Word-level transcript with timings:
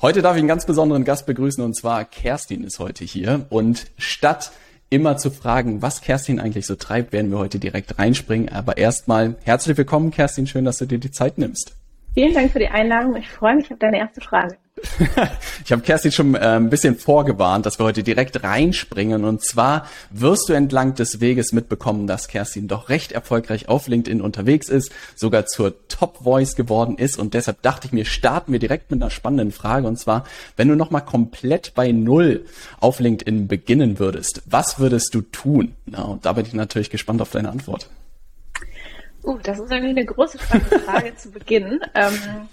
Heute 0.00 0.22
darf 0.22 0.36
ich 0.36 0.38
einen 0.38 0.46
ganz 0.46 0.64
besonderen 0.64 1.02
Gast 1.02 1.26
begrüßen 1.26 1.64
und 1.64 1.74
zwar 1.74 2.04
Kerstin 2.04 2.62
ist 2.62 2.78
heute 2.78 3.02
hier 3.04 3.46
und 3.50 3.86
statt 3.98 4.52
immer 4.90 5.16
zu 5.16 5.28
fragen, 5.28 5.82
was 5.82 6.02
Kerstin 6.02 6.38
eigentlich 6.38 6.66
so 6.66 6.76
treibt, 6.76 7.12
werden 7.12 7.32
wir 7.32 7.38
heute 7.38 7.58
direkt 7.58 7.98
reinspringen. 7.98 8.48
Aber 8.48 8.76
erstmal 8.76 9.34
herzlich 9.42 9.76
willkommen, 9.76 10.12
Kerstin. 10.12 10.46
Schön, 10.46 10.64
dass 10.64 10.78
du 10.78 10.86
dir 10.86 10.98
die 10.98 11.10
Zeit 11.10 11.36
nimmst. 11.38 11.72
Vielen 12.18 12.34
Dank 12.34 12.50
für 12.50 12.58
die 12.58 12.66
Einladung. 12.66 13.14
Ich 13.14 13.28
freue 13.28 13.54
mich 13.54 13.70
auf 13.70 13.78
deine 13.78 13.98
erste 13.98 14.20
Frage. 14.20 14.56
ich 15.64 15.70
habe 15.70 15.82
Kerstin 15.82 16.10
schon 16.10 16.34
äh, 16.34 16.38
ein 16.38 16.68
bisschen 16.68 16.96
vorgewarnt, 16.96 17.64
dass 17.64 17.78
wir 17.78 17.84
heute 17.84 18.02
direkt 18.02 18.42
reinspringen. 18.42 19.22
Und 19.22 19.44
zwar 19.44 19.86
wirst 20.10 20.48
du 20.48 20.52
entlang 20.52 20.96
des 20.96 21.20
Weges 21.20 21.52
mitbekommen, 21.52 22.08
dass 22.08 22.26
Kerstin 22.26 22.66
doch 22.66 22.88
recht 22.88 23.12
erfolgreich 23.12 23.68
auf 23.68 23.86
LinkedIn 23.86 24.20
unterwegs 24.20 24.68
ist, 24.68 24.90
sogar 25.14 25.46
zur 25.46 25.86
Top 25.86 26.24
Voice 26.24 26.56
geworden 26.56 26.98
ist. 26.98 27.20
Und 27.20 27.34
deshalb 27.34 27.62
dachte 27.62 27.86
ich 27.86 27.92
mir, 27.92 28.04
starten 28.04 28.50
wir 28.50 28.58
direkt 28.58 28.90
mit 28.90 29.00
einer 29.00 29.12
spannenden 29.12 29.52
Frage. 29.52 29.86
Und 29.86 29.96
zwar, 29.96 30.24
wenn 30.56 30.66
du 30.66 30.74
nochmal 30.74 31.04
komplett 31.04 31.74
bei 31.76 31.92
Null 31.92 32.46
auf 32.80 32.98
LinkedIn 32.98 33.46
beginnen 33.46 34.00
würdest, 34.00 34.42
was 34.44 34.80
würdest 34.80 35.14
du 35.14 35.20
tun? 35.20 35.76
Na, 35.86 36.02
und 36.02 36.26
da 36.26 36.32
bin 36.32 36.44
ich 36.44 36.52
natürlich 36.52 36.90
gespannt 36.90 37.22
auf 37.22 37.30
deine 37.30 37.50
Antwort. 37.50 37.88
Uh, 39.22 39.38
das 39.42 39.58
ist 39.58 39.72
eigentlich 39.72 39.96
eine 39.96 40.04
große 40.04 40.38
Frage 40.38 41.14
zu 41.16 41.30
Beginn. 41.30 41.80
Ähm, 41.94 42.48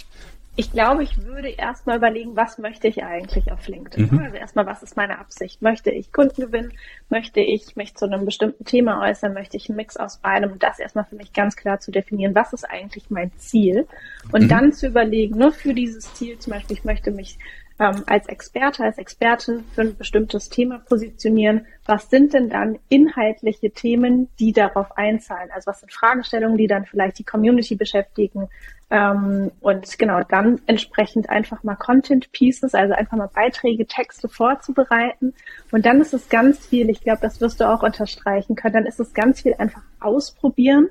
ich 0.57 0.71
glaube, 0.71 1.03
ich 1.03 1.25
würde 1.25 1.49
erstmal 1.49 1.97
überlegen, 1.97 2.37
was 2.37 2.57
möchte 2.57 2.87
ich 2.87 3.03
eigentlich 3.03 3.51
auf 3.51 3.67
LinkedIn? 3.67 4.09
Mhm. 4.09 4.19
Also 4.19 4.37
erstmal, 4.37 4.65
was 4.65 4.83
ist 4.83 4.95
meine 4.95 5.19
Absicht? 5.19 5.61
Möchte 5.61 5.91
ich 5.91 6.13
Kunden 6.13 6.41
gewinnen? 6.41 6.71
Möchte 7.09 7.41
ich 7.41 7.75
mich 7.75 7.95
zu 7.95 8.05
einem 8.05 8.23
bestimmten 8.23 8.63
Thema 8.63 9.01
äußern? 9.01 9.33
Möchte 9.33 9.57
ich 9.57 9.69
einen 9.69 9.75
Mix 9.75 9.97
aus 9.97 10.17
beidem? 10.17 10.57
Das 10.59 10.79
erstmal 10.79 11.03
für 11.03 11.15
mich 11.15 11.33
ganz 11.33 11.57
klar 11.57 11.81
zu 11.81 11.91
definieren, 11.91 12.35
was 12.35 12.53
ist 12.53 12.63
eigentlich 12.63 13.09
mein 13.09 13.31
Ziel? 13.37 13.85
Und 14.31 14.43
mhm. 14.43 14.47
dann 14.47 14.73
zu 14.73 14.87
überlegen, 14.87 15.37
nur 15.37 15.51
für 15.51 15.73
dieses 15.73 16.13
Ziel, 16.13 16.39
zum 16.39 16.53
Beispiel, 16.53 16.77
ich 16.77 16.85
möchte 16.85 17.11
mich 17.11 17.37
ähm, 17.77 18.03
als 18.07 18.27
Experte, 18.27 18.83
als 18.83 18.97
Expertin 18.97 19.65
für 19.73 19.81
ein 19.81 19.97
bestimmtes 19.97 20.49
Thema 20.49 20.79
positionieren. 20.79 21.65
Was 21.85 22.09
sind 22.09 22.33
denn 22.33 22.49
dann 22.49 22.79
inhaltliche 22.87 23.69
Themen, 23.71 24.29
die 24.39 24.53
darauf 24.53 24.97
einzahlen? 24.97 25.49
Also 25.53 25.67
was 25.67 25.81
sind 25.81 25.91
Fragestellungen, 25.91 26.57
die 26.57 26.67
dann 26.67 26.85
vielleicht 26.85 27.19
die 27.19 27.25
Community 27.25 27.75
beschäftigen? 27.75 28.47
Ähm, 28.89 29.51
und 29.59 29.97
genau, 29.99 30.21
dann 30.23 30.61
entsprechend 30.67 31.29
einfach 31.29 31.63
mal 31.63 31.75
Content 31.75 32.31
Pieces, 32.31 32.73
also 32.73 32.93
einfach 32.93 33.17
mal 33.17 33.29
Beiträge, 33.33 33.85
Texte 33.85 34.29
vorzubereiten. 34.29 35.33
Und 35.71 35.85
dann 35.85 35.99
ist 35.99 36.13
es 36.13 36.29
ganz 36.29 36.65
viel, 36.65 36.89
ich 36.89 37.01
glaube, 37.01 37.19
das 37.21 37.41
wirst 37.41 37.59
du 37.59 37.69
auch 37.69 37.83
unterstreichen 37.83 38.55
können, 38.55 38.75
dann 38.75 38.85
ist 38.85 39.01
es 39.01 39.13
ganz 39.13 39.41
viel 39.41 39.53
einfach 39.55 39.81
ausprobieren. 39.99 40.89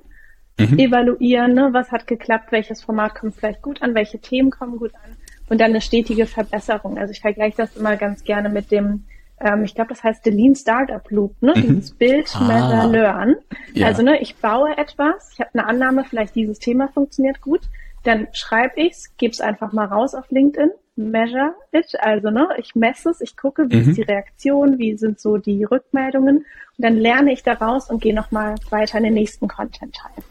Mhm. 0.57 0.79
evaluieren, 0.79 1.53
ne? 1.53 1.71
was 1.73 1.91
hat 1.91 2.07
geklappt, 2.07 2.53
welches 2.53 2.81
Format 2.81 3.17
kommt 3.17 3.35
vielleicht 3.35 3.61
gut 3.61 3.83
an, 3.83 3.97
welche 3.97 4.21
Themen 4.21 4.51
kommen 4.51 4.77
gut 4.77 4.95
an 4.95 5.14
und 5.49 5.61
dann 5.61 5.71
eine 5.71 5.81
stetige 5.81 6.27
Verbesserung. 6.27 6.99
Also 6.99 7.13
ich 7.13 7.21
vergleiche 7.21 7.57
das 7.57 7.77
immer 7.77 7.97
ganz 7.97 8.25
gerne 8.25 8.49
mit 8.49 8.71
dem, 8.71 9.05
ähm, 9.41 9.65
ich 9.65 9.75
glaube, 9.75 9.89
das 9.89 10.03
heißt 10.03 10.25
The 10.25 10.31
Lean 10.31 10.55
Startup 10.55 11.09
Loop, 11.11 11.41
ne? 11.43 11.55
Mhm. 11.57 11.63
Dieses 11.63 11.91
Bild, 11.93 12.35
ah. 12.35 12.45
Measure, 12.45 12.93
Learn. 12.93 13.37
Ja. 13.75 13.87
Also 13.87 14.03
ne, 14.03 14.21
ich 14.21 14.37
baue 14.37 14.77
etwas, 14.77 15.33
ich 15.33 15.41
habe 15.41 15.51
eine 15.55 15.67
Annahme, 15.67 16.05
vielleicht 16.05 16.35
dieses 16.35 16.59
Thema 16.59 16.89
funktioniert 16.89 17.41
gut, 17.41 17.63
dann 18.05 18.29
schreibe 18.33 18.81
ich's, 18.81 19.17
gebe 19.17 19.33
es 19.33 19.41
einfach 19.41 19.73
mal 19.73 19.87
raus 19.87 20.15
auf 20.15 20.31
LinkedIn, 20.31 20.71
measure 20.97 21.55
it, 21.73 21.87
also 22.01 22.31
ne, 22.31 22.49
ich 22.59 22.75
messe 22.75 23.11
es, 23.11 23.21
ich 23.21 23.37
gucke, 23.37 23.71
wie 23.71 23.77
mhm. 23.77 23.89
ist 23.91 23.97
die 23.97 24.03
Reaktion, 24.03 24.79
wie 24.79 24.97
sind 24.97 25.21
so 25.21 25.39
die 25.39 25.65
Rückmeldungen 25.65 26.39
und 26.39 26.45
dann 26.79 26.97
lerne 26.97 27.33
ich 27.33 27.43
daraus 27.43 27.91
und 27.91 28.03
gehe 28.03 28.15
nochmal 28.15 28.55
weiter 28.71 28.99
in 28.99 29.05
den 29.05 29.15
nächsten 29.15 29.49
Content-Teil. 29.49 30.25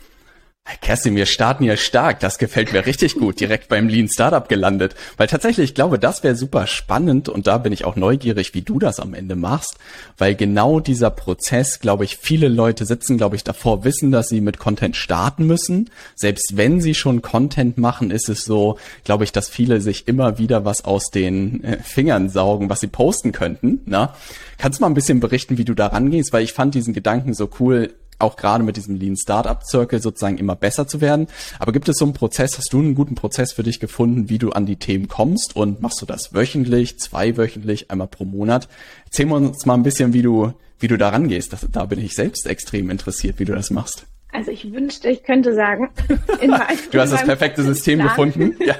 Kerstin, 0.83 1.15
wir 1.15 1.25
starten 1.25 1.63
ja 1.63 1.77
stark. 1.77 2.19
Das 2.19 2.37
gefällt 2.37 2.73
mir 2.73 2.85
richtig 2.85 3.15
gut. 3.15 3.39
Direkt 3.39 3.69
beim 3.69 3.87
Lean 3.87 4.09
Startup 4.09 4.47
gelandet. 4.47 4.95
Weil 5.17 5.27
tatsächlich, 5.27 5.69
ich 5.69 5.75
glaube, 5.75 5.97
das 5.97 6.23
wäre 6.23 6.35
super 6.35 6.67
spannend 6.67 7.29
und 7.29 7.47
da 7.47 7.57
bin 7.57 7.71
ich 7.71 7.85
auch 7.85 7.95
neugierig, 7.95 8.53
wie 8.53 8.61
du 8.61 8.79
das 8.79 8.99
am 8.99 9.13
Ende 9.13 9.35
machst. 9.35 9.77
Weil 10.17 10.35
genau 10.35 10.81
dieser 10.81 11.09
Prozess, 11.09 11.79
glaube 11.79 12.03
ich, 12.03 12.17
viele 12.17 12.49
Leute 12.49 12.85
sitzen, 12.85 13.17
glaube 13.17 13.37
ich, 13.37 13.43
davor, 13.43 13.83
wissen, 13.85 14.11
dass 14.11 14.27
sie 14.27 14.41
mit 14.41 14.57
Content 14.57 14.95
starten 14.95 15.47
müssen. 15.47 15.89
Selbst 16.15 16.57
wenn 16.57 16.81
sie 16.81 16.95
schon 16.95 17.21
Content 17.21 17.77
machen, 17.77 18.11
ist 18.11 18.27
es 18.27 18.43
so, 18.43 18.77
glaube 19.05 19.23
ich, 19.23 19.31
dass 19.31 19.49
viele 19.49 19.79
sich 19.79 20.07
immer 20.07 20.37
wieder 20.37 20.65
was 20.65 20.83
aus 20.85 21.11
den 21.11 21.63
äh, 21.63 21.77
Fingern 21.81 22.29
saugen, 22.29 22.69
was 22.69 22.81
sie 22.81 22.87
posten 22.87 23.31
könnten. 23.31 23.81
Na? 23.85 24.15
Kannst 24.57 24.79
du 24.79 24.83
mal 24.83 24.89
ein 24.89 24.95
bisschen 24.95 25.19
berichten, 25.19 25.57
wie 25.57 25.65
du 25.65 25.73
da 25.73 25.87
rangehst? 25.87 26.33
Weil 26.33 26.43
ich 26.43 26.53
fand 26.53 26.75
diesen 26.75 26.93
Gedanken 26.93 27.33
so 27.33 27.49
cool 27.59 27.93
auch 28.23 28.35
gerade 28.35 28.63
mit 28.63 28.77
diesem 28.77 28.95
Lean 28.95 29.15
Startup 29.15 29.61
Circle 29.63 30.01
sozusagen 30.01 30.37
immer 30.37 30.55
besser 30.55 30.87
zu 30.87 31.01
werden. 31.01 31.27
Aber 31.59 31.71
gibt 31.71 31.89
es 31.89 31.97
so 31.97 32.05
einen 32.05 32.13
Prozess, 32.13 32.57
hast 32.57 32.73
du 32.73 32.79
einen 32.79 32.95
guten 32.95 33.15
Prozess 33.15 33.53
für 33.53 33.63
dich 33.63 33.79
gefunden, 33.79 34.29
wie 34.29 34.37
du 34.37 34.51
an 34.51 34.65
die 34.65 34.77
Themen 34.77 35.07
kommst 35.07 35.55
und 35.55 35.81
machst 35.81 36.01
du 36.01 36.05
das 36.05 36.33
wöchentlich, 36.33 36.99
zweiwöchentlich, 36.99 37.91
einmal 37.91 38.07
pro 38.07 38.25
Monat? 38.25 38.67
Erzähl 39.05 39.31
uns 39.31 39.65
mal 39.65 39.75
ein 39.75 39.83
bisschen, 39.83 40.13
wie 40.13 40.21
du, 40.21 40.53
wie 40.79 40.87
du 40.87 40.97
da 40.97 41.09
rangehst. 41.09 41.53
Das, 41.53 41.67
da 41.71 41.85
bin 41.85 41.99
ich 41.99 42.13
selbst 42.13 42.47
extrem 42.47 42.89
interessiert, 42.89 43.39
wie 43.39 43.45
du 43.45 43.53
das 43.53 43.69
machst. 43.69 44.05
Also 44.33 44.49
ich 44.49 44.71
wünschte, 44.73 45.09
ich 45.09 45.23
könnte 45.23 45.53
sagen, 45.53 45.91
in 46.41 46.49
meinem, 46.49 46.77
du 46.91 46.99
hast 46.99 47.13
das 47.13 47.23
perfekte 47.23 47.61
System 47.61 48.01
gefunden. 48.01 48.55
Ja. 48.59 48.75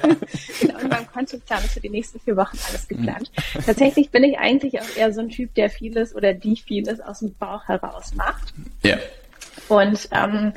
genau, 0.60 0.78
in 0.80 0.88
meinem 0.88 1.06
Contentplan 1.06 1.62
ist 1.64 1.74
für 1.74 1.80
die 1.80 1.90
nächsten 1.90 2.18
vier 2.18 2.36
Wochen 2.36 2.58
alles 2.68 2.88
geplant. 2.88 3.30
Mhm. 3.36 3.60
Tatsächlich 3.64 4.10
bin 4.10 4.24
ich 4.24 4.36
eigentlich 4.36 4.80
auch 4.80 4.96
eher 4.96 5.12
so 5.12 5.20
ein 5.20 5.28
Typ, 5.28 5.54
der 5.54 5.70
vieles 5.70 6.14
oder 6.14 6.34
die 6.34 6.56
vieles 6.56 7.00
aus 7.00 7.20
dem 7.20 7.34
Bauch 7.36 7.68
heraus 7.68 8.14
macht. 8.16 8.52
Ja. 8.82 8.98
Und 9.68 10.08
ähm, 10.12 10.52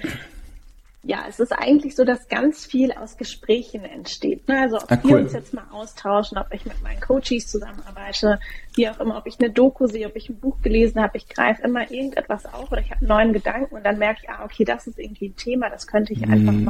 ja, 1.08 1.24
es 1.30 1.40
ist 1.40 1.54
eigentlich 1.54 1.96
so, 1.96 2.04
dass 2.04 2.28
ganz 2.28 2.66
viel 2.66 2.92
aus 2.92 3.16
Gesprächen 3.16 3.86
entsteht. 3.86 4.46
Ne? 4.50 4.60
Also 4.60 4.78
ob 4.78 4.92
ah, 4.92 5.00
cool. 5.04 5.10
wir 5.10 5.18
uns 5.20 5.34
jetzt 5.34 5.54
mal 5.54 5.66
austauschen, 5.72 6.38
ob 6.38 6.54
ich 6.54 6.66
mit 6.66 6.82
meinen 6.84 7.00
Coaches 7.00 7.48
zusammenarbeite, 7.48 8.40
wie 8.76 8.90
auch 8.90 9.00
immer, 9.00 9.18
ob 9.18 9.26
ich 9.26 9.40
eine 9.40 9.50
Doku 9.50 9.88
sehe, 9.88 10.08
ob 10.08 10.18
ich 10.18 10.28
ein 10.28 10.40
Buch 10.40 10.62
gelesen 10.62 11.02
habe, 11.02 11.18
ich 11.18 11.30
greife 11.30 11.62
immer 11.64 11.90
irgendetwas 11.90 12.46
auf 12.46 12.72
oder 12.74 12.82
ich 12.82 12.92
habe 12.92 13.00
einen 13.00 13.08
neuen 13.08 13.34
Gedanken 13.34 13.76
und 13.76 13.86
dann 13.86 14.00
merke 14.00 14.22
ich, 14.24 14.30
ah, 14.30 14.44
okay, 14.44 14.66
das 14.66 14.86
ist 14.86 15.00
irgendwie 15.00 15.30
ein 15.30 15.36
Thema, 15.38 15.70
das 15.70 15.88
könnte 15.88 16.12
ich 16.12 16.24
einfach 16.24 16.52
mm. 16.52 16.64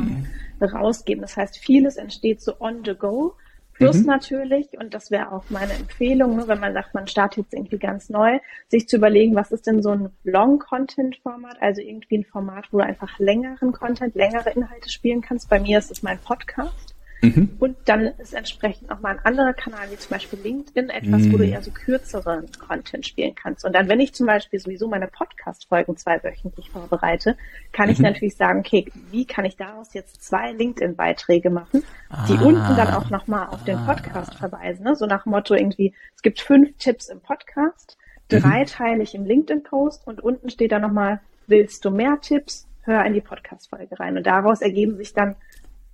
mal 0.59 0.69
rausgeben. 0.69 1.21
Das 1.21 1.35
heißt, 1.35 1.57
vieles 1.57 1.97
entsteht 1.97 2.41
so 2.41 2.59
on 2.59 2.83
the 2.85 2.93
go 2.93 3.33
Plus 3.77 3.97
mhm. 3.97 4.05
natürlich, 4.07 4.77
und 4.79 4.93
das 4.93 5.11
wäre 5.11 5.31
auch 5.31 5.45
meine 5.49 5.73
Empfehlung, 5.73 6.35
ne, 6.35 6.47
wenn 6.47 6.59
man 6.59 6.73
sagt, 6.73 6.93
man 6.93 7.07
startet 7.07 7.45
jetzt 7.45 7.53
irgendwie 7.53 7.77
ganz 7.77 8.09
neu, 8.09 8.39
sich 8.69 8.87
zu 8.87 8.97
überlegen, 8.97 9.35
was 9.35 9.51
ist 9.51 9.67
denn 9.67 9.83
so 9.83 9.91
ein 9.91 10.09
Long-Content-Format, 10.23 11.61
also 11.61 11.81
irgendwie 11.81 12.19
ein 12.19 12.25
Format, 12.25 12.65
wo 12.71 12.79
du 12.79 12.83
einfach 12.83 13.19
längeren 13.19 13.71
Content, 13.71 14.15
längere 14.15 14.49
Inhalte 14.49 14.89
spielen 14.89 15.21
kannst. 15.21 15.49
Bei 15.49 15.59
mir 15.59 15.77
ist 15.77 15.91
es 15.91 16.01
mein 16.01 16.17
Podcast. 16.19 16.96
Mhm. 17.21 17.55
Und 17.59 17.77
dann 17.85 18.05
ist 18.05 18.33
entsprechend 18.33 18.91
auch 18.91 18.99
mal 18.99 19.17
ein 19.17 19.25
anderer 19.25 19.53
Kanal, 19.53 19.89
wie 19.89 19.97
zum 19.97 20.11
Beispiel 20.11 20.39
LinkedIn, 20.39 20.89
etwas, 20.89 21.23
mhm. 21.23 21.33
wo 21.33 21.37
du 21.37 21.45
mhm. 21.45 21.51
eher 21.51 21.61
so 21.63 21.71
kürzeren 21.71 22.45
Content 22.59 23.07
spielen 23.07 23.33
kannst. 23.33 23.65
Und 23.65 23.73
dann, 23.73 23.87
wenn 23.89 23.99
ich 23.99 24.13
zum 24.13 24.27
Beispiel 24.27 24.59
sowieso 24.59 24.87
meine 24.87 25.07
Podcast-Folgen 25.07 25.97
zweiwöchentlich 25.97 26.69
vorbereite, 26.69 27.35
kann 27.71 27.87
mhm. 27.87 27.93
ich 27.93 27.99
natürlich 27.99 28.35
sagen, 28.35 28.59
okay, 28.59 28.85
wie 29.11 29.25
kann 29.25 29.45
ich 29.45 29.55
daraus 29.55 29.93
jetzt 29.93 30.23
zwei 30.23 30.51
LinkedIn-Beiträge 30.51 31.49
machen, 31.49 31.83
die 32.27 32.37
ah. 32.37 32.41
unten 32.41 32.75
dann 32.75 32.93
auch 32.93 33.09
nochmal 33.09 33.47
auf 33.47 33.63
den 33.63 33.83
Podcast 33.85 34.33
ah. 34.35 34.37
verweisen. 34.37 34.83
Ne? 34.83 34.95
So 34.95 35.07
nach 35.07 35.25
Motto 35.25 35.55
irgendwie, 35.55 35.93
es 36.15 36.21
gibt 36.21 36.39
fünf 36.39 36.77
Tipps 36.77 37.09
im 37.09 37.19
Podcast, 37.19 37.97
mhm. 38.31 38.41
dreiteilig 38.41 39.15
im 39.15 39.25
LinkedIn-Post 39.25 40.05
und 40.05 40.21
unten 40.21 40.49
steht 40.49 40.71
dann 40.71 40.83
nochmal, 40.83 41.19
willst 41.47 41.83
du 41.83 41.91
mehr 41.91 42.19
Tipps? 42.21 42.65
Hör 42.83 43.03
in 43.03 43.13
die 43.13 43.21
Podcast-Folge 43.21 43.99
rein. 43.99 44.15
Und 44.15 44.27
daraus 44.27 44.61
ergeben 44.61 44.95
sich 44.95 45.13
dann 45.13 45.35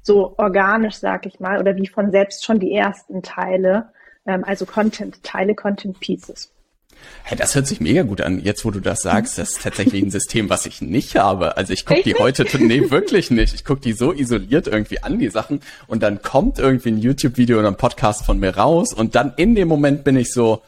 so 0.04 0.36
organisch, 0.38 0.96
sag 0.96 1.26
ich 1.26 1.40
mal, 1.40 1.60
oder 1.60 1.76
wie 1.76 1.88
von 1.88 2.12
selbst 2.12 2.46
schon 2.46 2.60
die 2.60 2.74
ersten 2.74 3.24
Teile, 3.24 3.90
ähm, 4.28 4.44
also 4.44 4.66
Content-Teile, 4.66 5.56
Content-Pieces. 5.56 6.52
Hey, 7.24 7.38
das 7.38 7.56
hört 7.56 7.68
sich 7.68 7.82
mega 7.82 8.04
gut 8.04 8.22
an. 8.22 8.40
Jetzt, 8.40 8.64
wo 8.64 8.72
du 8.72 8.80
das 8.80 9.02
sagst, 9.02 9.38
das 9.38 9.52
ist 9.52 9.64
tatsächlich 9.64 10.04
ein 10.04 10.12
System, 10.12 10.50
was 10.50 10.66
ich 10.66 10.82
nicht 10.82 11.16
habe. 11.16 11.58
Also 11.58 11.74
ich 11.74 11.86
gucke 11.86 12.04
die 12.04 12.16
heute, 12.16 12.46
nee, 12.60 12.92
wirklich 12.92 13.32
nicht. 13.32 13.54
Ich 13.54 13.66
gucke 13.66 13.82
die 13.82 13.94
so 13.94 14.14
isoliert 14.14 14.68
irgendwie 14.68 15.02
an, 15.02 15.20
die 15.20 15.30
Sachen. 15.30 15.62
Und 15.88 16.04
dann 16.04 16.22
kommt 16.22 16.60
irgendwie 16.60 16.92
ein 16.92 17.00
YouTube-Video 17.00 17.60
oder 17.60 17.70
ein 17.70 17.78
Podcast 17.78 18.26
von 18.26 18.40
mir 18.40 18.56
raus. 18.56 18.94
Und 18.94 19.16
dann 19.16 19.34
in 19.38 19.56
dem 19.56 19.68
Moment 19.68 20.04
bin 20.04 20.16
ich 20.16 20.32
so, 20.32 20.62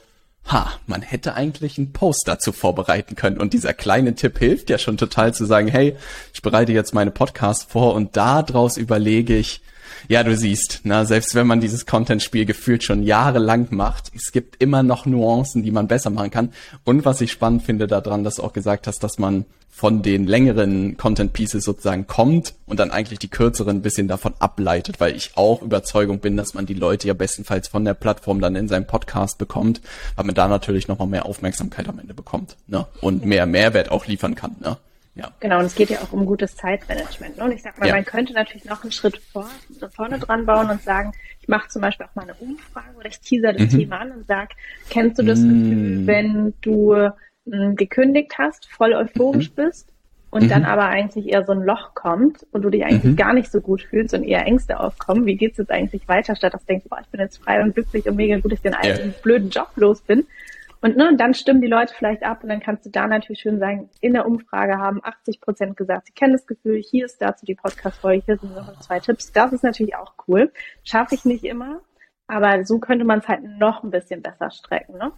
ha, 0.45 0.71
man 0.85 1.01
hätte 1.01 1.33
eigentlich 1.33 1.77
einen 1.77 1.91
Post 1.91 2.23
dazu 2.27 2.51
vorbereiten 2.51 3.15
können. 3.15 3.39
Und 3.39 3.53
dieser 3.53 3.73
kleine 3.73 4.15
Tipp 4.15 4.37
hilft 4.37 4.69
ja 4.69 4.77
schon 4.77 4.97
total 4.97 5.33
zu 5.33 5.45
sagen, 5.45 5.67
hey, 5.67 5.95
ich 6.33 6.41
bereite 6.41 6.71
jetzt 6.71 6.93
meine 6.93 7.11
Podcast 7.11 7.71
vor 7.71 7.95
und 7.95 8.15
daraus 8.15 8.77
überlege 8.77 9.35
ich, 9.35 9.61
ja, 10.07 10.23
du 10.23 10.35
siehst, 10.35 10.81
na, 10.83 11.05
selbst 11.05 11.33
wenn 11.33 11.47
man 11.47 11.61
dieses 11.61 11.85
Content-Spiel 11.85 12.45
gefühlt 12.45 12.83
schon 12.83 13.01
jahrelang 13.01 13.67
macht, 13.71 14.11
es 14.15 14.31
gibt 14.31 14.61
immer 14.61 14.83
noch 14.83 15.05
Nuancen, 15.05 15.63
die 15.63 15.71
man 15.71 15.87
besser 15.87 16.11
machen 16.11 16.29
kann. 16.29 16.53
Und 16.83 17.05
was 17.05 17.21
ich 17.21 17.31
spannend 17.31 17.63
finde 17.63 17.87
daran, 17.87 18.23
dass 18.23 18.35
du 18.35 18.43
auch 18.43 18.53
gesagt 18.53 18.87
hast, 18.87 19.03
dass 19.03 19.17
man 19.17 19.45
von 19.75 20.01
den 20.01 20.25
längeren 20.25 20.95
Content 20.95 21.33
Pieces 21.33 21.65
sozusagen 21.65 22.07
kommt 22.07 22.53
und 22.65 22.79
dann 22.79 22.91
eigentlich 22.91 23.19
die 23.19 23.27
kürzeren 23.27 23.79
ein 23.79 23.81
bisschen 23.81 24.07
davon 24.07 24.33
ableitet, 24.39 25.01
weil 25.01 25.13
ich 25.17 25.31
auch 25.35 25.61
Überzeugung 25.61 26.19
bin, 26.19 26.37
dass 26.37 26.53
man 26.53 26.65
die 26.65 26.73
Leute 26.73 27.09
ja 27.09 27.13
bestenfalls 27.13 27.67
von 27.67 27.83
der 27.83 27.93
Plattform 27.93 28.39
dann 28.39 28.55
in 28.55 28.69
seinem 28.69 28.87
Podcast 28.87 29.37
bekommt, 29.37 29.81
weil 30.15 30.23
man 30.23 30.33
da 30.33 30.47
natürlich 30.47 30.87
nochmal 30.87 31.09
mehr 31.09 31.25
Aufmerksamkeit 31.25 31.89
am 31.89 31.99
Ende 31.99 32.13
bekommt 32.13 32.55
ne? 32.67 32.87
und 33.01 33.25
mehr 33.25 33.45
Mehrwert 33.45 33.91
auch 33.91 34.07
liefern 34.07 34.33
kann. 34.33 34.55
Ne? 34.61 34.77
Ja. 35.15 35.31
Genau, 35.41 35.59
und 35.59 35.65
es 35.65 35.75
geht 35.75 35.89
ja 35.89 35.99
auch 35.99 36.13
um 36.13 36.25
gutes 36.25 36.55
Zeitmanagement. 36.55 37.35
Ne? 37.35 37.43
Und 37.43 37.51
ich 37.51 37.61
sag 37.61 37.77
mal, 37.77 37.87
ja. 37.87 37.95
man 37.95 38.05
könnte 38.05 38.31
natürlich 38.31 38.63
noch 38.63 38.81
einen 38.81 38.93
Schritt 38.93 39.17
vor, 39.33 39.49
vorne 39.91 40.19
dran 40.19 40.45
bauen 40.45 40.69
und 40.69 40.83
sagen, 40.83 41.11
ich 41.41 41.49
mache 41.49 41.67
zum 41.67 41.81
Beispiel 41.81 42.05
auch 42.05 42.15
mal 42.15 42.21
eine 42.21 42.35
Umfrage 42.35 42.95
oder 42.97 43.09
ich 43.09 43.19
teaser 43.19 43.51
das 43.51 43.73
mhm. 43.73 43.77
Thema 43.79 43.99
an 43.99 44.13
und 44.13 44.25
sag, 44.25 44.51
kennst 44.89 45.19
du 45.19 45.23
das 45.23 45.39
mhm. 45.39 45.49
Gefühl, 45.49 46.07
wenn 46.07 46.53
du 46.61 47.09
gekündigt 47.45 48.37
hast, 48.37 48.65
voll 48.71 48.93
euphorisch 48.93 49.51
mhm. 49.51 49.55
bist 49.55 49.89
und 50.31 50.43
mhm. 50.43 50.49
dann 50.49 50.65
aber 50.65 50.87
eigentlich 50.87 51.29
eher 51.29 51.45
so 51.45 51.53
ein 51.53 51.63
Loch 51.63 51.93
kommt 51.93 52.45
und 52.51 52.63
du 52.63 52.69
dich 52.69 52.83
eigentlich 52.83 53.03
mhm. 53.03 53.15
gar 53.15 53.33
nicht 53.33 53.51
so 53.51 53.61
gut 53.61 53.83
fühlst 53.83 54.13
und 54.13 54.23
eher 54.23 54.45
Ängste 54.45 54.79
aufkommen, 54.79 55.25
wie 55.25 55.37
geht's 55.37 55.57
jetzt 55.57 55.71
eigentlich 55.71 56.07
weiter, 56.07 56.35
statt 56.35 56.53
dass 56.53 56.61
du 56.61 56.67
denkst, 56.67 56.87
boah, 56.89 56.99
ich 57.01 57.07
bin 57.07 57.21
jetzt 57.21 57.37
frei 57.37 57.61
und 57.61 57.73
glücklich 57.73 58.07
und 58.07 58.15
mega 58.15 58.35
gut, 58.37 58.51
dass 58.51 58.59
ich 58.59 58.63
den 58.63 58.73
alten 58.73 59.09
ja. 59.09 59.15
blöden 59.21 59.49
Job 59.49 59.69
los 59.75 60.01
bin. 60.01 60.25
Und, 60.81 60.97
ne, 60.97 61.07
und 61.07 61.19
dann 61.19 61.33
stimmen 61.33 61.61
die 61.61 61.67
Leute 61.67 61.93
vielleicht 61.97 62.23
ab 62.23 62.43
und 62.43 62.49
dann 62.49 62.59
kannst 62.59 62.85
du 62.85 62.89
da 62.89 63.07
natürlich 63.07 63.39
schön 63.39 63.59
sagen, 63.59 63.89
in 64.01 64.13
der 64.13 64.27
Umfrage 64.27 64.77
haben 64.77 64.99
80 65.03 65.41
Prozent 65.41 65.77
gesagt, 65.77 66.07
sie 66.07 66.13
kennen 66.13 66.33
das 66.33 66.45
Gefühl, 66.45 66.81
hier 66.81 67.05
ist 67.05 67.21
dazu 67.21 67.45
die 67.45 67.55
Podcast-Folge, 67.55 68.23
hier 68.25 68.37
sind 68.37 68.53
noch 68.55 68.79
zwei 68.81 68.99
Tipps. 68.99 69.31
Das 69.31 69.53
ist 69.53 69.63
natürlich 69.63 69.95
auch 69.95 70.13
cool. 70.27 70.51
Schaffe 70.83 71.15
ich 71.15 71.25
nicht 71.25 71.43
immer, 71.43 71.79
aber 72.27 72.65
so 72.65 72.79
könnte 72.79 73.05
man 73.05 73.19
es 73.19 73.27
halt 73.27 73.43
noch 73.43 73.83
ein 73.83 73.89
bisschen 73.89 74.21
besser 74.21 74.51
strecken, 74.51 74.97
ne? 74.97 75.11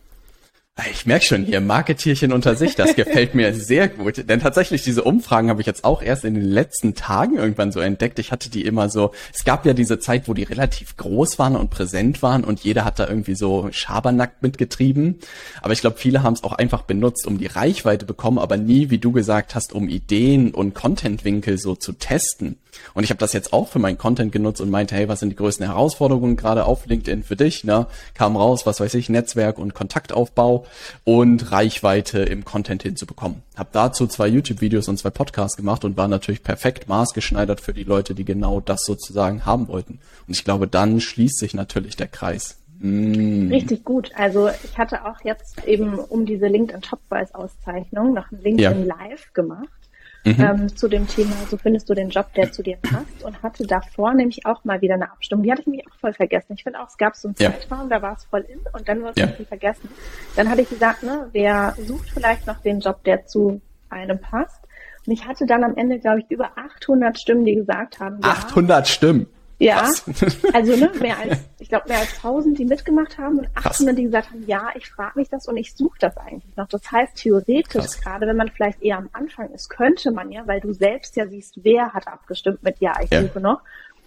Ich 0.91 1.07
merke 1.07 1.25
schon 1.25 1.43
hier, 1.43 1.59
Marketierchen 1.59 2.31
unter 2.31 2.55
sich, 2.55 2.75
das 2.75 2.95
gefällt 2.95 3.33
mir 3.33 3.51
sehr 3.55 3.87
gut. 3.87 4.29
Denn 4.29 4.39
tatsächlich, 4.39 4.83
diese 4.83 5.03
Umfragen 5.03 5.49
habe 5.49 5.59
ich 5.59 5.65
jetzt 5.65 5.83
auch 5.83 6.03
erst 6.03 6.23
in 6.23 6.35
den 6.35 6.43
letzten 6.43 6.93
Tagen 6.93 7.37
irgendwann 7.37 7.71
so 7.71 7.79
entdeckt. 7.79 8.19
Ich 8.19 8.31
hatte 8.31 8.51
die 8.51 8.63
immer 8.63 8.87
so, 8.87 9.11
es 9.33 9.43
gab 9.43 9.65
ja 9.65 9.73
diese 9.73 9.97
Zeit, 9.97 10.27
wo 10.27 10.35
die 10.35 10.43
relativ 10.43 10.95
groß 10.95 11.39
waren 11.39 11.55
und 11.55 11.71
präsent 11.71 12.21
waren 12.21 12.43
und 12.43 12.59
jeder 12.59 12.85
hat 12.85 12.99
da 12.99 13.07
irgendwie 13.07 13.33
so 13.33 13.69
Schabernack 13.71 14.43
mitgetrieben. 14.43 15.15
Aber 15.63 15.73
ich 15.73 15.81
glaube, 15.81 15.97
viele 15.97 16.21
haben 16.21 16.33
es 16.33 16.43
auch 16.43 16.53
einfach 16.53 16.83
benutzt, 16.83 17.25
um 17.25 17.39
die 17.39 17.47
Reichweite 17.47 18.05
bekommen, 18.05 18.37
aber 18.37 18.57
nie, 18.57 18.91
wie 18.91 18.99
du 18.99 19.11
gesagt 19.11 19.55
hast, 19.55 19.73
um 19.73 19.89
Ideen 19.89 20.53
und 20.53 20.75
Contentwinkel 20.75 21.57
so 21.57 21.75
zu 21.75 21.93
testen. 21.93 22.57
Und 22.93 23.03
ich 23.03 23.09
habe 23.09 23.19
das 23.19 23.33
jetzt 23.33 23.53
auch 23.53 23.67
für 23.67 23.79
meinen 23.79 23.97
Content 23.97 24.31
genutzt 24.31 24.61
und 24.61 24.69
meinte, 24.69 24.95
hey, 24.95 25.07
was 25.07 25.19
sind 25.19 25.29
die 25.29 25.35
größten 25.35 25.65
Herausforderungen 25.65 26.35
gerade 26.35 26.65
auf 26.65 26.85
LinkedIn 26.85 27.23
für 27.23 27.35
dich? 27.35 27.63
Ne? 27.63 27.87
Kam 28.13 28.37
raus, 28.37 28.67
was 28.67 28.79
weiß 28.79 28.93
ich, 28.93 29.09
Netzwerk 29.09 29.57
und 29.57 29.73
Kontaktaufbau 29.73 30.66
und 31.03 31.51
Reichweite 31.51 32.19
im 32.19 32.45
Content 32.45 32.83
hinzubekommen. 32.83 33.43
Hab 33.55 33.71
dazu 33.71 34.07
zwei 34.07 34.27
YouTube-Videos 34.27 34.87
und 34.87 34.97
zwei 34.97 35.09
Podcasts 35.09 35.57
gemacht 35.57 35.85
und 35.85 35.97
war 35.97 36.07
natürlich 36.07 36.43
perfekt 36.43 36.87
maßgeschneidert 36.87 37.61
für 37.61 37.73
die 37.73 37.83
Leute, 37.83 38.15
die 38.15 38.25
genau 38.25 38.59
das 38.59 38.81
sozusagen 38.83 39.45
haben 39.45 39.67
wollten. 39.67 39.99
Und 40.27 40.35
ich 40.35 40.43
glaube, 40.43 40.67
dann 40.67 40.99
schließt 40.99 41.39
sich 41.39 41.53
natürlich 41.53 41.95
der 41.95 42.07
Kreis. 42.07 42.57
Mm. 42.79 43.51
Richtig 43.51 43.83
gut. 43.83 44.11
Also 44.15 44.49
ich 44.63 44.77
hatte 44.77 45.05
auch 45.05 45.23
jetzt 45.23 45.65
eben 45.65 45.97
um 45.97 46.25
diese 46.25 46.47
LinkedIn 46.47 46.81
Top 46.81 46.99
Voice 47.09 47.33
Auszeichnung 47.33 48.13
noch 48.13 48.31
ein 48.31 48.41
LinkedIn 48.41 48.87
ja. 48.87 48.95
Live 48.95 49.33
gemacht 49.33 49.86
mhm. 50.33 50.43
ähm, 50.43 50.75
zu 50.75 50.87
dem 50.87 51.07
Thema, 51.07 51.33
so 51.49 51.57
findest 51.57 51.89
du 51.89 51.93
den 51.93 52.09
Job, 52.09 52.33
der 52.33 52.51
zu 52.51 52.63
dir 52.63 52.77
passt 52.77 53.23
und 53.23 53.41
hatte 53.43 53.65
davor 53.65 54.13
nämlich 54.13 54.45
auch 54.45 54.63
mal 54.63 54.81
wieder 54.81 54.95
eine 54.95 55.11
Abstimmung. 55.11 55.43
Die 55.43 55.51
hatte 55.51 55.61
ich 55.61 55.67
nämlich 55.67 55.87
auch 55.87 55.95
voll 55.99 56.13
vergessen. 56.13 56.53
Ich 56.53 56.63
finde 56.63 56.79
auch, 56.81 56.87
es 56.87 56.97
gab 56.97 57.15
so 57.15 57.27
einen 57.27 57.35
ja. 57.39 57.51
Zeitraum, 57.51 57.89
da 57.89 58.01
war 58.01 58.15
es 58.15 58.25
voll 58.25 58.41
in 58.41 58.59
und 58.73 58.87
dann 58.87 59.01
wurde 59.01 59.11
es 59.11 59.17
ja. 59.17 59.25
irgendwie 59.25 59.45
vergessen. 59.45 59.89
Dann 60.35 60.49
hatte 60.49 60.61
ich 60.61 60.69
gesagt, 60.69 61.03
ne, 61.03 61.29
wer 61.31 61.75
sucht 61.85 62.09
vielleicht 62.09 62.47
noch 62.47 62.61
den 62.61 62.79
Job, 62.79 63.03
der 63.03 63.25
zu 63.25 63.61
einem 63.89 64.19
passt? 64.19 64.61
Und 65.05 65.13
ich 65.13 65.25
hatte 65.25 65.45
dann 65.45 65.63
am 65.63 65.75
Ende, 65.77 65.99
glaube 65.99 66.19
ich, 66.19 66.29
über 66.29 66.51
800 66.57 67.17
Stimmen, 67.17 67.45
die 67.45 67.55
gesagt 67.55 67.99
haben. 67.99 68.19
800 68.21 68.87
Stimmen? 68.87 69.27
Ja, 69.59 69.79
Krass. 69.79 70.05
also 70.53 70.75
ne, 70.75 70.91
mehr 70.99 71.17
als, 71.17 71.39
ich 71.59 71.69
glaube, 71.69 71.89
mehr 71.89 71.99
als 71.99 72.15
1000, 72.17 72.59
die 72.59 72.65
mitgemacht 72.65 73.17
haben 73.17 73.39
und 73.39 73.47
800, 73.55 73.63
Krass. 73.63 73.95
die 73.95 74.03
gesagt 74.03 74.29
haben, 74.29 74.43
ja, 74.45 74.69
ich 74.75 74.87
frage 74.87 75.19
mich 75.19 75.29
das 75.29 75.47
und 75.47 75.57
ich 75.57 75.75
suche 75.75 75.97
das 75.99 76.15
eigentlich 76.17 76.55
noch. 76.55 76.67
Das 76.67 76.91
heißt, 76.91 77.15
theoretisch, 77.15 77.69
Krass. 77.69 78.01
gerade 78.01 78.27
wenn 78.27 78.37
man 78.37 78.49
vielleicht 78.49 78.81
eher 78.83 78.97
am 78.97 79.09
Anfang 79.13 79.51
ist, 79.51 79.69
könnte 79.69 80.11
man 80.11 80.31
ja, 80.31 80.45
weil 80.45 80.59
du 80.59 80.73
selbst 80.73 81.15
ja 81.15 81.27
siehst, 81.27 81.59
wer 81.63 81.93
hat 81.93 82.07
abgestimmt 82.07 82.61
mit 82.61 82.79
Ja, 82.79 82.93
ich 83.01 83.09
ja. 83.09 83.23
suche 83.23 83.39
noch, 83.39 83.61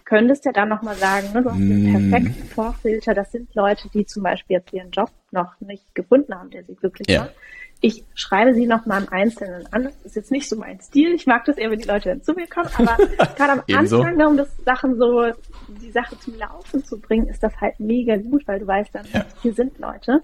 könntest 0.04 0.44
ja 0.44 0.52
dann 0.52 0.68
nochmal 0.68 0.96
sagen, 0.96 1.32
ne, 1.32 1.42
du 1.42 1.50
hast 1.50 1.58
den 1.58 1.90
mm. 1.90 2.10
perfekten 2.10 2.48
Vorfilter, 2.48 3.14
das 3.14 3.30
sind 3.30 3.54
Leute, 3.54 3.88
die 3.94 4.06
zum 4.06 4.24
Beispiel 4.24 4.56
jetzt 4.56 4.72
ihren 4.72 4.90
Job 4.90 5.10
noch 5.30 5.60
nicht 5.60 5.94
gefunden 5.94 6.34
haben, 6.34 6.50
der 6.50 6.64
sie 6.64 6.74
glücklich 6.74 7.08
ja. 7.08 7.22
macht 7.22 7.34
ich 7.80 8.04
schreibe 8.14 8.54
sie 8.54 8.66
noch 8.66 8.84
mal 8.84 9.02
im 9.02 9.08
Einzelnen 9.10 9.66
an. 9.72 9.84
Das 9.84 9.94
ist 10.04 10.16
jetzt 10.16 10.30
nicht 10.30 10.48
so 10.48 10.56
mein 10.56 10.80
Stil. 10.80 11.14
Ich 11.14 11.26
mag 11.26 11.44
das 11.46 11.56
eher, 11.56 11.70
wenn 11.70 11.78
die 11.78 11.88
Leute 11.88 12.10
dann 12.10 12.22
zu 12.22 12.34
mir 12.34 12.46
kommen. 12.46 12.68
Aber 12.76 12.96
gerade 13.36 13.52
am 13.52 13.62
Anfang, 13.72 14.26
um 14.26 14.36
das 14.36 14.48
Sachen 14.64 14.98
so, 14.98 15.32
die 15.68 15.90
Sache 15.90 16.18
zum 16.18 16.38
Laufen 16.38 16.84
zu 16.84 16.98
bringen, 16.98 17.28
ist 17.28 17.42
das 17.42 17.58
halt 17.60 17.80
mega 17.80 18.16
gut, 18.16 18.46
weil 18.46 18.60
du 18.60 18.66
weißt 18.66 18.94
dann, 18.94 19.06
ja. 19.12 19.24
hier 19.42 19.54
sind 19.54 19.78
Leute. 19.78 20.22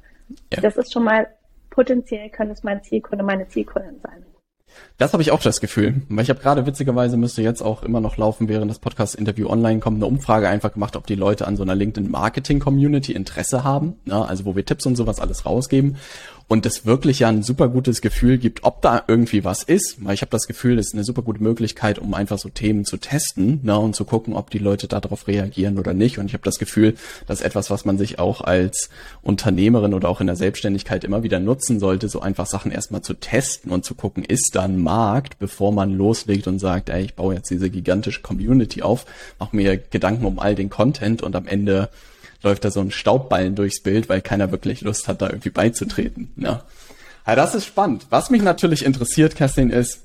Ja. 0.52 0.60
Das 0.60 0.76
ist 0.76 0.92
schon 0.92 1.04
mal 1.04 1.28
potenziell 1.70 2.30
könnte 2.30 2.54
es 2.54 2.62
mein 2.62 2.82
Zielkunde, 2.82 3.22
meine 3.22 3.48
Zielkundin 3.48 4.00
sein. 4.02 4.24
Das 4.98 5.12
habe 5.12 5.22
ich 5.22 5.30
auch 5.30 5.42
das 5.42 5.60
Gefühl, 5.60 6.02
weil 6.08 6.24
ich 6.24 6.30
habe 6.30 6.40
gerade 6.40 6.66
witzigerweise 6.66 7.16
müsste 7.16 7.42
jetzt 7.42 7.62
auch 7.62 7.82
immer 7.82 8.00
noch 8.00 8.16
laufen, 8.16 8.48
während 8.48 8.70
das 8.70 8.78
Podcast-Interview 8.78 9.48
online 9.48 9.80
kommt, 9.80 9.96
eine 9.96 10.06
Umfrage 10.06 10.48
einfach 10.48 10.72
gemacht, 10.72 10.96
ob 10.96 11.06
die 11.06 11.14
Leute 11.14 11.46
an 11.46 11.56
so 11.56 11.62
einer 11.62 11.74
LinkedIn-Marketing-Community 11.74 13.12
Interesse 13.12 13.62
haben, 13.64 13.96
ne? 14.04 14.26
also 14.26 14.44
wo 14.44 14.56
wir 14.56 14.64
Tipps 14.64 14.84
und 14.86 14.96
sowas 14.96 15.20
alles 15.20 15.46
rausgeben 15.46 15.96
und 16.48 16.64
es 16.64 16.86
wirklich 16.86 17.20
ja 17.20 17.28
ein 17.28 17.42
super 17.42 17.68
gutes 17.68 18.00
Gefühl 18.00 18.38
gibt, 18.38 18.62
ob 18.62 18.80
da 18.80 19.02
irgendwie 19.08 19.44
was 19.44 19.64
ist. 19.64 19.96
Weil 20.04 20.14
ich 20.14 20.20
habe 20.20 20.30
das 20.30 20.46
Gefühl, 20.46 20.76
das 20.76 20.86
ist 20.86 20.94
eine 20.94 21.02
super 21.02 21.22
gute 21.22 21.42
Möglichkeit, 21.42 21.98
um 21.98 22.14
einfach 22.14 22.38
so 22.38 22.48
Themen 22.48 22.84
zu 22.84 22.98
testen 22.98 23.60
ne, 23.64 23.76
und 23.76 23.96
zu 23.96 24.04
gucken, 24.04 24.34
ob 24.34 24.50
die 24.50 24.58
Leute 24.58 24.86
darauf 24.86 25.26
reagieren 25.26 25.78
oder 25.78 25.92
nicht. 25.92 26.18
Und 26.18 26.26
ich 26.26 26.34
habe 26.34 26.44
das 26.44 26.58
Gefühl, 26.58 26.94
das 27.26 27.40
ist 27.40 27.46
etwas, 27.46 27.70
was 27.70 27.84
man 27.84 27.98
sich 27.98 28.20
auch 28.20 28.42
als 28.42 28.90
Unternehmerin 29.22 29.92
oder 29.92 30.08
auch 30.08 30.20
in 30.20 30.28
der 30.28 30.36
Selbstständigkeit 30.36 31.02
immer 31.02 31.24
wieder 31.24 31.40
nutzen 31.40 31.80
sollte, 31.80 32.08
so 32.08 32.20
einfach 32.20 32.46
Sachen 32.46 32.70
erstmal 32.70 33.02
zu 33.02 33.14
testen 33.14 33.72
und 33.72 33.84
zu 33.84 33.94
gucken, 33.94 34.24
ist 34.24 34.50
da 34.54 34.62
ein 34.62 34.80
Markt, 34.80 35.40
bevor 35.40 35.72
man 35.72 35.96
loslegt 35.96 36.46
und 36.46 36.60
sagt, 36.60 36.90
ey, 36.90 37.02
ich 37.02 37.14
baue 37.14 37.34
jetzt 37.34 37.50
diese 37.50 37.70
gigantische 37.70 38.22
Community 38.22 38.82
auf, 38.82 39.06
mache 39.40 39.56
mir 39.56 39.76
Gedanken 39.76 40.24
um 40.24 40.38
all 40.38 40.54
den 40.54 40.70
Content 40.70 41.22
und 41.22 41.34
am 41.34 41.48
Ende 41.48 41.88
läuft 42.42 42.64
da 42.64 42.70
so 42.70 42.80
ein 42.80 42.90
Staubballen 42.90 43.54
durchs 43.54 43.82
Bild, 43.82 44.08
weil 44.08 44.20
keiner 44.20 44.50
wirklich 44.50 44.80
Lust 44.80 45.08
hat, 45.08 45.22
da 45.22 45.28
irgendwie 45.28 45.50
beizutreten. 45.50 46.32
Ja. 46.36 46.62
ja 47.26 47.34
das 47.34 47.54
ist 47.54 47.66
spannend. 47.66 48.06
Was 48.10 48.30
mich 48.30 48.42
natürlich 48.42 48.84
interessiert, 48.84 49.36
Kerstin, 49.36 49.70
ist, 49.70 50.00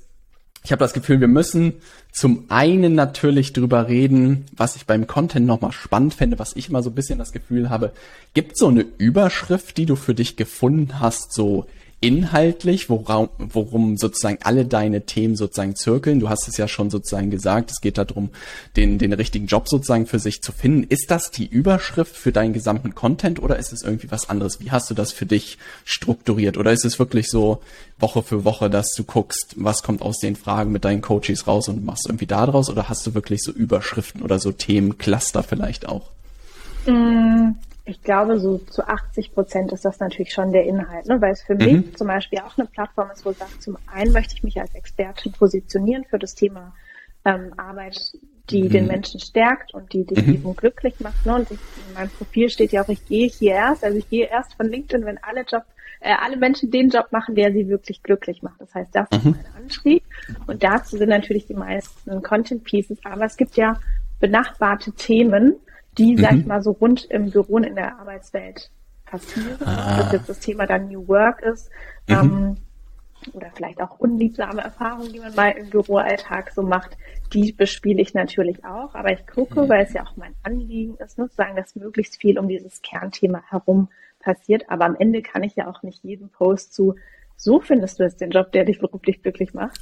ich 0.63 0.72
habe 0.72 0.80
das 0.80 0.94
Gefühl, 0.94 1.19
wir 1.19 1.28
müssen 1.28 1.74
zum 2.12 2.45
einen 2.50 2.94
natürlich 2.94 3.54
drüber 3.54 3.88
reden, 3.88 4.45
was 4.56 4.75
ich 4.75 4.86
beim 4.86 5.07
Content 5.07 5.48
nochmal 5.48 5.72
spannend 5.72 6.13
fände, 6.13 6.38
was 6.38 6.56
ich 6.56 6.69
immer 6.69 6.83
so 6.83 6.92
ein 6.92 6.95
bisschen 6.95 7.18
das 7.18 7.31
Gefühl 7.31 7.69
habe, 7.69 7.94
gibt 8.33 8.57
so 8.57 8.68
eine 8.68 8.86
Überschrift, 8.98 9.78
die 9.78 9.86
du 9.86 9.95
für 9.95 10.13
dich 10.13 10.36
gefunden 10.36 11.00
hast, 11.00 11.33
so 11.33 11.66
inhaltlich, 12.01 12.89
worum, 12.89 13.30
worum 13.38 13.95
sozusagen 13.95 14.39
alle 14.42 14.65
deine 14.65 15.06
Themen 15.06 15.36
sozusagen 15.36 15.75
zirkeln. 15.75 16.19
Du 16.19 16.30
hast 16.30 16.48
es 16.48 16.57
ja 16.57 16.68
schon 16.68 16.89
sozusagen 16.89 17.30
gesagt, 17.30 17.69
es 17.69 17.80
geht 17.80 18.00
darum, 18.00 18.31
den, 18.75 18.98
den 18.98 19.13
richtigen 19.13 19.45
Job 19.45 19.69
sozusagen 19.69 20.07
für 20.07 20.18
sich 20.18 20.42
zu 20.42 20.51
finden. 20.51 20.83
Ist 20.89 21.12
das 21.12 21.30
die 21.30 21.45
Überschrift 21.45 22.18
für 22.18 22.31
deinen 22.31 22.53
gesamten 22.53 22.95
Content 22.95 23.42
oder 23.42 23.57
ist 23.57 23.71
es 23.71 23.83
irgendwie 23.83 24.09
was 24.09 24.30
anderes? 24.30 24.59
Wie 24.59 24.71
hast 24.71 24.89
du 24.89 24.95
das 24.95 25.12
für 25.12 25.28
dich 25.28 25.59
strukturiert? 25.85 26.57
Oder 26.57 26.71
ist 26.71 26.85
es 26.85 26.97
wirklich 26.97 27.30
so 27.30 27.61
Woche 27.99 28.23
für 28.23 28.44
Woche, 28.44 28.71
dass 28.71 28.94
du 28.94 29.04
guckst, 29.04 29.54
was 29.57 29.83
kommt 29.83 30.02
aus 30.02 30.18
den 30.18 30.35
Fragen 30.35 30.71
mit 30.71 30.83
deinen 30.83 31.02
Coaches 31.02 31.45
raus 31.45 31.69
und 31.69 31.85
machst 31.85 32.07
irgendwie 32.07 32.25
da 32.25 32.47
draus? 32.47 32.71
Oder 32.71 32.90
hast 32.90 33.06
du 33.06 33.14
wirklich 33.14 33.42
so 33.44 33.52
Überschriften 33.52 34.23
oder 34.23 34.40
so 34.40 34.52
Themencluster 34.52 35.44
vielleicht 35.44 35.87
auch? 35.87 36.09
Ich 37.83 38.02
glaube, 38.04 38.40
so 38.40 38.59
zu 38.59 38.88
80 38.88 39.33
Prozent 39.33 39.71
ist 39.71 39.85
das 39.85 40.00
natürlich 40.00 40.33
schon 40.33 40.52
der 40.52 40.66
Inhalt, 40.66 41.07
ne? 41.07 41.19
weil 41.19 41.31
es 41.31 41.42
für 41.42 41.56
mhm. 41.56 41.59
mich 41.59 41.97
zum 41.97 42.07
Beispiel 42.07 42.40
auch 42.40 42.57
eine 42.57 42.68
Plattform 42.68 43.09
ist, 43.11 43.26
wo 43.26 43.31
ich 43.31 43.38
sage, 43.38 43.57
zum 43.59 43.78
einen 43.92 44.11
möchte 44.14 44.35
ich 44.35 44.44
mich 44.44 44.59
als 44.59 44.76
Expertin 44.76 45.31
positionieren 45.31 46.06
für 46.06 46.19
das 46.19 46.35
Thema 46.35 46.73
ähm, 47.26 47.54
Arbeit, 47.57 47.97
die 48.50 48.64
mhm. 48.64 48.69
den 48.69 48.88
Menschen 48.88 49.19
stärkt 49.19 49.73
und 49.73 49.94
die 49.94 50.06
dich 50.06 50.26
mhm. 50.26 50.33
eben 50.33 50.56
glücklich 50.56 51.00
macht. 51.00 51.26
Ne? 51.26 51.35
Und 51.35 51.52
ich, 51.52 51.59
in 51.88 51.94
meinem 51.95 52.09
Profil 52.09 52.50
steht 52.50 52.71
ja 52.71 52.83
auch, 52.83 52.90
ich 52.90 53.06
gehe 53.06 53.28
hier 53.28 53.54
erst, 53.54 53.83
also 53.83 53.97
ich 53.97 54.09
gehe 54.09 54.28
erst 54.28 54.54
von 54.54 54.68
LinkedIn, 54.68 55.06
wenn 55.06 55.18
alle 55.23 55.42
Job, 55.42 55.64
äh, 56.02 56.14
alle 56.21 56.38
Menschen 56.38 56.69
den 56.69 56.90
Job 56.90 57.07
machen, 57.11 57.33
der 57.33 57.52
sie 57.52 57.68
wirklich 57.68 58.04
glücklich 58.04 58.44
macht. 58.44 58.61
Das 58.61 58.73
heißt, 58.76 58.90
das 58.94 59.07
ist 59.11 59.26
mhm. 59.26 59.31
mein 59.31 59.64
Antrieb. 59.64 60.04
Und 60.45 60.64
dazu 60.64 60.97
sind 60.97 61.09
natürlich 61.09 61.47
die 61.47 61.56
meisten 61.56 62.21
Content 62.21 62.64
Pieces, 62.64 63.00
aber 63.04 63.26
es 63.26 63.38
gibt 63.38 63.56
ja 63.56 63.80
benachbarte 64.19 64.92
Themen, 64.94 65.56
die, 65.98 66.16
mhm. 66.16 66.21
sag 66.21 66.33
ich 66.33 66.45
mal, 66.45 66.62
so 66.62 66.71
rund 66.71 67.06
im 67.06 67.31
Büro 67.31 67.56
und 67.56 67.64
in 67.64 67.76
der 67.76 68.00
Arbeitswelt 68.00 68.71
passieren. 69.06 69.57
Ah. 69.66 69.92
Ob 69.92 69.98
das 70.04 70.12
jetzt 70.14 70.30
das 70.30 70.40
Thema 70.40 70.66
dann 70.66 70.88
New 70.88 71.07
Work 71.07 71.42
ist, 71.42 71.69
mhm. 72.07 72.16
ähm, 72.16 72.57
oder 73.33 73.52
vielleicht 73.54 73.81
auch 73.81 74.00
unliebsame 74.00 74.62
Erfahrungen, 74.62 75.14
die 75.14 75.19
man 75.19 75.36
mal 75.36 75.52
im 75.52 75.69
Büroalltag 75.69 76.52
so 76.52 76.64
macht, 76.64 76.98
die 77.33 77.52
bespiele 77.52 78.02
ich 78.02 78.14
natürlich 78.14 78.66
auch. 78.66 78.95
Aber 78.95 79.12
ich 79.12 79.28
gucke, 79.28 79.62
mhm. 79.62 79.69
weil 79.69 79.86
es 79.86 79.94
ja 79.94 80.04
auch 80.04 80.16
mein 80.16 80.33
Anliegen 80.44 80.98
ist, 80.98 81.18
ne, 81.18 81.30
sagen, 81.36 81.56
dass 81.56 81.76
möglichst 81.76 82.19
viel 82.19 82.40
um 82.40 82.48
dieses 82.48 82.81
Kernthema 82.81 83.44
herum 83.50 83.90
passiert. 84.19 84.69
Aber 84.69 84.86
am 84.86 84.95
Ende 84.95 85.21
kann 85.21 85.44
ich 85.44 85.56
ja 85.56 85.68
auch 85.68 85.83
nicht 85.83 86.04
jeden 86.04 86.30
Post 86.30 86.74
zu, 86.74 86.95
so 87.36 87.60
findest 87.60 88.00
du 88.00 88.04
jetzt 88.04 88.21
den 88.21 88.31
Job, 88.31 88.52
der 88.52 88.66
dich 88.66 88.80
beruflich 88.80 89.21
glücklich 89.21 89.54
macht, 89.54 89.81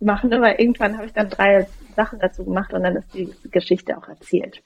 machen, 0.00 0.30
weil 0.30 0.56
irgendwann 0.58 0.96
habe 0.96 1.06
ich 1.06 1.12
dann 1.12 1.30
drei 1.30 1.66
Sachen 1.94 2.18
dazu 2.18 2.44
gemacht 2.44 2.72
und 2.72 2.82
dann 2.82 2.96
ist 2.96 3.14
die 3.14 3.32
Geschichte 3.50 3.96
auch 3.96 4.08
erzählt. 4.08 4.62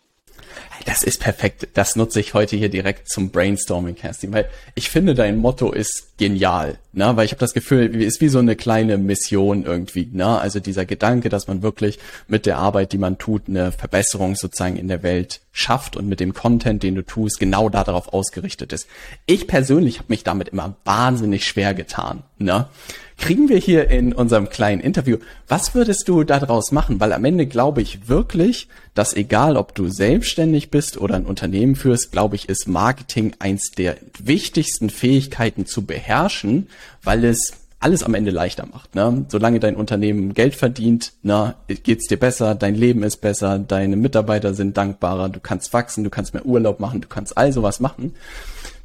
Das 0.85 1.03
ist 1.03 1.21
perfekt. 1.21 1.69
Das 1.75 1.97
nutze 1.97 2.21
ich 2.21 2.33
heute 2.33 2.57
hier 2.57 2.69
direkt 2.69 3.09
zum 3.09 3.31
Brainstorming, 3.31 3.97
Kerstin, 3.97 4.33
weil 4.33 4.49
ich 4.75 4.89
finde, 4.89 5.15
dein 5.15 5.37
Motto 5.37 5.73
ist 5.73 6.17
genial, 6.17 6.79
ne? 6.93 7.17
weil 7.17 7.25
ich 7.25 7.33
habe 7.33 7.41
das 7.41 7.55
Gefühl, 7.55 7.95
ist 8.01 8.21
wie 8.21 8.29
so 8.29 8.39
eine 8.39 8.55
kleine 8.55 8.97
Mission 8.97 9.65
irgendwie. 9.65 10.09
Ne? 10.13 10.27
Also 10.27 10.61
dieser 10.61 10.87
Gedanke, 10.87 11.29
dass 11.29 11.49
man 11.49 11.63
wirklich 11.63 11.99
mit 12.29 12.47
der 12.47 12.59
Arbeit, 12.59 12.93
die 12.93 12.99
man 12.99 13.19
tut, 13.19 13.49
eine 13.49 13.73
Verbesserung 13.73 14.37
sozusagen 14.37 14.77
in 14.77 14.89
der 14.89 15.03
Welt 15.03 15.41
schafft 15.51 15.97
und 15.97 16.09
mit 16.09 16.21
dem 16.21 16.35
Content, 16.35 16.83
den 16.83 16.95
du 16.95 17.03
tust, 17.03 17.41
genau 17.41 17.69
darauf 17.69 18.13
ausgerichtet 18.13 18.73
ist. 18.73 18.87
Ich 19.27 19.47
persönlich 19.49 19.99
habe 19.99 20.07
mich 20.11 20.23
damit 20.23 20.51
immer 20.51 20.77
wahnsinnig 20.85 21.45
schwer 21.45 21.75
getan. 21.75 22.23
Ne? 22.39 22.69
Kriegen 23.19 23.49
wir 23.49 23.59
hier 23.59 23.89
in 23.91 24.13
unserem 24.13 24.49
kleinen 24.49 24.81
Interview. 24.81 25.19
Was 25.49 25.75
würdest 25.75 26.09
du 26.09 26.25
daraus 26.25 26.73
machen? 26.73 27.01
Weil 27.01 27.13
am 27.13 27.25
Ende 27.25 27.47
glaube 27.47 27.83
ich 27.83 28.09
wirklich, 28.09 28.69
dass 28.95 29.15
egal 29.15 29.57
ob 29.57 29.75
du 29.75 29.89
selbstständig 29.89 30.71
bist 30.71 30.99
oder 30.99 31.15
ein 31.15 31.27
Unternehmen 31.27 31.77
führst, 31.77 32.13
glaube 32.13 32.37
ich, 32.37 32.49
ist 32.49 32.69
Marketing 32.69 33.35
eins 33.39 33.71
der 33.71 33.97
wichtigsten 34.19 34.91
Fähigkeiten 34.91 35.67
zu 35.67 35.85
beherrschen, 35.85 36.69
weil 37.03 37.25
es 37.25 37.53
alles 37.79 38.03
am 38.03 38.15
Ende 38.15 38.31
leichter 38.31 38.67
macht. 38.67 38.95
Ne? 38.95 39.27
Solange 39.29 39.61
dein 39.61 39.77
Unternehmen 39.77 40.35
Geld 40.35 40.55
verdient, 40.55 41.13
na, 41.23 41.55
geht's 41.69 42.09
dir 42.09 42.17
besser, 42.17 42.55
dein 42.55 42.75
Leben 42.75 43.03
ist 43.03 43.19
besser, 43.19 43.59
deine 43.59 43.97
Mitarbeiter 43.97 44.55
sind 44.55 44.77
dankbarer, 44.77 45.29
du 45.29 45.41
kannst 45.41 45.73
wachsen, 45.73 46.03
du 46.03 46.11
kannst 46.11 46.33
mehr 46.33 46.47
Urlaub 46.47 46.81
machen, 46.81 47.01
du 47.01 47.09
kannst 47.09 47.37
all 47.37 47.53
sowas 47.53 47.81
machen. 47.81 48.15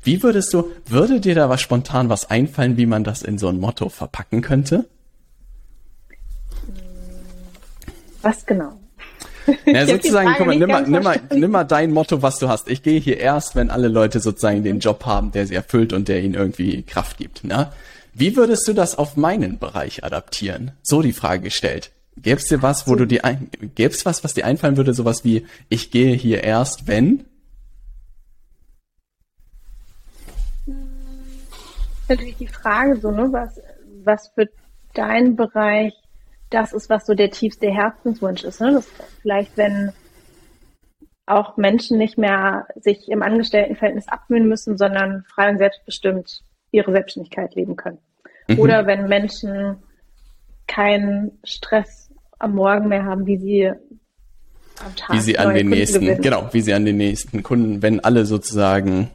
Wie 0.04 0.24
würdest 0.24 0.54
du, 0.54 0.72
würde 0.86 1.20
dir 1.20 1.36
da 1.36 1.50
was 1.50 1.62
spontan 1.62 2.10
was 2.10 2.30
einfallen, 2.30 2.78
wie 2.78 2.86
man 2.86 3.04
das 3.04 3.22
in 3.22 3.38
so 3.38 3.48
ein 3.48 3.60
Motto 3.60 3.90
verpacken 3.90 4.42
könnte? 4.42 4.88
Was 8.22 8.46
genau? 8.46 8.74
Ja, 9.66 9.86
sozusagen, 9.88 10.34
guck 10.38 10.48
mal, 10.48 10.56
nimm 10.56 10.70
mal, 10.70 10.88
nimm, 10.88 11.04
mal, 11.04 11.20
nimm 11.34 11.52
mal 11.52 11.64
dein 11.64 11.92
Motto, 11.92 12.22
was 12.22 12.40
du 12.40 12.48
hast. 12.48 12.70
Ich 12.70 12.84
gehe 12.84 13.00
hier 13.00 13.18
erst, 13.18 13.56
wenn 13.56 13.70
alle 13.70 13.88
Leute 13.88 14.20
sozusagen 14.20 14.64
den 14.64 14.80
Job 14.80 15.06
haben, 15.06 15.32
der 15.32 15.48
sie 15.48 15.56
erfüllt 15.56 15.94
und 15.94 16.08
der 16.08 16.22
ihnen 16.22 16.36
irgendwie 16.36 16.84
Kraft 16.84 17.18
gibt. 17.18 17.44
Ne? 17.44 17.72
Wie 18.14 18.36
würdest 18.36 18.68
du 18.68 18.74
das 18.74 18.98
auf 18.98 19.18
meinen 19.18 19.58
Bereich 19.58 20.04
adaptieren? 20.04 20.72
So 20.84 21.02
die 21.02 21.14
Frage 21.14 21.44
gestellt. 21.44 21.92
Gäb's 22.18 22.48
dir 22.48 22.62
was, 22.62 22.88
wo 22.88 22.96
du 22.96 23.06
dir 23.06 23.24
ein, 23.24 23.50
gäb's 23.76 24.06
was, 24.06 24.24
was 24.24 24.34
dir 24.34 24.46
einfallen 24.46 24.78
würde, 24.78 24.94
sowas 24.94 25.24
wie, 25.24 25.46
ich 25.70 25.92
gehe 25.92 26.14
hier 26.14 26.44
erst, 26.44 26.88
wenn? 26.88 27.24
Natürlich 32.12 32.38
die 32.38 32.48
Frage 32.48 32.98
so, 32.98 33.12
ne, 33.12 33.30
was, 33.32 33.60
was 34.04 34.32
für 34.36 34.50
deinen 34.94 35.36
Bereich 35.36 35.94
das 36.50 36.74
ist, 36.74 36.90
was 36.90 37.06
so 37.06 37.14
der 37.14 37.32
tiefste 37.32 37.72
Herzenswunsch 37.72 38.44
ist. 38.44 38.60
Ne? 38.62 38.74
Das 38.74 38.88
vielleicht, 39.22 39.58
wenn 39.58 39.92
auch 41.26 41.56
Menschen 41.58 41.98
nicht 41.98 42.18
mehr 42.18 42.68
sich 42.76 43.10
im 43.10 43.22
Angestelltenverhältnis 43.22 44.08
abmühen 44.08 44.48
müssen, 44.48 44.78
sondern 44.78 45.24
frei 45.34 45.50
und 45.50 45.58
selbstbestimmt 45.58 46.42
ihre 46.72 46.92
Selbstständigkeit 46.92 47.56
leben 47.56 47.78
können. 47.78 48.00
Mhm. 48.48 48.60
Oder 48.60 48.86
wenn 48.86 49.08
Menschen 49.08 49.78
keinen 50.68 51.40
Stress 51.44 52.12
am 52.38 52.56
Morgen 52.56 52.90
mehr 52.90 53.06
haben, 53.06 53.26
wie 53.26 53.38
sie 53.38 53.72
am 54.84 54.96
Tag 54.96 55.16
wie 55.16 55.20
sie 55.20 55.38
an 55.38 55.50
den 55.50 55.68
Kunden 55.68 55.70
nächsten, 55.70 56.02
gewinnen. 56.02 56.22
genau, 56.22 56.50
wie 56.52 56.62
sie 56.62 56.74
an 56.74 56.86
den 56.86 56.98
nächsten 56.98 57.44
Kunden, 57.44 57.82
wenn 57.82 58.00
alle 58.02 58.26
sozusagen 58.26 59.10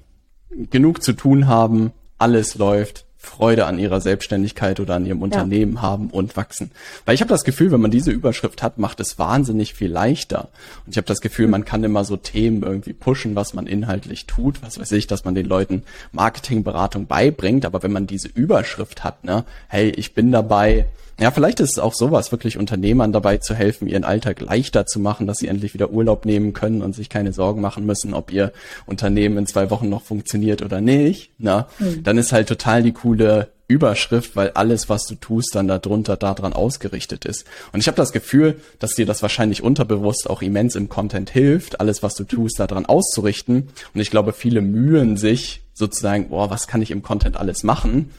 genug 0.71 1.03
zu 1.03 1.13
tun 1.13 1.49
haben, 1.49 1.93
alles 2.19 2.55
läuft, 2.55 3.07
Freude 3.27 3.67
an 3.67 3.79
ihrer 3.79 4.01
Selbstständigkeit 4.01 4.79
oder 4.79 4.95
an 4.95 5.05
ihrem 5.05 5.21
Unternehmen 5.21 5.75
ja. 5.75 5.83
haben 5.83 6.11
und 6.11 6.37
wachsen. 6.37 6.71
Weil 7.05 7.17
ich 7.17 7.21
habe 7.21 7.29
das 7.29 7.45
Gefühl, 7.45 7.73
wenn 7.73 7.81
man 7.81 7.91
diese 7.91 8.13
Überschrift 8.13 8.63
hat, 8.63 8.79
macht 8.79 9.01
es 9.01 9.19
wahnsinnig 9.19 9.75
viel 9.75 9.91
leichter. 9.91 10.49
Und 10.87 10.93
ich 10.93 10.97
habe 10.97 11.09
das 11.09 11.21
Gefühl, 11.21 11.49
man 11.49 11.65
kann 11.65 11.83
immer 11.83 12.05
so 12.05 12.17
Themen 12.17 12.63
irgendwie 12.63 12.93
pushen, 12.93 13.35
was 13.35 13.53
man 13.53 13.67
inhaltlich 13.67 14.27
tut. 14.27 14.63
Was 14.63 14.79
weiß 14.79 14.93
ich, 14.93 15.07
dass 15.09 15.25
man 15.25 15.35
den 15.35 15.47
Leuten 15.47 15.83
Marketingberatung 16.13 17.07
beibringt. 17.07 17.67
Aber 17.67 17.83
wenn 17.83 17.93
man 17.93 18.07
diese 18.07 18.29
Überschrift 18.29 19.03
hat, 19.03 19.25
ne, 19.25 19.45
hey, 19.69 19.91
ich 19.91 20.15
bin 20.15 20.31
dabei, 20.31 20.87
ja, 21.19 21.31
vielleicht 21.31 21.61
ist 21.61 21.73
es 21.73 21.79
auch 21.79 21.95
sowas, 21.95 22.31
wirklich 22.31 22.59
Unternehmern 22.59 23.13
dabei 23.13 23.39
zu 23.39 23.55
helfen, 23.55 23.89
ihren 23.89 24.05
Alltag 24.05 24.41
leichter 24.41 24.85
zu 24.87 25.01
machen, 25.01 25.27
dass 25.27 25.39
sie 25.39 25.49
endlich 25.49 25.73
wieder 25.73 25.91
Urlaub 25.91 26.27
nehmen 26.27 26.53
können 26.53 26.83
und 26.83 26.95
sich 26.95 27.09
keine 27.09 27.33
Sorgen 27.33 27.61
machen 27.61 27.87
müssen, 27.87 28.13
ob 28.13 28.31
ihr 28.33 28.53
Unternehmen 28.85 29.39
in 29.39 29.47
zwei 29.47 29.71
Wochen 29.71 29.89
noch 29.89 30.03
funktioniert 30.03 30.61
oder 30.63 30.81
nicht. 30.81 31.31
Na, 31.39 31.69
mhm. 31.79 32.03
dann 32.03 32.19
ist 32.19 32.33
halt 32.33 32.49
total 32.49 32.83
die 32.83 32.93
coole 32.93 33.49
Überschrift, 33.69 34.37
weil 34.37 34.51
alles, 34.51 34.89
was 34.89 35.07
du 35.07 35.17
tust, 35.17 35.55
dann 35.55 35.69
darunter 35.69 36.17
daran 36.17 36.53
ausgerichtet 36.53 37.25
ist. 37.25 37.47
Und 37.73 37.81
ich 37.81 37.89
habe 37.89 37.97
das 37.97 38.13
Gefühl, 38.13 38.61
dass 38.79 38.95
dir 38.95 39.07
das 39.07 39.23
wahrscheinlich 39.23 39.63
unterbewusst 39.63 40.31
auch 40.31 40.43
immens 40.43 40.77
im 40.77 40.89
Content 40.89 41.31
hilft, 41.31 41.81
alles, 41.81 42.03
was 42.03 42.15
du 42.15 42.25
tust, 42.25 42.61
daran 42.61 42.87
auszurichten. 42.87 43.69
Und 43.93 44.01
ich 44.01 44.11
glaube, 44.11 44.33
viele 44.33 44.61
mühen 44.61 45.17
sich 45.17 45.63
sozusagen, 45.75 46.29
boah, 46.29 46.49
was 46.49 46.69
kann 46.69 46.81
ich 46.81 46.91
im 46.91 47.03
Content 47.03 47.37
alles 47.37 47.65
machen? 47.65 48.11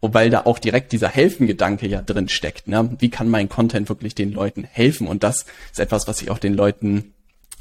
Wobei 0.00 0.28
da 0.28 0.42
auch 0.44 0.58
direkt 0.58 0.92
dieser 0.92 1.08
Helfen-Gedanke 1.08 1.88
ja 1.88 2.02
drin 2.02 2.28
steckt. 2.28 2.68
Ne? 2.68 2.90
Wie 2.98 3.10
kann 3.10 3.28
mein 3.28 3.48
Content 3.48 3.88
wirklich 3.88 4.14
den 4.14 4.32
Leuten 4.32 4.64
helfen? 4.64 5.08
Und 5.08 5.22
das 5.22 5.46
ist 5.72 5.80
etwas, 5.80 6.06
was 6.06 6.20
ich 6.22 6.30
auch 6.30 6.38
den 6.38 6.54
Leuten 6.54 7.14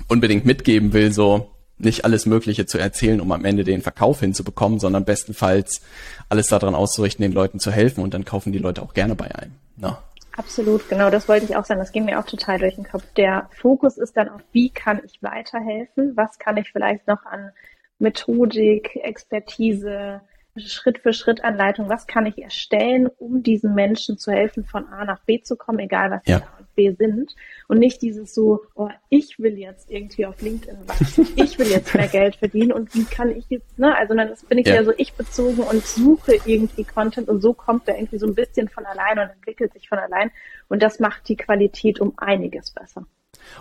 unbedingt 0.08 0.46
mitgeben 0.46 0.94
will, 0.94 1.14
so 1.14 1.50
nicht 1.78 2.06
alles 2.06 2.26
Mögliche 2.26 2.66
zu 2.66 2.78
erzählen, 2.78 3.20
um 3.22 3.32
am 3.32 3.46
Ende 3.46 3.64
den 3.64 3.82
Verkauf 3.82 4.20
hinzubekommen, 4.20 4.80
sondern 4.80 5.06
bestenfalls 5.06 5.82
alles 6.30 6.48
daran 6.48 6.76
auszurichten, 6.76 7.24
den 7.24 7.34
Leuten 7.34 7.60
zu 7.60 7.72
helfen 7.72 8.02
und 8.02 8.14
dann 8.14 8.26
kaufen 8.26 8.54
die 8.54 8.60
Leute 8.60 8.82
auch 8.82 8.94
gerne 8.94 9.16
bei 9.16 9.34
einem. 9.34 9.54
Ne? 9.78 9.98
Absolut, 10.38 10.90
genau, 10.90 11.10
das 11.10 11.28
wollte 11.30 11.46
ich 11.46 11.56
auch 11.56 11.66
sagen. 11.66 11.80
Das 11.80 11.92
ging 11.92 12.06
mir 12.06 12.20
auch 12.20 12.26
total 12.26 12.60
durch 12.60 12.76
den 12.76 12.86
Kopf. 12.86 13.04
Der 13.16 13.50
Fokus 13.62 13.98
ist 13.98 14.18
dann 14.18 14.30
auf, 14.30 14.42
wie 14.52 14.70
kann 14.70 15.02
ich 15.06 15.22
weiterhelfen? 15.22 16.14
Was 16.16 16.38
kann 16.40 16.58
ich 16.58 16.72
vielleicht 16.72 17.08
noch 17.08 17.26
an 17.26 17.52
Methodik, 18.00 18.98
Expertise, 18.98 20.22
Schritt 20.58 21.00
für 21.00 21.14
Schritt 21.14 21.44
Anleitung, 21.44 21.90
was 21.90 22.08
kann 22.08 22.26
ich 22.26 22.42
erstellen, 22.42 23.08
um 23.18 23.44
diesen 23.44 23.76
Menschen 23.76 24.18
zu 24.18 24.32
helfen, 24.32 24.64
von 24.64 24.88
A 24.88 25.04
nach 25.04 25.20
B 25.20 25.42
zu 25.42 25.56
kommen, 25.58 25.80
egal 25.80 26.12
was 26.12 26.22
ja. 26.26 26.38
A 26.38 26.60
und 26.60 26.74
B 26.76 26.92
sind. 26.94 27.36
Und 27.68 27.80
nicht 27.80 28.02
dieses 28.02 28.34
so, 28.34 28.62
oh, 28.76 28.90
ich 29.10 29.40
will 29.40 29.58
jetzt 29.58 29.92
irgendwie 29.92 30.26
auf 30.26 30.42
LinkedIn 30.42 30.88
wachsen, 30.88 31.28
ich 31.36 31.60
will 31.60 31.68
jetzt 31.68 31.94
mehr 31.94 32.08
Geld 32.12 32.38
verdienen 32.38 32.72
und 32.72 32.94
wie 32.96 33.04
kann 33.04 33.32
ich 33.36 33.50
jetzt, 33.50 33.78
ne? 33.78 33.96
Also 33.96 34.14
dann 34.14 34.34
bin 34.48 34.58
ich 34.58 34.68
ja. 34.68 34.84
so 34.84 34.94
ich 34.96 35.14
bezogen 35.14 35.62
und 35.62 35.86
suche 35.86 36.36
irgendwie 36.46 36.84
Content 36.84 37.28
und 37.28 37.42
so 37.42 37.54
kommt 37.54 37.88
er 37.88 37.96
irgendwie 37.96 38.20
so 38.20 38.28
ein 38.28 38.36
bisschen 38.36 38.70
von 38.70 38.86
allein 38.86 39.20
und 39.20 39.30
entwickelt 39.30 39.74
sich 39.74 39.90
von 39.90 40.00
allein. 40.00 40.32
Und 40.70 40.82
das 40.82 41.00
macht 41.00 41.28
die 41.28 41.36
Qualität 41.36 42.00
um 42.00 42.14
einiges 42.18 42.72
besser. 42.72 43.06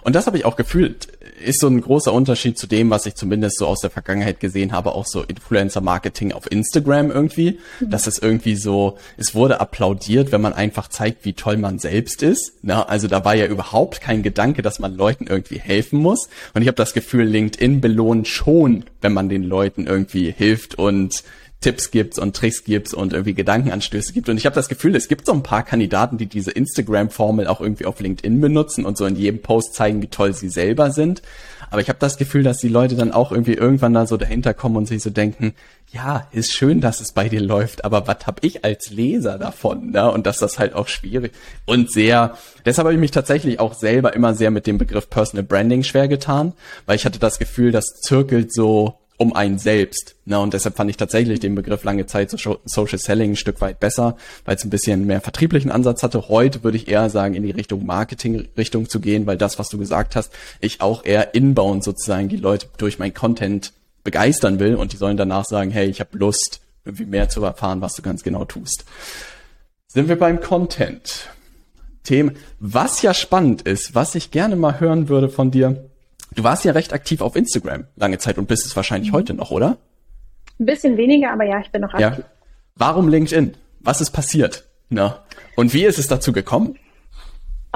Und 0.03 0.15
das 0.15 0.27
habe 0.27 0.37
ich 0.37 0.45
auch 0.45 0.57
gefühlt, 0.57 1.09
ist 1.43 1.61
so 1.61 1.67
ein 1.67 1.81
großer 1.81 2.13
Unterschied 2.13 2.59
zu 2.59 2.67
dem, 2.67 2.91
was 2.91 3.07
ich 3.07 3.15
zumindest 3.15 3.59
so 3.59 3.67
aus 3.67 3.81
der 3.81 3.91
Vergangenheit 3.91 4.41
gesehen 4.41 4.73
habe, 4.73 4.93
auch 4.93 5.07
so 5.07 5.23
Influencer-Marketing 5.23 6.33
auf 6.33 6.51
Instagram 6.51 7.11
irgendwie. 7.11 7.59
Mhm. 7.81 7.91
Das 7.91 8.07
ist 8.07 8.23
irgendwie 8.23 8.57
so, 8.57 8.99
es 9.17 9.35
wurde 9.35 9.61
applaudiert, 9.61 10.33
wenn 10.33 10.41
man 10.41 10.53
einfach 10.53 10.89
zeigt, 10.89 11.25
wie 11.25 11.33
toll 11.33 11.57
man 11.57 11.79
selbst 11.79 12.23
ist. 12.23 12.53
Na, 12.63 12.85
also 12.85 13.09
da 13.09 13.25
war 13.25 13.35
ja 13.35 13.47
überhaupt 13.47 14.01
kein 14.01 14.23
Gedanke, 14.23 14.63
dass 14.63 14.79
man 14.79 14.95
Leuten 14.95 15.27
irgendwie 15.27 15.59
helfen 15.59 15.99
muss. 15.99 16.29
Und 16.55 16.63
ich 16.63 16.69
habe 16.69 16.77
das 16.77 16.95
Gefühl, 16.95 17.25
LinkedIn 17.25 17.81
belohnt 17.81 18.29
schon, 18.29 18.85
wenn 19.01 19.13
man 19.13 19.29
den 19.29 19.43
Leuten 19.43 19.87
irgendwie 19.87 20.31
hilft 20.31 20.77
und 20.77 21.25
Tipps 21.65 21.91
gibt 21.91 22.19
und 22.19 22.37
Tricks 22.37 22.63
gibt 22.63 22.93
und 22.93 23.15
irgendwie 23.15 23.33
Gedankenanstöße 23.33 24.13
gibt. 24.13 24.29
Und 24.29 24.37
ich 24.37 24.45
habe 24.45 24.55
das 24.55 24.69
Gefühl, 24.69 24.95
es 24.97 25.09
gibt 25.09 25.25
so 25.25 25.33
ein 25.33 25.43
paar 25.43 25.63
Kandidaten, 25.63 26.19
die 26.19 26.27
diese 26.27 26.51
Instagram-Formel 26.51 27.47
auch 27.47 27.63
irgendwie 27.63 27.87
auf 27.87 28.01
LinkedIn 28.01 28.39
benutzen 28.39 28.85
und 28.85 28.99
so 28.99 29.07
in 29.07 29.17
jedem 29.17 29.41
Post 29.41 29.73
zeigen, 29.73 30.03
wie 30.03 30.09
toll 30.09 30.35
sie 30.35 30.51
selber 30.51 30.91
sind. 30.91 31.23
Aber 31.71 31.81
ich 31.81 31.89
habe 31.89 31.99
das 31.99 32.19
Gefühl, 32.19 32.43
dass 32.43 32.59
die 32.59 32.69
Leute 32.69 32.97
dann 32.97 33.13
auch 33.13 33.33
irgendwie 33.33 33.55
irgendwann 33.55 33.95
da 33.95 34.07
so 34.07 34.19
dahinter 34.19 34.53
kommen 34.53 34.77
und 34.77 34.87
sich 34.87 35.03
so 35.03 35.09
denken, 35.09 35.55
ja, 35.91 36.29
ist 36.33 36.53
schön, 36.53 36.83
dass 36.83 37.01
es 37.01 37.13
bei 37.13 37.31
dir 37.31 37.41
läuft, 37.41 37.87
aber 37.87 38.07
was 38.07 38.27
hab 38.27 38.45
ich 38.45 38.63
als 38.63 38.91
Leser 38.91 39.39
davon? 39.39 39.93
Ne? 39.93 40.13
Und 40.13 40.27
dass 40.27 40.37
das 40.37 40.59
halt 40.59 40.75
auch 40.75 40.89
schwierig 40.89 41.33
und 41.65 41.91
sehr, 41.91 42.37
deshalb 42.67 42.85
habe 42.85 42.95
ich 42.95 43.01
mich 43.01 43.11
tatsächlich 43.11 43.59
auch 43.59 43.73
selber 43.73 44.15
immer 44.15 44.35
sehr 44.35 44.51
mit 44.51 44.67
dem 44.67 44.77
Begriff 44.77 45.09
Personal 45.09 45.45
Branding 45.45 45.83
schwer 45.83 46.09
getan, 46.09 46.53
weil 46.85 46.97
ich 46.97 47.07
hatte 47.07 47.19
das 47.19 47.39
Gefühl, 47.39 47.73
das 47.73 47.95
zirkelt 48.03 48.53
so 48.53 48.99
um 49.17 49.35
einen 49.35 49.59
selbst. 49.59 50.17
Ne? 50.25 50.39
Und 50.39 50.55
deshalb 50.55 50.77
fand 50.77 50.91
ich 50.91 50.97
tatsächlich 50.97 51.41
den 51.41 51.55
Begriff 51.55 51.85
lange 51.85 52.07
Zeit 52.07 52.31
so 52.31 52.59
Social 52.65 52.99
Selling 52.99 53.33
ein 53.33 53.37
Stück 53.37 53.61
weit 53.61 53.81
besser, 53.81 54.17
weil 54.45 54.57
es 54.57 54.65
ein 54.65 54.71
bisschen 54.71 55.07
mehr 55.07 55.21
vertrieblichen 55.21 55.71
Ansatz 55.71 56.03
hatte. 56.03 56.29
Heute 56.29 56.65
würde 56.65 56.77
ich 56.77 56.89
eher 56.89 57.09
sagen, 57.11 57.35
in 57.35 57.45
die 57.45 57.53
Richtung 57.53 57.87
Marketing-Richtung 57.87 58.89
zu 58.89 59.01
gehen, 59.01 59.27
weil 59.27 59.37
das, 59.37 59.59
was 59.59 59.69
du 59.69 59.79
gesagt 59.79 60.17
hast, 60.17 60.33
ich 60.61 60.81
auch 60.81 61.05
eher 61.05 61.35
inbound 61.35 61.85
sozusagen 61.85 62.29
die 62.29 62.37
Leute 62.37 62.67
durch 62.77 62.99
mein 62.99 63.15
Content 63.15 63.73
begeistern 64.03 64.59
will 64.59 64.75
und 64.75 64.93
die 64.93 64.97
sollen 64.97 65.17
danach 65.17 65.45
sagen, 65.45 65.71
hey, 65.71 65.89
ich 65.89 66.01
habe 66.01 66.19
Lust, 66.19 66.61
irgendwie 66.85 67.07
mehr 67.07 67.29
zu 67.29 67.43
erfahren, 67.43 67.81
was 67.81 67.95
du 67.95 68.03
ganz 68.03 68.23
genau 68.23 68.45
tust. 68.45 68.85
Sind 69.87 70.09
wir 70.09 70.19
beim 70.19 70.41
Content. 70.41 71.31
Themen, 72.03 72.37
was 72.61 73.01
ja 73.01 73.15
spannend 73.15 73.63
ist, 73.63 73.95
was 73.95 74.15
ich 74.15 74.31
gerne 74.31 74.57
mal 74.57 74.79
hören 74.79 75.09
würde 75.09 75.31
von 75.31 75.51
dir, 75.51 75.89
Du 76.35 76.43
warst 76.43 76.65
ja 76.65 76.73
recht 76.73 76.93
aktiv 76.93 77.21
auf 77.21 77.37
Instagram 77.37 77.87
lange 77.97 78.19
Zeit 78.19 78.39
und 78.39 78.49
bist 78.49 78.67
es 78.67 78.75
wahrscheinlich 78.77 79.13
mhm. 79.13 79.17
heute 79.17 79.35
noch, 79.35 79.51
oder? 79.51 79.79
Ein 80.59 80.67
bisschen 80.67 80.97
weniger, 80.97 81.33
aber 81.33 81.45
ja, 81.45 81.61
ich 81.61 81.71
bin 81.71 81.83
noch 81.83 81.95
aktiv. 81.95 82.25
Ja. 82.25 82.31
Warum 82.77 83.09
LinkedIn? 83.09 83.55
Was 83.81 84.01
ist 84.01 84.11
passiert? 84.11 84.65
Na? 84.89 85.25
Und 85.57 85.73
wie 85.75 85.85
ist 85.85 85.99
es 85.99 86.09
dazu 86.09 86.33
gekommen? 86.33 86.79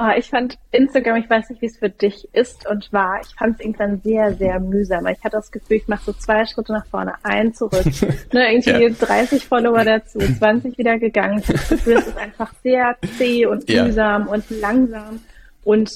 Oh, 0.01 0.11
ich 0.17 0.29
fand 0.29 0.57
Instagram, 0.71 1.17
ich 1.17 1.29
weiß 1.29 1.49
nicht, 1.49 1.61
wie 1.61 1.65
es 1.65 1.77
für 1.77 1.89
dich 1.89 2.29
ist 2.31 2.65
und 2.69 2.93
war. 2.93 3.19
Ich 3.21 3.35
fand 3.35 3.55
es 3.55 3.65
irgendwann 3.65 3.99
sehr, 4.01 4.33
sehr 4.33 4.57
mühsam. 4.61 5.05
Ich 5.07 5.21
hatte 5.25 5.35
das 5.35 5.51
Gefühl, 5.51 5.75
ich 5.75 5.89
mache 5.89 6.05
so 6.05 6.13
zwei 6.13 6.45
Schritte 6.45 6.71
nach 6.71 6.85
vorne, 6.85 7.15
ein 7.23 7.53
zurück. 7.53 7.83
ne, 8.31 8.49
irgendwie 8.49 8.69
ja. 8.69 8.89
30 8.89 9.45
Follower 9.45 9.83
dazu, 9.83 10.19
20 10.19 10.77
wieder 10.77 10.97
gegangen. 10.99 11.39
Ich 11.39 11.47
das 11.47 11.67
Gefühl, 11.67 11.97
es 11.97 12.07
ist 12.07 12.17
einfach 12.17 12.53
sehr 12.63 12.95
zäh 13.17 13.45
und 13.45 13.69
ja. 13.69 13.83
mühsam 13.83 14.27
und 14.27 14.49
langsam. 14.49 15.19
Und 15.65 15.91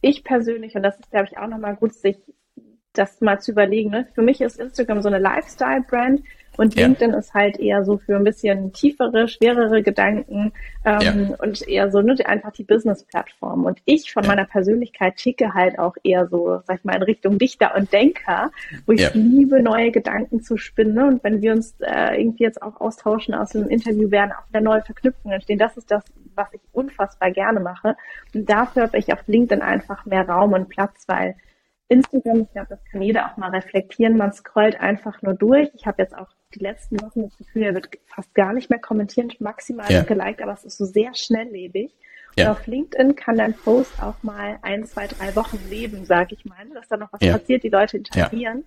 ich 0.00 0.24
persönlich, 0.24 0.74
und 0.76 0.82
das 0.82 0.98
ist, 0.98 1.10
glaube 1.10 1.28
ich, 1.30 1.38
auch 1.38 1.48
nochmal 1.48 1.76
gut, 1.76 1.94
sich 1.94 2.16
das 2.92 3.20
mal 3.20 3.40
zu 3.40 3.52
überlegen. 3.52 3.90
Ne? 3.90 4.08
Für 4.14 4.22
mich 4.22 4.40
ist 4.40 4.58
Instagram 4.58 5.02
so 5.02 5.08
eine 5.08 5.18
Lifestyle-Brand. 5.18 6.22
Und 6.56 6.74
ja. 6.74 6.86
LinkedIn 6.86 7.14
ist 7.14 7.34
halt 7.34 7.58
eher 7.58 7.84
so 7.84 7.98
für 7.98 8.16
ein 8.16 8.24
bisschen 8.24 8.72
tiefere, 8.72 9.28
schwerere 9.28 9.82
Gedanken 9.82 10.52
ähm, 10.84 11.00
ja. 11.00 11.36
und 11.38 11.66
eher 11.68 11.90
so 11.90 12.00
ne, 12.00 12.16
einfach 12.24 12.52
die 12.52 12.64
Business-Plattform. 12.64 13.64
Und 13.64 13.80
ich 13.84 14.12
von 14.12 14.22
ja. 14.24 14.30
meiner 14.30 14.44
Persönlichkeit 14.44 15.16
ticke 15.16 15.54
halt 15.54 15.78
auch 15.78 15.94
eher 16.02 16.26
so, 16.28 16.60
sag 16.66 16.78
ich 16.78 16.84
mal, 16.84 16.96
in 16.96 17.02
Richtung 17.02 17.38
Dichter 17.38 17.74
und 17.76 17.92
Denker, 17.92 18.50
wo 18.86 18.92
ich 18.92 19.12
liebe, 19.14 19.62
neue 19.62 19.90
Gedanken 19.90 20.42
zu 20.42 20.56
spinnen. 20.56 20.94
Ne? 20.94 21.06
Und 21.06 21.24
wenn 21.24 21.42
wir 21.42 21.52
uns 21.52 21.74
äh, 21.80 22.20
irgendwie 22.20 22.44
jetzt 22.44 22.62
auch 22.62 22.80
austauschen 22.80 23.34
aus 23.34 23.50
dem 23.50 23.68
Interview, 23.68 24.10
werden 24.10 24.32
auch 24.32 24.48
wieder 24.48 24.60
neue 24.60 24.82
Verknüpfungen 24.82 25.34
entstehen. 25.34 25.58
Das 25.58 25.76
ist 25.76 25.90
das, 25.90 26.04
was 26.34 26.48
ich 26.52 26.60
unfassbar 26.72 27.30
gerne 27.30 27.60
mache. 27.60 27.96
Und 28.34 28.48
dafür 28.48 28.82
habe 28.84 28.98
ich 28.98 29.12
auf 29.12 29.26
LinkedIn 29.26 29.62
einfach 29.62 30.06
mehr 30.06 30.28
Raum 30.28 30.52
und 30.52 30.68
Platz, 30.68 31.04
weil 31.06 31.36
Instagram, 31.88 32.42
ich 32.42 32.52
glaube, 32.52 32.68
das 32.70 32.84
kann 32.90 33.02
jeder 33.02 33.30
auch 33.30 33.36
mal 33.36 33.50
reflektieren. 33.50 34.16
Man 34.16 34.32
scrollt 34.32 34.80
einfach 34.80 35.22
nur 35.22 35.34
durch. 35.34 35.70
Ich 35.74 35.86
habe 35.86 36.02
jetzt 36.02 36.16
auch 36.16 36.28
die 36.54 36.58
letzten 36.58 37.00
Wochen 37.00 37.22
das 37.22 37.36
Gefühl, 37.36 37.62
er 37.62 37.74
wird 37.74 37.88
fast 38.06 38.34
gar 38.34 38.52
nicht 38.52 38.70
mehr 38.70 38.80
kommentiert, 38.80 39.40
maximal 39.40 39.90
ja. 39.90 40.02
geliked, 40.02 40.42
aber 40.42 40.52
es 40.52 40.64
ist 40.64 40.78
so 40.78 40.84
sehr 40.84 41.14
schnelllebig. 41.14 41.94
Ja. 42.36 42.46
Und 42.46 42.50
auf 42.52 42.66
LinkedIn 42.66 43.14
kann 43.16 43.36
dein 43.36 43.54
Post 43.54 44.02
auch 44.02 44.22
mal 44.22 44.58
ein, 44.62 44.84
zwei, 44.84 45.06
drei 45.06 45.34
Wochen 45.36 45.58
leben, 45.70 46.04
sage 46.04 46.34
ich 46.34 46.44
mal, 46.44 46.68
dass 46.74 46.88
da 46.88 46.96
noch 46.96 47.12
was 47.12 47.20
ja. 47.22 47.38
passiert, 47.38 47.62
die 47.62 47.68
Leute 47.68 47.98
interagieren. 47.98 48.64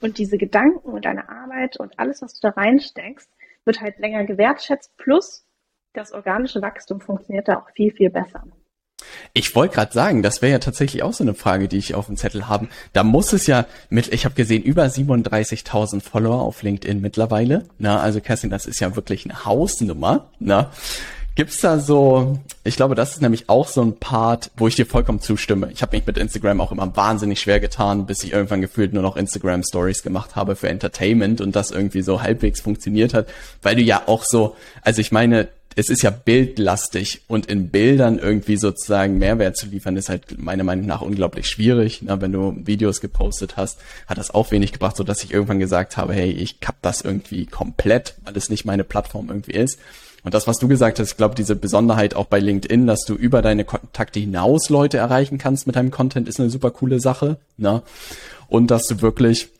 Und 0.00 0.18
diese 0.18 0.36
Gedanken 0.36 0.90
und 0.90 1.04
deine 1.04 1.28
Arbeit 1.28 1.78
und 1.78 1.98
alles, 1.98 2.20
was 2.20 2.34
du 2.34 2.48
da 2.48 2.50
reinsteckst, 2.50 3.30
wird 3.64 3.80
halt 3.80 3.98
länger 3.98 4.24
gewertschätzt. 4.24 4.96
Plus 4.98 5.46
das 5.94 6.12
organische 6.12 6.60
Wachstum 6.60 7.00
funktioniert 7.00 7.48
da 7.48 7.58
auch 7.60 7.70
viel, 7.70 7.90
viel 7.92 8.10
besser. 8.10 8.44
Ich 9.32 9.54
wollte 9.54 9.74
gerade 9.74 9.92
sagen, 9.92 10.22
das 10.22 10.42
wäre 10.42 10.52
ja 10.52 10.58
tatsächlich 10.58 11.02
auch 11.02 11.12
so 11.12 11.24
eine 11.24 11.34
Frage, 11.34 11.68
die 11.68 11.78
ich 11.78 11.94
auf 11.94 12.06
dem 12.06 12.16
Zettel 12.16 12.48
habe. 12.48 12.68
Da 12.92 13.04
muss 13.04 13.32
es 13.32 13.46
ja 13.46 13.66
mit, 13.90 14.12
ich 14.12 14.24
habe 14.24 14.34
gesehen, 14.34 14.62
über 14.62 14.84
37.000 14.84 16.00
Follower 16.00 16.42
auf 16.42 16.62
LinkedIn 16.62 17.00
mittlerweile. 17.00 17.66
Na, 17.78 18.00
also 18.00 18.20
Kerstin, 18.20 18.50
das 18.50 18.66
ist 18.66 18.80
ja 18.80 18.96
wirklich 18.96 19.24
eine 19.24 19.44
Hausnummer. 19.44 20.28
Na, 20.38 20.70
gibt's 21.36 21.60
da 21.60 21.78
so? 21.78 22.38
Ich 22.64 22.76
glaube, 22.76 22.94
das 22.94 23.12
ist 23.12 23.22
nämlich 23.22 23.48
auch 23.48 23.68
so 23.68 23.82
ein 23.82 23.98
Part, 23.98 24.50
wo 24.56 24.66
ich 24.66 24.74
dir 24.74 24.86
vollkommen 24.86 25.20
zustimme. 25.20 25.70
Ich 25.70 25.82
habe 25.82 25.96
mich 25.96 26.06
mit 26.06 26.18
Instagram 26.18 26.60
auch 26.60 26.72
immer 26.72 26.96
wahnsinnig 26.96 27.40
schwer 27.40 27.60
getan, 27.60 28.06
bis 28.06 28.24
ich 28.24 28.32
irgendwann 28.32 28.62
gefühlt 28.62 28.92
nur 28.92 29.02
noch 29.02 29.16
Instagram 29.16 29.62
Stories 29.62 30.02
gemacht 30.02 30.34
habe 30.34 30.56
für 30.56 30.68
Entertainment 30.68 31.40
und 31.40 31.54
das 31.54 31.70
irgendwie 31.70 32.02
so 32.02 32.22
halbwegs 32.22 32.60
funktioniert 32.60 33.14
hat, 33.14 33.28
weil 33.62 33.76
du 33.76 33.82
ja 33.82 34.02
auch 34.06 34.24
so, 34.24 34.56
also 34.82 35.00
ich 35.00 35.12
meine, 35.12 35.48
es 35.78 35.90
ist 35.90 36.02
ja 36.02 36.08
bildlastig 36.08 37.20
und 37.28 37.46
in 37.46 37.68
Bildern 37.68 38.18
irgendwie 38.18 38.56
sozusagen 38.56 39.18
Mehrwert 39.18 39.58
zu 39.58 39.66
liefern, 39.66 39.96
ist 39.98 40.08
halt 40.08 40.38
meiner 40.38 40.64
Meinung 40.64 40.86
nach 40.86 41.02
unglaublich 41.02 41.48
schwierig. 41.48 42.00
Na, 42.00 42.18
wenn 42.22 42.32
du 42.32 42.56
Videos 42.64 43.02
gepostet 43.02 43.58
hast, 43.58 43.78
hat 44.06 44.16
das 44.16 44.30
auch 44.30 44.50
wenig 44.50 44.72
gebracht, 44.72 44.96
so 44.96 45.04
dass 45.04 45.22
ich 45.22 45.34
irgendwann 45.34 45.58
gesagt 45.58 45.98
habe, 45.98 46.14
hey, 46.14 46.30
ich 46.30 46.60
kapp 46.60 46.76
das 46.80 47.02
irgendwie 47.02 47.44
komplett, 47.44 48.14
weil 48.24 48.34
es 48.38 48.48
nicht 48.48 48.64
meine 48.64 48.84
Plattform 48.84 49.28
irgendwie 49.28 49.52
ist. 49.52 49.78
Und 50.24 50.32
das, 50.32 50.46
was 50.46 50.56
du 50.56 50.66
gesagt 50.66 50.98
hast, 50.98 51.10
ich 51.10 51.16
glaube, 51.18 51.34
diese 51.34 51.54
Besonderheit 51.54 52.16
auch 52.16 52.26
bei 52.26 52.40
LinkedIn, 52.40 52.86
dass 52.86 53.02
du 53.02 53.14
über 53.14 53.42
deine 53.42 53.64
Kontakte 53.64 54.18
hinaus 54.18 54.70
Leute 54.70 54.96
erreichen 54.96 55.36
kannst 55.36 55.66
mit 55.66 55.76
deinem 55.76 55.90
Content, 55.90 56.26
ist 56.26 56.40
eine 56.40 56.50
super 56.50 56.70
coole 56.70 57.00
Sache. 57.00 57.36
Ne? 57.58 57.82
Und 58.48 58.70
dass 58.70 58.86
du 58.86 59.02
wirklich 59.02 59.50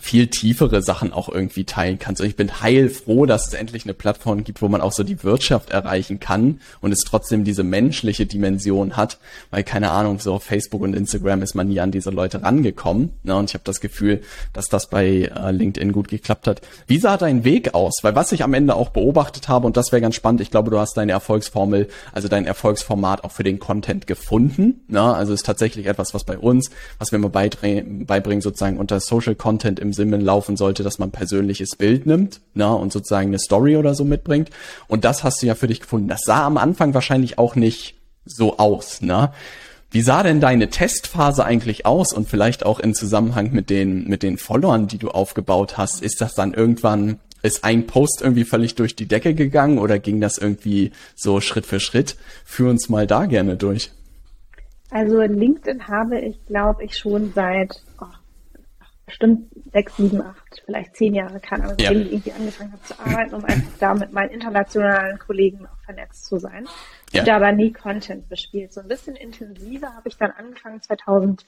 viel 0.00 0.28
tiefere 0.28 0.82
Sachen 0.82 1.12
auch 1.12 1.28
irgendwie 1.28 1.64
teilen 1.64 1.98
kannst. 1.98 2.20
Und 2.20 2.26
ich 2.26 2.36
bin 2.36 2.62
heilfroh, 2.62 3.26
dass 3.26 3.48
es 3.48 3.54
endlich 3.54 3.84
eine 3.84 3.94
Plattform 3.94 4.42
gibt, 4.42 4.62
wo 4.62 4.68
man 4.68 4.80
auch 4.80 4.92
so 4.92 5.04
die 5.04 5.22
Wirtschaft 5.22 5.70
erreichen 5.70 6.18
kann 6.18 6.60
und 6.80 6.92
es 6.92 7.00
trotzdem 7.00 7.44
diese 7.44 7.62
menschliche 7.62 8.24
Dimension 8.24 8.96
hat, 8.96 9.18
weil 9.50 9.64
keine 9.64 9.90
Ahnung, 9.90 10.18
so 10.18 10.34
auf 10.34 10.44
Facebook 10.44 10.80
und 10.80 10.94
Instagram 10.94 11.42
ist 11.42 11.54
man 11.54 11.68
nie 11.68 11.80
an 11.80 11.90
diese 11.90 12.10
Leute 12.10 12.42
rangekommen. 12.42 13.12
Ne? 13.22 13.36
Und 13.36 13.50
ich 13.50 13.54
habe 13.54 13.64
das 13.64 13.80
Gefühl, 13.80 14.22
dass 14.54 14.68
das 14.68 14.88
bei 14.88 15.30
äh, 15.34 15.50
LinkedIn 15.50 15.92
gut 15.92 16.08
geklappt 16.08 16.46
hat. 16.46 16.62
Wie 16.86 16.98
sah 16.98 17.18
dein 17.18 17.44
Weg 17.44 17.74
aus? 17.74 17.98
Weil 18.02 18.14
was 18.14 18.32
ich 18.32 18.42
am 18.42 18.54
Ende 18.54 18.74
auch 18.74 18.90
beobachtet 18.90 19.48
habe, 19.48 19.66
und 19.66 19.76
das 19.76 19.92
wäre 19.92 20.00
ganz 20.00 20.14
spannend, 20.14 20.40
ich 20.40 20.50
glaube, 20.50 20.70
du 20.70 20.78
hast 20.78 20.96
deine 20.96 21.12
Erfolgsformel, 21.12 21.88
also 22.12 22.28
dein 22.28 22.46
Erfolgsformat 22.46 23.24
auch 23.24 23.32
für 23.32 23.44
den 23.44 23.58
Content 23.58 24.06
gefunden. 24.06 24.80
Ne? 24.88 25.02
Also 25.02 25.34
ist 25.34 25.44
tatsächlich 25.44 25.86
etwas, 25.86 26.14
was 26.14 26.24
bei 26.24 26.38
uns, 26.38 26.70
was 26.98 27.12
wir 27.12 27.18
immer 27.18 27.28
beibringen, 27.28 28.40
sozusagen 28.40 28.78
unter 28.78 28.98
Social 28.98 29.34
Content 29.34 29.81
im 29.82 29.92
Sinne 29.92 30.16
laufen 30.16 30.56
sollte, 30.56 30.82
dass 30.82 30.98
man 30.98 31.10
persönliches 31.10 31.76
Bild 31.76 32.06
nimmt, 32.06 32.40
na, 32.54 32.72
und 32.72 32.92
sozusagen 32.92 33.28
eine 33.28 33.38
Story 33.38 33.76
oder 33.76 33.94
so 33.94 34.04
mitbringt. 34.04 34.48
Und 34.88 35.04
das 35.04 35.24
hast 35.24 35.42
du 35.42 35.46
ja 35.46 35.54
für 35.54 35.66
dich 35.66 35.80
gefunden. 35.80 36.08
Das 36.08 36.22
sah 36.24 36.46
am 36.46 36.56
Anfang 36.56 36.94
wahrscheinlich 36.94 37.38
auch 37.38 37.56
nicht 37.56 37.96
so 38.24 38.56
aus, 38.58 39.02
ne? 39.02 39.32
Wie 39.90 40.00
sah 40.00 40.22
denn 40.22 40.40
deine 40.40 40.70
Testphase 40.70 41.44
eigentlich 41.44 41.84
aus 41.84 42.14
und 42.14 42.26
vielleicht 42.26 42.64
auch 42.64 42.80
in 42.80 42.94
Zusammenhang 42.94 43.52
mit 43.52 43.68
den, 43.68 44.08
mit 44.08 44.22
den 44.22 44.38
Followern, 44.38 44.86
die 44.86 44.96
du 44.96 45.10
aufgebaut 45.10 45.76
hast? 45.76 46.02
Ist 46.02 46.22
das 46.22 46.34
dann 46.34 46.54
irgendwann, 46.54 47.20
ist 47.42 47.62
ein 47.62 47.86
Post 47.86 48.22
irgendwie 48.22 48.44
völlig 48.44 48.74
durch 48.74 48.96
die 48.96 49.06
Decke 49.06 49.34
gegangen 49.34 49.76
oder 49.76 49.98
ging 49.98 50.18
das 50.18 50.38
irgendwie 50.38 50.92
so 51.14 51.42
Schritt 51.42 51.66
für 51.66 51.78
Schritt? 51.78 52.16
Führ 52.46 52.70
uns 52.70 52.88
mal 52.88 53.06
da 53.06 53.26
gerne 53.26 53.56
durch. 53.56 53.90
Also 54.92 55.20
LinkedIn 55.20 55.88
habe 55.88 56.20
ich, 56.20 56.42
glaube 56.46 56.84
ich, 56.84 56.96
schon 56.96 57.32
seit 57.34 57.82
oh, 58.00 58.06
bestimmt 59.12 59.48
sechs, 59.72 59.94
sieben, 59.98 60.22
acht, 60.22 60.62
vielleicht 60.64 60.96
zehn 60.96 61.14
Jahre 61.14 61.38
kann, 61.38 61.60
aber 61.60 61.74
seitdem 61.78 61.98
ja. 61.98 62.06
ich 62.06 62.12
irgendwie 62.12 62.32
angefangen 62.32 62.72
habe 62.72 62.82
zu 62.82 62.98
arbeiten, 62.98 63.34
um 63.34 63.44
einfach 63.44 63.78
da 63.78 63.92
mit 63.94 64.10
meinen 64.12 64.30
internationalen 64.30 65.18
Kollegen 65.18 65.66
auch 65.66 65.76
vernetzt 65.84 66.24
zu 66.24 66.38
sein. 66.38 66.66
Ja. 67.12 67.20
Und 67.20 67.28
aber 67.28 67.52
nie 67.52 67.72
Content 67.72 68.30
bespielt. 68.30 68.72
So 68.72 68.80
ein 68.80 68.88
bisschen 68.88 69.14
intensiver 69.14 69.94
habe 69.94 70.08
ich 70.08 70.16
dann 70.16 70.30
angefangen 70.30 70.80
2021. 70.80 71.44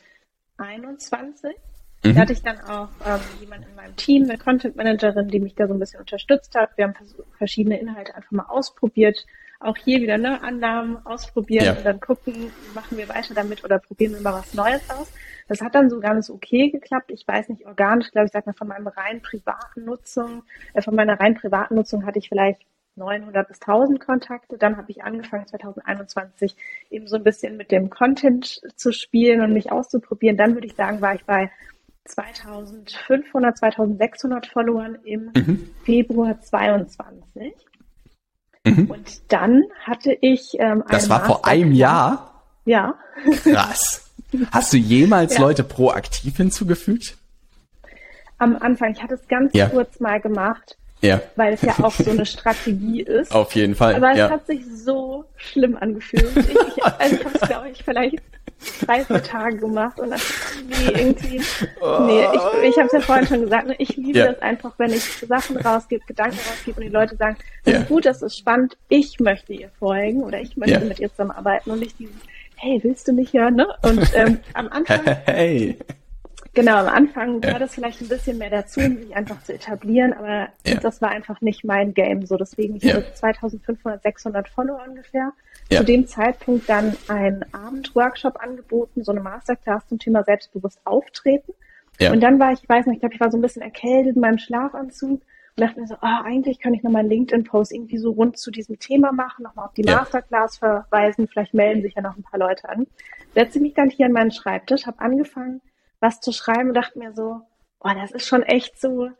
Mhm. 2.03 2.15
Da 2.15 2.21
hatte 2.21 2.35
ich 2.35 2.43
dann 2.43 2.61
auch 2.61 2.91
ähm, 3.07 3.21
jemanden 3.41 3.71
in 3.71 3.77
meinem 3.77 3.97
Team, 3.97 4.25
eine 4.25 4.37
Content 4.37 4.77
Managerin, 4.77 5.29
die 5.29 5.41
mich 5.41 5.55
da 5.55 5.67
so 5.67 5.73
ein 5.73 5.81
bisschen 5.81 6.01
unterstützt 6.01 6.55
hat. 6.55 6.77
Wir 6.77 6.85
haben 6.85 6.95
verschiedene 7.39 7.81
Inhalte 7.81 8.15
einfach 8.15 8.31
mal 8.31 8.45
ausprobiert. 8.47 9.25
Auch 9.59 9.79
hier 9.79 10.03
wieder 10.03 10.19
ne, 10.19 10.43
Annahmen 10.43 10.99
ausprobieren 11.07 11.65
ja. 11.65 11.73
und 11.73 11.87
dann 11.87 11.99
gucken, 11.99 12.53
machen 12.75 12.99
wir 12.99 13.09
weiter 13.09 13.33
damit 13.33 13.65
oder 13.65 13.79
probieren 13.79 14.13
wir 14.13 14.21
mal 14.21 14.35
was 14.35 14.53
Neues 14.53 14.83
aus. 14.91 15.11
Das 15.49 15.61
hat 15.61 15.75
dann 15.75 15.91
so 15.91 16.01
ganz 16.01 16.31
okay 16.31 16.71
geklappt. 16.71 17.11
Ich 17.11 17.27
weiß 17.27 17.49
nicht, 17.49 17.67
organisch, 17.67 18.11
glaube 18.11 18.27
ich, 18.27 18.33
sag 18.33 18.47
mal, 18.47 18.55
von 18.55 18.69
meinem 18.69 18.87
rein 18.87 19.21
privaten 19.21 19.85
Nutzung, 19.85 20.43
äh, 20.73 20.83
von 20.83 20.95
meiner 20.95 21.19
rein 21.21 21.35
privaten 21.35 21.75
Nutzung 21.75 22.07
hatte 22.07 22.19
ich 22.19 22.29
vielleicht 22.29 22.63
900 22.97 23.49
bis 23.49 23.61
1000 23.61 24.01
Kontakte. 24.01 24.57
Dann 24.57 24.77
habe 24.77 24.91
ich 24.91 25.03
angefangen 25.03 25.47
2021 25.47 26.57
eben 26.91 27.07
so 27.09 27.17
ein 27.17 27.25
bisschen 27.25 27.57
mit 27.57 27.71
dem 27.71 27.91
Content 27.91 28.63
zu 28.77 28.93
spielen 28.93 29.41
und 29.41 29.53
mich 29.53 29.73
auszuprobieren. 29.73 30.37
Dann 30.37 30.55
würde 30.55 30.67
ich 30.67 30.75
sagen, 30.75 31.01
war 31.01 31.15
ich 31.15 31.25
bei 31.25 31.51
2500, 32.05 33.59
2600 33.59 34.47
Followern 34.47 34.99
im 35.05 35.31
mhm. 35.35 35.71
Februar 35.85 36.41
22. 36.41 37.55
Mhm. 38.67 38.91
Und 38.91 39.33
dann 39.33 39.65
hatte 39.83 40.17
ich 40.21 40.57
ähm, 40.59 40.85
Das 40.89 41.09
war 41.09 41.25
vor 41.25 41.47
einem 41.47 41.73
Jahr? 41.73 42.43
Ja. 42.65 42.95
Krass. 43.43 44.04
Hast 44.53 44.73
du 44.73 44.77
jemals 44.77 45.35
ja. 45.35 45.41
Leute 45.41 45.65
proaktiv 45.65 46.37
hinzugefügt? 46.37 47.17
Am 48.39 48.57
Anfang, 48.57 48.93
ich 48.93 49.03
hatte 49.03 49.15
es 49.15 49.27
ganz 49.29 49.53
ja. 49.55 49.69
kurz 49.69 50.01
mal 50.01 50.21
gemacht, 50.21 50.77
ja. 51.01 51.21
weil 51.37 51.55
es 51.55 51.63
ja 51.63 51.75
auch 51.83 51.93
so 51.93 52.11
eine 52.11 52.27
Strategie 52.27 53.03
ist. 53.03 53.33
Auf 53.33 53.55
jeden 53.55 53.75
Fall. 53.75 53.95
Aber 53.95 54.13
es 54.13 54.31
hat 54.31 54.47
sich 54.47 54.65
so 54.67 55.25
schlimm 55.37 55.77
angefühlt. 55.77 56.31
Ich, 56.37 56.49
ich, 56.49 56.85
also 56.99 57.17
ich 57.17 57.25
habe 57.25 57.39
es, 57.41 57.49
glaube 57.49 57.69
ich, 57.71 57.83
vielleicht 57.85 58.23
drei, 58.85 59.05
vier 59.05 59.23
Tage 59.23 59.57
gemacht 59.59 60.01
und 60.01 60.11
dann 60.11 60.21
nee, 60.69 61.01
irgendwie, 61.01 61.39
nee, 61.39 62.25
ich, 62.33 62.71
ich 62.71 62.77
habe 62.77 62.87
es 62.87 62.93
ja 62.93 63.01
vorhin 63.01 63.27
schon 63.27 63.43
gesagt, 63.43 63.67
ne, 63.67 63.75
ich 63.79 63.97
liebe 63.97 64.19
ja. 64.19 64.33
das 64.33 64.43
einfach, 64.43 64.73
wenn 64.79 64.93
ich 64.93 65.03
Sachen 65.03 65.57
rausgebe, 65.57 66.05
Gedanken 66.07 66.39
rausgebe 66.39 66.81
und 66.81 66.87
die 66.87 66.93
Leute 66.93 67.17
sagen, 67.17 67.37
das 67.65 67.75
ja. 67.75 67.81
ist 67.81 67.89
gut, 67.89 68.07
das 68.07 68.23
ist 68.23 68.39
spannend, 68.39 68.77
ich 68.89 69.21
möchte 69.21 69.53
ihr 69.53 69.71
folgen 69.79 70.23
oder 70.23 70.41
ich 70.41 70.57
möchte 70.57 70.81
ja. 70.81 70.81
mit 70.81 70.99
ihr 70.99 71.11
zusammenarbeiten 71.11 71.71
und 71.71 71.81
nicht 71.81 71.99
dieses, 71.99 72.15
hey, 72.57 72.81
willst 72.83 73.09
du 73.09 73.13
mich 73.13 73.33
hören? 73.33 73.57
Ne? 73.57 73.69
Und 73.83 74.15
ähm, 74.15 74.39
am 74.55 74.69
Anfang, 74.69 75.01
hey. 75.27 75.77
genau, 76.53 76.77
am 76.77 76.89
Anfang 76.89 77.43
ja. 77.43 77.53
war 77.53 77.59
das 77.59 77.75
vielleicht 77.75 78.01
ein 78.01 78.09
bisschen 78.09 78.39
mehr 78.39 78.51
dazu, 78.51 78.81
um 78.81 78.97
sich 78.99 79.15
einfach 79.15 79.43
zu 79.43 79.55
etablieren, 79.55 80.13
aber 80.13 80.49
ja. 80.67 80.77
das 80.81 81.03
war 81.03 81.11
einfach 81.11 81.41
nicht 81.41 81.65
mein 81.65 81.95
Game. 81.95 82.27
So 82.27 82.37
deswegen, 82.37 82.77
ich 82.77 82.85
ja. 82.85 82.95
hatte 82.95 83.13
2500, 83.15 84.03
600 84.03 84.49
Follower 84.49 84.83
ungefähr. 84.87 85.33
Ja. 85.71 85.79
Zu 85.81 85.85
dem 85.85 86.07
Zeitpunkt 86.07 86.69
dann 86.69 86.97
ein 87.09 87.45
Abendworkshop 87.53 88.37
angeboten, 88.43 89.03
so 89.03 89.13
eine 89.13 89.21
Masterclass 89.21 89.87
zum 89.89 89.99
Thema 89.99 90.23
selbstbewusst 90.23 90.81
auftreten. 90.85 91.53
Ja. 92.01 92.13
Und 92.13 92.21
dann 92.21 92.39
war 92.39 92.53
ich, 92.53 92.63
ich 92.63 92.69
weiß 92.69 92.87
nicht, 92.87 92.97
ich 92.97 93.01
glaube, 93.01 93.15
ich 93.15 93.21
war 93.21 93.31
so 93.31 93.39
ein 93.39 93.43
bisschen 93.43 93.63
erkältet 93.63 94.17
in 94.17 94.21
meinem 94.21 94.39
Schlafanzug 94.39 95.23
und 95.57 95.63
dachte 95.63 95.81
mir 95.81 95.87
so, 95.87 95.97
ah, 96.01 96.23
eigentlich 96.23 96.59
kann 96.59 96.75
ich 96.75 96.83
nochmal 96.83 97.01
einen 97.01 97.11
LinkedIn-Post 97.11 97.73
irgendwie 97.73 97.99
so 97.99 98.11
rund 98.11 98.37
zu 98.37 98.51
diesem 98.51 98.79
Thema 98.79 99.13
machen, 99.13 99.45
nochmal 99.45 99.67
auf 99.67 99.75
die 99.75 99.85
ja. 99.85 99.97
Masterclass 99.97 100.59
verweisen, 100.59 101.29
vielleicht 101.29 101.55
melden 101.55 101.83
sich 101.83 101.95
ja 101.95 102.03
noch 102.03 102.17
ein 102.17 102.25
paar 102.25 102.41
Leute 102.41 102.69
an. 102.69 102.87
Setze 103.35 103.61
mich 103.61 103.75
dann 103.75 103.89
hier 103.89 104.07
an 104.07 104.13
meinen 104.13 104.33
Schreibtisch, 104.33 104.87
habe 104.87 104.99
angefangen, 105.01 105.61
was 106.01 106.21
zu 106.21 106.33
schreiben 106.33 106.71
und 106.71 106.75
dachte 106.75 106.99
mir 106.99 107.13
so, 107.13 107.41
oh, 107.81 107.91
das 107.95 108.11
ist 108.11 108.27
schon 108.27 108.43
echt 108.43 108.81
so, 108.81 109.11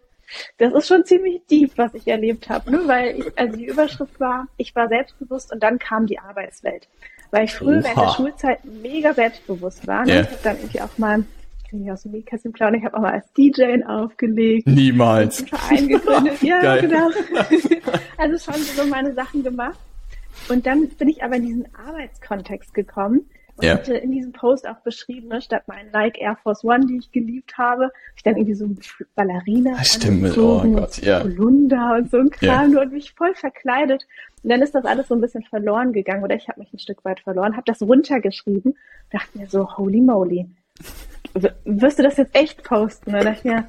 das 0.59 0.73
ist 0.73 0.89
schon 0.89 1.05
ziemlich 1.05 1.43
deep, 1.47 1.73
was 1.77 1.95
ich 1.95 2.09
erlebt 2.09 2.49
habe, 2.49 2.71
ne? 2.71 2.81
weil 2.87 3.21
ich, 3.21 3.39
also 3.39 3.57
die 3.57 3.67
Überschrift 3.67 4.19
war, 4.19 4.49
ich 4.57 4.75
war 4.75 4.89
selbstbewusst 4.89 5.53
und 5.53 5.63
dann 5.63 5.79
kam 5.79 6.07
die 6.07 6.19
Arbeitswelt. 6.19 6.89
Weil 7.31 7.45
ich 7.45 7.55
früher 7.55 7.79
Oha. 7.79 7.85
während 7.85 7.99
der 7.99 8.15
Schulzeit 8.15 8.65
mega 8.65 9.13
selbstbewusst 9.13 9.87
war. 9.87 10.05
Ne? 10.05 10.13
Yeah. 10.13 10.23
Ich 10.23 10.31
habe 10.31 10.41
dann 10.43 10.57
irgendwie 10.57 10.81
auch 10.81 10.99
mal 10.99 11.25
ich 11.83 11.91
aus 11.91 12.03
dem 12.03 12.13
Nähkästchen 12.13 12.53
plaudern. 12.53 12.81
Ich 12.81 12.85
habe 12.85 12.97
auch 12.97 13.03
mal 13.03 13.13
als 13.13 13.33
DJ 13.33 13.83
aufgelegt. 13.85 14.67
Niemals. 14.67 15.41
Einen 15.41 15.49
Verein 15.49 15.89
gegründet. 15.89 16.35
ja, 16.43 16.61
Geil. 16.61 16.81
genau. 16.83 17.11
also 18.19 18.53
schon 18.53 18.61
so 18.63 18.87
meine 18.87 19.15
Sachen 19.15 19.43
gemacht. 19.43 19.79
Und 20.49 20.67
dann 20.67 20.89
bin 20.89 21.09
ich 21.09 21.23
aber 21.23 21.37
in 21.37 21.47
diesen 21.47 21.67
Arbeitskontext 21.75 22.75
gekommen 22.75 23.27
und 23.57 23.65
ja. 23.65 23.75
hatte 23.75 23.95
in 23.95 24.11
diesem 24.11 24.33
Post 24.33 24.67
auch 24.69 24.81
beschrieben, 24.81 25.29
ne, 25.29 25.41
statt 25.41 25.69
meinen 25.69 25.91
Like 25.93 26.21
Air 26.21 26.37
Force 26.43 26.65
One, 26.65 26.87
die 26.87 26.99
ich 26.99 27.13
geliebt 27.13 27.57
habe, 27.57 27.91
ich 28.17 28.23
dann 28.25 28.37
irgendwie 28.37 28.55
so 28.55 28.69
Ballerina 29.15 29.75
ah, 29.79 29.85
Stimmt, 29.85 30.37
oh 30.37 30.61
Gott, 30.61 30.99
ja. 30.99 31.23
Holunder 31.23 31.97
und 31.99 32.11
so 32.11 32.19
ein 32.19 32.31
Kram 32.31 32.73
ja. 32.73 32.83
und 32.83 32.93
mich 32.93 33.13
voll 33.13 33.35
verkleidet. 33.35 34.07
Und 34.43 34.51
dann 34.51 34.61
ist 34.61 34.75
das 34.75 34.85
alles 34.85 35.09
so 35.09 35.15
ein 35.15 35.21
bisschen 35.21 35.45
verloren 35.45 35.93
gegangen 35.93 36.25
oder 36.25 36.35
ich 36.35 36.49
habe 36.49 36.61
mich 36.61 36.73
ein 36.73 36.81
Stück 36.81 37.05
weit 37.05 37.21
verloren, 37.21 37.53
habe 37.53 37.65
das 37.67 37.81
runtergeschrieben, 37.81 38.77
dachte 39.11 39.39
mir 39.39 39.47
so, 39.47 39.77
holy 39.77 40.01
moly, 40.01 40.49
wirst 41.65 41.99
du 41.99 42.03
das 42.03 42.17
jetzt 42.17 42.35
echt 42.35 42.63
posten? 42.63 43.13
Dann 43.13 43.25
dachte 43.25 43.39
ich 43.39 43.45
mir, 43.45 43.65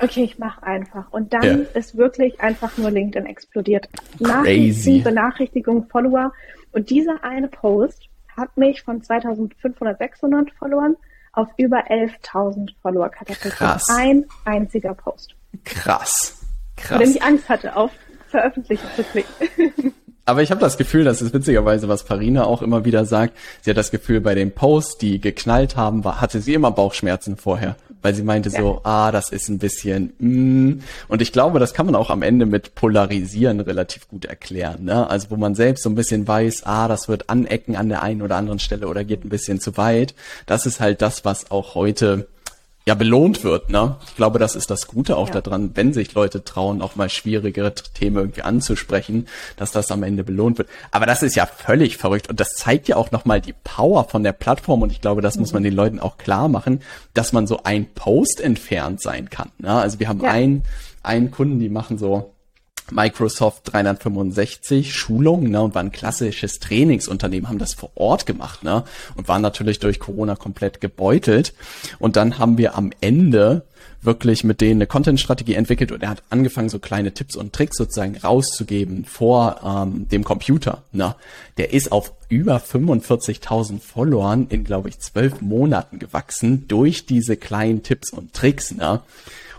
okay, 0.00 0.24
ich 0.24 0.38
mache 0.38 0.62
einfach. 0.62 1.12
Und 1.12 1.32
dann 1.32 1.42
ja. 1.42 1.66
ist 1.74 1.96
wirklich 1.96 2.40
einfach 2.40 2.76
nur 2.78 2.90
LinkedIn 2.90 3.26
explodiert. 3.26 3.88
Nachrichten, 4.18 5.02
Benachrichtigungen, 5.02 5.88
Follower. 5.88 6.32
Und 6.72 6.90
dieser 6.90 7.22
eine 7.24 7.48
Post 7.48 8.08
hat 8.36 8.56
mich 8.56 8.82
von 8.82 9.02
2500, 9.02 9.98
600 9.98 10.50
Followern 10.52 10.96
auf 11.32 11.48
über 11.56 11.90
11.000 11.90 12.74
Follower 12.80 13.08
katapultiert. 13.08 13.54
Krass. 13.54 13.88
Ein 13.88 14.26
einziger 14.44 14.94
Post. 14.94 15.34
Krass. 15.64 16.40
Krass. 16.76 17.00
Wenn 17.00 17.10
ich 17.10 17.22
Angst 17.22 17.48
hatte, 17.48 17.76
auf 17.76 17.92
Veröffentlichen 18.28 18.86
zu 18.96 19.02
klicken. 19.04 19.94
Aber 20.24 20.42
ich 20.42 20.50
habe 20.52 20.60
das 20.60 20.76
Gefühl, 20.76 21.02
das 21.04 21.20
ist 21.20 21.34
witzigerweise, 21.34 21.88
was 21.88 22.02
Farina 22.02 22.44
auch 22.44 22.62
immer 22.62 22.84
wieder 22.84 23.04
sagt. 23.04 23.36
Sie 23.60 23.70
hat 23.70 23.76
das 23.76 23.90
Gefühl, 23.90 24.20
bei 24.20 24.36
den 24.36 24.52
Posts, 24.52 24.98
die 24.98 25.20
geknallt 25.20 25.76
haben, 25.76 26.04
war, 26.04 26.20
hatte 26.20 26.40
sie 26.40 26.54
immer 26.54 26.70
Bauchschmerzen 26.70 27.36
vorher, 27.36 27.74
weil 28.02 28.14
sie 28.14 28.22
meinte 28.22 28.48
ja. 28.50 28.60
so, 28.60 28.80
ah, 28.84 29.10
das 29.10 29.30
ist 29.30 29.48
ein 29.48 29.58
bisschen. 29.58 30.12
Mm. 30.18 30.82
Und 31.08 31.22
ich 31.22 31.32
glaube, 31.32 31.58
das 31.58 31.74
kann 31.74 31.86
man 31.86 31.96
auch 31.96 32.10
am 32.10 32.22
Ende 32.22 32.46
mit 32.46 32.76
Polarisieren 32.76 33.58
relativ 33.58 34.08
gut 34.08 34.24
erklären. 34.24 34.84
Ne? 34.84 35.10
Also 35.10 35.30
wo 35.30 35.36
man 35.36 35.56
selbst 35.56 35.82
so 35.82 35.90
ein 35.90 35.96
bisschen 35.96 36.28
weiß, 36.28 36.62
ah, 36.66 36.86
das 36.86 37.08
wird 37.08 37.28
anecken 37.28 37.74
an 37.74 37.88
der 37.88 38.02
einen 38.02 38.22
oder 38.22 38.36
anderen 38.36 38.60
Stelle 38.60 38.86
oder 38.86 39.02
geht 39.02 39.24
ein 39.24 39.28
bisschen 39.28 39.58
zu 39.58 39.76
weit. 39.76 40.14
Das 40.46 40.66
ist 40.66 40.78
halt 40.78 41.02
das, 41.02 41.24
was 41.24 41.50
auch 41.50 41.74
heute 41.74 42.28
ja 42.84 42.94
belohnt 42.94 43.44
wird, 43.44 43.70
ne? 43.70 43.96
Ich 44.06 44.16
glaube, 44.16 44.38
das 44.38 44.56
ist 44.56 44.70
das 44.70 44.88
Gute 44.88 45.16
auch 45.16 45.28
ja. 45.28 45.40
daran, 45.40 45.70
wenn 45.74 45.92
sich 45.92 46.14
Leute 46.14 46.44
trauen, 46.44 46.82
auch 46.82 46.96
mal 46.96 47.08
schwierigere 47.08 47.72
Themen 47.74 48.16
irgendwie 48.16 48.42
anzusprechen, 48.42 49.28
dass 49.56 49.70
das 49.70 49.90
am 49.92 50.02
Ende 50.02 50.24
belohnt 50.24 50.58
wird. 50.58 50.68
Aber 50.90 51.06
das 51.06 51.22
ist 51.22 51.36
ja 51.36 51.46
völlig 51.46 51.96
verrückt 51.96 52.28
und 52.28 52.40
das 52.40 52.54
zeigt 52.54 52.88
ja 52.88 52.96
auch 52.96 53.10
nochmal 53.12 53.40
die 53.40 53.54
Power 53.64 54.08
von 54.08 54.24
der 54.24 54.32
Plattform 54.32 54.82
und 54.82 54.90
ich 54.90 55.00
glaube, 55.00 55.22
das 55.22 55.36
mhm. 55.36 55.42
muss 55.42 55.52
man 55.52 55.62
den 55.62 55.74
Leuten 55.74 56.00
auch 56.00 56.18
klar 56.18 56.48
machen, 56.48 56.80
dass 57.14 57.32
man 57.32 57.46
so 57.46 57.60
ein 57.62 57.86
Post 57.94 58.40
entfernt 58.40 59.00
sein 59.00 59.30
kann. 59.30 59.50
Ne? 59.58 59.72
Also 59.72 60.00
wir 60.00 60.08
haben 60.08 60.20
ja. 60.20 60.30
einen, 60.30 60.64
einen 61.02 61.30
Kunden, 61.30 61.60
die 61.60 61.68
machen 61.68 61.98
so 61.98 62.32
Microsoft 62.90 63.72
365 63.72 64.94
Schulungen 64.94 65.50
ne, 65.50 65.62
und 65.62 65.74
war 65.74 65.82
ein 65.82 65.92
klassisches 65.92 66.58
Trainingsunternehmen, 66.58 67.48
haben 67.48 67.58
das 67.58 67.74
vor 67.74 67.90
Ort 67.94 68.26
gemacht 68.26 68.64
ne, 68.64 68.84
und 69.16 69.28
waren 69.28 69.42
natürlich 69.42 69.78
durch 69.78 70.00
Corona 70.00 70.36
komplett 70.36 70.80
gebeutelt. 70.80 71.54
Und 71.98 72.16
dann 72.16 72.38
haben 72.38 72.58
wir 72.58 72.76
am 72.76 72.90
Ende 73.00 73.64
wirklich 74.02 74.42
mit 74.42 74.60
denen 74.60 74.78
eine 74.78 74.86
Content-Strategie 74.86 75.54
entwickelt 75.54 75.92
und 75.92 76.02
er 76.02 76.10
hat 76.10 76.22
angefangen, 76.28 76.68
so 76.68 76.78
kleine 76.78 77.14
Tipps 77.14 77.36
und 77.36 77.52
Tricks 77.52 77.76
sozusagen 77.76 78.16
rauszugeben 78.16 79.04
vor 79.04 79.60
ähm, 79.64 80.08
dem 80.08 80.24
Computer. 80.24 80.82
Ne? 80.90 81.14
Der 81.56 81.72
ist 81.72 81.92
auf 81.92 82.12
über 82.28 82.56
45.000 82.56 83.80
Followern 83.80 84.46
in, 84.48 84.64
glaube 84.64 84.88
ich, 84.88 84.98
zwölf 84.98 85.40
Monaten 85.40 85.98
gewachsen 85.98 86.66
durch 86.66 87.06
diese 87.06 87.36
kleinen 87.36 87.82
Tipps 87.82 88.10
und 88.10 88.32
Tricks. 88.32 88.72
Ne? 88.72 89.00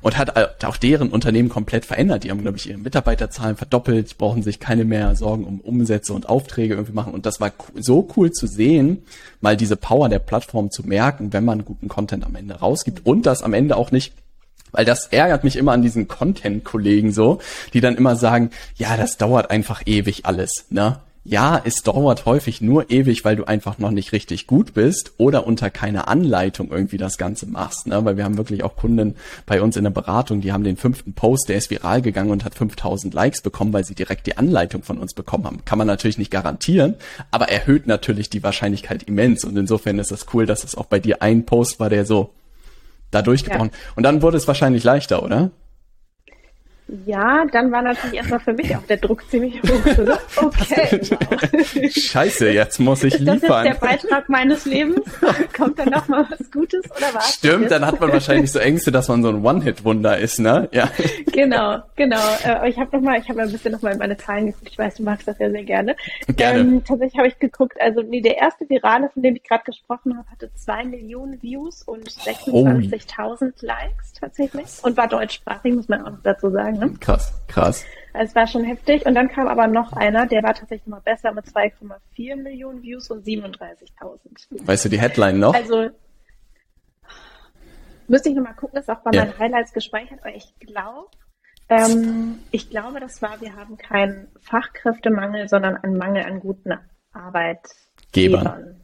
Und 0.03 0.17
hat 0.17 0.63
auch 0.65 0.77
deren 0.77 1.09
Unternehmen 1.09 1.49
komplett 1.49 1.85
verändert. 1.85 2.23
Die 2.23 2.29
haben, 2.29 2.41
glaube 2.41 2.57
ich, 2.57 2.69
ihre 2.69 2.77
Mitarbeiterzahlen 2.77 3.55
verdoppelt, 3.55 4.17
brauchen 4.17 4.43
sich 4.43 4.59
keine 4.59 4.83
mehr 4.83 5.15
Sorgen 5.15 5.45
um 5.45 5.61
Umsätze 5.61 6.13
und 6.13 6.29
Aufträge 6.29 6.73
irgendwie 6.73 6.93
machen. 6.93 7.13
Und 7.13 7.25
das 7.25 7.39
war 7.39 7.51
so 7.79 8.07
cool 8.15 8.31
zu 8.31 8.45
sehen, 8.45 9.03
mal 9.39 9.57
diese 9.57 9.77
Power 9.77 10.09
der 10.09 10.19
Plattform 10.19 10.69
zu 10.69 10.83
merken, 10.83 11.31
wenn 11.31 11.45
man 11.45 11.65
guten 11.65 11.87
Content 11.87 12.25
am 12.25 12.35
Ende 12.35 12.55
rausgibt 12.55 13.05
und 13.05 13.25
das 13.25 13.41
am 13.41 13.53
Ende 13.53 13.77
auch 13.77 13.91
nicht 13.91 14.13
weil 14.75 14.85
das 14.85 15.05
ärgert 15.05 15.43
mich 15.43 15.55
immer 15.55 15.71
an 15.71 15.83
diesen 15.83 16.07
Content-Kollegen 16.07 17.11
so, 17.11 17.37
die 17.73 17.79
dann 17.79 17.95
immer 17.95 18.15
sagen, 18.15 18.49
ja, 18.75 18.97
das 18.97 19.17
dauert 19.17 19.51
einfach 19.51 19.83
ewig 19.85 20.25
alles, 20.25 20.65
ne? 20.71 20.99
Ja, 21.25 21.61
es 21.63 21.83
dauert 21.83 22.25
häufig 22.25 22.59
nur 22.59 22.91
ewig, 22.91 23.23
weil 23.23 23.37
du 23.37 23.45
einfach 23.45 23.77
noch 23.77 23.91
nicht 23.91 24.11
richtig 24.11 24.45
gut 24.45 24.73
bist 24.73 25.13
oder 25.17 25.47
unter 25.47 25.69
keiner 25.69 26.09
Anleitung 26.09 26.69
irgendwie 26.69 26.97
das 26.97 27.17
Ganze 27.17 27.45
machst. 27.45 27.87
Ne? 27.87 28.03
Weil 28.03 28.17
wir 28.17 28.25
haben 28.25 28.37
wirklich 28.37 28.63
auch 28.63 28.75
Kunden 28.75 29.15
bei 29.45 29.61
uns 29.61 29.77
in 29.77 29.85
der 29.85 29.91
Beratung, 29.91 30.41
die 30.41 30.51
haben 30.51 30.65
den 30.65 30.75
fünften 30.75 31.13
Post, 31.13 31.47
der 31.47 31.55
ist 31.55 31.69
viral 31.69 32.01
gegangen 32.01 32.31
und 32.31 32.43
hat 32.43 32.55
5000 32.55 33.13
Likes 33.13 33.41
bekommen, 33.41 33.71
weil 33.71 33.85
sie 33.85 33.95
direkt 33.95 34.27
die 34.27 34.37
Anleitung 34.37 34.83
von 34.83 34.97
uns 34.97 35.13
bekommen 35.13 35.45
haben. 35.45 35.63
Kann 35.63 35.77
man 35.77 35.87
natürlich 35.87 36.17
nicht 36.17 36.31
garantieren, 36.31 36.95
aber 37.31 37.47
erhöht 37.47 37.87
natürlich 37.87 38.29
die 38.29 38.43
Wahrscheinlichkeit 38.43 39.03
immens. 39.03 39.45
Und 39.45 39.55
insofern 39.55 39.99
ist 39.99 40.11
das 40.11 40.25
cool, 40.33 40.45
dass 40.45 40.65
es 40.65 40.75
auch 40.75 40.87
bei 40.87 40.99
dir 40.99 41.21
ein 41.21 41.45
Post 41.45 41.79
war, 41.79 41.89
der 41.89 42.05
so 42.05 42.33
da 43.11 43.21
durchgebrochen. 43.21 43.71
Ja. 43.71 43.93
Und 43.95 44.03
dann 44.03 44.21
wurde 44.21 44.35
es 44.35 44.47
wahrscheinlich 44.47 44.83
leichter, 44.83 45.23
oder? 45.23 45.51
Ja, 47.05 47.45
dann 47.51 47.71
war 47.71 47.81
natürlich 47.81 48.15
erstmal 48.15 48.39
für 48.41 48.53
mich 48.53 48.75
auch 48.75 48.83
der 48.83 48.97
Druck 48.97 49.29
ziemlich 49.29 49.61
hoch. 49.63 49.69
Okay. 50.35 50.99
Wow. 51.11 51.91
Scheiße, 51.91 52.49
jetzt 52.49 52.79
muss 52.79 53.03
ich 53.03 53.17
liefern. 53.19 53.35
Ist 53.35 53.49
das 53.49 53.65
jetzt 53.65 53.81
der 53.81 53.87
Beitrag 53.87 54.29
meines 54.29 54.65
Lebens? 54.65 55.01
Kommt 55.55 55.79
dann 55.79 55.89
noch 55.89 56.07
mal 56.07 56.25
was 56.29 56.51
Gutes 56.51 56.83
oder 56.85 57.13
was? 57.13 57.35
Stimmt, 57.35 57.71
dann 57.71 57.85
hat 57.85 57.99
man 57.99 58.11
wahrscheinlich 58.13 58.51
so 58.51 58.59
Ängste, 58.59 58.91
dass 58.91 59.07
man 59.07 59.23
so 59.23 59.29
ein 59.29 59.45
One-Hit-Wunder 59.45 60.17
ist, 60.17 60.39
ne? 60.39 60.67
Ja. 60.71 60.89
Genau, 61.31 61.79
genau. 61.95 62.19
Äh, 62.45 62.69
ich 62.69 62.77
habe 62.77 62.97
noch 62.97 63.03
mal, 63.03 63.19
ich 63.19 63.29
habe 63.29 63.41
ein 63.41 63.51
bisschen 63.51 63.71
noch 63.71 63.81
mal 63.81 63.93
in 63.93 63.99
meine 63.99 64.17
Zahlen 64.17 64.47
geguckt. 64.47 64.67
Ich 64.69 64.77
weiß, 64.77 64.95
du 64.95 65.03
magst 65.03 65.27
das 65.27 65.39
ja 65.39 65.49
sehr 65.49 65.63
gerne. 65.63 65.95
Gerne. 66.35 66.59
Ähm, 66.59 66.83
tatsächlich 66.83 67.17
habe 67.17 67.27
ich 67.27 67.39
geguckt. 67.39 67.79
Also 67.79 68.01
nee, 68.01 68.21
der 68.21 68.37
erste 68.37 68.67
Virale, 68.69 69.09
von 69.13 69.23
dem 69.23 69.35
ich 69.35 69.43
gerade 69.43 69.63
gesprochen 69.63 70.17
habe, 70.17 70.29
hatte 70.29 70.49
zwei 70.55 70.83
Millionen 70.83 71.41
Views 71.41 71.83
und 71.83 72.09
26.000 72.09 73.53
Likes 73.65 74.13
tatsächlich 74.13 74.65
und 74.83 74.97
war 74.97 75.07
deutschsprachig, 75.07 75.73
muss 75.73 75.87
man 75.87 76.05
auch 76.05 76.17
dazu 76.23 76.49
sagen. 76.49 76.72
Ne? 76.79 76.93
Krass, 76.99 77.33
krass. 77.47 77.85
Es 78.13 78.35
war 78.35 78.45
schon 78.47 78.63
heftig. 78.63 79.05
Und 79.05 79.15
dann 79.15 79.27
kam 79.27 79.47
aber 79.47 79.67
noch 79.67 79.93
einer, 79.93 80.27
der 80.27 80.43
war 80.43 80.53
tatsächlich 80.53 80.87
noch 80.87 81.01
besser 81.01 81.31
mit 81.33 81.45
2,4 81.45 82.35
Millionen 82.35 82.83
Views 82.83 83.09
und 83.09 83.25
37.000. 83.25 84.67
Weißt 84.67 84.85
du 84.85 84.89
die 84.89 84.99
Headline 84.99 85.39
noch? 85.39 85.55
Also 85.55 85.89
müsste 88.07 88.29
ich 88.29 88.35
nochmal 88.35 88.55
gucken, 88.55 88.79
ist 88.79 88.89
auch 88.89 88.99
bei 88.99 89.11
ja. 89.11 89.25
meinen 89.25 89.39
Highlights 89.39 89.73
gespeichert, 89.73 90.19
aber 90.21 90.35
ich 90.35 90.53
glaube, 90.59 91.07
ähm, 91.69 92.39
ich 92.51 92.69
glaube, 92.69 92.99
das 92.99 93.21
war, 93.21 93.41
wir 93.41 93.55
haben 93.55 93.77
keinen 93.77 94.27
Fachkräftemangel, 94.41 95.47
sondern 95.47 95.77
einen 95.77 95.97
Mangel 95.97 96.23
an 96.23 96.39
guten 96.39 96.73
Arbeitgebern. 97.13 98.79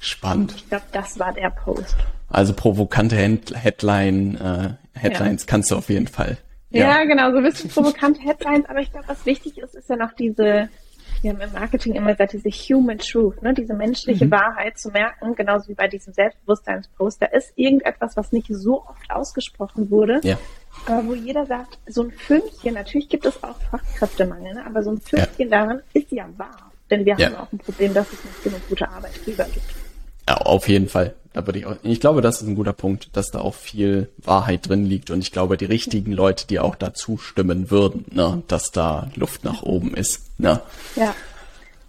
Spannend. 0.00 0.54
Ich 0.54 0.68
glaube, 0.68 0.84
das 0.92 1.18
war 1.18 1.32
der 1.32 1.50
Post. 1.50 1.96
Also 2.28 2.54
provokante 2.54 3.16
Headline, 3.16 4.36
äh, 4.36 4.98
Headlines 4.98 5.42
ja. 5.42 5.46
kannst 5.48 5.70
du 5.70 5.76
auf 5.76 5.88
jeden 5.88 6.06
Fall 6.06 6.38
ja, 6.70 6.98
ja 6.98 7.04
genau, 7.04 7.30
so 7.32 7.38
ein 7.38 7.44
bisschen 7.44 7.70
provokante 7.70 8.20
Headlines, 8.20 8.68
aber 8.68 8.80
ich 8.80 8.92
glaube, 8.92 9.08
was 9.08 9.26
wichtig 9.26 9.58
ist, 9.58 9.74
ist 9.74 9.88
ja 9.88 9.96
noch 9.96 10.12
diese, 10.12 10.68
wir 11.22 11.30
haben 11.30 11.40
im 11.40 11.52
Marketing 11.52 11.94
immer 11.94 12.12
gesagt, 12.12 12.32
diese 12.32 12.48
Human 12.48 12.98
Truth, 12.98 13.42
ne, 13.42 13.54
diese 13.54 13.74
menschliche 13.74 14.26
mhm. 14.26 14.30
Wahrheit 14.30 14.78
zu 14.78 14.90
merken, 14.90 15.34
genauso 15.34 15.68
wie 15.68 15.74
bei 15.74 15.88
diesem 15.88 16.12
Selbstbewusstseinspost. 16.12 17.22
Da 17.22 17.26
ist 17.26 17.52
irgendetwas, 17.56 18.16
was 18.16 18.32
nicht 18.32 18.46
so 18.48 18.82
oft 18.82 19.10
ausgesprochen 19.10 19.90
wurde, 19.90 20.20
ja. 20.22 20.38
aber 20.86 21.06
wo 21.06 21.14
jeder 21.14 21.44
sagt, 21.46 21.78
so 21.86 22.04
ein 22.04 22.12
Fünkchen, 22.12 22.74
natürlich 22.74 23.08
gibt 23.08 23.26
es 23.26 23.42
auch 23.42 23.56
Fachkräftemangel, 23.70 24.54
ne, 24.54 24.64
aber 24.64 24.82
so 24.82 24.92
ein 24.92 25.00
Fünkchen 25.00 25.50
ja. 25.50 25.60
daran 25.60 25.82
ist 25.92 26.10
ja 26.12 26.28
wahr. 26.36 26.70
Denn 26.90 27.04
wir 27.04 27.16
haben 27.16 27.36
auch 27.36 27.52
ein 27.52 27.58
Problem, 27.58 27.94
dass 27.94 28.12
es 28.12 28.24
nicht 28.24 28.42
genug 28.42 28.68
gute 28.68 28.88
Arbeitgeber 28.88 29.44
gibt. 29.44 29.66
Ja, 30.28 30.36
auf 30.38 30.68
jeden 30.68 30.88
Fall. 30.88 31.14
Da 31.32 31.46
würde 31.46 31.60
ich 31.60 31.66
auch, 31.66 31.76
ich 31.82 32.00
glaube, 32.00 32.22
das 32.22 32.42
ist 32.42 32.48
ein 32.48 32.56
guter 32.56 32.72
Punkt, 32.72 33.10
dass 33.12 33.30
da 33.30 33.40
auch 33.40 33.54
viel 33.54 34.08
Wahrheit 34.18 34.68
drin 34.68 34.84
liegt 34.84 35.10
und 35.10 35.20
ich 35.20 35.30
glaube, 35.30 35.56
die 35.56 35.64
richtigen 35.64 36.12
Leute, 36.12 36.46
die 36.46 36.58
auch 36.58 36.74
dazu 36.74 37.18
stimmen 37.18 37.70
würden, 37.70 38.04
ne, 38.10 38.42
dass 38.48 38.72
da 38.72 39.08
Luft 39.14 39.44
nach 39.44 39.62
oben 39.62 39.94
ist. 39.94 40.38
Ne? 40.38 40.60
Ja. 40.96 41.14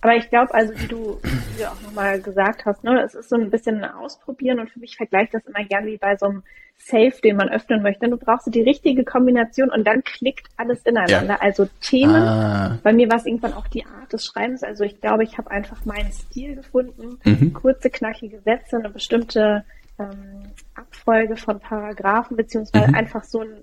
Aber 0.02 0.16
ich 0.16 0.30
glaube, 0.30 0.54
also 0.54 0.74
wie 0.76 0.88
du, 0.88 1.20
wie 1.22 1.62
du 1.62 1.70
auch 1.70 1.82
nochmal 1.82 2.20
gesagt 2.20 2.66
hast, 2.66 2.84
ne, 2.84 3.02
es 3.04 3.14
ist 3.14 3.30
so 3.30 3.36
ein 3.36 3.52
bisschen 3.52 3.84
ein 3.84 3.92
Ausprobieren 3.92 4.60
und 4.60 4.70
für 4.70 4.80
mich 4.80 4.98
vergleicht 4.98 5.34
das 5.34 5.46
immer 5.46 5.64
gern 5.64 5.86
wie 5.86 5.98
bei 5.98 6.18
so 6.18 6.26
einem 6.26 6.44
Safe, 6.78 7.14
den 7.24 7.36
man 7.36 7.50
öffnen 7.50 7.84
möchte. 7.84 8.10
Du 8.10 8.18
brauchst 8.18 8.54
die 8.54 8.62
richtige 8.62 9.04
Kombination 9.04 9.70
und 9.70 9.86
dann 9.86 10.04
klickt 10.04 10.48
alles 10.58 10.82
ineinander. 10.84 11.36
Ja. 11.36 11.40
Also 11.40 11.68
Themen, 11.82 12.16
ah. 12.16 12.80
bei 12.82 12.92
mir 12.92 13.10
war 13.10 13.18
es 13.18 13.28
irgendwann 13.28 13.54
auch 13.54 13.68
die 13.68 13.86
Art 13.86 14.12
des 14.12 14.26
Schreibens. 14.26 14.64
Also 14.64 14.84
ich 14.84 15.00
glaube, 15.00 15.24
ich 15.24 15.38
habe 15.38 15.52
einfach 15.52 15.86
meinen 15.86 16.12
Stil 16.12 16.56
gefunden, 16.56 17.20
mhm. 17.24 17.54
kurze, 17.54 17.92
knackige 17.92 18.40
Sätze, 18.40 18.78
eine 18.78 18.90
bestimmte 18.90 19.64
ähm, 20.00 20.48
Abfolge 20.74 21.36
von 21.36 21.60
Paragraphen, 21.60 22.36
beziehungsweise 22.36 22.88
mhm. 22.88 22.96
einfach 22.96 23.24
so 23.24 23.42
ein 23.42 23.62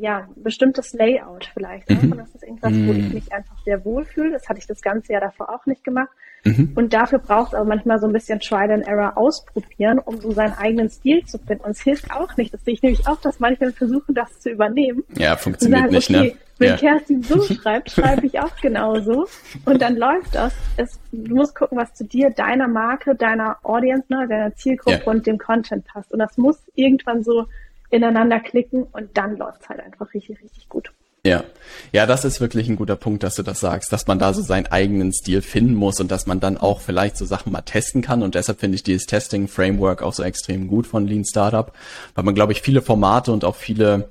ja, 0.00 0.28
bestimmtes 0.36 0.92
Layout 0.92 1.50
vielleicht. 1.52 1.90
Mhm. 1.90 2.12
Und 2.12 2.18
das 2.18 2.34
ist 2.34 2.42
irgendwas, 2.44 2.72
wo 2.72 2.92
ich 2.92 3.08
mhm. 3.08 3.14
mich 3.14 3.32
einfach 3.32 3.56
sehr 3.64 3.84
wohlfühle. 3.84 4.32
Das 4.32 4.48
hatte 4.48 4.60
ich 4.60 4.66
das 4.66 4.80
ganze 4.80 5.12
Jahr 5.12 5.20
davor 5.20 5.50
auch 5.54 5.66
nicht 5.66 5.84
gemacht. 5.84 6.10
Mhm. 6.44 6.72
Und 6.74 6.92
dafür 6.92 7.18
braucht 7.18 7.48
es 7.48 7.54
aber 7.54 7.64
manchmal 7.64 7.98
so 7.98 8.06
ein 8.06 8.12
bisschen 8.12 8.40
Trial 8.40 8.70
and 8.70 8.86
Error 8.86 9.16
ausprobieren, 9.16 9.98
um 9.98 10.20
so 10.20 10.30
seinen 10.32 10.54
eigenen 10.54 10.88
Stil 10.88 11.24
zu 11.24 11.38
finden. 11.38 11.64
Und 11.64 11.72
es 11.72 11.80
hilft 11.80 12.10
auch 12.12 12.36
nicht. 12.36 12.54
Das 12.54 12.64
sehe 12.64 12.74
ich 12.74 12.82
nämlich 12.82 13.06
auch, 13.06 13.20
dass 13.20 13.40
manche 13.40 13.72
versuchen, 13.72 14.14
das 14.14 14.40
zu 14.40 14.50
übernehmen. 14.50 15.02
Ja, 15.16 15.36
funktioniert 15.36 15.80
sagen, 15.80 15.94
nicht, 15.94 16.10
ne? 16.10 16.18
okay, 16.18 16.28
ne? 16.28 16.36
Wenn 16.60 16.70
ja. 16.70 16.76
Kerstin 16.76 17.22
so 17.22 17.42
schreibt, 17.54 17.90
schreibe 17.90 18.26
ich 18.26 18.40
auch 18.40 18.56
genauso. 18.60 19.26
Und 19.64 19.80
dann 19.80 19.96
läuft 19.96 20.34
das. 20.34 20.54
Es, 20.76 20.98
du 21.12 21.36
musst 21.36 21.54
gucken, 21.54 21.78
was 21.78 21.94
zu 21.94 22.04
dir, 22.04 22.30
deiner 22.30 22.68
Marke, 22.68 23.14
deiner 23.14 23.58
Audience, 23.62 24.04
ne, 24.08 24.26
deiner 24.28 24.54
Zielgruppe 24.54 25.02
ja. 25.04 25.10
und 25.10 25.26
dem 25.26 25.38
Content 25.38 25.86
passt. 25.86 26.12
Und 26.12 26.18
das 26.18 26.36
muss 26.36 26.60
irgendwann 26.74 27.22
so 27.22 27.46
ineinander 27.90 28.40
klicken 28.40 28.84
und 28.84 29.16
dann 29.16 29.36
läuft 29.36 29.62
es 29.62 29.68
halt 29.68 29.80
einfach 29.80 30.12
richtig, 30.14 30.40
richtig 30.42 30.68
gut. 30.68 30.90
Ja, 31.26 31.44
ja, 31.92 32.06
das 32.06 32.24
ist 32.24 32.40
wirklich 32.40 32.68
ein 32.68 32.76
guter 32.76 32.96
Punkt, 32.96 33.22
dass 33.22 33.34
du 33.34 33.42
das 33.42 33.60
sagst, 33.60 33.92
dass 33.92 34.06
man 34.06 34.18
da 34.18 34.32
so 34.32 34.40
seinen 34.40 34.66
eigenen 34.66 35.12
Stil 35.12 35.42
finden 35.42 35.74
muss 35.74 36.00
und 36.00 36.10
dass 36.10 36.26
man 36.26 36.38
dann 36.38 36.56
auch 36.56 36.80
vielleicht 36.80 37.16
so 37.16 37.24
Sachen 37.24 37.52
mal 37.52 37.62
testen 37.62 38.02
kann 38.02 38.22
und 38.22 38.34
deshalb 38.34 38.60
finde 38.60 38.76
ich 38.76 38.82
dieses 38.84 39.06
Testing 39.06 39.48
Framework 39.48 40.02
auch 40.02 40.12
so 40.12 40.22
extrem 40.22 40.68
gut 40.68 40.86
von 40.86 41.06
Lean 41.06 41.24
Startup, 41.24 41.72
weil 42.14 42.24
man 42.24 42.34
glaube 42.34 42.52
ich 42.52 42.62
viele 42.62 42.82
Formate 42.82 43.32
und 43.32 43.44
auch 43.44 43.56
viele 43.56 44.08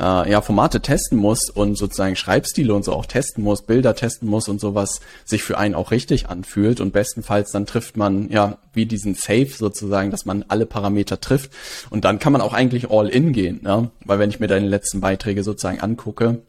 äh, 0.00 0.30
ja, 0.30 0.40
Formate 0.40 0.80
testen 0.80 1.18
muss 1.18 1.50
und 1.50 1.76
sozusagen 1.76 2.16
Schreibstile 2.16 2.74
und 2.74 2.84
so 2.84 2.92
auch 2.94 3.06
testen 3.06 3.44
muss, 3.44 3.62
Bilder 3.62 3.94
testen 3.94 4.28
muss 4.28 4.48
und 4.48 4.60
sowas 4.60 5.00
sich 5.24 5.42
für 5.42 5.58
einen 5.58 5.74
auch 5.74 5.90
richtig 5.90 6.28
anfühlt 6.28 6.80
und 6.80 6.92
bestenfalls 6.92 7.52
dann 7.52 7.66
trifft 7.66 7.96
man 7.96 8.30
ja 8.30 8.58
wie 8.72 8.86
diesen 8.86 9.14
Safe 9.14 9.50
sozusagen, 9.50 10.10
dass 10.10 10.24
man 10.24 10.44
alle 10.48 10.64
Parameter 10.64 11.20
trifft 11.20 11.52
und 11.90 12.04
dann 12.04 12.18
kann 12.18 12.32
man 12.32 12.40
auch 12.40 12.54
eigentlich 12.54 12.90
all 12.90 13.08
in 13.08 13.32
gehen, 13.32 13.60
ne? 13.62 13.90
weil 14.04 14.18
wenn 14.18 14.30
ich 14.30 14.40
mir 14.40 14.48
deine 14.48 14.68
letzten 14.68 15.00
Beiträge 15.00 15.44
sozusagen 15.44 15.80
angucke, 15.80 16.42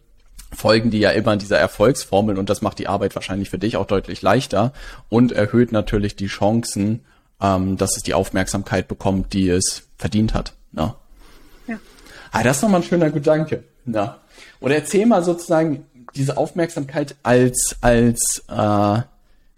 folgen 0.53 0.89
die 0.89 0.99
ja 0.99 1.11
immer 1.11 1.35
dieser 1.35 1.57
Erfolgsformel 1.57 2.37
und 2.37 2.49
das 2.49 2.61
macht 2.61 2.79
die 2.79 2.87
Arbeit 2.87 3.15
wahrscheinlich 3.15 3.49
für 3.49 3.59
dich 3.59 3.75
auch 3.75 3.85
deutlich 3.85 4.21
leichter 4.21 4.71
und 5.09 5.33
erhöht 5.33 5.71
natürlich 5.71 6.15
die 6.15 6.27
Chancen, 6.27 7.01
ähm, 7.41 7.77
dass 7.77 7.97
es 7.97 8.03
die 8.03 8.13
Aufmerksamkeit 8.13 8.87
bekommt, 8.87 9.33
die 9.33 9.49
es 9.49 9.89
verdient 9.97 10.33
hat. 10.33 10.53
Ne? 10.71 10.93
Ah, 12.31 12.43
das 12.43 12.57
ist 12.57 12.63
nochmal 12.63 12.81
ein 12.81 12.87
schöner 12.87 13.09
Gedanke. 13.11 13.63
Ja. 13.85 14.17
Oder 14.59 14.75
erzähl 14.75 15.05
mal 15.05 15.23
sozusagen 15.23 15.85
diese 16.15 16.37
Aufmerksamkeit 16.37 17.15
als, 17.23 17.75
als 17.81 18.43
äh, 18.49 19.01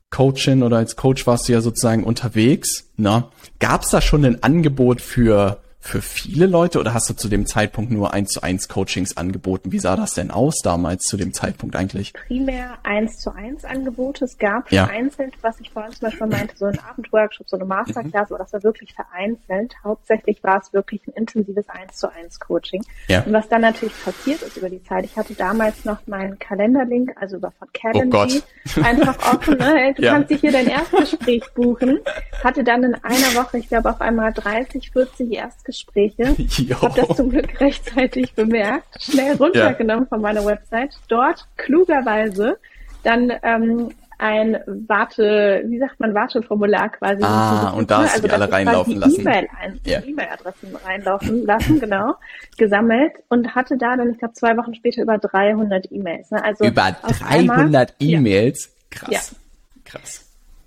Coachin 0.09 0.63
oder 0.63 0.77
als 0.77 0.95
Coach 0.95 1.25
warst 1.25 1.47
du 1.47 1.53
ja 1.53 1.61
sozusagen 1.61 2.03
unterwegs. 2.03 2.89
Ne? 2.97 3.25
Gab 3.59 3.83
es 3.83 3.89
da 3.89 4.01
schon 4.01 4.25
ein 4.25 4.43
Angebot 4.43 5.01
für 5.01 5.59
für 5.83 6.01
viele 6.01 6.45
Leute 6.45 6.79
oder 6.79 6.93
hast 6.93 7.09
du 7.09 7.13
zu 7.13 7.27
dem 7.27 7.45
Zeitpunkt 7.45 7.91
nur 7.91 8.13
eins 8.13 8.29
zu 8.29 8.41
eins 8.41 8.69
Coachings 8.69 9.17
angeboten? 9.17 9.73
Wie 9.73 9.79
sah 9.79 9.97
das 9.97 10.13
denn 10.13 10.31
aus 10.31 10.59
damals 10.63 11.03
zu 11.03 11.17
dem 11.17 11.33
Zeitpunkt 11.33 11.75
eigentlich? 11.75 12.13
Primär 12.13 12.77
eins 12.83 13.17
zu 13.17 13.35
eins 13.35 13.65
Angebote. 13.65 14.23
Es 14.23 14.37
gab 14.37 14.71
ja. 14.71 14.85
vereinzelt, 14.85 15.33
was 15.41 15.59
ich 15.59 15.71
vorhin 15.71 15.91
zum 15.91 16.07
Beispiel 16.07 16.27
meinte, 16.27 16.55
so 16.55 16.65
ein 16.65 16.79
Abendworkshop, 16.89 17.49
so 17.49 17.57
eine 17.57 17.65
Masterclass, 17.65 18.29
mhm. 18.29 18.35
aber 18.35 18.43
das 18.45 18.53
war 18.53 18.63
wirklich 18.63 18.93
vereinzelt. 18.93 19.75
Hauptsächlich 19.83 20.41
war 20.41 20.61
es 20.61 20.71
wirklich 20.71 21.05
ein 21.05 21.13
intensives 21.15 21.67
eins 21.67 21.97
zu 21.97 22.09
eins 22.09 22.39
Coaching. 22.39 22.83
Ja. 23.09 23.23
Und 23.23 23.33
was 23.33 23.49
dann 23.49 23.61
natürlich 23.61 23.93
passiert 24.05 24.41
ist 24.41 24.55
über 24.55 24.69
die 24.69 24.81
Zeit, 24.83 25.03
ich 25.03 25.17
hatte 25.17 25.33
damals 25.33 25.83
noch 25.83 26.07
meinen 26.07 26.39
Kalenderlink, 26.39 27.13
also 27.19 27.35
über 27.35 27.51
von 27.59 27.67
Calendly, 27.73 28.41
oh 28.77 28.81
einfach 28.81 29.33
offen, 29.33 29.57
ne? 29.57 29.93
Du 29.97 30.03
ja. 30.03 30.13
kannst 30.13 30.29
dich 30.29 30.39
hier 30.39 30.51
dein 30.53 30.67
Erstgespräch 30.67 31.43
buchen. 31.53 31.99
Hatte 32.41 32.63
dann 32.63 32.83
in 32.83 32.95
einer 32.95 33.35
Woche, 33.35 33.57
ich 33.57 33.67
glaube, 33.67 33.89
auf 33.89 33.99
einmal 33.99 34.31
30, 34.31 34.91
40 34.91 35.33
Erstgespräche 35.33 35.72
Gespräche. 35.73 36.35
Ich 36.43 36.73
habe 36.81 37.01
das 37.01 37.17
zum 37.17 37.29
Glück 37.29 37.59
rechtzeitig 37.59 38.33
bemerkt, 38.35 39.01
schnell 39.01 39.35
runtergenommen 39.35 40.03
ja. 40.03 40.09
von 40.09 40.21
meiner 40.21 40.45
Website. 40.45 40.97
Dort 41.07 41.47
klugerweise 41.57 42.57
dann 43.03 43.33
ähm, 43.41 43.89
ein 44.19 44.57
Warte, 44.87 45.63
wie 45.65 45.79
sagt 45.79 45.99
man, 45.99 46.13
Warteformular 46.13 46.89
quasi. 46.89 47.23
Ah, 47.23 47.71
und 47.71 47.91
da 47.91 48.03
hast 48.03 48.15
also, 48.15 48.27
du 48.27 48.33
alle 48.33 48.51
reinlaufen 48.51 48.97
lassen. 48.97 49.21
E-Mail 49.21 49.47
yeah. 49.85 50.01
E-Mail-Adressen 50.05 50.75
reinlaufen 50.85 51.45
lassen, 51.45 51.79
genau, 51.79 52.15
gesammelt 52.57 53.13
und 53.27 53.53
hatte 53.55 53.77
da 53.77 53.97
dann, 53.97 54.11
ich 54.11 54.19
glaube, 54.19 54.33
zwei 54.35 54.55
Wochen 54.55 54.75
später 54.75 55.01
über 55.01 55.17
300 55.17 55.91
E-Mails. 55.91 56.31
Ne? 56.31 56.43
Also 56.43 56.63
über 56.63 56.95
300 57.01 57.95
E-Mails? 57.99 58.65
Ja. 58.65 58.99
Krass. 58.99 59.09
Ja. 59.11 59.37
Krass. 59.83 60.22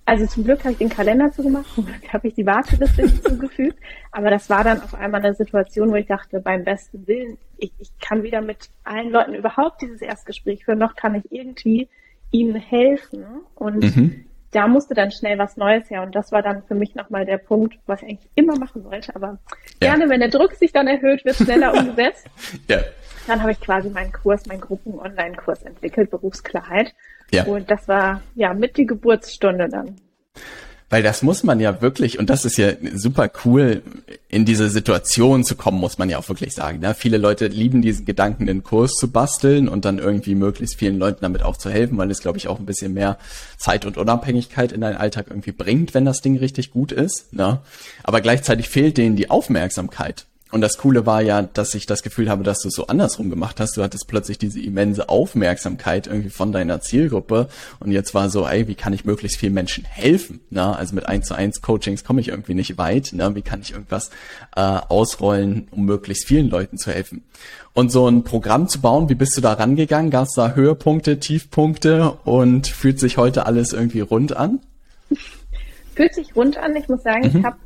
Also 0.09 0.25
zum 0.27 0.45
Glück 0.45 0.61
habe 0.61 0.71
ich 0.71 0.79
den 0.79 0.89
Kalender 0.89 1.33
zugemacht, 1.33 1.67
zum 1.75 1.85
Glück 1.85 2.13
habe 2.13 2.29
ich 2.29 2.35
die 2.35 2.47
Warteliste 2.47 3.03
hinzugefügt. 3.03 3.77
Aber 4.13 4.31
das 4.31 4.49
war 4.49 4.63
dann 4.63 4.81
auf 4.81 4.95
einmal 4.95 5.21
eine 5.21 5.35
Situation, 5.35 5.91
wo 5.91 5.97
ich 5.97 6.07
dachte, 6.07 6.41
beim 6.41 6.63
besten 6.63 7.07
Willen, 7.09 7.39
ich, 7.59 7.73
ich 7.81 7.91
kann 7.99 8.23
weder 8.23 8.41
mit 8.41 8.71
allen 8.85 9.11
Leuten 9.11 9.35
überhaupt 9.35 9.83
dieses 9.83 10.01
Erstgespräch 10.01 10.65
führen, 10.65 10.79
noch 10.79 10.95
kann 10.95 11.17
ich 11.17 11.33
irgendwie 11.33 11.89
ihnen 12.31 12.55
helfen. 12.55 13.25
Und 13.57 13.97
mhm. 13.97 14.27
da 14.53 14.69
musste 14.69 14.95
dann 14.95 15.11
schnell 15.11 15.39
was 15.39 15.57
Neues 15.57 15.91
her. 15.91 16.03
Und 16.03 16.15
das 16.15 16.31
war 16.31 16.41
dann 16.41 16.63
für 16.63 16.77
mich 16.77 16.95
nochmal 16.95 17.27
der 17.27 17.39
Punkt, 17.39 17.77
was 17.87 18.01
ich 18.03 18.09
eigentlich 18.09 18.31
immer 18.37 18.57
machen 18.57 18.85
wollte. 18.85 19.15
Aber 19.17 19.41
ja. 19.83 19.91
gerne, 19.91 20.09
wenn 20.09 20.21
der 20.21 20.31
Druck 20.31 20.55
sich 20.55 20.73
dann 20.73 20.87
erhöht, 20.87 21.25
wird 21.25 21.35
schneller 21.35 21.75
umgesetzt. 21.79 22.29
ja. 22.69 22.79
Dann 23.27 23.41
habe 23.43 23.53
ich 23.53 23.61
quasi 23.61 23.89
meinen 23.91 24.13
Kurs, 24.13 24.47
meinen 24.47 24.61
Gruppen-Online-Kurs 24.61 25.63
entwickelt, 25.63 26.11
Berufsklarheit. 26.11 26.95
Ja. 27.31 27.45
Und 27.45 27.71
das 27.71 27.89
war 27.89 28.23
ja 28.35 28.55
mit 28.55 28.77
die 28.77 28.87
Geburtsstunde 28.87 29.69
dann. 29.69 29.97
Weil 30.89 31.03
das 31.03 31.23
muss 31.23 31.43
man 31.43 31.59
ja 31.59 31.83
wirklich, 31.83 32.21
und 32.21 32.31
das 32.31 32.45
ist 32.45 32.57
ja 32.59 32.71
super 32.95 33.29
cool, 33.45 33.83
in 34.29 34.45
diese 34.45 34.69
Situation 34.69 35.43
zu 35.43 35.57
kommen, 35.57 35.81
muss 35.81 35.99
man 35.99 36.09
ja 36.09 36.19
auch 36.19 36.29
wirklich 36.29 36.55
sagen. 36.55 36.79
Ne? 36.79 36.95
Viele 36.95 37.19
Leute 37.19 37.49
lieben 37.49 37.83
diesen 37.83 38.07
Gedanken, 38.07 38.47
den 38.47 38.63
Kurs 38.63 38.93
zu 38.93 39.11
basteln 39.11 39.69
und 39.69 39.85
dann 39.85 39.99
irgendwie 39.99 40.37
möglichst 40.37 40.79
vielen 40.79 40.97
Leuten 40.97 41.23
damit 41.23 41.43
auch 41.43 41.57
zu 41.57 41.71
helfen, 41.71 41.99
weil 41.99 42.09
es, 42.13 42.21
glaube 42.21 42.39
ich, 42.39 42.47
auch 42.47 42.61
ein 42.61 42.67
bisschen 42.67 42.95
mehr 42.95 43.19
Zeit 43.57 43.85
und 43.85 43.97
Unabhängigkeit 43.97 44.71
in 44.71 44.81
deinen 44.81 44.97
Alltag 44.97 45.27
irgendwie 45.29 45.51
bringt, 45.51 45.93
wenn 45.93 46.05
das 46.05 46.21
Ding 46.21 46.37
richtig 46.37 46.71
gut 46.71 46.93
ist. 46.93 47.33
Ne? 47.33 47.59
Aber 48.05 48.21
gleichzeitig 48.21 48.69
fehlt 48.69 48.97
denen 48.97 49.17
die 49.17 49.29
Aufmerksamkeit. 49.29 50.27
Und 50.53 50.61
das 50.61 50.79
Coole 50.79 51.07
war 51.07 51.23
ja, 51.23 51.43
dass 51.43 51.75
ich 51.75 51.87
das 51.87 52.05
Gefühl 52.05 52.31
habe, 52.31 52.45
dass 52.45 52.61
du 52.61 52.69
es 52.69 52.75
so 52.75 52.87
andersrum 52.87 53.31
gemacht 53.31 53.59
hast. 53.59 53.77
Du 53.77 53.83
hattest 53.83 54.07
plötzlich 54.07 54.39
diese 54.39 54.61
immense 54.61 55.09
Aufmerksamkeit 55.09 56.07
irgendwie 56.07 56.31
von 56.31 56.53
deiner 56.53 56.81
Zielgruppe. 56.81 57.49
Und 57.81 57.91
jetzt 57.91 58.15
war 58.15 58.31
so, 58.31 58.47
ey, 58.47 58.69
wie 58.69 58.77
kann 58.77 58.93
ich 58.93 59.05
möglichst 59.05 59.39
vielen 59.39 59.55
Menschen 59.55 59.85
helfen? 59.85 60.41
Na, 60.51 60.75
also 60.75 60.95
mit 60.95 61.09
eins 61.09 61.27
zu 61.27 61.35
eins 61.35 61.63
Coachings 61.63 62.05
komme 62.05 62.21
ich 62.21 62.29
irgendwie 62.29 62.55
nicht 62.55 62.79
weit. 62.79 63.11
Na, 63.13 63.35
wie 63.35 63.43
kann 63.43 63.61
ich 63.61 63.73
irgendwas 63.73 64.11
äh, 64.55 64.61
ausrollen, 64.61 65.67
um 65.73 65.85
möglichst 65.85 66.29
vielen 66.29 66.49
Leuten 66.49 66.79
zu 66.79 66.93
helfen? 66.93 67.25
Und 67.75 67.91
so 67.91 68.07
ein 68.07 68.23
Programm 68.23 68.69
zu 68.69 68.81
bauen, 68.81 69.09
wie 69.09 69.17
bist 69.17 69.37
du 69.37 69.41
da 69.41 69.55
rangegangen? 69.55 70.13
Gab 70.13 70.27
es 70.27 70.35
da 70.35 70.55
Höhepunkte, 70.55 71.19
Tiefpunkte 71.19 72.13
und 72.25 72.69
fühlt 72.69 73.01
sich 73.01 73.19
heute 73.19 73.47
alles 73.47 73.73
irgendwie 73.73 74.01
rund 74.01 74.37
an? 74.37 74.61
Fühlt 75.97 76.15
sich 76.15 76.37
rund 76.37 76.57
an. 76.57 76.77
Ich 76.77 76.89
muss 76.89 77.03
sagen, 77.03 77.29
mhm. 77.29 77.39
ich 77.39 77.45
habe 77.45 77.57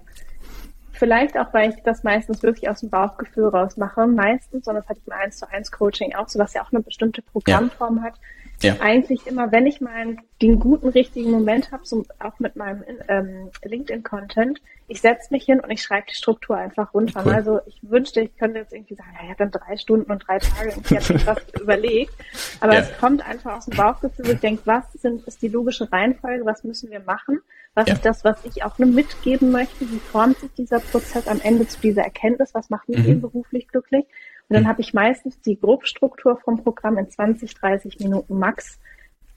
Vielleicht 1.01 1.39
auch, 1.39 1.55
weil 1.55 1.71
ich 1.71 1.83
das 1.83 2.03
meistens 2.03 2.43
wirklich 2.43 2.69
aus 2.69 2.81
dem 2.81 2.91
Bauchgefühl 2.91 3.49
raus 3.49 3.79
mache. 3.79 4.07
Meistens, 4.07 4.67
sondern 4.67 4.83
das 4.83 4.91
hatte 4.91 5.01
ich 5.01 5.07
im 5.07 5.15
1 5.15 5.39
zu 5.39 5.51
1 5.51 5.73
Coaching 5.73 6.15
auch 6.15 6.29
so, 6.29 6.39
was 6.39 6.53
ja 6.53 6.63
auch 6.63 6.71
eine 6.73 6.83
bestimmte 6.83 7.23
Programmform 7.23 7.97
ja. 7.97 8.03
hat. 8.03 8.21
Ja. 8.63 8.77
Eigentlich 8.81 9.27
immer, 9.27 9.53
wenn 9.53 9.67
ich 9.67 9.81
mal 9.81 10.17
den 10.43 10.59
guten, 10.61 10.89
richtigen 10.89 11.31
Moment 11.31 11.73
habe, 11.73 11.87
so 11.87 12.05
auch 12.19 12.39
mit 12.39 12.57
meinem 12.57 12.85
ähm, 13.09 13.51
LinkedIn-Content, 13.65 14.61
ich 14.89 15.01
setze 15.01 15.33
mich 15.33 15.45
hin 15.45 15.61
und 15.61 15.71
ich 15.71 15.83
schreibe 15.83 16.07
die 16.11 16.15
Struktur 16.15 16.57
einfach 16.57 16.93
runter. 16.93 17.23
Cool. 17.25 17.33
Also 17.33 17.61
ich 17.67 17.79
wünschte, 17.83 18.23
ich 18.23 18.37
könnte 18.37 18.59
jetzt 18.59 18.73
irgendwie 18.73 18.97
sagen, 18.97 19.11
ja, 19.15 19.25
ich 19.25 19.31
habe 19.31 19.39
dann 19.39 19.51
drei 19.53 19.77
Stunden 19.77 20.11
und 20.11 20.27
drei 20.27 20.39
Tage 20.39 20.75
und 20.75 20.91
ich 20.91 20.97
habe 20.97 21.15
mir 21.15 21.27
was 21.27 21.39
überlegt. 21.63 22.13
Aber 22.61 22.75
ja. 22.75 22.81
es 22.81 22.99
kommt 22.99 23.27
einfach 23.27 23.57
aus 23.57 23.67
dem 23.67 23.77
Bauchgefühl, 23.77 24.27
wo 24.27 24.33
ich 24.33 24.41
denke, 24.41 24.63
was 24.65 24.93
sind, 24.95 25.27
ist 25.27 25.41
die 25.43 25.49
logische 25.49 25.91
Reihenfolge, 25.91 26.45
was 26.45 26.65
müssen 26.65 26.91
wir 26.91 27.01
machen? 27.01 27.41
Was 27.75 27.87
ja. 27.87 27.95
ist 27.95 28.05
das, 28.05 28.25
was 28.25 28.45
ich 28.45 28.65
auch 28.65 28.79
nur 28.79 28.89
mitgeben 28.89 29.53
möchte? 29.53 29.89
Wie 29.89 30.01
formt 30.01 30.39
sich 30.39 30.51
dieser 30.55 30.81
Prozess 30.81 31.29
am 31.29 31.41
Ende 31.41 31.69
zu 31.69 31.81
dieser 31.81 32.03
Erkenntnis? 32.03 32.53
Was 32.53 32.69
macht 32.69 32.89
mich 32.89 32.99
mhm. 32.99 33.07
eben 33.07 33.21
beruflich 33.21 33.69
glücklich? 33.69 34.07
Und 34.51 34.55
dann 34.55 34.65
mhm. 34.65 34.69
habe 34.69 34.81
ich 34.81 34.93
meistens 34.93 35.41
die 35.41 35.59
Grobstruktur 35.59 36.37
vom 36.37 36.61
Programm 36.61 36.99
in 36.99 37.09
20, 37.09 37.55
30 37.55 38.01
Minuten 38.01 38.37
max 38.37 38.81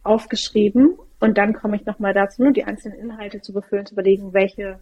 aufgeschrieben. 0.02 0.98
Und 1.20 1.38
dann 1.38 1.54
komme 1.54 1.76
ich 1.76 1.86
nochmal 1.86 2.16
dazu, 2.16 2.42
nur 2.42 2.52
die 2.52 2.64
einzelnen 2.64 2.98
Inhalte 2.98 3.40
zu 3.40 3.54
befüllen, 3.54 3.86
zu 3.86 3.94
überlegen, 3.94 4.34
welche 4.34 4.80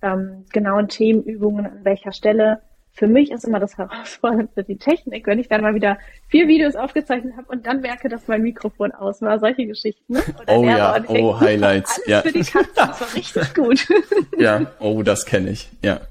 ähm, 0.00 0.44
genauen 0.52 0.86
Themenübungen 0.86 1.66
an 1.66 1.84
welcher 1.84 2.12
Stelle 2.12 2.62
für 2.92 3.08
mich 3.08 3.32
ist 3.32 3.44
immer 3.44 3.58
das 3.58 3.76
Herausfordernde 3.76 4.62
die 4.64 4.76
Technik, 4.76 5.26
wenn 5.26 5.40
ich 5.40 5.48
dann 5.48 5.62
mal 5.62 5.74
wieder 5.74 5.98
vier 6.28 6.46
Videos 6.46 6.76
aufgezeichnet 6.76 7.36
habe 7.36 7.48
und 7.48 7.66
dann 7.66 7.80
merke, 7.80 8.08
dass 8.08 8.28
mein 8.28 8.42
Mikrofon 8.42 8.92
aus 8.92 9.20
war, 9.20 9.40
solche 9.40 9.66
Geschichten. 9.66 10.12
Ne? 10.12 10.22
oh 10.46 10.64
ja, 10.64 10.94
oh 11.08 11.12
denke, 11.12 11.40
Highlights. 11.40 11.96
Alles 11.96 12.06
ja. 12.06 12.20
für 12.20 12.32
die 12.32 12.44
Katze, 12.44 12.70
das 12.76 13.00
war 13.00 13.14
richtig 13.16 13.54
gut. 13.54 13.88
ja, 14.38 14.66
oh, 14.78 15.02
das 15.02 15.24
kenne 15.24 15.50
ich, 15.50 15.70
ja. 15.82 16.02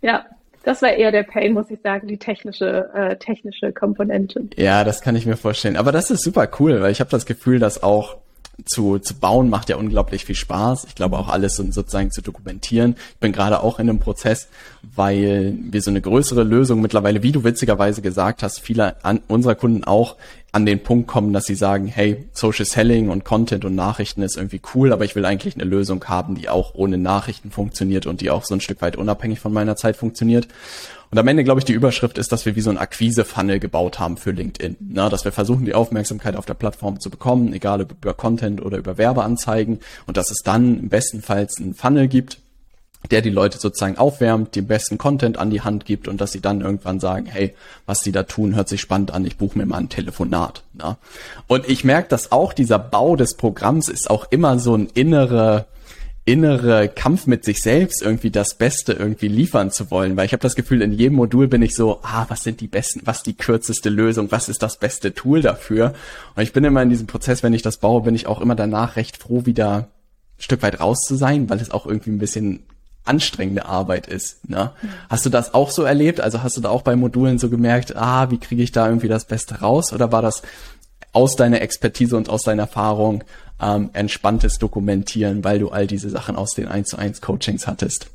Ja, 0.00 0.24
das 0.66 0.82
war 0.82 0.92
eher 0.92 1.12
der 1.12 1.22
Pain, 1.22 1.52
muss 1.52 1.70
ich 1.70 1.78
sagen, 1.80 2.08
die 2.08 2.18
technische, 2.18 2.90
äh, 2.92 3.16
technische 3.16 3.72
Komponente. 3.72 4.48
Ja, 4.56 4.82
das 4.82 5.00
kann 5.00 5.14
ich 5.14 5.24
mir 5.24 5.36
vorstellen. 5.36 5.76
Aber 5.76 5.92
das 5.92 6.10
ist 6.10 6.24
super 6.24 6.48
cool, 6.58 6.82
weil 6.82 6.90
ich 6.90 6.98
habe 6.98 7.08
das 7.08 7.24
Gefühl, 7.24 7.60
dass 7.60 7.84
auch 7.84 8.16
zu, 8.64 8.98
zu 8.98 9.14
bauen 9.14 9.50
macht 9.50 9.68
ja 9.68 9.76
unglaublich 9.76 10.24
viel 10.24 10.34
Spaß. 10.34 10.84
Ich 10.84 10.94
glaube 10.94 11.18
auch 11.18 11.28
alles 11.28 11.56
sozusagen 11.56 12.10
zu 12.10 12.22
dokumentieren. 12.22 12.96
Ich 13.10 13.18
bin 13.18 13.32
gerade 13.32 13.62
auch 13.62 13.78
in 13.78 13.88
einem 13.88 13.98
Prozess, 13.98 14.48
weil 14.82 15.56
wir 15.60 15.82
so 15.82 15.90
eine 15.90 16.00
größere 16.00 16.42
Lösung 16.42 16.80
mittlerweile, 16.80 17.22
wie 17.22 17.32
du 17.32 17.44
witzigerweise 17.44 18.02
gesagt 18.02 18.42
hast, 18.42 18.60
viele 18.60 19.04
an, 19.04 19.20
unserer 19.28 19.54
Kunden 19.54 19.84
auch 19.84 20.16
an 20.52 20.64
den 20.64 20.82
Punkt 20.82 21.06
kommen, 21.06 21.34
dass 21.34 21.44
sie 21.44 21.54
sagen, 21.54 21.86
hey, 21.86 22.24
Social 22.32 22.64
Selling 22.64 23.10
und 23.10 23.24
Content 23.24 23.66
und 23.66 23.74
Nachrichten 23.74 24.22
ist 24.22 24.38
irgendwie 24.38 24.62
cool, 24.74 24.92
aber 24.92 25.04
ich 25.04 25.14
will 25.14 25.26
eigentlich 25.26 25.54
eine 25.54 25.64
Lösung 25.64 26.02
haben, 26.06 26.34
die 26.34 26.48
auch 26.48 26.74
ohne 26.74 26.96
Nachrichten 26.96 27.50
funktioniert 27.50 28.06
und 28.06 28.22
die 28.22 28.30
auch 28.30 28.44
so 28.44 28.54
ein 28.54 28.62
Stück 28.62 28.80
weit 28.80 28.96
unabhängig 28.96 29.38
von 29.38 29.52
meiner 29.52 29.76
Zeit 29.76 29.96
funktioniert. 29.96 30.48
Und 31.10 31.18
am 31.18 31.28
Ende, 31.28 31.44
glaube 31.44 31.60
ich, 31.60 31.64
die 31.64 31.72
Überschrift 31.72 32.18
ist, 32.18 32.32
dass 32.32 32.46
wir 32.46 32.56
wie 32.56 32.60
so 32.60 32.70
ein 32.70 32.78
Akquise-Funnel 32.78 33.60
gebaut 33.60 33.98
haben 33.98 34.16
für 34.16 34.32
LinkedIn. 34.32 34.76
Na, 34.80 35.08
dass 35.08 35.24
wir 35.24 35.32
versuchen, 35.32 35.64
die 35.64 35.74
Aufmerksamkeit 35.74 36.36
auf 36.36 36.46
der 36.46 36.54
Plattform 36.54 37.00
zu 37.00 37.10
bekommen, 37.10 37.52
egal 37.52 37.82
ob 37.82 37.92
über 37.92 38.14
Content 38.14 38.64
oder 38.64 38.78
über 38.78 38.98
Werbeanzeigen. 38.98 39.80
Und 40.06 40.16
dass 40.16 40.30
es 40.30 40.42
dann 40.42 40.88
bestenfalls 40.88 41.58
einen 41.58 41.74
Funnel 41.74 42.08
gibt, 42.08 42.38
der 43.10 43.22
die 43.22 43.30
Leute 43.30 43.58
sozusagen 43.58 43.98
aufwärmt, 43.98 44.56
den 44.56 44.66
besten 44.66 44.98
Content 44.98 45.38
an 45.38 45.50
die 45.50 45.60
Hand 45.60 45.84
gibt 45.84 46.08
und 46.08 46.20
dass 46.20 46.32
sie 46.32 46.40
dann 46.40 46.60
irgendwann 46.60 47.00
sagen, 47.00 47.26
hey, 47.26 47.54
was 47.86 48.00
die 48.00 48.12
da 48.12 48.24
tun, 48.24 48.54
hört 48.54 48.68
sich 48.68 48.80
spannend 48.80 49.12
an, 49.12 49.24
ich 49.24 49.36
buche 49.36 49.58
mir 49.58 49.66
mal 49.66 49.78
ein 49.78 49.88
Telefonat. 49.88 50.62
Na? 50.72 50.96
Und 51.46 51.68
ich 51.68 51.84
merke, 51.84 52.08
dass 52.08 52.32
auch 52.32 52.52
dieser 52.52 52.78
Bau 52.78 53.16
des 53.16 53.34
Programms 53.34 53.88
ist 53.88 54.10
auch 54.10 54.26
immer 54.30 54.58
so 54.58 54.74
ein 54.74 54.88
innere 54.92 55.66
innere 56.26 56.88
Kampf 56.88 57.28
mit 57.28 57.44
sich 57.44 57.62
selbst 57.62 58.02
irgendwie 58.02 58.30
das 58.30 58.54
Beste 58.56 58.92
irgendwie 58.92 59.28
liefern 59.28 59.70
zu 59.70 59.92
wollen, 59.92 60.16
weil 60.16 60.26
ich 60.26 60.32
habe 60.32 60.42
das 60.42 60.56
Gefühl, 60.56 60.82
in 60.82 60.92
jedem 60.92 61.16
Modul 61.16 61.46
bin 61.46 61.62
ich 61.62 61.76
so, 61.76 62.00
ah, 62.02 62.26
was 62.28 62.42
sind 62.42 62.60
die 62.60 62.66
besten, 62.66 63.02
was 63.04 63.22
die 63.22 63.34
kürzeste 63.34 63.90
Lösung, 63.90 64.32
was 64.32 64.48
ist 64.48 64.60
das 64.60 64.76
beste 64.76 65.14
Tool 65.14 65.40
dafür? 65.40 65.94
Und 66.34 66.42
ich 66.42 66.52
bin 66.52 66.64
immer 66.64 66.82
in 66.82 66.90
diesem 66.90 67.06
Prozess, 67.06 67.44
wenn 67.44 67.54
ich 67.54 67.62
das 67.62 67.76
baue, 67.76 68.02
bin 68.02 68.16
ich 68.16 68.26
auch 68.26 68.40
immer 68.40 68.56
danach 68.56 68.96
recht 68.96 69.16
froh, 69.16 69.46
wieder 69.46 69.76
ein 69.76 70.42
Stück 70.42 70.62
weit 70.62 70.80
raus 70.80 70.98
zu 71.06 71.14
sein, 71.14 71.48
weil 71.48 71.60
es 71.60 71.70
auch 71.70 71.86
irgendwie 71.86 72.10
ein 72.10 72.18
bisschen 72.18 72.64
anstrengende 73.04 73.66
Arbeit 73.66 74.08
ist. 74.08 74.48
Ne? 74.50 74.72
Mhm. 74.82 74.88
Hast 75.08 75.24
du 75.26 75.30
das 75.30 75.54
auch 75.54 75.70
so 75.70 75.84
erlebt? 75.84 76.20
Also 76.20 76.42
hast 76.42 76.56
du 76.56 76.60
da 76.60 76.70
auch 76.70 76.82
bei 76.82 76.96
Modulen 76.96 77.38
so 77.38 77.48
gemerkt, 77.48 77.94
ah, 77.94 78.32
wie 78.32 78.38
kriege 78.38 78.64
ich 78.64 78.72
da 78.72 78.88
irgendwie 78.88 79.06
das 79.06 79.26
Beste 79.26 79.60
raus? 79.60 79.92
Oder 79.92 80.10
war 80.10 80.22
das 80.22 80.42
aus 81.12 81.36
deiner 81.36 81.62
Expertise 81.62 82.16
und 82.16 82.28
aus 82.28 82.42
deiner 82.42 82.64
Erfahrung 82.64 83.22
ähm, 83.60 83.90
entspanntes 83.92 84.58
Dokumentieren, 84.58 85.44
weil 85.44 85.58
du 85.58 85.70
all 85.70 85.86
diese 85.86 86.10
Sachen 86.10 86.36
aus 86.36 86.50
den 86.50 86.68
1 86.68 86.88
zu 86.88 86.98
1 86.98 87.20
Coachings 87.20 87.66
hattest? 87.66 88.10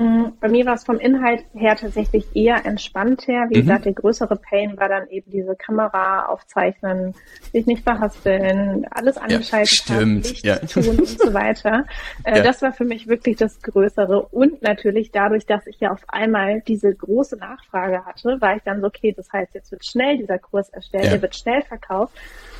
Mm, 0.00 0.32
bei 0.40 0.48
mir 0.48 0.64
war 0.64 0.76
es 0.76 0.84
vom 0.84 0.98
Inhalt 0.98 1.44
her 1.52 1.76
tatsächlich 1.76 2.24
eher 2.34 2.64
entspannter. 2.64 3.50
Wie 3.50 3.58
mhm. 3.58 3.66
gesagt, 3.66 3.84
der 3.84 3.92
größere 3.92 4.36
Pain 4.36 4.78
war 4.78 4.88
dann 4.88 5.06
eben 5.10 5.30
diese 5.30 5.54
Kamera 5.54 6.24
aufzeichnen, 6.24 7.14
sich 7.52 7.66
nicht 7.66 7.82
verhaspeln, 7.82 8.86
alles 8.90 9.18
angeschaltet 9.18 9.70
ja, 9.70 9.76
stimmt. 9.76 10.00
haben, 10.00 10.22
Licht 10.22 10.46
ja. 10.46 10.56
tun 10.56 10.98
und 11.00 11.06
so 11.06 11.34
weiter. 11.34 11.84
Äh, 12.24 12.38
ja. 12.38 12.42
Das 12.42 12.60
war 12.60 12.72
für 12.72 12.84
mich 12.84 13.08
wirklich 13.08 13.36
das 13.36 13.62
Größere. 13.62 14.22
Und 14.22 14.62
natürlich 14.62 15.10
dadurch, 15.10 15.46
dass 15.46 15.66
ich 15.66 15.80
ja 15.80 15.90
auf 15.90 16.02
einmal 16.08 16.60
diese 16.60 16.94
große 16.94 17.36
Nachfrage 17.36 18.04
hatte, 18.04 18.40
war 18.40 18.56
ich 18.56 18.62
dann 18.62 18.80
so, 18.80 18.88
okay, 18.88 19.14
das 19.16 19.32
heißt, 19.32 19.54
jetzt 19.54 19.70
wird 19.70 19.84
schnell 19.84 20.18
dieser 20.18 20.38
Kurs 20.38 20.68
erstellt, 20.68 21.12
der 21.12 21.22
wird 21.22 21.34
schnell 21.34 21.62
verkauft. 21.62 22.12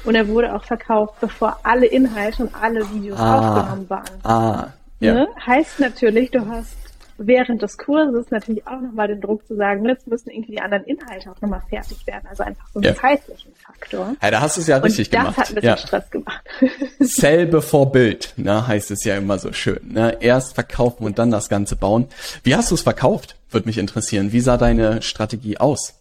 Und 0.04 0.14
er 0.14 0.28
wurde 0.28 0.54
auch 0.54 0.64
verkauft, 0.64 1.14
bevor 1.20 1.58
alle 1.62 1.86
Inhalte 1.86 2.44
und 2.44 2.54
alle 2.54 2.88
Videos 2.92 3.18
ah, 3.18 3.38
aufgenommen 3.38 3.90
waren. 3.90 4.24
Ah, 4.24 4.66
ja. 5.00 5.14
Ne? 5.14 5.28
Heißt 5.46 5.80
natürlich, 5.80 6.30
du 6.30 6.46
hast 6.48 6.76
während 7.20 7.60
des 7.60 7.76
Kurses 7.76 8.30
natürlich 8.30 8.66
auch 8.66 8.80
nochmal 8.80 9.08
den 9.08 9.20
Druck 9.20 9.46
zu 9.46 9.54
sagen, 9.54 9.84
jetzt 9.86 10.06
müssen 10.06 10.30
irgendwie 10.30 10.52
die 10.52 10.60
anderen 10.60 10.84
Inhalte 10.84 11.30
auch 11.30 11.40
nochmal 11.40 11.62
fertig 11.68 12.06
werden. 12.06 12.26
Also 12.28 12.42
einfach 12.42 12.66
so 12.72 12.80
einen 12.80 12.94
ja. 12.94 13.00
zeitlichen 13.00 13.52
Faktor. 13.54 14.16
Ja, 14.22 14.30
da 14.30 14.40
hast 14.40 14.56
du 14.56 14.62
es 14.62 14.66
ja 14.66 14.78
richtig 14.78 15.08
und 15.08 15.12
gemacht. 15.12 15.36
Das 15.36 15.36
hat 15.36 15.48
ein 15.50 15.54
bisschen 15.56 15.68
ja. 15.68 15.76
Stress 15.76 16.10
gemacht. 16.10 16.44
Sell 16.98 17.46
before 17.46 17.90
build, 17.90 18.32
ne, 18.36 18.66
heißt 18.66 18.90
es 18.90 19.04
ja 19.04 19.16
immer 19.16 19.38
so 19.38 19.52
schön. 19.52 19.80
Ne? 19.92 20.16
Erst 20.20 20.54
verkaufen 20.54 21.04
und 21.04 21.18
dann 21.18 21.30
das 21.30 21.48
Ganze 21.48 21.76
bauen. 21.76 22.08
Wie 22.42 22.56
hast 22.56 22.70
du 22.70 22.74
es 22.74 22.82
verkauft? 22.82 23.36
Würde 23.50 23.66
mich 23.66 23.78
interessieren. 23.78 24.32
Wie 24.32 24.40
sah 24.40 24.56
deine 24.56 25.02
Strategie 25.02 25.58
aus? 25.58 25.94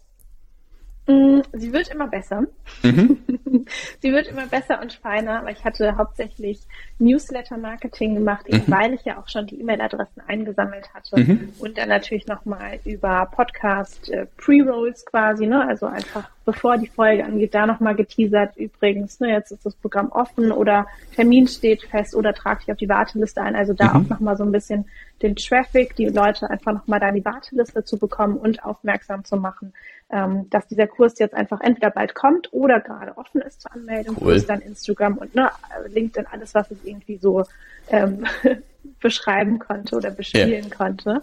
Mm, 1.07 1.39
sie 1.53 1.73
wird 1.73 1.89
immer 1.89 2.07
besser. 2.07 2.43
Mhm. 2.83 3.17
Sie 4.01 4.12
wird 4.12 4.27
immer 4.27 4.47
besser 4.47 4.81
und 4.81 4.93
feiner, 4.93 5.43
weil 5.43 5.53
ich 5.53 5.63
hatte 5.63 5.97
hauptsächlich 5.97 6.59
Newsletter-Marketing 6.99 8.15
gemacht, 8.15 8.47
eben 8.47 8.63
mhm. 8.65 8.71
weil 8.71 8.93
ich 8.93 9.03
ja 9.05 9.19
auch 9.19 9.27
schon 9.27 9.47
die 9.47 9.59
E-Mail-Adressen 9.59 10.21
eingesammelt 10.27 10.93
hatte 10.93 11.19
mhm. 11.19 11.53
und 11.59 11.77
dann 11.77 11.89
natürlich 11.89 12.27
nochmal 12.27 12.79
über 12.85 13.27
Podcast 13.31 14.09
äh, 14.09 14.25
Pre-Rolls 14.38 15.05
quasi, 15.05 15.47
ne? 15.47 15.67
also 15.67 15.85
einfach 15.85 16.29
bevor 16.49 16.77
die 16.77 16.88
Folge 16.88 17.23
angeht, 17.23 17.53
da 17.53 17.67
nochmal 17.67 17.93
geteasert. 17.93 18.57
Übrigens, 18.57 19.19
ne, 19.19 19.29
jetzt 19.29 19.51
ist 19.51 19.67
das 19.67 19.75
Programm 19.75 20.12
offen 20.12 20.51
oder 20.51 20.88
Termin 21.15 21.47
steht 21.47 21.83
fest 21.83 22.15
oder 22.15 22.33
trage 22.33 22.62
ich 22.63 22.71
auf 22.71 22.77
die 22.77 22.89
Warteliste 22.89 23.41
ein. 23.43 23.55
Also 23.55 23.73
da 23.73 23.93
mhm. 23.93 23.95
auch 23.95 24.09
nochmal 24.09 24.35
so 24.35 24.43
ein 24.43 24.51
bisschen 24.51 24.85
den 25.21 25.35
Traffic, 25.35 25.95
die 25.95 26.07
Leute 26.07 26.49
einfach 26.49 26.73
nochmal 26.73 26.99
da 26.99 27.09
in 27.09 27.15
die 27.15 27.25
Warteliste 27.25 27.83
zu 27.83 27.99
bekommen 27.99 28.35
und 28.35 28.63
aufmerksam 28.63 29.23
zu 29.25 29.38
machen, 29.38 29.73
ähm, 30.12 30.50
dass 30.50 30.67
dieser 30.67 30.88
Kurs 30.88 31.19
jetzt 31.19 31.36
einfach 31.36 31.62
entweder 31.62 31.91
bald 31.91 32.15
kommt 32.15 32.52
oder 32.52 32.80
gerade 32.80 33.17
offen 33.17 33.41
ist 33.41 33.62
zur 33.62 33.74
Anmeldung, 33.74 34.17
cool. 34.19 34.34
plus 34.34 34.45
dann 34.45 34.62
Instagram 34.62 35.17
und 35.17 35.36
ne, 35.36 35.50
LinkedIn, 35.88 36.28
alles, 36.32 36.56
was 36.56 36.72
ich 36.72 36.86
irgendwie 36.86 37.17
so 37.17 37.43
ähm, 37.89 38.26
beschreiben 39.02 39.60
konnte 39.60 39.95
oder 39.95 40.12
bespielen 40.12 40.65
yeah. 40.65 40.76
konnte. 40.76 41.22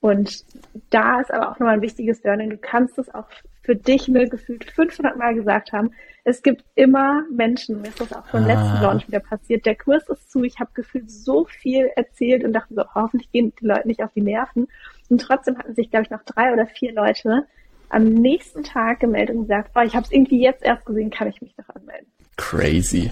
Und 0.00 0.44
da 0.90 1.20
ist 1.20 1.32
aber 1.32 1.50
auch 1.50 1.58
nochmal 1.58 1.74
ein 1.74 1.82
wichtiges 1.82 2.24
Learning. 2.24 2.50
Du 2.50 2.56
kannst 2.56 2.98
es 2.98 3.14
auch 3.14 3.26
für 3.62 3.76
dich 3.76 4.08
mir 4.08 4.28
gefühlt 4.28 4.68
500 4.68 5.16
Mal 5.16 5.34
gesagt 5.34 5.72
haben. 5.72 5.92
Es 6.24 6.42
gibt 6.42 6.64
immer 6.74 7.24
Menschen, 7.30 7.80
mir 7.80 7.88
ist 7.88 8.00
das 8.00 8.12
auch 8.12 8.26
beim 8.32 8.44
ah. 8.44 8.46
letzten 8.48 8.82
Launch 8.82 9.06
wieder 9.06 9.20
passiert. 9.20 9.64
Der 9.64 9.76
Kurs 9.76 10.08
ist 10.08 10.30
zu, 10.30 10.42
ich 10.42 10.58
habe 10.58 10.70
gefühlt 10.74 11.10
so 11.10 11.44
viel 11.44 11.90
erzählt 11.94 12.42
und 12.42 12.52
dachte 12.52 12.74
so, 12.74 12.82
hoffentlich 12.94 13.30
gehen 13.30 13.52
die 13.60 13.66
Leute 13.66 13.86
nicht 13.86 14.02
auf 14.02 14.12
die 14.12 14.22
Nerven. 14.22 14.66
Und 15.08 15.20
trotzdem 15.20 15.56
hatten 15.58 15.74
sich, 15.74 15.90
glaube 15.90 16.04
ich, 16.04 16.10
noch 16.10 16.24
drei 16.24 16.52
oder 16.52 16.66
vier 16.66 16.92
Leute 16.92 17.46
am 17.92 18.04
nächsten 18.04 18.64
Tag 18.64 19.00
gemeldet 19.00 19.36
und 19.36 19.42
gesagt, 19.42 19.70
oh, 19.74 19.80
ich 19.80 19.94
habe 19.94 20.04
es 20.04 20.12
irgendwie 20.12 20.42
jetzt 20.42 20.64
erst 20.64 20.84
gesehen, 20.86 21.10
kann 21.10 21.28
ich 21.28 21.40
mich 21.40 21.54
doch 21.54 21.74
anmelden. 21.74 22.06
Crazy. 22.36 23.10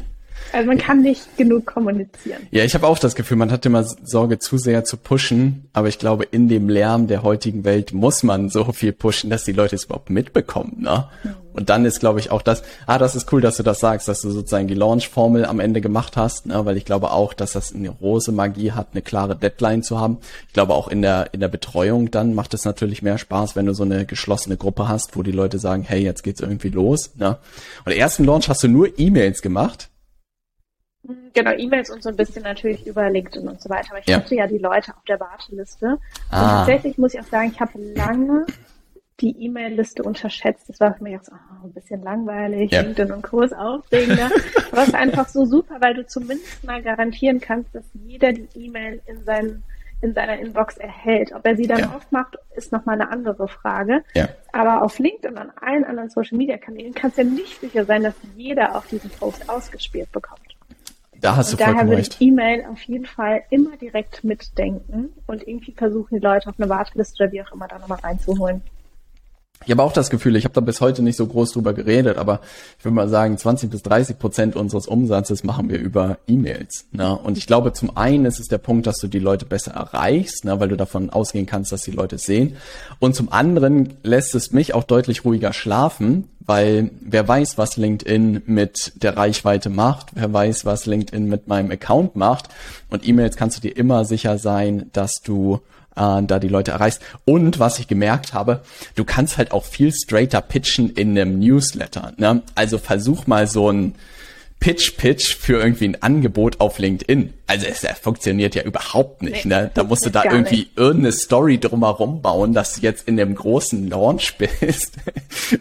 Also 0.53 0.67
man 0.67 0.79
kann 0.79 1.03
nicht 1.03 1.37
genug 1.37 1.67
kommunizieren. 1.67 2.47
Ja, 2.51 2.65
ich 2.65 2.75
habe 2.75 2.87
auch 2.87 2.99
das 2.99 3.15
Gefühl, 3.15 3.37
man 3.37 3.53
hat 3.53 3.65
immer 3.67 3.85
Sorge, 3.85 4.39
zu 4.39 4.59
sehr 4.59 4.85
zu 4.85 4.97
pushen, 4.97 5.69
aber 5.73 5.89
ich 5.89 5.99
glaube, 5.99 6.25
in 6.25 6.49
dem 6.49 6.69
Lärm 6.69 7.07
der 7.07 7.23
heutigen 7.23 7.65
Welt 7.65 7.93
muss 7.93 8.23
man 8.23 8.49
so 8.49 8.73
viel 8.73 8.93
pushen, 8.93 9.31
dass 9.31 9.45
die 9.45 9.53
Leute 9.53 9.77
es 9.77 9.85
überhaupt 9.85 10.11
mitbekommen. 10.11 10.79
Ne? 10.81 11.09
Mhm. 11.23 11.35
Und 11.53 11.69
dann 11.69 11.85
ist, 11.85 12.01
glaube 12.01 12.21
ich, 12.21 12.31
auch 12.31 12.43
das, 12.43 12.63
ah, 12.87 12.99
das 12.99 13.17
ist 13.17 13.33
cool, 13.33 13.41
dass 13.41 13.57
du 13.57 13.63
das 13.63 13.81
sagst, 13.81 14.09
dass 14.09 14.21
du 14.21 14.31
sozusagen 14.31 14.69
die 14.69 14.75
Launch-Formel 14.75 15.45
am 15.45 15.61
Ende 15.61 15.81
gemacht 15.81 16.17
hast, 16.17 16.47
ne? 16.47 16.65
weil 16.65 16.77
ich 16.77 16.85
glaube 16.85 17.11
auch, 17.11 17.35
dass 17.35 17.53
das 17.53 17.75
eine 17.75 17.93
große 17.93 18.33
Magie 18.33 18.73
hat, 18.73 18.89
eine 18.93 19.03
klare 19.03 19.37
Deadline 19.37 19.83
zu 19.83 19.99
haben. 19.99 20.19
Ich 20.47 20.53
glaube 20.53 20.75
auch 20.75 20.89
in 20.89 21.03
der, 21.03 21.35
in 21.35 21.41
der 21.41 21.49
Betreuung 21.49 22.11
dann 22.11 22.35
macht 22.35 22.55
es 22.55 22.65
natürlich 22.65 23.03
mehr 23.03 23.19
Spaß, 23.19 23.57
wenn 23.57 23.67
du 23.67 23.75
so 23.75 23.83
eine 23.83 24.07
geschlossene 24.07 24.57
Gruppe 24.57 24.89
hast, 24.89 25.17
wo 25.17 25.23
die 25.23 25.33
Leute 25.33 25.59
sagen, 25.59 25.83
hey, 25.83 26.03
jetzt 26.03 26.23
geht's 26.23 26.41
irgendwie 26.41 26.71
los. 26.71 27.11
Ne? 27.17 27.39
Und 27.85 27.93
ersten 27.93 28.25
Launch 28.25 28.49
hast 28.49 28.63
du 28.63 28.69
nur 28.69 28.99
E-Mails 28.99 29.43
gemacht 29.43 29.91
Genau, 31.33 31.53
E-Mails 31.53 31.91
und 31.91 32.03
so 32.03 32.11
ein 32.11 32.17
bisschen 32.17 32.43
natürlich 32.43 32.87
über 32.87 33.09
LinkedIn 33.09 33.49
und 33.49 33.61
so 33.61 33.71
weiter. 33.71 33.93
Aber 33.93 34.01
ich 34.01 34.07
ja. 34.07 34.17
hatte 34.17 34.35
ja 34.35 34.47
die 34.47 34.59
Leute 34.59 34.95
auf 34.95 35.05
der 35.05 35.19
Warteliste. 35.19 35.99
Ah. 36.31 36.43
Und 36.43 36.49
tatsächlich 36.51 36.99
muss 36.99 37.15
ich 37.15 37.21
auch 37.21 37.27
sagen, 37.27 37.51
ich 37.53 37.61
habe 37.61 37.73
lange 37.95 38.47
die 39.21 39.45
E-Mail-Liste 39.45 40.03
unterschätzt. 40.03 40.69
Das 40.69 40.81
war 40.81 40.95
für 40.95 41.03
mich 41.03 41.19
auch 41.19 41.25
so 41.25 41.33
oh, 41.33 41.67
ein 41.67 41.73
bisschen 41.73 42.03
langweilig, 42.03 42.71
ja. 42.71 42.83
LinkedIn 42.83 43.13
und 43.13 43.23
Kurs 43.23 43.53
aufregender. 43.53 44.31
Aber 44.73 44.83
es 44.83 44.89
ist 44.89 44.95
einfach 44.95 45.29
so 45.29 45.45
super, 45.45 45.77
weil 45.81 45.95
du 45.95 46.07
zumindest 46.07 46.65
mal 46.65 46.83
garantieren 46.83 47.41
kannst, 47.41 47.75
dass 47.75 47.85
jeder 47.95 48.33
die 48.33 48.49
E-Mail 48.55 49.01
in 49.07 49.25
seinen 49.25 49.63
in 50.03 50.15
seiner 50.15 50.39
Inbox 50.39 50.79
erhält. 50.79 51.33
Ob 51.35 51.45
er 51.45 51.57
sie 51.57 51.67
dann 51.67 51.81
ja. 51.81 51.95
aufmacht, 51.95 52.39
ist 52.57 52.73
nochmal 52.73 52.95
eine 52.95 53.11
andere 53.11 53.49
Frage. 53.49 54.03
Ja. 54.15 54.31
Aber 54.51 54.83
auf 54.83 54.99
LinkedIn 54.99 55.33
und 55.33 55.39
an 55.39 55.53
allen 55.61 55.85
anderen 55.85 56.09
Social 56.09 56.39
Media 56.39 56.57
Kanälen 56.57 56.95
kannst 56.95 57.19
du 57.19 57.23
ja 57.23 57.29
nicht 57.29 57.61
sicher 57.61 57.85
sein, 57.85 58.03
dass 58.03 58.15
jeder 58.35 58.77
auf 58.77 58.87
diesen 58.87 59.11
Post 59.11 59.51
ausgespielt 59.51 60.11
bekommt. 60.11 60.57
Da 61.21 61.37
hast 61.37 61.53
und 61.53 61.61
du 61.61 61.65
daher 61.65 61.87
würde 61.87 62.01
ich 62.03 62.21
E-Mail 62.21 62.65
auf 62.71 62.81
jeden 62.83 63.07
Fall 63.07 63.43
immer 63.51 63.77
direkt 63.77 64.25
mitdenken 64.25 65.11
und 65.27 65.47
irgendwie 65.47 65.73
versuchen, 65.73 66.19
die 66.19 66.25
Leute 66.25 66.49
auf 66.49 66.55
eine 66.59 66.69
Warteliste 66.69 67.25
oder 67.25 67.33
wie 67.33 67.43
auch 67.43 67.53
immer 67.53 67.69
da 67.69 67.79
nochmal 67.79 67.99
reinzuholen. 67.99 68.63
Ich 69.67 69.71
habe 69.71 69.83
auch 69.83 69.93
das 69.93 70.09
Gefühl, 70.09 70.37
ich 70.37 70.45
habe 70.45 70.55
da 70.55 70.63
bis 70.63 70.81
heute 70.81 71.03
nicht 71.03 71.17
so 71.17 71.27
groß 71.27 71.53
drüber 71.53 71.75
geredet, 71.75 72.17
aber 72.17 72.41
ich 72.79 72.85
würde 72.85 72.95
mal 72.95 73.09
sagen, 73.11 73.37
20 73.37 73.71
bis 73.71 73.83
30 73.83 74.19
Prozent 74.19 74.57
unseres 74.57 74.87
Umsatzes 74.87 75.45
machen 75.45 75.69
wir 75.69 75.79
über 75.79 76.19
E-Mails. 76.27 76.87
Ne? 76.93 77.15
Und 77.15 77.37
ich 77.37 77.47
glaube, 77.47 77.75
zum 77.75 77.95
einen 77.95 78.25
ist 78.25 78.41
es 78.41 78.49
der 78.49 78.59
Punkt, 78.59 78.87
dass 78.87 78.97
du 78.97 79.07
die 79.07 79.19
Leute 79.19 79.45
besser 79.45 79.73
erreichst, 79.73 80.47
ne? 80.47 80.59
weil 80.61 80.69
du 80.69 80.77
davon 80.77 81.11
ausgehen 81.11 81.45
kannst, 81.45 81.73
dass 81.73 81.83
die 81.83 81.91
Leute 81.91 82.17
sehen. 82.17 82.57
Und 83.01 83.15
zum 83.15 83.31
anderen 83.31 83.95
lässt 84.03 84.35
es 84.35 84.51
mich 84.51 84.73
auch 84.73 84.85
deutlich 84.85 85.27
ruhiger 85.27 85.53
schlafen, 85.53 86.29
weil 86.41 86.91
wer 87.03 87.29
weiß, 87.29 87.59
was 87.59 87.77
LinkedIn 87.77 88.43
mit 88.47 88.93
der 89.03 89.19
Reichweite 89.19 89.69
macht, 89.69 90.09
wer 90.15 90.33
weiß, 90.33 90.65
was 90.65 90.87
LinkedIn 90.87 91.29
mit 91.29 91.49
meinem 91.49 91.71
Account 91.71 92.17
macht. 92.17 92.49
Und 92.89 93.07
E-Mails 93.07 93.37
kannst 93.37 93.59
du 93.59 93.61
dir 93.61 93.77
immer 93.77 94.07
sicher 94.07 94.39
sein, 94.39 94.89
dass 94.95 95.21
du 95.23 95.61
äh, 95.97 96.23
da 96.23 96.39
die 96.39 96.49
Leute 96.49 96.73
erreichst. 96.73 97.03
Und 97.25 97.59
was 97.59 97.79
ich 97.79 97.89
gemerkt 97.89 98.35
habe, 98.35 98.63
du 98.95 99.05
kannst 99.05 99.39
halt 99.39 99.53
auch 99.53 99.65
viel 99.65 99.93
straighter 99.93 100.41
pitchen 100.41 100.91
in 100.91 101.19
einem 101.19 101.39
Newsletter. 101.39 102.13
Ne? 102.17 102.43
Also 102.55 102.79
versuch 102.79 103.27
mal 103.27 103.47
so 103.47 103.71
ein 103.71 103.95
Pitch-Pitch 104.61 105.37
für 105.37 105.63
irgendwie 105.63 105.89
ein 105.89 106.03
Angebot 106.03 106.61
auf 106.61 106.79
LinkedIn. 106.79 107.33
Also 107.47 107.67
es 107.67 107.85
funktioniert 107.99 108.55
ja 108.55 108.63
überhaupt 108.63 109.23
nicht. 109.23 109.47
Nee, 109.47 109.55
ne? 109.55 109.71
Da 109.73 109.85
musst 109.85 110.05
du 110.05 110.11
da 110.11 110.23
irgendwie 110.25 110.57
nicht. 110.57 110.77
irgendeine 110.77 111.13
Story 111.13 111.59
drumherum 111.59 112.21
bauen, 112.21 112.53
dass 112.53 112.75
du 112.75 112.83
jetzt 112.83 113.09
in 113.09 113.17
dem 113.17 113.35
großen 113.35 113.89
Launch 113.89 114.37
bist. 114.61 114.97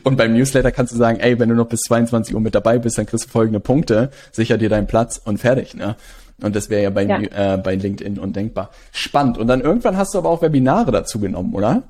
Und 0.04 0.18
beim 0.18 0.34
Newsletter 0.34 0.74
kannst 0.74 0.94
du 0.94 0.98
sagen, 0.98 1.22
ey, 1.22 1.40
wenn 1.40 1.48
du 1.48 1.56
noch 1.56 1.70
bis 1.70 1.80
22 1.82 2.36
Uhr 2.36 2.42
mit 2.42 2.54
dabei 2.54 2.78
bist, 2.78 2.98
dann 2.98 3.06
kriegst 3.06 3.26
du 3.26 3.30
folgende 3.30 3.62
Punkte, 3.62 4.12
sicher 4.34 4.58
dir 4.58 4.68
deinen 4.68 4.88
Platz 4.88 5.20
und 5.24 5.38
fertig. 5.38 5.76
Ne? 5.76 5.96
Und 6.42 6.56
das 6.56 6.70
wäre 6.70 6.84
ja 6.84 6.90
bei, 6.90 7.04
ja. 7.04 7.20
Äh, 7.54 7.58
bei 7.58 7.76
LinkedIn 7.76 8.20
undenkbar. 8.20 8.72
Spannend. 8.92 9.38
Und 9.38 9.48
dann 9.48 9.62
irgendwann 9.62 9.98
hast 9.98 10.14
du 10.14 10.18
aber 10.18 10.30
auch 10.30 10.42
Webinare 10.42 10.92
dazu 10.92 11.20
genommen, 11.20 11.54
oder? 11.54 11.84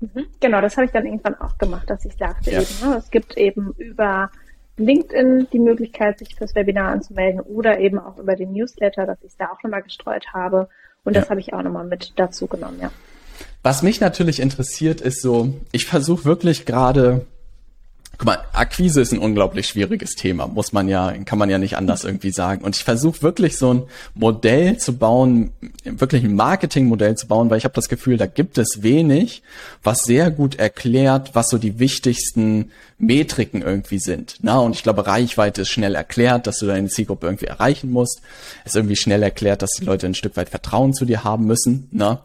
Mhm. 0.00 0.26
Genau, 0.40 0.60
das 0.60 0.76
habe 0.76 0.86
ich 0.86 0.92
dann 0.92 1.06
irgendwann 1.06 1.34
auch 1.40 1.56
gemacht, 1.58 1.88
dass 1.88 2.04
ich 2.04 2.14
sagte 2.14 2.50
ja. 2.50 2.60
eben, 2.60 2.90
ne, 2.90 2.96
es 2.96 3.10
gibt 3.10 3.36
eben 3.36 3.72
über 3.78 4.30
LinkedIn 4.76 5.48
die 5.52 5.58
Möglichkeit, 5.58 6.18
sich 6.18 6.34
fürs 6.34 6.54
Webinar 6.54 6.92
anzumelden 6.92 7.40
oder 7.40 7.78
eben 7.78 7.98
auch 7.98 8.18
über 8.18 8.34
den 8.34 8.52
Newsletter, 8.52 9.06
dass 9.06 9.18
ich 9.22 9.30
es 9.30 9.36
da 9.36 9.46
auch 9.46 9.62
nochmal 9.62 9.82
gestreut 9.82 10.26
habe. 10.32 10.68
Und 11.04 11.14
ja. 11.14 11.20
das 11.20 11.30
habe 11.30 11.40
ich 11.40 11.52
auch 11.52 11.62
nochmal 11.62 11.86
mit 11.86 12.12
dazu 12.16 12.46
genommen, 12.46 12.78
ja. 12.80 12.90
Was 13.62 13.82
mich 13.82 14.00
natürlich 14.00 14.40
interessiert, 14.40 15.00
ist 15.00 15.22
so, 15.22 15.54
ich 15.72 15.86
versuche 15.86 16.24
wirklich 16.24 16.66
gerade 16.66 17.26
Guck 18.18 18.26
mal, 18.26 18.44
Akquise 18.52 19.00
ist 19.00 19.12
ein 19.12 19.18
unglaublich 19.18 19.66
schwieriges 19.66 20.14
Thema, 20.14 20.46
muss 20.46 20.72
man 20.72 20.88
ja, 20.88 21.12
kann 21.24 21.38
man 21.38 21.50
ja 21.50 21.58
nicht 21.58 21.76
anders 21.76 22.04
irgendwie 22.04 22.30
sagen. 22.30 22.64
Und 22.64 22.76
ich 22.76 22.84
versuche 22.84 23.22
wirklich 23.22 23.56
so 23.56 23.74
ein 23.74 23.82
Modell 24.14 24.78
zu 24.78 24.96
bauen, 24.96 25.50
wirklich 25.84 26.22
ein 26.24 26.34
Marketingmodell 26.34 27.16
zu 27.16 27.26
bauen, 27.26 27.50
weil 27.50 27.58
ich 27.58 27.64
habe 27.64 27.74
das 27.74 27.88
Gefühl, 27.88 28.16
da 28.16 28.26
gibt 28.26 28.58
es 28.58 28.82
wenig, 28.82 29.42
was 29.82 30.04
sehr 30.04 30.30
gut 30.30 30.56
erklärt, 30.56 31.34
was 31.34 31.48
so 31.48 31.58
die 31.58 31.78
wichtigsten 31.78 32.70
Metriken 32.98 33.62
irgendwie 33.62 33.98
sind. 33.98 34.36
Na, 34.42 34.58
und 34.58 34.76
ich 34.76 34.82
glaube, 34.82 35.06
Reichweite 35.06 35.62
ist 35.62 35.70
schnell 35.70 35.94
erklärt, 35.94 36.46
dass 36.46 36.58
du 36.58 36.66
deine 36.66 36.88
Zielgruppe 36.88 37.26
irgendwie 37.26 37.46
erreichen 37.46 37.90
musst. 37.90 38.20
Ist 38.64 38.76
irgendwie 38.76 38.96
schnell 38.96 39.22
erklärt, 39.22 39.62
dass 39.62 39.72
die 39.72 39.84
Leute 39.84 40.06
ein 40.06 40.14
Stück 40.14 40.36
weit 40.36 40.48
Vertrauen 40.48 40.94
zu 40.94 41.04
dir 41.04 41.24
haben 41.24 41.46
müssen. 41.46 41.88
Na, 41.90 42.22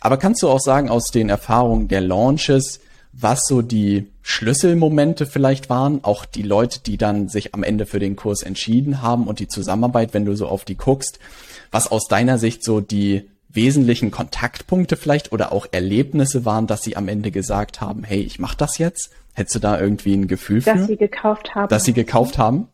aber 0.00 0.18
kannst 0.18 0.42
du 0.42 0.48
auch 0.48 0.60
sagen 0.60 0.90
aus 0.90 1.06
den 1.06 1.28
Erfahrungen 1.28 1.88
der 1.88 2.00
Launches, 2.00 2.80
was 3.12 3.40
so 3.46 3.62
die 3.62 4.08
Schlüsselmomente 4.22 5.26
vielleicht 5.26 5.68
waren, 5.68 6.04
auch 6.04 6.24
die 6.24 6.42
Leute, 6.42 6.80
die 6.80 6.96
dann 6.96 7.28
sich 7.28 7.54
am 7.54 7.62
Ende 7.62 7.86
für 7.86 7.98
den 7.98 8.16
Kurs 8.16 8.42
entschieden 8.42 9.02
haben 9.02 9.26
und 9.26 9.40
die 9.40 9.48
Zusammenarbeit, 9.48 10.14
wenn 10.14 10.24
du 10.24 10.36
so 10.36 10.46
auf 10.46 10.64
die 10.64 10.76
guckst, 10.76 11.18
was 11.70 11.90
aus 11.90 12.06
deiner 12.06 12.38
Sicht 12.38 12.64
so 12.64 12.80
die 12.80 13.28
wesentlichen 13.48 14.12
Kontaktpunkte 14.12 14.96
vielleicht 14.96 15.32
oder 15.32 15.52
auch 15.52 15.66
Erlebnisse 15.72 16.44
waren, 16.44 16.68
dass 16.68 16.82
sie 16.82 16.96
am 16.96 17.08
Ende 17.08 17.32
gesagt 17.32 17.80
haben, 17.80 18.04
hey, 18.04 18.20
ich 18.20 18.38
mach 18.38 18.54
das 18.54 18.78
jetzt? 18.78 19.10
Hättest 19.32 19.56
du 19.56 19.58
da 19.58 19.80
irgendwie 19.80 20.14
ein 20.14 20.28
Gefühl 20.28 20.60
dass 20.60 20.72
für? 20.72 20.78
Dass 20.78 20.86
sie 20.86 20.96
gekauft 20.96 21.54
haben. 21.54 21.68
Dass 21.68 21.84
sie 21.84 21.92
gekauft 21.92 22.38
haben? 22.38 22.68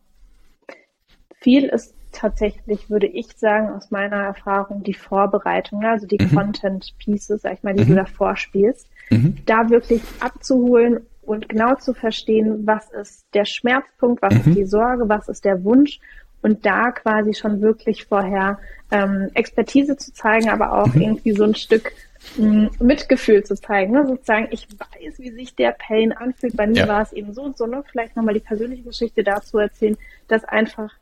Viel 1.40 1.64
ist 1.64 1.94
tatsächlich, 2.12 2.90
würde 2.90 3.06
ich 3.06 3.28
sagen, 3.36 3.70
aus 3.70 3.90
meiner 3.90 4.16
Erfahrung 4.16 4.82
die 4.82 4.94
Vorbereitung, 4.94 5.84
also 5.84 6.06
die 6.06 6.22
mhm. 6.22 6.34
Content 6.34 6.94
Pieces, 6.98 7.42
sag 7.42 7.54
ich 7.54 7.62
mal, 7.62 7.74
die 7.74 7.84
mhm. 7.84 7.88
du 7.88 7.94
davor 7.94 8.36
spielst 8.36 8.88
mhm. 9.10 9.36
da 9.46 9.70
wirklich 9.70 10.02
abzuholen 10.20 11.00
und 11.22 11.48
genau 11.48 11.74
zu 11.74 11.92
verstehen, 11.92 12.66
was 12.66 12.90
ist 12.92 13.26
der 13.34 13.44
Schmerzpunkt, 13.44 14.22
was 14.22 14.34
mhm. 14.34 14.40
ist 14.40 14.56
die 14.56 14.64
Sorge, 14.64 15.08
was 15.08 15.28
ist 15.28 15.44
der 15.44 15.64
Wunsch 15.64 15.98
und 16.42 16.64
da 16.64 16.92
quasi 16.92 17.34
schon 17.34 17.60
wirklich 17.60 18.04
vorher 18.04 18.58
ähm, 18.90 19.30
Expertise 19.34 19.96
zu 19.96 20.12
zeigen, 20.12 20.48
aber 20.48 20.72
auch 20.72 20.94
mhm. 20.94 21.02
irgendwie 21.02 21.32
so 21.32 21.44
ein 21.44 21.56
Stück 21.56 21.92
mh, 22.36 22.46
mm, 22.46 22.70
Mitgefühl 22.78 23.42
zu 23.42 23.56
zeigen. 23.56 23.92
Ne? 23.92 24.06
Sozusagen, 24.06 24.48
ich 24.50 24.68
weiß, 24.70 25.18
wie 25.18 25.30
sich 25.30 25.54
der 25.54 25.72
Pain 25.72 26.12
anfühlt. 26.12 26.56
Bei 26.56 26.66
mir 26.66 26.82
ja. 26.82 26.88
war 26.88 27.02
es 27.02 27.12
eben 27.12 27.32
so 27.34 27.42
und 27.42 27.56
so. 27.56 27.66
Ne? 27.66 27.82
Vielleicht 27.90 28.16
nochmal 28.16 28.34
die 28.34 28.40
persönliche 28.40 28.84
Geschichte 28.84 29.24
dazu 29.24 29.58
erzählen, 29.58 29.96
dass 30.28 30.44
einfach 30.44 30.92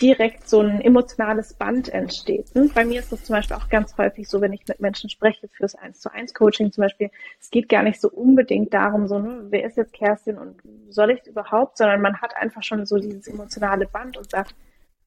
direkt 0.00 0.48
so 0.48 0.60
ein 0.60 0.80
emotionales 0.80 1.54
Band 1.54 1.88
entsteht. 1.90 2.46
Hm? 2.54 2.70
Bei 2.74 2.84
mir 2.84 3.00
ist 3.00 3.12
das 3.12 3.24
zum 3.24 3.36
Beispiel 3.36 3.56
auch 3.56 3.68
ganz 3.68 3.96
häufig 3.98 4.28
so, 4.28 4.40
wenn 4.40 4.52
ich 4.52 4.66
mit 4.66 4.80
Menschen 4.80 5.10
spreche 5.10 5.48
fürs 5.48 5.74
1 5.74 6.00
zu 6.00 6.12
1 6.12 6.32
Coaching 6.34 6.72
zum 6.72 6.82
Beispiel, 6.82 7.10
es 7.40 7.50
geht 7.50 7.68
gar 7.68 7.82
nicht 7.82 8.00
so 8.00 8.08
unbedingt 8.08 8.72
darum, 8.72 9.08
so, 9.08 9.18
ne, 9.18 9.46
wer 9.50 9.64
ist 9.64 9.76
jetzt 9.76 9.92
Kerstin 9.92 10.38
und 10.38 10.56
soll 10.88 11.10
ich 11.10 11.20
es 11.20 11.26
überhaupt, 11.26 11.76
sondern 11.76 12.00
man 12.00 12.20
hat 12.20 12.36
einfach 12.36 12.62
schon 12.62 12.86
so 12.86 12.96
dieses 12.96 13.26
emotionale 13.26 13.86
Band 13.86 14.16
und 14.16 14.30
sagt, 14.30 14.54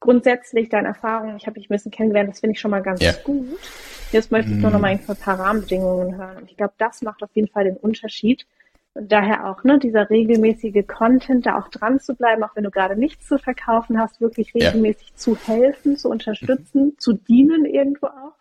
grundsätzlich 0.00 0.68
deine 0.68 0.88
Erfahrungen, 0.88 1.36
ich 1.36 1.46
habe 1.46 1.58
dich 1.58 1.70
ein 1.70 1.74
bisschen 1.74 1.90
kennengelernt, 1.90 2.30
das 2.30 2.40
finde 2.40 2.52
ich 2.52 2.60
schon 2.60 2.70
mal 2.70 2.82
ganz 2.82 3.02
ja. 3.02 3.12
gut. 3.24 3.58
Jetzt 4.12 4.30
möchte 4.30 4.52
ich 4.52 4.58
nur 4.58 4.70
noch 4.70 4.78
mal 4.78 4.88
ein 4.88 5.00
paar 5.00 5.40
Rahmenbedingungen 5.40 6.16
hören. 6.16 6.36
Und 6.36 6.50
ich 6.50 6.56
glaube, 6.56 6.74
das 6.78 7.02
macht 7.02 7.22
auf 7.22 7.30
jeden 7.32 7.48
Fall 7.48 7.64
den 7.64 7.76
Unterschied 7.76 8.42
und 8.42 8.48
daher 8.94 9.48
auch, 9.48 9.64
ne, 9.64 9.78
dieser 9.78 10.08
regelmäßige 10.08 10.86
Content, 10.86 11.46
da 11.46 11.58
auch 11.58 11.68
dran 11.68 12.00
zu 12.00 12.14
bleiben, 12.14 12.44
auch 12.44 12.54
wenn 12.54 12.64
du 12.64 12.70
gerade 12.70 12.96
nichts 12.96 13.26
zu 13.26 13.38
verkaufen 13.38 13.98
hast, 13.98 14.20
wirklich 14.20 14.54
regelmäßig 14.54 15.10
ja. 15.10 15.16
zu 15.16 15.36
helfen, 15.36 15.96
zu 15.96 16.08
unterstützen, 16.08 16.86
mhm. 16.86 16.98
zu 16.98 17.14
dienen 17.14 17.64
irgendwo 17.64 18.06
auch. 18.06 18.34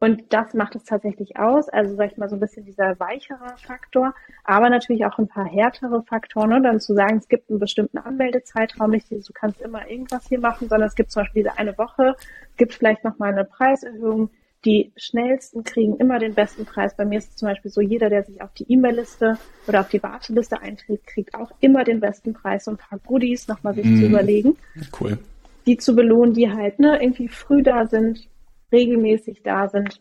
Und 0.00 0.32
das 0.32 0.54
macht 0.54 0.76
es 0.76 0.84
tatsächlich 0.84 1.38
aus. 1.38 1.68
Also 1.68 1.96
sag 1.96 2.12
ich 2.12 2.18
mal 2.18 2.28
so 2.28 2.36
ein 2.36 2.40
bisschen 2.40 2.64
dieser 2.64 2.98
weichere 3.00 3.56
Faktor, 3.56 4.14
aber 4.44 4.70
natürlich 4.70 5.04
auch 5.04 5.18
ein 5.18 5.26
paar 5.26 5.46
härtere 5.46 6.02
Faktoren. 6.04 6.50
Ne? 6.50 6.62
Dann 6.62 6.78
zu 6.80 6.94
sagen, 6.94 7.16
es 7.16 7.28
gibt 7.28 7.50
einen 7.50 7.58
bestimmten 7.58 7.98
Anmeldezeitraum, 7.98 8.92
nicht 8.92 9.10
du 9.10 9.32
kannst 9.34 9.60
immer 9.60 9.90
irgendwas 9.90 10.28
hier 10.28 10.38
machen, 10.38 10.68
sondern 10.68 10.86
es 10.86 10.94
gibt 10.94 11.10
zum 11.10 11.22
Beispiel 11.22 11.42
diese 11.42 11.58
eine 11.58 11.76
Woche, 11.78 12.14
gibt 12.56 12.74
vielleicht 12.74 13.02
nochmal 13.02 13.32
eine 13.32 13.44
Preiserhöhung, 13.44 14.30
die 14.64 14.92
schnellsten 14.96 15.62
kriegen 15.62 15.96
immer 15.98 16.18
den 16.18 16.34
besten 16.34 16.64
Preis. 16.64 16.96
Bei 16.96 17.04
mir 17.04 17.18
ist 17.18 17.30
es 17.30 17.36
zum 17.36 17.48
Beispiel 17.48 17.70
so, 17.70 17.80
jeder, 17.80 18.10
der 18.10 18.24
sich 18.24 18.42
auf 18.42 18.52
die 18.54 18.70
E-Mail-Liste 18.70 19.38
oder 19.68 19.80
auf 19.80 19.88
die 19.88 20.02
Warteliste 20.02 20.60
einträgt, 20.60 21.06
kriegt 21.06 21.34
auch 21.34 21.52
immer 21.60 21.84
den 21.84 22.00
besten 22.00 22.32
Preis 22.32 22.66
und 22.66 22.74
ein 22.74 22.88
paar 22.88 22.98
Goodies 22.98 23.46
nochmal 23.46 23.74
sich 23.74 23.84
mm, 23.84 23.96
zu 23.96 24.06
überlegen. 24.06 24.56
Cool. 25.00 25.18
Die 25.66 25.76
zu 25.76 25.94
belohnen, 25.94 26.34
die 26.34 26.50
halt 26.50 26.80
ne, 26.80 27.00
irgendwie 27.00 27.28
früh 27.28 27.62
da 27.62 27.86
sind, 27.86 28.28
regelmäßig 28.72 29.42
da 29.44 29.68
sind. 29.68 30.00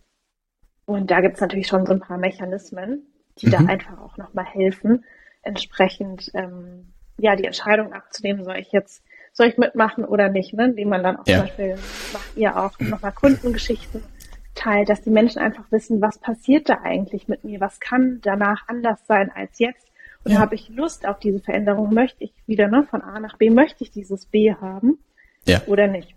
Und 0.85 1.11
da 1.11 1.21
gibt 1.21 1.35
es 1.35 1.41
natürlich 1.41 1.67
schon 1.67 1.85
so 1.85 1.93
ein 1.93 1.99
paar 1.99 2.17
Mechanismen, 2.17 3.03
die 3.39 3.47
mhm. 3.47 3.51
da 3.51 3.57
einfach 3.59 3.99
auch 3.99 4.17
nochmal 4.17 4.45
helfen, 4.45 5.05
entsprechend 5.43 6.31
ähm, 6.33 6.93
ja 7.19 7.35
die 7.35 7.45
Entscheidung 7.45 7.93
abzunehmen, 7.93 8.43
soll 8.43 8.57
ich 8.57 8.71
jetzt 8.71 9.03
soll 9.33 9.47
ich 9.47 9.57
mitmachen 9.57 10.03
oder 10.03 10.29
nicht, 10.29 10.53
ne? 10.53 10.65
Indem 10.65 10.89
man 10.89 11.03
dann 11.03 11.17
auch 11.17 11.27
ja. 11.27 11.37
zum 11.37 11.45
Beispiel 11.45 11.75
macht 12.11 12.37
ihr 12.37 12.57
auch 12.57 12.79
nochmal 12.79 13.11
Kundengeschichten 13.11 14.01
Teil, 14.57 14.85
dass 14.85 15.01
die 15.01 15.09
Menschen 15.09 15.39
einfach 15.39 15.71
wissen, 15.71 16.01
was 16.01 16.17
passiert 16.17 16.67
da 16.67 16.79
eigentlich 16.83 17.27
mit 17.27 17.43
mir, 17.43 17.61
was 17.61 17.79
kann 17.79 18.19
danach 18.21 18.67
anders 18.67 18.99
sein 19.07 19.31
als 19.33 19.59
jetzt. 19.59 19.87
Und 20.25 20.33
ja. 20.33 20.39
habe 20.39 20.55
ich 20.55 20.69
Lust 20.69 21.07
auf 21.07 21.19
diese 21.19 21.39
Veränderung, 21.39 21.93
möchte 21.93 22.23
ich 22.25 22.33
wieder 22.47 22.67
ne, 22.67 22.85
von 22.89 23.01
A 23.01 23.19
nach 23.19 23.37
B, 23.37 23.49
möchte 23.49 23.83
ich 23.83 23.91
dieses 23.91 24.25
B 24.25 24.53
haben 24.53 24.99
ja. 25.47 25.61
oder 25.67 25.87
nicht. 25.87 26.16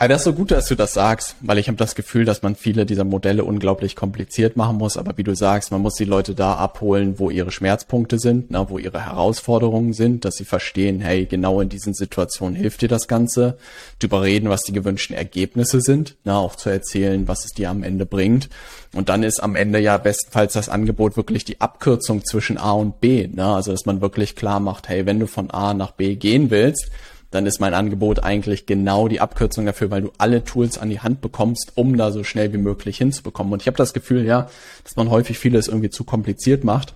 Ja, 0.00 0.08
das 0.08 0.22
ist 0.22 0.24
so 0.24 0.32
gut, 0.32 0.50
dass 0.50 0.66
du 0.66 0.76
das 0.76 0.94
sagst, 0.94 1.36
weil 1.42 1.58
ich 1.58 1.68
habe 1.68 1.76
das 1.76 1.94
Gefühl, 1.94 2.24
dass 2.24 2.40
man 2.40 2.56
viele 2.56 2.86
dieser 2.86 3.04
Modelle 3.04 3.44
unglaublich 3.44 3.96
kompliziert 3.96 4.56
machen 4.56 4.78
muss. 4.78 4.96
Aber 4.96 5.18
wie 5.18 5.24
du 5.24 5.36
sagst, 5.36 5.72
man 5.72 5.82
muss 5.82 5.96
die 5.96 6.06
Leute 6.06 6.34
da 6.34 6.54
abholen, 6.54 7.18
wo 7.18 7.28
ihre 7.28 7.50
Schmerzpunkte 7.50 8.18
sind, 8.18 8.46
na, 8.50 8.70
wo 8.70 8.78
ihre 8.78 9.04
Herausforderungen 9.04 9.92
sind, 9.92 10.24
dass 10.24 10.36
sie 10.36 10.46
verstehen, 10.46 11.02
hey, 11.02 11.26
genau 11.26 11.60
in 11.60 11.68
diesen 11.68 11.92
Situationen 11.92 12.56
hilft 12.56 12.80
dir 12.80 12.88
das 12.88 13.08
Ganze. 13.08 13.58
Du 13.98 14.06
überreden, 14.06 14.48
was 14.48 14.62
die 14.62 14.72
gewünschten 14.72 15.14
Ergebnisse 15.14 15.82
sind, 15.82 16.16
na, 16.24 16.38
auch 16.38 16.56
zu 16.56 16.70
erzählen, 16.70 17.28
was 17.28 17.44
es 17.44 17.50
dir 17.50 17.68
am 17.68 17.82
Ende 17.82 18.06
bringt. 18.06 18.48
Und 18.94 19.10
dann 19.10 19.22
ist 19.22 19.42
am 19.42 19.54
Ende 19.54 19.80
ja 19.80 19.98
bestenfalls 19.98 20.54
das 20.54 20.70
Angebot 20.70 21.18
wirklich 21.18 21.44
die 21.44 21.60
Abkürzung 21.60 22.24
zwischen 22.24 22.56
A 22.56 22.72
und 22.72 23.02
B. 23.02 23.28
Na, 23.30 23.56
also 23.56 23.70
dass 23.70 23.84
man 23.84 24.00
wirklich 24.00 24.34
klar 24.34 24.60
macht, 24.60 24.88
hey, 24.88 25.04
wenn 25.04 25.20
du 25.20 25.26
von 25.26 25.50
A 25.50 25.74
nach 25.74 25.90
B 25.90 26.16
gehen 26.16 26.50
willst, 26.50 26.90
dann 27.30 27.46
ist 27.46 27.60
mein 27.60 27.74
Angebot 27.74 28.22
eigentlich 28.24 28.66
genau 28.66 29.08
die 29.08 29.20
Abkürzung 29.20 29.66
dafür, 29.66 29.90
weil 29.90 30.02
du 30.02 30.12
alle 30.18 30.44
Tools 30.44 30.78
an 30.78 30.90
die 30.90 31.00
Hand 31.00 31.20
bekommst, 31.20 31.72
um 31.76 31.96
da 31.96 32.10
so 32.10 32.24
schnell 32.24 32.52
wie 32.52 32.58
möglich 32.58 32.98
hinzubekommen. 32.98 33.52
Und 33.52 33.62
ich 33.62 33.68
habe 33.68 33.76
das 33.76 33.92
Gefühl, 33.92 34.24
ja, 34.24 34.48
dass 34.82 34.96
man 34.96 35.10
häufig 35.10 35.38
vieles 35.38 35.68
irgendwie 35.68 35.90
zu 35.90 36.04
kompliziert 36.04 36.64
macht. 36.64 36.94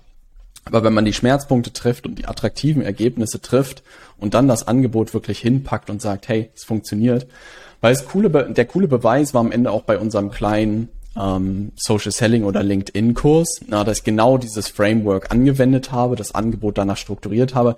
Aber 0.65 0.83
wenn 0.83 0.93
man 0.93 1.05
die 1.05 1.13
Schmerzpunkte 1.13 1.71
trifft 1.73 2.05
und 2.05 2.17
die 2.17 2.25
attraktiven 2.25 2.81
Ergebnisse 2.81 3.39
trifft 3.39 3.83
und 4.17 4.33
dann 4.33 4.47
das 4.47 4.67
Angebot 4.67 5.13
wirklich 5.13 5.39
hinpackt 5.39 5.89
und 5.89 6.01
sagt, 6.01 6.27
hey, 6.27 6.49
es 6.55 6.63
funktioniert, 6.63 7.27
weil 7.81 7.93
es 7.93 8.05
coole, 8.05 8.29
der 8.29 8.65
coole 8.65 8.87
Beweis 8.87 9.33
war 9.33 9.41
am 9.41 9.51
Ende 9.51 9.71
auch 9.71 9.83
bei 9.83 9.99
unserem 9.99 10.31
kleinen 10.31 10.89
ähm, 11.15 11.71
Social 11.75 12.11
Selling 12.11 12.43
oder 12.43 12.63
LinkedIn-Kurs, 12.63 13.61
na, 13.67 13.83
dass 13.83 13.99
ich 13.99 14.03
genau 14.03 14.37
dieses 14.37 14.67
Framework 14.67 15.31
angewendet 15.31 15.91
habe, 15.91 16.15
das 16.15 16.33
Angebot 16.33 16.77
danach 16.77 16.97
strukturiert 16.97 17.53
habe 17.53 17.75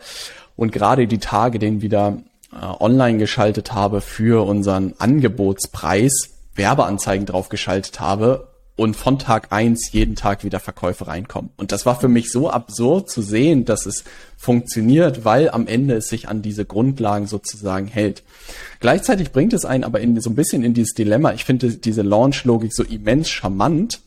und 0.55 0.71
gerade 0.71 1.07
die 1.07 1.19
Tage, 1.19 1.59
den 1.59 1.81
wieder 1.81 2.19
online 2.51 3.17
geschaltet 3.17 3.73
habe 3.73 4.01
für 4.01 4.45
unseren 4.47 4.93
Angebotspreis, 4.97 6.29
Werbeanzeigen 6.55 7.25
drauf 7.25 7.49
geschaltet 7.49 7.99
habe 7.99 8.47
und 8.77 8.95
von 8.95 9.17
Tag 9.17 9.51
eins 9.51 9.91
jeden 9.91 10.15
Tag 10.15 10.43
wieder 10.43 10.59
Verkäufe 10.59 11.07
reinkommen. 11.07 11.49
Und 11.57 11.71
das 11.71 11.85
war 11.85 11.99
für 11.99 12.07
mich 12.07 12.31
so 12.31 12.49
absurd 12.49 13.09
zu 13.09 13.21
sehen, 13.21 13.65
dass 13.65 13.85
es 13.85 14.03
funktioniert, 14.37 15.25
weil 15.25 15.49
am 15.49 15.67
Ende 15.67 15.95
es 15.95 16.09
sich 16.09 16.29
an 16.29 16.43
diese 16.43 16.63
Grundlagen 16.63 17.25
sozusagen 17.25 17.87
hält. 17.87 18.23
Gleichzeitig 18.79 19.31
bringt 19.31 19.53
es 19.53 19.65
einen 19.65 19.83
aber 19.83 19.99
in, 19.99 20.19
so 20.21 20.29
ein 20.29 20.35
bisschen 20.35 20.63
in 20.63 20.75
dieses 20.75 20.93
Dilemma. 20.93 21.33
Ich 21.33 21.43
finde 21.43 21.71
diese 21.71 22.03
Launch-Logik 22.03 22.71
so 22.71 22.83
immens 22.83 23.29
charmant, 23.29 23.99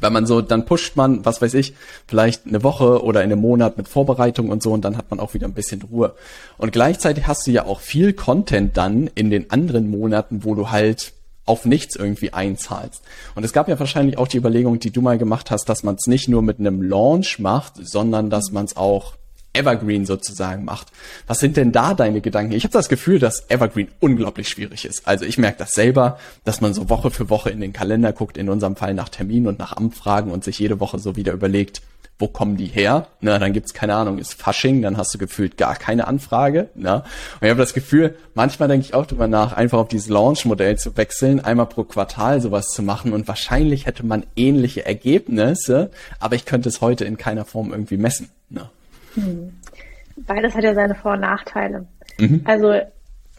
weil 0.00 0.10
man 0.10 0.26
so, 0.26 0.40
dann 0.40 0.64
pusht 0.64 0.96
man, 0.96 1.24
was 1.24 1.42
weiß 1.42 1.54
ich, 1.54 1.74
vielleicht 2.06 2.46
eine 2.46 2.62
Woche 2.62 3.02
oder 3.02 3.22
in 3.22 3.32
einem 3.32 3.40
Monat 3.40 3.76
mit 3.76 3.88
Vorbereitung 3.88 4.50
und 4.50 4.62
so 4.62 4.72
und 4.72 4.84
dann 4.84 4.96
hat 4.96 5.10
man 5.10 5.20
auch 5.20 5.34
wieder 5.34 5.46
ein 5.46 5.54
bisschen 5.54 5.82
Ruhe. 5.82 6.14
Und 6.58 6.72
gleichzeitig 6.72 7.26
hast 7.26 7.46
du 7.46 7.50
ja 7.50 7.66
auch 7.66 7.80
viel 7.80 8.12
Content 8.12 8.76
dann 8.76 9.08
in 9.14 9.30
den 9.30 9.50
anderen 9.50 9.90
Monaten, 9.90 10.44
wo 10.44 10.54
du 10.54 10.70
halt 10.70 11.12
auf 11.46 11.64
nichts 11.64 11.94
irgendwie 11.96 12.32
einzahlst. 12.32 13.02
Und 13.34 13.44
es 13.44 13.52
gab 13.52 13.68
ja 13.68 13.78
wahrscheinlich 13.78 14.18
auch 14.18 14.28
die 14.28 14.36
Überlegung, 14.36 14.80
die 14.80 14.90
du 14.90 15.00
mal 15.00 15.16
gemacht 15.16 15.50
hast, 15.50 15.68
dass 15.68 15.84
man 15.84 15.94
es 15.94 16.08
nicht 16.08 16.28
nur 16.28 16.42
mit 16.42 16.58
einem 16.58 16.82
Launch 16.82 17.38
macht, 17.38 17.74
sondern 17.80 18.30
dass 18.30 18.50
man 18.50 18.64
es 18.64 18.76
auch 18.76 19.14
Evergreen 19.56 20.06
sozusagen 20.06 20.64
macht. 20.64 20.88
Was 21.26 21.38
sind 21.38 21.56
denn 21.56 21.72
da 21.72 21.94
deine 21.94 22.20
Gedanken? 22.20 22.52
Ich 22.52 22.64
habe 22.64 22.72
das 22.72 22.88
Gefühl, 22.88 23.18
dass 23.18 23.48
Evergreen 23.50 23.88
unglaublich 24.00 24.48
schwierig 24.48 24.84
ist. 24.84 25.06
Also 25.08 25.24
ich 25.24 25.38
merke 25.38 25.58
das 25.58 25.70
selber, 25.70 26.18
dass 26.44 26.60
man 26.60 26.74
so 26.74 26.88
Woche 26.88 27.10
für 27.10 27.30
Woche 27.30 27.50
in 27.50 27.60
den 27.60 27.72
Kalender 27.72 28.12
guckt, 28.12 28.36
in 28.36 28.48
unserem 28.48 28.76
Fall 28.76 28.94
nach 28.94 29.08
Termin 29.08 29.46
und 29.46 29.58
nach 29.58 29.76
Amtfragen 29.76 30.30
und 30.30 30.44
sich 30.44 30.58
jede 30.58 30.80
Woche 30.80 30.98
so 30.98 31.16
wieder 31.16 31.32
überlegt, 31.32 31.82
wo 32.18 32.28
kommen 32.28 32.56
die 32.56 32.66
her? 32.66 33.08
Na, 33.20 33.38
dann 33.38 33.52
gibt's 33.52 33.74
keine 33.74 33.94
Ahnung, 33.94 34.18
ist 34.18 34.34
Fasching, 34.34 34.80
dann 34.80 34.96
hast 34.96 35.12
du 35.12 35.18
gefühlt 35.18 35.56
gar 35.58 35.76
keine 35.76 36.06
Anfrage. 36.06 36.70
Na? 36.74 36.96
Und 36.96 37.42
ich 37.42 37.50
habe 37.50 37.60
das 37.60 37.74
Gefühl, 37.74 38.16
manchmal 38.34 38.68
denke 38.68 38.86
ich 38.86 38.94
auch 38.94 39.06
drüber 39.06 39.28
nach, 39.28 39.52
einfach 39.52 39.78
auf 39.78 39.88
dieses 39.88 40.08
Launch-Modell 40.08 40.78
zu 40.78 40.96
wechseln, 40.96 41.40
einmal 41.40 41.66
pro 41.66 41.84
Quartal 41.84 42.40
sowas 42.40 42.68
zu 42.68 42.82
machen 42.82 43.12
und 43.12 43.28
wahrscheinlich 43.28 43.86
hätte 43.86 44.06
man 44.06 44.24
ähnliche 44.34 44.86
Ergebnisse, 44.86 45.90
aber 46.18 46.36
ich 46.36 46.46
könnte 46.46 46.68
es 46.68 46.80
heute 46.80 47.04
in 47.04 47.18
keiner 47.18 47.44
Form 47.44 47.70
irgendwie 47.70 47.98
messen. 47.98 48.30
Na? 48.48 48.70
Hm. 49.16 49.52
Beides 50.16 50.54
hat 50.54 50.64
ja 50.64 50.74
seine 50.74 50.94
Vor- 50.94 51.12
und 51.12 51.20
Nachteile. 51.20 51.86
Mhm. 52.18 52.42
Also 52.44 52.80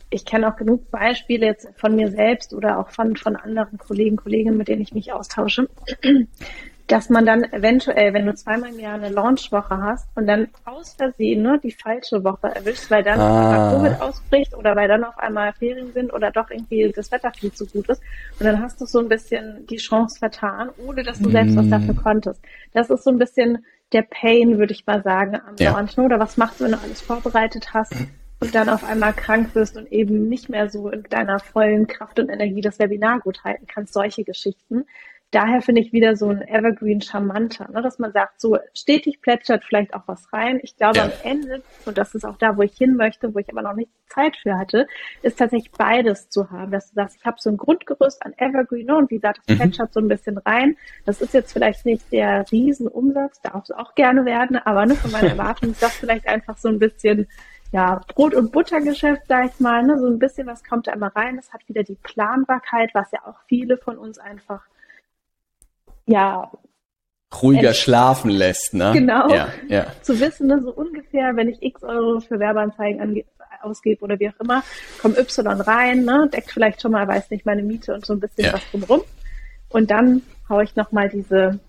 ich 0.09 0.25
kenne 0.25 0.47
auch 0.51 0.55
genug 0.55 0.89
Beispiele 0.91 1.45
jetzt 1.45 1.67
von 1.75 1.95
mir 1.95 2.11
selbst 2.11 2.53
oder 2.53 2.79
auch 2.79 2.89
von, 2.89 3.15
von 3.15 3.35
anderen 3.35 3.77
Kollegen, 3.77 4.15
Kolleginnen, 4.15 4.57
mit 4.57 4.67
denen 4.67 4.81
ich 4.81 4.93
mich 4.93 5.11
austausche, 5.11 5.67
dass 6.87 7.09
man 7.09 7.25
dann 7.25 7.43
eventuell, 7.43 8.13
wenn 8.13 8.25
du 8.25 8.33
zweimal 8.33 8.69
im 8.69 8.79
Jahr 8.79 8.93
eine 8.93 9.09
Launchwoche 9.09 9.81
hast 9.81 10.07
und 10.15 10.25
dann 10.25 10.47
aus 10.63 10.93
Versehen 10.93 11.43
nur 11.43 11.57
die 11.57 11.73
falsche 11.73 12.23
Woche 12.23 12.47
erwischst, 12.47 12.89
weil 12.89 13.03
dann 13.03 13.19
ah. 13.19 13.73
Covid 13.73 14.01
ausbricht 14.01 14.55
oder 14.55 14.77
weil 14.77 14.87
dann 14.87 15.03
auf 15.03 15.17
einmal 15.19 15.51
Ferien 15.51 15.91
sind 15.91 16.13
oder 16.13 16.31
doch 16.31 16.49
irgendwie 16.49 16.89
das 16.95 17.11
Wetter 17.11 17.31
viel 17.33 17.51
zu 17.51 17.65
gut 17.65 17.89
ist 17.89 18.01
und 18.39 18.45
dann 18.45 18.61
hast 18.61 18.79
du 18.79 18.85
so 18.85 18.99
ein 18.99 19.09
bisschen 19.09 19.67
die 19.67 19.75
Chance 19.75 20.17
vertan, 20.19 20.69
ohne 20.77 21.03
dass 21.03 21.19
du 21.19 21.29
selbst 21.29 21.55
mm. 21.55 21.57
was 21.57 21.69
dafür 21.69 21.95
konntest. 21.95 22.41
Das 22.73 22.89
ist 22.89 23.03
so 23.03 23.09
ein 23.09 23.17
bisschen 23.17 23.65
der 23.93 24.01
Pain, 24.01 24.57
würde 24.57 24.73
ich 24.73 24.85
mal 24.85 25.01
sagen, 25.03 25.35
am 25.35 25.55
ja. 25.59 25.71
Launch. 25.71 25.97
Oder 25.97 26.19
was 26.19 26.37
machst 26.37 26.59
du, 26.59 26.65
wenn 26.65 26.73
du 26.73 26.79
alles 26.79 27.01
vorbereitet 27.01 27.73
hast 27.73 27.93
und 28.39 28.53
dann 28.53 28.69
auf 28.69 28.83
einmal 28.83 29.13
krank 29.13 29.55
wirst 29.55 29.77
und 29.77 29.91
eben 29.91 30.27
nicht 30.29 30.49
mehr 30.49 30.69
so 30.69 30.89
in 30.89 31.03
deiner 31.03 31.39
vollen 31.39 31.87
Kraft 31.87 32.19
und 32.19 32.29
Energie 32.29 32.61
das 32.61 32.79
Webinar 32.79 33.19
gut 33.19 33.43
halten 33.43 33.65
kannst? 33.67 33.93
Solche 33.93 34.23
Geschichten 34.23 34.85
daher 35.31 35.61
finde 35.61 35.81
ich 35.81 35.91
wieder 35.91 36.15
so 36.15 36.29
ein 36.29 36.41
Evergreen 36.41 37.01
charmanter, 37.01 37.69
ne? 37.71 37.81
dass 37.81 37.99
man 37.99 38.13
sagt, 38.13 38.39
so 38.39 38.57
stetig 38.73 39.21
plätschert 39.21 39.63
vielleicht 39.65 39.93
auch 39.93 40.03
was 40.05 40.31
rein. 40.31 40.59
Ich 40.63 40.77
glaube, 40.77 40.97
ja. 40.97 41.05
am 41.05 41.11
Ende, 41.23 41.61
und 41.85 41.97
das 41.97 42.15
ist 42.15 42.25
auch 42.25 42.37
da, 42.37 42.55
wo 42.55 42.61
ich 42.61 42.77
hin 42.77 42.95
möchte, 42.95 43.33
wo 43.33 43.39
ich 43.39 43.49
aber 43.49 43.61
noch 43.61 43.73
nicht 43.73 43.91
Zeit 44.07 44.37
für 44.37 44.57
hatte, 44.57 44.87
ist 45.21 45.37
tatsächlich 45.37 45.71
beides 45.71 46.29
zu 46.29 46.49
haben, 46.49 46.71
dass 46.71 46.89
du 46.89 46.95
sagst, 46.95 47.17
ich 47.19 47.25
habe 47.25 47.37
so 47.39 47.49
ein 47.49 47.57
Grundgerüst 47.57 48.25
an 48.25 48.33
Evergreen 48.37 48.85
ne? 48.85 48.95
und 48.95 49.11
wie 49.11 49.15
gesagt, 49.15 49.39
das 49.39 49.55
mhm. 49.55 49.59
plätschert 49.59 49.93
so 49.93 49.99
ein 49.99 50.07
bisschen 50.07 50.37
rein. 50.37 50.77
Das 51.05 51.21
ist 51.21 51.33
jetzt 51.33 51.51
vielleicht 51.51 51.85
nicht 51.85 52.11
der 52.11 52.45
Riesenumsatz, 52.49 53.41
darf 53.41 53.63
es 53.63 53.71
auch 53.71 53.95
gerne 53.95 54.23
werden, 54.25 54.57
aber 54.57 54.85
ne, 54.85 54.95
von 54.95 55.11
meiner 55.11 55.29
Erwartung 55.31 55.71
ist 55.71 55.83
das 55.83 55.95
vielleicht 55.95 56.27
einfach 56.27 56.57
so 56.57 56.69
ein 56.69 56.79
bisschen 56.79 57.27
ja, 57.73 58.01
Brot- 58.15 58.33
und 58.33 58.53
Buttergeschäft, 58.53 59.23
sag 59.27 59.47
ich 59.47 59.59
mal, 59.59 59.83
ne? 59.83 59.99
so 59.99 60.07
ein 60.07 60.19
bisschen 60.19 60.47
was 60.47 60.63
kommt 60.63 60.87
da 60.87 60.93
immer 60.93 61.13
rein. 61.13 61.35
Das 61.35 61.51
hat 61.51 61.67
wieder 61.67 61.83
die 61.83 61.97
Planbarkeit, 62.01 62.91
was 62.93 63.11
ja 63.11 63.19
auch 63.25 63.41
viele 63.47 63.77
von 63.77 63.97
uns 63.97 64.19
einfach 64.19 64.61
ja, 66.07 66.51
ruhiger 67.41 67.73
schlafen 67.73 68.31
lässt, 68.31 68.73
ne? 68.73 68.91
Genau. 68.93 69.29
Ja, 69.29 69.49
ja. 69.67 69.87
Zu 70.01 70.19
wissen, 70.19 70.47
ne, 70.47 70.61
so 70.61 70.71
ungefähr, 70.73 71.35
wenn 71.35 71.49
ich 71.49 71.61
x 71.61 71.83
Euro 71.83 72.19
für 72.19 72.39
Werbeanzeigen 72.39 73.23
ausgebe 73.61 74.03
oder 74.03 74.19
wie 74.19 74.29
auch 74.29 74.39
immer, 74.39 74.63
kommt 75.01 75.17
Y 75.17 75.61
rein, 75.61 76.05
ne, 76.05 76.29
deckt 76.31 76.51
vielleicht 76.51 76.81
schon 76.81 76.91
mal, 76.91 77.07
weiß 77.07 77.29
nicht, 77.31 77.45
meine 77.45 77.63
Miete 77.63 77.93
und 77.93 78.05
so 78.05 78.13
ein 78.13 78.19
bisschen 78.19 78.45
ja. 78.45 78.53
was 78.53 78.61
drumrum. 78.71 79.01
Und 79.69 79.91
dann 79.91 80.21
haue 80.49 80.63
ich 80.63 80.75
nochmal 80.75 81.09
diese 81.09 81.59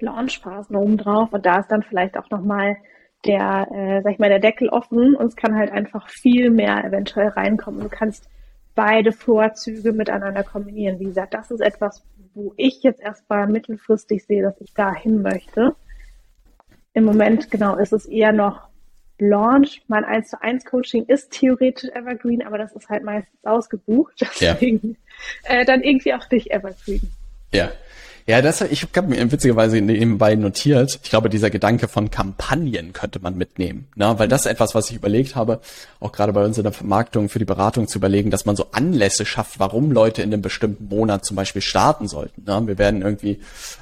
Launchphasen 0.00 0.76
oben 0.76 0.98
drauf 0.98 1.32
und 1.32 1.46
da 1.46 1.60
ist 1.60 1.68
dann 1.68 1.82
vielleicht 1.82 2.18
auch 2.18 2.28
nochmal 2.30 2.76
der, 3.24 3.66
äh, 3.72 4.02
sag 4.02 4.12
ich 4.12 4.18
mal, 4.18 4.28
der 4.28 4.40
Deckel 4.40 4.68
offen 4.68 5.14
und 5.16 5.26
es 5.26 5.36
kann 5.36 5.56
halt 5.56 5.72
einfach 5.72 6.08
viel 6.10 6.50
mehr 6.50 6.84
eventuell 6.84 7.28
reinkommen. 7.28 7.80
Du 7.80 7.88
kannst 7.88 8.28
beide 8.74 9.12
Vorzüge 9.12 9.92
miteinander 9.92 10.42
kombinieren. 10.42 10.98
Wie 10.98 11.04
gesagt, 11.04 11.34
das 11.34 11.50
ist 11.50 11.60
etwas, 11.60 12.04
wo 12.34 12.52
ich 12.56 12.82
jetzt 12.82 13.00
erstmal 13.00 13.46
mittelfristig 13.46 14.24
sehe, 14.24 14.42
dass 14.42 14.60
ich 14.60 14.74
da 14.74 14.92
hin 14.92 15.22
möchte. 15.22 15.74
Im 16.92 17.04
Moment, 17.04 17.50
genau, 17.50 17.76
ist 17.76 17.92
es 17.92 18.06
eher 18.06 18.32
noch 18.32 18.68
Launch. 19.18 19.82
Mein 19.86 20.04
1 20.04 20.30
zu 20.30 20.42
1 20.42 20.64
Coaching 20.64 21.04
ist 21.06 21.30
theoretisch 21.30 21.90
Evergreen, 21.90 22.44
aber 22.44 22.58
das 22.58 22.72
ist 22.72 22.88
halt 22.88 23.04
meistens 23.04 23.44
ausgebucht. 23.44 24.14
Deswegen 24.20 24.96
ja. 25.44 25.60
äh, 25.60 25.64
dann 25.64 25.82
irgendwie 25.82 26.14
auch 26.14 26.28
nicht 26.30 26.50
Evergreen. 26.50 27.10
Ja, 27.52 27.70
ja, 28.26 28.40
das, 28.40 28.62
ich 28.62 28.86
habe 28.96 29.08
mir 29.08 29.30
witzigerweise 29.30 29.80
nebenbei 29.82 30.34
notiert. 30.34 30.98
Ich 31.02 31.10
glaube, 31.10 31.28
dieser 31.28 31.50
Gedanke 31.50 31.88
von 31.88 32.10
Kampagnen 32.10 32.94
könnte 32.94 33.20
man 33.20 33.36
mitnehmen, 33.36 33.86
ne? 33.96 34.14
weil 34.18 34.28
das 34.28 34.42
ist 34.42 34.50
etwas, 34.50 34.74
was 34.74 34.88
ich 34.88 34.96
überlegt 34.96 35.36
habe, 35.36 35.60
auch 36.00 36.10
gerade 36.10 36.32
bei 36.32 36.42
uns 36.42 36.56
in 36.56 36.64
der 36.64 36.72
Vermarktung 36.72 37.28
für 37.28 37.38
die 37.38 37.44
Beratung 37.44 37.86
zu 37.86 37.98
überlegen, 37.98 38.30
dass 38.30 38.46
man 38.46 38.56
so 38.56 38.68
Anlässe 38.72 39.26
schafft, 39.26 39.60
warum 39.60 39.92
Leute 39.92 40.22
in 40.22 40.32
einem 40.32 40.40
bestimmten 40.40 40.88
Monat 40.88 41.26
zum 41.26 41.36
Beispiel 41.36 41.60
starten 41.60 42.08
sollten. 42.08 42.44
Ne? 42.46 42.66
Wir 42.66 42.78
werden 42.78 43.02
irgendwie 43.02 43.40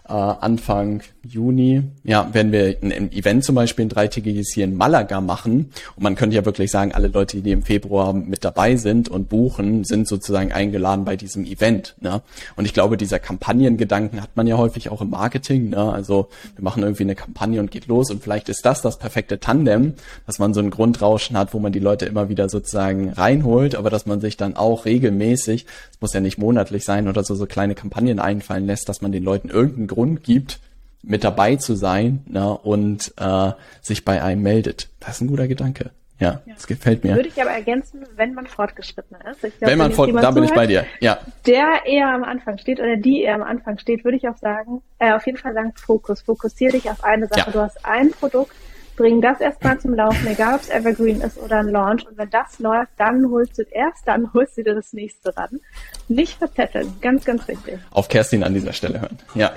äh, 0.08 0.12
Anfang 0.12 1.02
Juni, 1.24 1.84
ja, 2.02 2.28
werden 2.34 2.50
wir 2.50 2.76
ein, 2.82 2.92
ein 2.92 3.12
Event 3.12 3.44
zum 3.44 3.54
Beispiel, 3.54 3.84
ein 3.84 3.90
dreitägiges 3.90 4.52
hier 4.52 4.64
in 4.64 4.76
Malaga 4.76 5.20
machen. 5.20 5.70
Und 5.94 6.02
man 6.02 6.16
könnte 6.16 6.34
ja 6.34 6.44
wirklich 6.44 6.70
sagen, 6.70 6.92
alle 6.92 7.08
Leute, 7.08 7.40
die 7.40 7.52
im 7.52 7.62
Februar 7.62 8.12
mit 8.12 8.44
dabei 8.44 8.74
sind 8.76 9.08
und 9.08 9.28
buchen, 9.28 9.84
sind 9.84 10.08
sozusagen 10.08 10.52
eingeladen 10.52 11.04
bei 11.04 11.16
diesem 11.16 11.44
Event. 11.44 11.94
Ne? 12.00 12.22
Und 12.56 12.64
ich 12.64 12.74
glaube, 12.74 12.96
dieser 12.96 13.20
Kampagnengedanken 13.20 14.20
hat 14.20 14.31
man 14.36 14.46
ja 14.46 14.56
häufig 14.56 14.90
auch 14.90 15.00
im 15.00 15.10
Marketing. 15.10 15.70
Ne? 15.70 15.92
Also 15.92 16.28
wir 16.54 16.64
machen 16.64 16.82
irgendwie 16.82 17.04
eine 17.04 17.14
Kampagne 17.14 17.60
und 17.60 17.70
geht 17.70 17.86
los 17.86 18.10
und 18.10 18.22
vielleicht 18.22 18.48
ist 18.48 18.64
das 18.64 18.82
das 18.82 18.98
perfekte 18.98 19.40
Tandem, 19.40 19.94
dass 20.26 20.38
man 20.38 20.54
so 20.54 20.60
ein 20.60 20.70
Grundrauschen 20.70 21.36
hat, 21.36 21.54
wo 21.54 21.58
man 21.58 21.72
die 21.72 21.78
Leute 21.78 22.06
immer 22.06 22.28
wieder 22.28 22.48
sozusagen 22.48 23.10
reinholt, 23.10 23.74
aber 23.74 23.90
dass 23.90 24.06
man 24.06 24.20
sich 24.20 24.36
dann 24.36 24.56
auch 24.56 24.84
regelmäßig, 24.84 25.66
es 25.92 26.00
muss 26.00 26.12
ja 26.12 26.20
nicht 26.20 26.38
monatlich 26.38 26.84
sein 26.84 27.08
oder 27.08 27.24
so, 27.24 27.34
so 27.34 27.46
kleine 27.46 27.74
Kampagnen 27.74 28.18
einfallen 28.18 28.66
lässt, 28.66 28.88
dass 28.88 29.02
man 29.02 29.12
den 29.12 29.24
Leuten 29.24 29.48
irgendeinen 29.48 29.86
Grund 29.86 30.24
gibt, 30.24 30.60
mit 31.02 31.24
dabei 31.24 31.56
zu 31.56 31.74
sein 31.74 32.24
ne, 32.28 32.56
und 32.56 33.12
äh, 33.16 33.52
sich 33.80 34.04
bei 34.04 34.22
einem 34.22 34.42
meldet. 34.42 34.88
Das 35.00 35.16
ist 35.16 35.22
ein 35.22 35.28
guter 35.28 35.48
Gedanke. 35.48 35.90
Ja, 36.22 36.40
ja, 36.46 36.54
das 36.54 36.66
gefällt 36.66 37.02
mir. 37.04 37.16
Würde 37.16 37.28
ich 37.28 37.40
aber 37.40 37.50
ergänzen, 37.50 38.04
wenn 38.16 38.34
man 38.34 38.46
fortgeschrittener 38.46 39.18
ist. 39.30 39.40
Glaub, 39.40 39.70
wenn 39.70 39.78
man 39.78 39.92
fort, 39.92 40.10
da 40.14 40.30
bin 40.30 40.44
ich 40.44 40.52
bei 40.52 40.66
dir, 40.66 40.86
ja. 41.00 41.18
Der 41.46 41.84
eher 41.84 42.08
am 42.08 42.24
Anfang 42.24 42.58
steht 42.58 42.78
oder 42.78 42.96
die 42.96 43.22
eher 43.22 43.34
am 43.34 43.42
Anfang 43.42 43.78
steht, 43.78 44.04
würde 44.04 44.16
ich 44.16 44.28
auch 44.28 44.36
sagen, 44.36 44.82
äh, 44.98 45.12
auf 45.12 45.26
jeden 45.26 45.38
Fall 45.38 45.54
sagen, 45.54 45.72
Fokus. 45.74 46.22
Fokussiere 46.22 46.72
dich 46.72 46.88
auf 46.88 47.02
eine 47.02 47.26
Sache. 47.26 47.40
Ja. 47.46 47.50
Du 47.50 47.60
hast 47.60 47.84
ein 47.84 48.10
Produkt, 48.10 48.54
bring 48.96 49.20
das 49.20 49.40
erstmal 49.40 49.80
zum 49.80 49.94
Laufen, 49.94 50.26
egal 50.26 50.54
ob 50.54 50.60
es 50.60 50.70
Evergreen 50.70 51.20
ist 51.20 51.38
oder 51.38 51.58
ein 51.58 51.68
Launch. 51.68 52.06
Und 52.06 52.16
wenn 52.16 52.30
das 52.30 52.58
läuft, 52.58 52.92
dann 52.98 53.30
holst 53.30 53.58
du 53.58 53.62
erst, 53.62 54.06
dann 54.06 54.32
holst 54.32 54.56
du 54.56 54.62
dir 54.62 54.74
das 54.74 54.92
nächste 54.92 55.36
ran. 55.36 55.60
Nicht 56.08 56.38
verzetteln. 56.38 56.92
Ganz, 57.00 57.24
ganz 57.24 57.48
wichtig. 57.48 57.78
Auf 57.90 58.08
Kerstin 58.08 58.44
an 58.44 58.54
dieser 58.54 58.72
Stelle 58.72 59.00
hören. 59.00 59.18
Ja. 59.34 59.52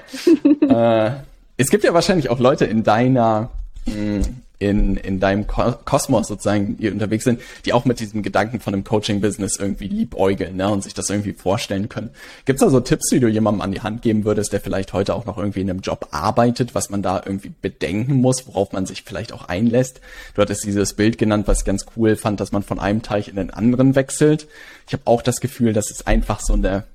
äh, 1.07 1.11
es 1.57 1.69
gibt 1.69 1.83
ja 1.83 1.93
wahrscheinlich 1.93 2.29
auch 2.29 2.39
Leute 2.39 2.65
in 2.65 2.83
deiner 2.83 3.49
mh, 3.85 3.93
hm, 3.93 4.41
in, 4.59 4.97
in 4.97 5.19
deinem 5.19 5.47
Kosmos 5.47 6.27
sozusagen 6.27 6.77
die 6.77 6.89
unterwegs 6.89 7.23
sind, 7.23 7.41
die 7.65 7.73
auch 7.73 7.85
mit 7.85 7.99
diesem 7.99 8.23
Gedanken 8.23 8.59
von 8.59 8.73
einem 8.73 8.83
Coaching-Business 8.83 9.57
irgendwie 9.57 9.87
liebäugeln 9.87 10.55
ne, 10.55 10.69
und 10.69 10.83
sich 10.83 10.93
das 10.93 11.09
irgendwie 11.09 11.33
vorstellen 11.33 11.89
können. 11.89 12.11
Gibt 12.45 12.59
es 12.59 12.65
da 12.65 12.69
so 12.69 12.79
Tipps, 12.79 13.09
die 13.09 13.19
du 13.19 13.27
jemandem 13.27 13.61
an 13.61 13.71
die 13.71 13.81
Hand 13.81 14.01
geben 14.01 14.25
würdest, 14.25 14.53
der 14.53 14.61
vielleicht 14.61 14.93
heute 14.93 15.13
auch 15.13 15.25
noch 15.25 15.37
irgendwie 15.37 15.61
in 15.61 15.69
einem 15.69 15.81
Job 15.81 16.07
arbeitet, 16.11 16.75
was 16.75 16.89
man 16.89 17.01
da 17.01 17.21
irgendwie 17.25 17.51
bedenken 17.61 18.15
muss, 18.15 18.47
worauf 18.47 18.71
man 18.71 18.85
sich 18.85 19.03
vielleicht 19.03 19.33
auch 19.33 19.47
einlässt? 19.47 20.01
Du 20.33 20.41
hattest 20.41 20.65
dieses 20.65 20.93
Bild 20.93 21.17
genannt, 21.17 21.47
was 21.47 21.59
ich 21.59 21.65
ganz 21.65 21.85
cool 21.95 22.15
fand, 22.15 22.39
dass 22.39 22.51
man 22.51 22.63
von 22.63 22.79
einem 22.79 23.01
Teich 23.01 23.27
in 23.27 23.35
den 23.35 23.51
anderen 23.51 23.95
wechselt. 23.95 24.47
Ich 24.87 24.93
habe 24.93 25.03
auch 25.05 25.21
das 25.21 25.41
Gefühl, 25.41 25.73
dass 25.73 25.91
es 25.91 26.07
einfach 26.07 26.39
so 26.39 26.53
eine 26.53 26.85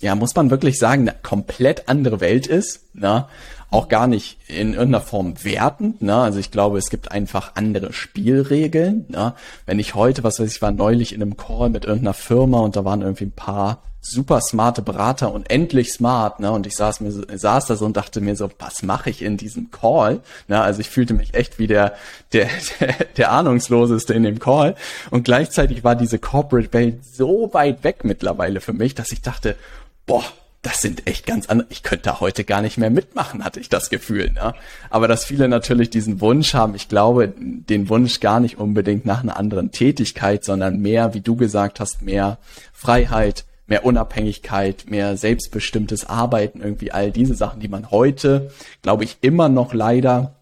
ja, 0.00 0.14
muss 0.14 0.34
man 0.36 0.50
wirklich 0.50 0.78
sagen, 0.78 1.08
eine 1.08 1.18
komplett 1.22 1.88
andere 1.88 2.20
Welt 2.20 2.46
ist. 2.46 2.94
Ne? 2.94 3.26
Auch 3.70 3.88
gar 3.88 4.06
nicht 4.06 4.38
in 4.48 4.72
irgendeiner 4.72 5.02
Form 5.02 5.44
wertend. 5.44 6.00
Ne? 6.00 6.16
Also 6.16 6.38
ich 6.38 6.50
glaube, 6.50 6.78
es 6.78 6.88
gibt 6.88 7.12
einfach 7.12 7.52
andere 7.54 7.92
Spielregeln. 7.92 9.04
Ne? 9.08 9.34
Wenn 9.66 9.78
ich 9.78 9.94
heute, 9.94 10.24
was 10.24 10.40
weiß 10.40 10.50
ich, 10.54 10.62
war 10.62 10.72
neulich 10.72 11.12
in 11.12 11.20
einem 11.20 11.36
Call 11.36 11.68
mit 11.68 11.84
irgendeiner 11.84 12.14
Firma 12.14 12.60
und 12.60 12.76
da 12.76 12.84
waren 12.84 13.02
irgendwie 13.02 13.24
ein 13.24 13.32
paar 13.32 13.82
super 14.00 14.40
smarte 14.40 14.82
Berater 14.82 15.32
und 15.32 15.50
endlich 15.50 15.92
smart, 15.92 16.40
ne? 16.40 16.50
Und 16.52 16.66
ich 16.66 16.76
saß 16.76 17.00
mir 17.00 17.10
saß 17.10 17.66
da 17.66 17.76
so 17.76 17.84
und 17.84 17.96
dachte 17.96 18.20
mir 18.20 18.36
so, 18.36 18.50
was 18.58 18.82
mache 18.82 19.10
ich 19.10 19.22
in 19.22 19.36
diesem 19.36 19.70
Call? 19.70 20.20
Ne? 20.46 20.60
Also 20.60 20.80
ich 20.80 20.88
fühlte 20.88 21.14
mich 21.14 21.34
echt 21.34 21.58
wie 21.58 21.66
der, 21.66 21.94
der 22.32 22.48
der 22.80 22.94
der 23.16 23.32
ahnungsloseste 23.32 24.14
in 24.14 24.22
dem 24.22 24.38
Call 24.38 24.76
und 25.10 25.24
gleichzeitig 25.24 25.84
war 25.84 25.96
diese 25.96 26.18
Corporate 26.18 26.72
Welt 26.72 27.04
so 27.04 27.50
weit 27.52 27.84
weg 27.84 28.04
mittlerweile 28.04 28.60
für 28.60 28.72
mich, 28.72 28.94
dass 28.94 29.12
ich 29.12 29.20
dachte, 29.20 29.56
boah, 30.06 30.24
das 30.62 30.82
sind 30.82 31.06
echt 31.06 31.24
ganz 31.24 31.48
andere. 31.48 31.68
Ich 31.70 31.82
könnte 31.82 32.04
da 32.04 32.20
heute 32.20 32.44
gar 32.44 32.62
nicht 32.62 32.78
mehr 32.78 32.90
mitmachen, 32.90 33.44
hatte 33.44 33.60
ich 33.60 33.68
das 33.68 33.90
Gefühl. 33.90 34.32
Ne? 34.32 34.54
Aber 34.90 35.06
dass 35.06 35.24
viele 35.24 35.48
natürlich 35.48 35.90
diesen 35.90 36.20
Wunsch 36.20 36.54
haben, 36.54 36.74
ich 36.74 36.88
glaube, 36.88 37.32
den 37.38 37.88
Wunsch 37.88 38.20
gar 38.20 38.40
nicht 38.40 38.58
unbedingt 38.58 39.06
nach 39.06 39.22
einer 39.22 39.36
anderen 39.36 39.70
Tätigkeit, 39.70 40.44
sondern 40.44 40.80
mehr, 40.80 41.14
wie 41.14 41.20
du 41.20 41.36
gesagt 41.36 41.78
hast, 41.78 42.02
mehr 42.02 42.38
Freiheit, 42.72 43.44
mehr 43.68 43.84
Unabhängigkeit, 43.84 44.86
mehr 44.88 45.16
selbstbestimmtes 45.16 46.06
Arbeiten, 46.06 46.60
irgendwie 46.60 46.90
all 46.90 47.12
diese 47.12 47.34
Sachen, 47.34 47.60
die 47.60 47.68
man 47.68 47.90
heute, 47.90 48.50
glaube 48.82 49.04
ich, 49.04 49.18
immer 49.20 49.48
noch 49.48 49.74
leider 49.74 50.34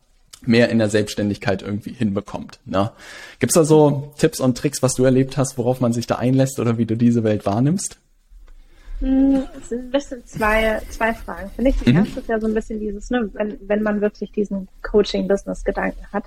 mehr 0.43 0.71
in 0.71 0.79
der 0.79 0.89
Selbstständigkeit 0.89 1.61
irgendwie 1.61 1.93
hinbekommt. 1.93 2.61
Ne? 2.65 2.91
Gibt 3.39 3.51
es 3.51 3.55
da 3.55 3.65
so 3.65 4.13
Tipps 4.17 4.41
und 4.41 4.57
Tricks, 4.57 4.83
was 4.83 4.95
du 4.95 5.05
erlebt 5.05 5.37
hast, 5.37 5.59
worauf 5.59 5.81
man 5.81 5.93
sich 5.93 6.07
da 6.07 6.17
einlässt 6.17 6.61
oder 6.61 6.79
wie 6.79 6.87
du 6.87 6.97
diese 6.97 7.25
Welt 7.25 7.45
wahrnimmst? 7.45 7.99
Hm, 9.01 9.45
es 9.61 9.69
sind 9.69 9.87
ein 9.87 9.91
bisschen 9.91 10.25
zwei, 10.25 10.81
zwei 10.89 11.13
Fragen. 11.13 11.51
Finde 11.51 11.71
ich, 11.71 11.77
die 11.79 11.91
mhm. 11.91 11.99
erste 11.99 12.21
ist 12.21 12.29
ja 12.29 12.41
so 12.41 12.47
ein 12.47 12.55
bisschen 12.55 12.81
dieses, 12.81 13.11
ne, 13.11 13.29
wenn, 13.35 13.59
wenn 13.69 13.83
man 13.83 14.01
wirklich 14.01 14.33
diesen 14.33 14.69
Coaching-Business-Gedanken 14.83 16.07
hat. 16.13 16.25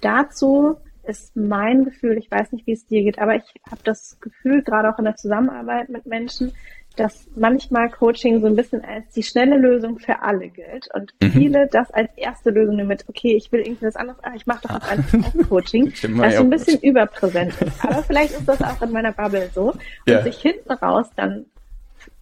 Dazu 0.00 0.76
ist 1.02 1.34
mein 1.34 1.84
Gefühl, 1.84 2.18
ich 2.18 2.30
weiß 2.30 2.52
nicht, 2.52 2.66
wie 2.66 2.72
es 2.72 2.86
dir 2.86 3.02
geht, 3.02 3.18
aber 3.18 3.36
ich 3.36 3.54
habe 3.70 3.80
das 3.84 4.18
Gefühl, 4.20 4.62
gerade 4.62 4.92
auch 4.92 4.98
in 4.98 5.06
der 5.06 5.16
Zusammenarbeit 5.16 5.88
mit 5.88 6.06
Menschen, 6.06 6.52
dass 6.96 7.28
manchmal 7.36 7.88
Coaching 7.88 8.40
so 8.40 8.46
ein 8.46 8.56
bisschen 8.56 8.84
als 8.84 9.08
die 9.14 9.22
schnelle 9.22 9.56
Lösung 9.56 9.98
für 9.98 10.22
alle 10.22 10.48
gilt 10.48 10.88
und 10.92 11.14
mhm. 11.22 11.30
viele 11.30 11.66
das 11.68 11.90
als 11.90 12.10
erste 12.16 12.50
Lösung 12.50 12.76
nehmen 12.76 12.88
mit, 12.88 13.08
okay, 13.08 13.34
ich 13.36 13.50
will 13.52 13.60
irgendwie 13.60 13.86
was 13.86 13.96
anderes, 13.96 14.22
ah, 14.22 14.32
ich 14.34 14.46
mache 14.46 14.66
doch 14.66 14.74
jetzt 14.74 14.90
einfach 14.90 15.24
auch 15.24 15.48
Coaching, 15.48 15.86
das 16.02 16.36
so 16.36 16.42
ein 16.42 16.50
bisschen 16.50 16.80
überpräsent 16.80 17.54
ist. 17.62 17.84
Aber 17.84 18.02
vielleicht 18.02 18.32
ist 18.32 18.46
das 18.46 18.60
auch 18.62 18.82
in 18.82 18.92
meiner 18.92 19.12
Bubble 19.12 19.48
so 19.54 19.70
und 19.70 19.80
ja. 20.06 20.22
sich 20.22 20.38
hinten 20.38 20.72
raus 20.72 21.06
dann 21.16 21.46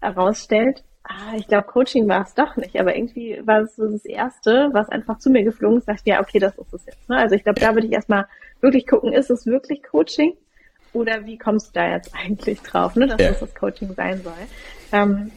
herausstellt, 0.01 0.85
ah, 1.09 1.35
ich 1.37 1.47
glaube, 1.49 1.67
Coaching 1.67 2.09
war 2.09 2.23
es 2.23 2.35
doch 2.35 2.57
nicht, 2.57 2.79
aber 2.79 2.97
irgendwie 2.97 3.41
war 3.45 3.63
es 3.63 3.77
so 3.77 3.91
das 3.91 4.05
Erste, 4.05 4.71
was 4.73 4.89
einfach 4.89 5.19
zu 5.19 5.31
mir 5.31 5.43
geflogen 5.43 5.79
ist, 5.79 5.87
sagt, 5.87 6.07
ja, 6.07 6.21
okay, 6.21 6.39
das 6.39 6.57
ist 6.59 6.73
es 6.73 6.87
jetzt. 6.87 7.09
Ne? 7.09 7.17
Also 7.17 7.35
ich 7.35 7.45
glaube, 7.45 7.61
da 7.61 7.75
würde 7.75 7.87
ich 7.87 7.93
erstmal 7.93 8.27
wirklich 8.61 8.87
gucken, 8.87 9.13
ist 9.13 9.31
es 9.31 9.47
wirklich 9.47 9.83
Coaching? 9.83 10.35
Oder 10.93 11.27
wie 11.27 11.39
kommst 11.39 11.69
du 11.69 11.81
da 11.81 11.91
jetzt 11.91 12.15
eigentlich 12.15 12.61
drauf, 12.63 12.97
ne, 12.97 13.07
dass 13.07 13.21
ja. 13.21 13.29
das 13.29 13.41
das 13.41 13.55
Coaching 13.55 13.95
sein 13.95 14.23
soll? 14.23 14.33
Ähm, 14.93 15.31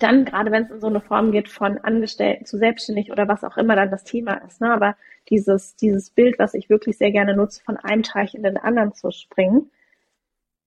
dann, 0.00 0.24
gerade 0.24 0.50
wenn 0.50 0.64
es 0.64 0.70
in 0.70 0.80
so 0.80 0.88
eine 0.88 1.00
Form 1.00 1.30
geht 1.30 1.48
von 1.48 1.78
Angestellten 1.78 2.44
zu 2.44 2.58
selbstständig 2.58 3.12
oder 3.12 3.28
was 3.28 3.44
auch 3.44 3.56
immer 3.56 3.76
dann 3.76 3.90
das 3.90 4.04
Thema 4.04 4.34
ist, 4.46 4.60
ne? 4.60 4.72
aber 4.72 4.96
dieses, 5.30 5.76
dieses 5.76 6.10
Bild, 6.10 6.38
was 6.38 6.54
ich 6.54 6.68
wirklich 6.68 6.98
sehr 6.98 7.12
gerne 7.12 7.36
nutze, 7.36 7.62
von 7.62 7.76
einem 7.76 8.02
Teich 8.02 8.34
in 8.34 8.42
den 8.42 8.56
anderen 8.56 8.92
zu 8.92 9.10
springen, 9.12 9.70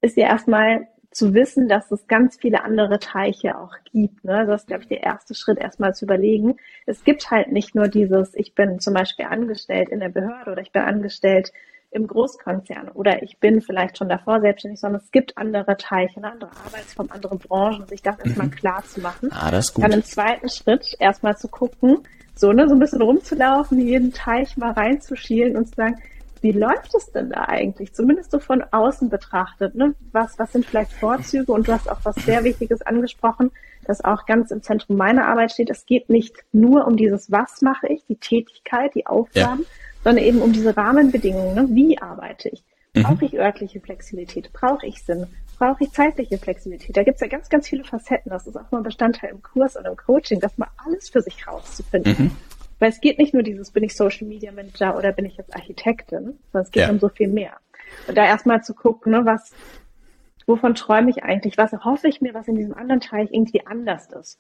ist 0.02 0.18
ja 0.18 0.28
erstmal 0.28 0.88
zu 1.18 1.34
wissen, 1.34 1.68
dass 1.68 1.92
es 1.92 2.08
ganz 2.08 2.38
viele 2.40 2.64
andere 2.64 3.00
Teiche 3.00 3.58
auch 3.58 3.74
gibt. 3.92 4.24
Ne? 4.24 4.46
Das 4.46 4.62
ist, 4.62 4.68
glaube 4.68 4.84
ich, 4.84 4.90
der 4.90 5.02
erste 5.02 5.34
Schritt, 5.34 5.58
erstmal 5.58 5.96
zu 5.96 6.06
überlegen. 6.06 6.58
Es 6.86 7.04
gibt 7.04 7.32
halt 7.32 7.52
nicht 7.52 7.74
nur 7.74 7.88
dieses, 7.88 8.36
ich 8.36 8.54
bin 8.54 8.80
zum 8.80 8.94
Beispiel 8.94 9.26
angestellt 9.26 9.90
in 9.90 10.00
der 10.00 10.10
Behörde 10.10 10.52
oder 10.52 10.62
ich 10.62 10.72
bin 10.72 10.84
angestellt 10.84 11.52
im 11.90 12.06
Großkonzern 12.06 12.90
oder 12.90 13.24
ich 13.24 13.40
bin 13.40 13.62
vielleicht 13.62 13.98
schon 13.98 14.10
davor 14.10 14.42
selbstständig, 14.42 14.80
sondern 14.80 15.02
es 15.02 15.10
gibt 15.12 15.38
andere 15.38 15.76
Teiche, 15.78 16.18
eine 16.18 16.34
andere 16.34 16.52
Arbeitsform, 16.64 17.10
andere 17.12 17.38
Branchen, 17.38 17.88
sich 17.88 18.04
das 18.04 18.20
erstmal 18.20 18.48
mhm. 18.48 18.52
klar 18.52 18.84
zu 18.84 19.02
machen. 19.02 19.30
Ah, 19.32 19.50
das 19.50 19.70
ist 19.70 19.74
gut. 19.74 19.86
Dann 19.86 19.94
im 19.94 20.04
zweiten 20.04 20.50
Schritt 20.50 20.86
erstmal 21.00 21.36
zu 21.38 21.48
gucken, 21.48 22.00
so, 22.36 22.52
ne, 22.52 22.68
so 22.68 22.76
ein 22.76 22.80
bisschen 22.80 23.02
rumzulaufen, 23.02 23.80
jeden 23.80 24.14
Teich 24.14 24.56
mal 24.58 24.72
reinzuschielen 24.72 25.58
und 25.58 25.70
zu 25.70 25.76
sagen, 25.76 25.96
wie 26.42 26.52
läuft 26.52 26.96
es 26.96 27.12
denn 27.12 27.30
da 27.30 27.46
eigentlich? 27.46 27.94
Zumindest 27.94 28.32
so 28.32 28.40
von 28.40 28.64
außen 28.64 29.10
betrachtet. 29.10 29.76
Ne? 29.76 29.96
Was, 30.12 30.38
was 30.40 30.52
sind 30.54 30.66
vielleicht 30.66 30.94
Vorzüge? 30.94 31.52
Und 31.52 31.68
du 31.68 31.74
hast 31.74 31.90
auch 31.90 32.00
was 32.04 32.16
sehr 32.16 32.44
Wichtiges 32.44 32.82
angesprochen, 32.82 33.52
das 33.86 34.04
auch 34.04 34.26
ganz 34.26 34.52
im 34.52 34.62
Zentrum 34.62 34.98
meiner 34.98 35.28
Arbeit 35.28 35.52
steht. 35.52 35.70
Es 35.70 35.86
geht 35.86 36.10
nicht 36.10 36.36
nur 36.52 36.86
um 36.88 36.98
dieses, 36.98 37.32
was 37.32 37.62
mache 37.62 37.88
ich, 37.88 38.06
die 38.06 38.16
Tätigkeit, 38.16 38.96
die 38.96 39.06
Aufgaben, 39.06 39.62
ja. 39.62 39.68
sondern 40.04 40.24
eben 40.24 40.42
um 40.42 40.54
diese 40.54 40.76
Rahmenbedingungen. 40.76 41.56
Ne? 41.56 41.68
Wie 41.72 42.02
arbeite 42.02 42.50
ich? 42.50 42.64
Mhm. 42.94 43.04
Brauche 43.04 43.26
ich 43.26 43.38
örtliche 43.38 43.80
Flexibilität? 43.80 44.52
Brauche 44.54 44.86
ich 44.86 45.04
Sinn? 45.04 45.28
Brauche 45.58 45.84
ich 45.84 45.92
zeitliche 45.92 46.38
Flexibilität? 46.38 46.96
Da 46.96 47.04
gibt 47.04 47.16
es 47.16 47.22
ja 47.22 47.28
ganz, 47.28 47.50
ganz 47.50 47.68
viele 47.68 47.84
Facetten. 47.84 48.30
Das 48.30 48.46
ist 48.46 48.56
auch 48.56 48.70
mal 48.72 48.84
Bestandteil 48.84 49.32
im 49.32 49.42
Kurs 49.42 49.76
und 49.76 49.86
im 49.86 49.98
Coaching, 49.98 50.40
das 50.40 50.58
mal 50.58 50.70
alles 50.86 51.10
für 51.10 51.22
sich 51.22 51.48
rauszufinden. 51.48 52.16
Mhm. 52.18 52.32
Weil 52.80 52.90
es 52.90 53.02
geht 53.02 53.18
nicht 53.18 53.34
nur 53.34 53.44
dieses, 53.44 53.72
bin 53.72 53.84
ich 53.84 53.96
Social 53.96 54.28
Media 54.28 54.52
Manager 54.52 54.98
oder 54.98 55.12
bin 55.12 55.26
ich 55.26 55.38
jetzt 55.38 55.56
Architektin, 55.56 56.40
sondern 56.52 56.66
es 56.66 56.72
geht 56.72 56.84
ja. 56.84 56.90
um 56.90 57.00
so 57.00 57.10
viel 57.10 57.28
mehr. 57.28 57.54
Und 58.08 58.18
da 58.18 58.26
erstmal 58.26 58.64
zu 58.64 58.74
gucken, 58.74 59.14
ne, 59.14 59.26
was, 59.26 59.52
wovon 60.46 60.76
träume 60.76 61.10
ich 61.10 61.24
eigentlich, 61.24 61.58
was 61.58 61.72
hoffe 61.72 62.08
ich 62.08 62.22
mir, 62.22 62.34
was 62.34 62.48
in 62.48 62.56
diesem 62.56 62.76
anderen 62.76 63.02
Teil 63.02 63.28
irgendwie 63.32 63.66
anders 63.66 64.08
ist. 64.08 64.40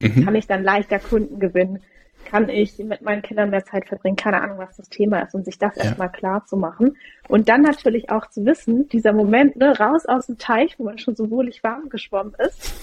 Mhm. 0.00 0.24
Kann 0.24 0.34
ich 0.34 0.46
dann 0.46 0.62
leichter 0.62 0.98
Kunden 0.98 1.40
gewinnen? 1.40 1.82
Kann 2.24 2.48
ich 2.48 2.76
mit 2.78 3.00
meinen 3.00 3.22
Kindern 3.22 3.50
mehr 3.50 3.64
Zeit 3.64 3.86
verbringen? 3.88 4.16
Keine 4.16 4.42
Ahnung, 4.42 4.58
was 4.58 4.76
das 4.76 4.88
Thema 4.88 5.20
ist 5.20 5.34
und 5.34 5.44
sich 5.44 5.58
das 5.58 5.76
ja. 5.76 5.84
erstmal 5.84 6.10
klar 6.10 6.44
zu 6.44 6.56
machen. 6.56 6.96
Und 7.28 7.48
dann 7.48 7.62
natürlich 7.62 8.10
auch 8.10 8.28
zu 8.28 8.44
wissen, 8.44 8.88
dieser 8.88 9.12
Moment, 9.12 9.56
ne, 9.56 9.78
raus 9.78 10.04
aus 10.04 10.26
dem 10.26 10.36
Teich, 10.36 10.78
wo 10.78 10.84
man 10.84 10.98
schon 10.98 11.16
so 11.16 11.30
wohlig 11.30 11.62
warm 11.62 11.88
geschwommen 11.88 12.34
ist, 12.38 12.74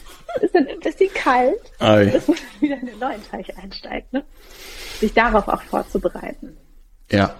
ist 0.41 0.55
dann 0.55 0.67
ein 0.67 0.79
bisschen 0.79 1.13
kalt, 1.13 1.59
Ei. 1.79 2.05
bis 2.05 2.27
man 2.27 2.37
wieder 2.59 2.79
in 2.79 2.87
den 2.87 2.99
neuen 2.99 3.23
Teich 3.23 3.55
einsteigt. 3.57 4.11
Ne? 4.13 4.23
Sich 4.99 5.13
darauf 5.13 5.47
auch 5.47 5.61
vorzubereiten. 5.61 6.57
Ja. 7.11 7.35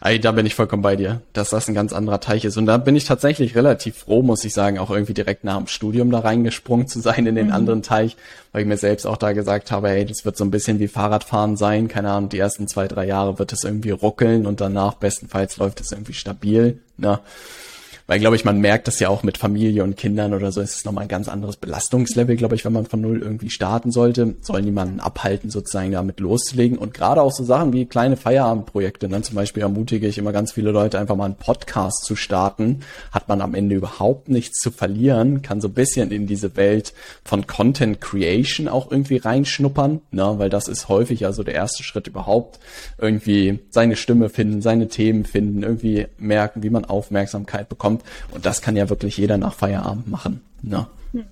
Ey, 0.00 0.20
da 0.20 0.32
bin 0.32 0.46
ich 0.46 0.54
vollkommen 0.54 0.82
bei 0.82 0.96
dir, 0.96 1.22
dass 1.32 1.50
das 1.50 1.68
ein 1.68 1.74
ganz 1.74 1.92
anderer 1.92 2.20
Teich 2.20 2.44
ist. 2.44 2.56
Und 2.56 2.66
da 2.66 2.78
bin 2.78 2.96
ich 2.96 3.04
tatsächlich 3.04 3.56
relativ 3.56 3.98
froh, 3.98 4.22
muss 4.22 4.44
ich 4.44 4.52
sagen, 4.52 4.78
auch 4.78 4.90
irgendwie 4.90 5.14
direkt 5.14 5.44
nach 5.44 5.56
dem 5.56 5.66
Studium 5.66 6.10
da 6.10 6.20
reingesprungen 6.20 6.86
zu 6.86 7.00
sein 7.00 7.26
in 7.26 7.34
den 7.34 7.48
mhm. 7.48 7.52
anderen 7.52 7.82
Teich, 7.82 8.16
weil 8.52 8.62
ich 8.62 8.68
mir 8.68 8.76
selbst 8.76 9.06
auch 9.06 9.16
da 9.16 9.32
gesagt 9.32 9.70
habe, 9.70 9.90
ey, 9.90 10.04
das 10.04 10.24
wird 10.24 10.36
so 10.36 10.44
ein 10.44 10.50
bisschen 10.50 10.78
wie 10.78 10.88
Fahrradfahren 10.88 11.56
sein. 11.56 11.88
Keine 11.88 12.10
Ahnung, 12.10 12.28
die 12.28 12.38
ersten 12.38 12.68
zwei, 12.68 12.86
drei 12.86 13.06
Jahre 13.06 13.38
wird 13.38 13.52
es 13.52 13.64
irgendwie 13.64 13.90
ruckeln 13.90 14.46
und 14.46 14.60
danach 14.60 14.94
bestenfalls 14.94 15.56
läuft 15.56 15.80
es 15.80 15.92
irgendwie 15.92 16.14
stabil. 16.14 16.80
Ne? 16.96 17.20
Weil, 18.08 18.20
glaube 18.20 18.36
ich, 18.36 18.44
man 18.46 18.58
merkt 18.58 18.88
das 18.88 19.00
ja 19.00 19.10
auch 19.10 19.22
mit 19.22 19.36
Familie 19.36 19.84
und 19.84 19.98
Kindern 19.98 20.32
oder 20.32 20.50
so, 20.50 20.62
ist 20.62 20.76
es 20.76 20.84
nochmal 20.86 21.02
ein 21.02 21.08
ganz 21.08 21.28
anderes 21.28 21.56
Belastungslevel, 21.56 22.36
glaube 22.36 22.54
ich, 22.54 22.64
wenn 22.64 22.72
man 22.72 22.86
von 22.86 23.02
null 23.02 23.20
irgendwie 23.20 23.50
starten 23.50 23.92
sollte. 23.92 24.34
Soll 24.40 24.62
niemanden 24.62 24.98
abhalten, 24.98 25.50
sozusagen 25.50 25.92
damit 25.92 26.18
loszulegen. 26.18 26.78
Und 26.78 26.94
gerade 26.94 27.20
auch 27.20 27.32
so 27.32 27.44
Sachen 27.44 27.74
wie 27.74 27.84
kleine 27.84 28.16
Feierabendprojekte. 28.16 29.10
Ne? 29.10 29.20
Zum 29.20 29.34
Beispiel 29.34 29.62
ermutige 29.62 30.06
ich 30.06 30.16
immer 30.16 30.32
ganz 30.32 30.52
viele 30.52 30.70
Leute, 30.70 30.98
einfach 30.98 31.16
mal 31.16 31.26
einen 31.26 31.34
Podcast 31.34 32.06
zu 32.06 32.16
starten. 32.16 32.80
Hat 33.12 33.28
man 33.28 33.42
am 33.42 33.54
Ende 33.54 33.74
überhaupt 33.74 34.30
nichts 34.30 34.58
zu 34.58 34.70
verlieren, 34.70 35.42
kann 35.42 35.60
so 35.60 35.68
ein 35.68 35.74
bisschen 35.74 36.10
in 36.10 36.26
diese 36.26 36.56
Welt 36.56 36.94
von 37.24 37.46
Content 37.46 38.00
Creation 38.00 38.68
auch 38.68 38.90
irgendwie 38.90 39.18
reinschnuppern, 39.18 40.00
ne? 40.12 40.34
weil 40.38 40.48
das 40.48 40.68
ist 40.68 40.88
häufig 40.88 41.20
ja 41.20 41.32
so 41.32 41.42
der 41.42 41.56
erste 41.56 41.82
Schritt 41.82 42.06
überhaupt. 42.06 42.58
Irgendwie 42.96 43.58
seine 43.68 43.96
Stimme 43.96 44.30
finden, 44.30 44.62
seine 44.62 44.88
Themen 44.88 45.26
finden, 45.26 45.62
irgendwie 45.62 46.06
merken, 46.16 46.62
wie 46.62 46.70
man 46.70 46.86
Aufmerksamkeit 46.86 47.68
bekommt 47.68 47.97
kommt. 47.98 48.34
Und 48.34 48.46
das 48.46 48.62
kann 48.62 48.76
ja 48.76 48.88
wirklich 48.88 49.16
jeder 49.16 49.36
nach 49.38 49.54
Feierabend 49.54 50.08
machen. 50.08 50.40
Ne? 50.62 50.86
Hm. 51.12 51.24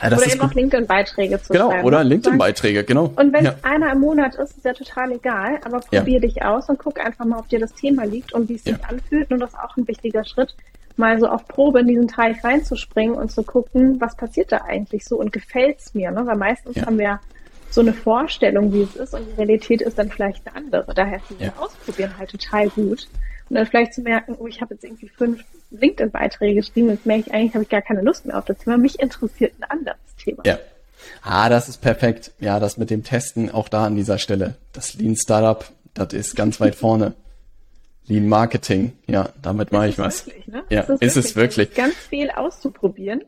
Ja, 0.00 0.08
oder 0.08 0.26
eben 0.26 0.38
gut. 0.38 0.50
auch 0.50 0.54
LinkedIn-Beiträge 0.54 1.42
zu 1.42 1.52
genau, 1.52 1.66
schreiben. 1.66 1.76
Genau, 1.78 1.88
oder 1.88 2.04
LinkedIn-Beiträge, 2.04 2.84
genau. 2.84 3.12
Und 3.16 3.32
wenn 3.32 3.44
ja. 3.44 3.54
es 3.56 3.64
einer 3.64 3.92
im 3.92 4.00
Monat 4.00 4.34
ist, 4.36 4.56
ist 4.56 4.64
ja 4.64 4.72
total 4.72 5.12
egal, 5.12 5.58
aber 5.64 5.80
probier 5.80 6.14
ja. 6.14 6.20
dich 6.20 6.42
aus 6.42 6.68
und 6.68 6.78
guck 6.78 7.00
einfach 7.00 7.24
mal, 7.24 7.38
ob 7.38 7.48
dir 7.48 7.60
das 7.60 7.72
Thema 7.74 8.04
liegt 8.04 8.32
und 8.32 8.48
wie 8.48 8.54
es 8.54 8.64
sich 8.64 8.84
anfühlt. 8.84 9.30
Und 9.30 9.40
das 9.40 9.50
ist 9.50 9.58
auch 9.58 9.76
ein 9.76 9.86
wichtiger 9.86 10.24
Schritt, 10.24 10.54
mal 10.96 11.18
so 11.18 11.26
auf 11.28 11.46
Probe 11.48 11.80
in 11.80 11.86
diesen 11.86 12.08
Teich 12.08 12.42
reinzuspringen 12.44 13.14
und 13.14 13.30
zu 13.30 13.42
gucken, 13.42 14.00
was 14.00 14.16
passiert 14.16 14.52
da 14.52 14.62
eigentlich 14.62 15.04
so 15.04 15.16
und 15.16 15.32
gefällt 15.32 15.78
es 15.78 15.94
mir. 15.94 16.10
Ne? 16.10 16.26
Weil 16.26 16.36
meistens 16.36 16.80
haben 16.84 16.98
wir 16.98 17.20
so 17.70 17.80
eine 17.80 17.94
Vorstellung, 17.94 18.72
wie 18.72 18.82
es 18.82 18.96
ist 18.96 19.14
und 19.14 19.26
die 19.26 19.34
Realität 19.36 19.80
ist 19.80 19.98
dann 19.98 20.10
vielleicht 20.10 20.46
eine 20.46 20.56
andere. 20.56 20.94
Daher 20.94 21.16
ist 21.16 21.40
ja. 21.40 21.52
Ausprobieren 21.58 22.12
halt 22.18 22.30
total 22.30 22.68
gut. 22.68 23.08
Und 23.52 23.56
dann 23.56 23.66
vielleicht 23.66 23.92
zu 23.92 24.00
merken, 24.00 24.34
oh, 24.38 24.46
ich 24.46 24.62
habe 24.62 24.72
jetzt 24.72 24.82
irgendwie 24.82 25.10
fünf 25.10 25.44
LinkedIn-Beiträge 25.72 26.54
geschrieben, 26.54 26.88
jetzt 26.88 27.04
merke 27.04 27.24
ich 27.26 27.34
eigentlich, 27.34 27.52
habe 27.52 27.64
ich 27.64 27.68
gar 27.68 27.82
keine 27.82 28.00
Lust 28.00 28.24
mehr 28.24 28.38
auf 28.38 28.46
das 28.46 28.56
Thema. 28.56 28.78
Mich 28.78 28.98
interessiert 28.98 29.52
ein 29.60 29.64
anderes 29.64 29.98
Thema. 30.16 30.42
Ja. 30.46 30.58
Ah, 31.22 31.50
das 31.50 31.68
ist 31.68 31.82
perfekt. 31.82 32.32
Ja, 32.40 32.60
das 32.60 32.78
mit 32.78 32.88
dem 32.88 33.04
Testen 33.04 33.50
auch 33.50 33.68
da 33.68 33.84
an 33.84 33.94
dieser 33.94 34.16
Stelle. 34.16 34.54
Das 34.72 34.94
Lean 34.94 35.16
Startup, 35.16 35.66
das 35.92 36.14
ist 36.14 36.34
ganz 36.34 36.60
weit 36.60 36.74
vorne. 36.76 37.12
Lean 38.06 38.26
Marketing, 38.26 38.94
ja, 39.06 39.28
damit 39.42 39.70
mache 39.70 39.88
ich 39.88 39.98
was. 39.98 40.28
Wirklich, 40.28 40.46
ne? 40.46 40.64
Ja, 40.70 40.80
ist, 40.84 41.02
ist 41.02 41.16
es 41.18 41.36
wirklich. 41.36 41.74
Ganz 41.74 41.94
viel 41.94 42.30
auszuprobieren 42.30 43.22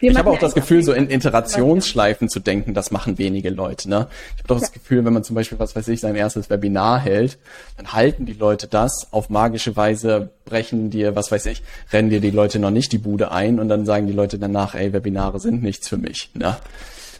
Wir 0.00 0.12
ich 0.12 0.18
habe 0.18 0.30
auch 0.30 0.38
das 0.38 0.54
Gefühl, 0.54 0.82
so 0.82 0.92
in 0.92 1.10
Iterationsschleifen 1.10 2.30
zu 2.30 2.40
denken, 2.40 2.72
das 2.72 2.90
machen 2.90 3.18
wenige 3.18 3.50
Leute. 3.50 3.88
Ne? 3.88 4.06
Ich 4.34 4.38
habe 4.38 4.48
doch 4.48 4.60
das 4.60 4.72
Gefühl, 4.72 5.04
wenn 5.04 5.12
man 5.12 5.24
zum 5.24 5.36
Beispiel, 5.36 5.58
was 5.58 5.76
weiß 5.76 5.88
ich, 5.88 6.00
sein 6.00 6.16
erstes 6.16 6.48
Webinar 6.48 6.98
hält, 6.98 7.38
dann 7.76 7.92
halten 7.92 8.24
die 8.24 8.32
Leute 8.32 8.66
das 8.66 9.08
auf 9.10 9.28
magische 9.28 9.76
Weise, 9.76 10.30
brechen 10.46 10.88
dir, 10.88 11.16
was 11.16 11.30
weiß 11.30 11.46
ich, 11.46 11.62
rennen 11.92 12.08
dir 12.08 12.20
die 12.20 12.30
Leute 12.30 12.58
noch 12.58 12.70
nicht 12.70 12.92
die 12.92 12.98
Bude 12.98 13.30
ein 13.30 13.60
und 13.60 13.68
dann 13.68 13.84
sagen 13.84 14.06
die 14.06 14.14
Leute 14.14 14.38
danach, 14.38 14.74
ey, 14.74 14.92
Webinare 14.92 15.38
sind 15.38 15.62
nichts 15.62 15.88
für 15.88 15.98
mich. 15.98 16.30
Ne? 16.34 16.56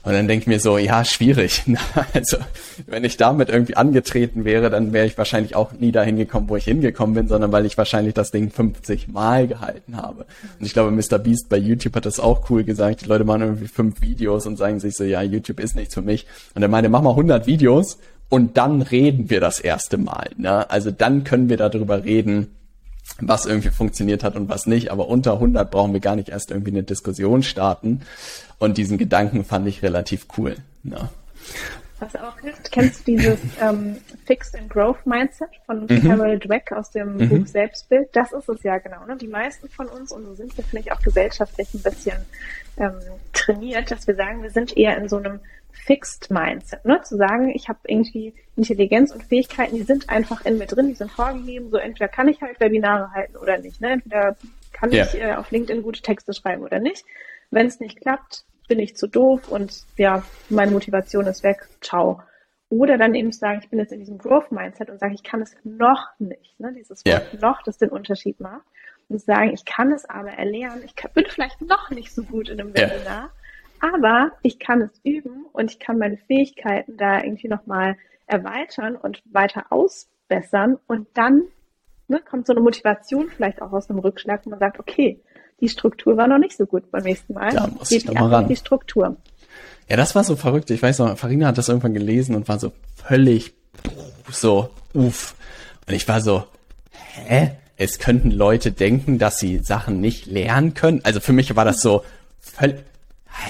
Und 0.03 0.13
dann 0.13 0.29
denke 0.29 0.45
ich 0.45 0.47
mir 0.47 0.61
so, 0.61 0.79
ja, 0.79 1.05
schwierig. 1.05 1.63
Also, 2.15 2.39
wenn 2.87 3.05
ich 3.05 3.17
damit 3.17 3.49
irgendwie 3.49 3.77
angetreten 3.77 4.45
wäre, 4.45 4.71
dann 4.71 4.93
wäre 4.93 5.07
ich 5.07 5.19
wahrscheinlich 5.19 5.55
auch 5.55 5.73
nie 5.73 5.93
dahin 5.93 6.17
gekommen, 6.17 6.49
wo 6.49 6.57
ich 6.57 6.65
hingekommen 6.65 7.15
bin, 7.15 7.29
sondern 7.29 7.53
weil 7.53 7.67
ich 7.67 7.77
wahrscheinlich 7.77 8.15
das 8.15 8.31
Ding 8.31 8.51
50 8.51 9.09
Mal 9.09 9.47
gehalten 9.47 9.97
habe. 9.97 10.27
Und 10.59 10.67
ich 10.67 10.73
glaube, 10.73 10.91
Mr. 10.91 11.19
Beast 11.19 11.49
bei 11.49 11.57
YouTube 11.57 11.95
hat 11.97 12.07
das 12.07 12.19
auch 12.21 12.49
cool 12.51 12.65
gesagt. 12.65 13.03
Die 13.03 13.07
Leute 13.07 13.25
machen 13.25 13.43
irgendwie 13.43 13.69
fünf 13.69 14.01
Videos 14.01 14.47
und 14.47 14.57
sagen 14.57 14.81
sich 14.81 14.97
so, 14.97 15.05
ja, 15.05 15.23
YouTube 15.23 15.61
ist 15.61 15.77
nichts 15.77 15.95
für 15.95 16.03
mich. 16.03 16.27
Und 16.55 16.63
er 16.63 16.69
meinte, 16.69 16.89
mach 16.89 17.03
mal 17.03 17.11
100 17.11 17.47
Videos 17.47 17.99
und 18.29 18.57
dann 18.57 18.83
reden 18.83 19.29
wir 19.29 19.41
das 19.41 19.61
erste 19.61 19.99
Mal. 19.99 20.31
Ne? 20.37 20.71
Also 20.71 20.91
dann 20.91 21.25
können 21.25 21.49
wir 21.49 21.57
darüber 21.57 22.05
reden, 22.05 22.57
was 23.21 23.45
irgendwie 23.45 23.71
funktioniert 23.71 24.25
hat 24.25 24.37
und 24.37 24.49
was 24.49 24.67
nicht. 24.67 24.91
Aber 24.91 25.09
unter 25.09 25.35
100 25.35 25.71
brauchen 25.71 25.93
wir 25.93 26.01
gar 26.01 26.17
nicht 26.17 26.29
erst 26.29 26.51
irgendwie 26.51 26.71
eine 26.71 26.85
Diskussion 26.85 27.43
starten. 27.43 28.01
Und 28.61 28.79
diesen 28.79 28.99
Gedanken 28.99 29.45
fand 29.45 29.67
ich 29.67 29.83
relativ 29.83 30.29
cool. 30.39 30.57
Ja. 30.85 31.09
Was 31.99 32.15
auch 32.15 32.39
hilft, 32.41 32.71
kennst 32.71 33.01
du 33.01 33.13
dieses 33.17 33.39
ähm, 33.61 33.97
Fixed 34.27 34.55
and 34.55 34.71
Growth 34.71 35.05
Mindset 35.07 35.49
von 35.67 35.87
mhm. 35.87 36.03
Carol 36.07 36.39
Dweck 36.39 36.71
aus 36.73 36.91
dem 36.91 37.17
mhm. 37.17 37.29
Buch 37.29 37.47
Selbstbild? 37.47 38.11
Das 38.13 38.33
ist 38.33 38.49
es 38.49 38.63
ja 38.63 38.79
genau. 38.79 39.05
Ne? 39.07 39.17
Die 39.17 39.29
meisten 39.29 39.69
von 39.69 39.87
uns, 39.89 40.13
und 40.13 40.25
so 40.25 40.35
sind 40.35 40.57
wir 40.57 40.65
vielleicht 40.65 40.93
auch 40.93 41.01
gesellschaftlich 41.01 41.73
ein 41.75 41.83
bisschen 41.83 42.19
ähm, 42.77 42.93
trainiert, 43.33 43.91
dass 43.91 44.07
wir 44.07 44.15
sagen, 44.15 44.43
wir 44.43 44.51
sind 44.51 44.77
eher 44.77 44.97
in 44.99 45.09
so 45.09 45.17
einem 45.17 45.41
Fixed 45.73 46.31
Mindset. 46.31 46.85
Ne? 46.85 47.01
Zu 47.03 47.17
sagen, 47.17 47.51
ich 47.51 47.69
habe 47.69 47.79
irgendwie 47.87 48.35
Intelligenz 48.57 49.11
und 49.11 49.23
Fähigkeiten, 49.23 49.77
die 49.77 49.83
sind 49.83 50.11
einfach 50.11 50.45
in 50.45 50.59
mir 50.59 50.67
drin, 50.67 50.89
die 50.89 50.95
sind 50.95 51.11
vorgegeben. 51.11 51.71
So 51.71 51.79
entweder 51.79 52.09
kann 52.09 52.29
ich 52.29 52.43
halt 52.43 52.61
Webinare 52.61 53.11
halten 53.13 53.37
oder 53.37 53.57
nicht. 53.59 53.81
Ne? 53.81 53.93
Entweder 53.93 54.37
kann 54.73 54.93
yeah. 54.93 55.07
ich 55.07 55.21
äh, 55.21 55.33
auf 55.33 55.51
LinkedIn 55.51 55.83
gute 55.83 56.03
Texte 56.03 56.35
schreiben 56.35 56.63
oder 56.63 56.79
nicht. 56.79 57.07
Wenn 57.51 57.67
es 57.67 57.81
nicht 57.81 58.01
klappt, 58.01 58.45
bin 58.71 58.79
ich 58.79 58.97
zu 58.97 59.09
doof 59.09 59.49
und 59.49 59.85
ja, 59.97 60.23
meine 60.49 60.71
Motivation 60.71 61.27
ist 61.27 61.43
weg, 61.43 61.69
ciao. 61.81 62.23
Oder 62.69 62.99
dann 62.99 63.17
eben 63.17 63.33
sagen, 63.33 63.59
ich 63.61 63.69
bin 63.69 63.81
jetzt 63.81 63.91
in 63.91 63.99
diesem 63.99 64.17
Growth-Mindset 64.17 64.91
und 64.91 65.01
sage, 65.01 65.13
ich 65.13 65.25
kann 65.25 65.43
es 65.43 65.57
noch 65.65 66.07
nicht. 66.21 66.59
Ne? 66.61 66.73
Dieses 66.73 67.05
Wort 67.05 67.33
ja. 67.33 67.41
noch, 67.41 67.63
das 67.65 67.79
den 67.79 67.89
Unterschied 67.89 68.39
macht. 68.39 68.65
Und 69.09 69.21
sagen, 69.21 69.51
ich 69.53 69.65
kann 69.65 69.91
es 69.91 70.09
aber 70.09 70.31
erlernen. 70.31 70.85
Ich 70.85 70.95
kann, 70.95 71.11
bin 71.13 71.25
vielleicht 71.29 71.61
noch 71.63 71.91
nicht 71.91 72.15
so 72.15 72.23
gut 72.23 72.49
in 72.49 72.61
einem 72.61 72.73
Webinar, 72.73 73.33
ja. 73.83 73.93
aber 73.93 74.31
ich 74.43 74.61
kann 74.61 74.83
es 74.83 75.01
üben 75.03 75.47
und 75.53 75.73
ich 75.73 75.81
kann 75.81 75.99
meine 75.99 76.17
Fähigkeiten 76.17 76.97
da 76.97 77.25
irgendwie 77.25 77.49
nochmal 77.49 77.97
erweitern 78.29 78.95
und 78.95 79.21
weiter 79.25 79.67
ausbessern. 79.71 80.79
Und 80.87 81.09
dann 81.15 81.43
ne, 82.07 82.21
kommt 82.21 82.47
so 82.47 82.53
eine 82.53 82.61
Motivation 82.61 83.31
vielleicht 83.31 83.61
auch 83.61 83.73
aus 83.73 83.91
einem 83.91 83.99
Rückschlag, 83.99 84.47
wo 84.47 84.51
man 84.51 84.61
sagt, 84.61 84.79
okay, 84.79 85.21
die 85.61 85.69
Struktur 85.69 86.17
war 86.17 86.27
noch 86.27 86.39
nicht 86.39 86.57
so 86.57 86.67
gut 86.67 86.91
beim 86.91 87.05
nächsten 87.05 87.35
Mal. 87.35 87.53
Da 87.53 87.67
muss 87.67 87.91
ich 87.91 88.11
mal 88.11 88.29
ran. 88.29 88.49
Die 88.49 88.57
Struktur. 88.57 89.17
Ja, 89.89 89.97
das 89.97 90.15
war 90.15 90.25
so 90.25 90.37
verrückt. 90.37 90.71
Ich 90.71 90.83
weiß 90.83 91.01
noch, 91.01 91.19
Farina 91.19 91.49
hat 91.49 91.59
das 91.59 91.69
irgendwann 91.69 91.95
gelesen 91.95 92.35
und 92.37 92.49
war 92.49 92.59
so 92.59 92.73
völlig 92.95 93.53
so, 94.31 94.71
uff. 94.95 95.35
Und 95.87 95.95
ich 95.95 96.07
war 96.09 96.21
so, 96.21 96.45
hä? 97.27 97.53
Es 97.77 97.99
könnten 97.99 98.31
Leute 98.31 98.73
denken, 98.73 99.19
dass 99.19 99.39
sie 99.39 99.59
Sachen 99.59 100.01
nicht 100.01 100.27
lernen 100.27 100.75
können. 100.75 101.01
Also 101.03 101.19
für 101.19 101.33
mich 101.33 101.57
war 101.57 101.65
das 101.65 101.81
so 101.81 102.05
völlig, 102.39 102.77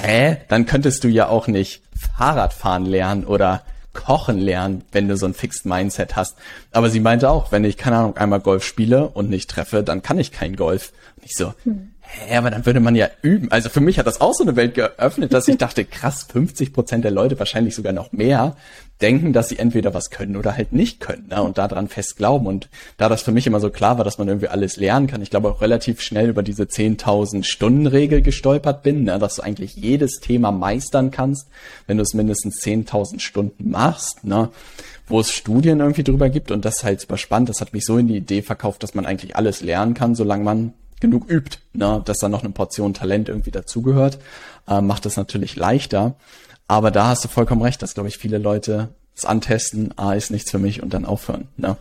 hä? 0.02 0.38
Dann 0.48 0.66
könntest 0.66 1.04
du 1.04 1.08
ja 1.08 1.28
auch 1.28 1.46
nicht 1.46 1.82
Fahrradfahren 2.16 2.86
lernen 2.86 3.24
oder 3.24 3.62
Kochen 3.92 4.38
lernen, 4.38 4.84
wenn 4.92 5.08
du 5.08 5.16
so 5.16 5.26
ein 5.26 5.34
Fixed 5.34 5.66
Mindset 5.66 6.16
hast. 6.16 6.36
Aber 6.70 6.90
sie 6.90 7.00
meinte 7.00 7.28
auch, 7.28 7.52
wenn 7.52 7.64
ich, 7.64 7.76
keine 7.76 7.96
Ahnung, 7.96 8.16
einmal 8.16 8.40
Golf 8.40 8.64
spiele 8.64 9.08
und 9.08 9.28
nicht 9.28 9.50
treffe, 9.50 9.82
dann 9.82 10.00
kann 10.00 10.18
ich 10.18 10.30
kein 10.30 10.56
Golf. 10.56 10.92
Und 11.16 11.26
ich 11.26 11.34
so, 11.34 11.52
hm 11.64 11.90
hä, 12.10 12.36
aber 12.36 12.50
dann 12.50 12.66
würde 12.66 12.80
man 12.80 12.94
ja 12.94 13.08
üben. 13.22 13.50
Also 13.50 13.68
für 13.68 13.80
mich 13.80 13.98
hat 13.98 14.06
das 14.06 14.20
auch 14.20 14.34
so 14.34 14.42
eine 14.42 14.56
Welt 14.56 14.74
geöffnet, 14.74 15.32
dass 15.32 15.48
ich 15.48 15.58
dachte, 15.58 15.84
krass, 15.84 16.26
50 16.30 16.72
Prozent 16.72 17.04
der 17.04 17.10
Leute, 17.10 17.38
wahrscheinlich 17.38 17.74
sogar 17.74 17.92
noch 17.92 18.12
mehr, 18.12 18.56
denken, 19.00 19.32
dass 19.32 19.48
sie 19.48 19.58
entweder 19.58 19.94
was 19.94 20.10
können 20.10 20.36
oder 20.36 20.56
halt 20.56 20.72
nicht 20.72 21.00
können 21.00 21.28
ne? 21.28 21.42
und 21.42 21.58
daran 21.58 21.88
fest 21.88 22.16
glauben. 22.16 22.46
Und 22.46 22.68
da 22.98 23.08
das 23.08 23.22
für 23.22 23.32
mich 23.32 23.46
immer 23.46 23.60
so 23.60 23.70
klar 23.70 23.96
war, 23.96 24.04
dass 24.04 24.18
man 24.18 24.28
irgendwie 24.28 24.48
alles 24.48 24.76
lernen 24.76 25.06
kann, 25.06 25.22
ich 25.22 25.30
glaube 25.30 25.48
auch 25.48 25.62
relativ 25.62 26.00
schnell 26.00 26.28
über 26.28 26.42
diese 26.42 26.64
10.000 26.64 27.44
Stunden 27.44 27.86
Regel 27.86 28.22
gestolpert 28.22 28.82
bin, 28.82 29.04
ne? 29.04 29.18
dass 29.18 29.36
du 29.36 29.42
eigentlich 29.42 29.76
jedes 29.76 30.20
Thema 30.20 30.52
meistern 30.52 31.10
kannst, 31.10 31.48
wenn 31.86 31.96
du 31.96 32.02
es 32.02 32.14
mindestens 32.14 32.62
10.000 32.62 33.20
Stunden 33.20 33.70
machst. 33.70 34.24
Ne? 34.24 34.50
wo 35.06 35.18
es 35.18 35.32
Studien 35.32 35.80
irgendwie 35.80 36.04
drüber 36.04 36.28
gibt 36.28 36.52
und 36.52 36.64
das 36.64 36.76
ist 36.76 36.84
halt 36.84 37.00
super 37.00 37.16
spannend. 37.16 37.48
Das 37.48 37.60
hat 37.60 37.72
mich 37.72 37.84
so 37.84 37.98
in 37.98 38.06
die 38.06 38.18
Idee 38.18 38.42
verkauft, 38.42 38.84
dass 38.84 38.94
man 38.94 39.06
eigentlich 39.06 39.34
alles 39.34 39.60
lernen 39.60 39.92
kann, 39.92 40.14
solange 40.14 40.44
man 40.44 40.72
genug 41.00 41.28
übt, 41.28 41.58
ne, 41.72 42.02
dass 42.04 42.18
da 42.18 42.28
noch 42.28 42.42
eine 42.42 42.52
Portion 42.52 42.94
Talent 42.94 43.28
irgendwie 43.28 43.50
dazugehört, 43.50 44.18
äh, 44.68 44.80
macht 44.80 45.06
es 45.06 45.16
natürlich 45.16 45.56
leichter. 45.56 46.14
Aber 46.68 46.90
da 46.90 47.08
hast 47.08 47.24
du 47.24 47.28
vollkommen 47.28 47.62
recht, 47.62 47.82
dass, 47.82 47.94
glaube 47.94 48.08
ich, 48.08 48.18
viele 48.18 48.38
Leute 48.38 48.90
es 49.16 49.24
antesten, 49.24 49.92
ah, 49.96 50.12
ist 50.12 50.30
nichts 50.30 50.50
für 50.50 50.58
mich 50.58 50.82
und 50.82 50.94
dann 50.94 51.04
aufhören. 51.04 51.48
Ne? 51.56 51.76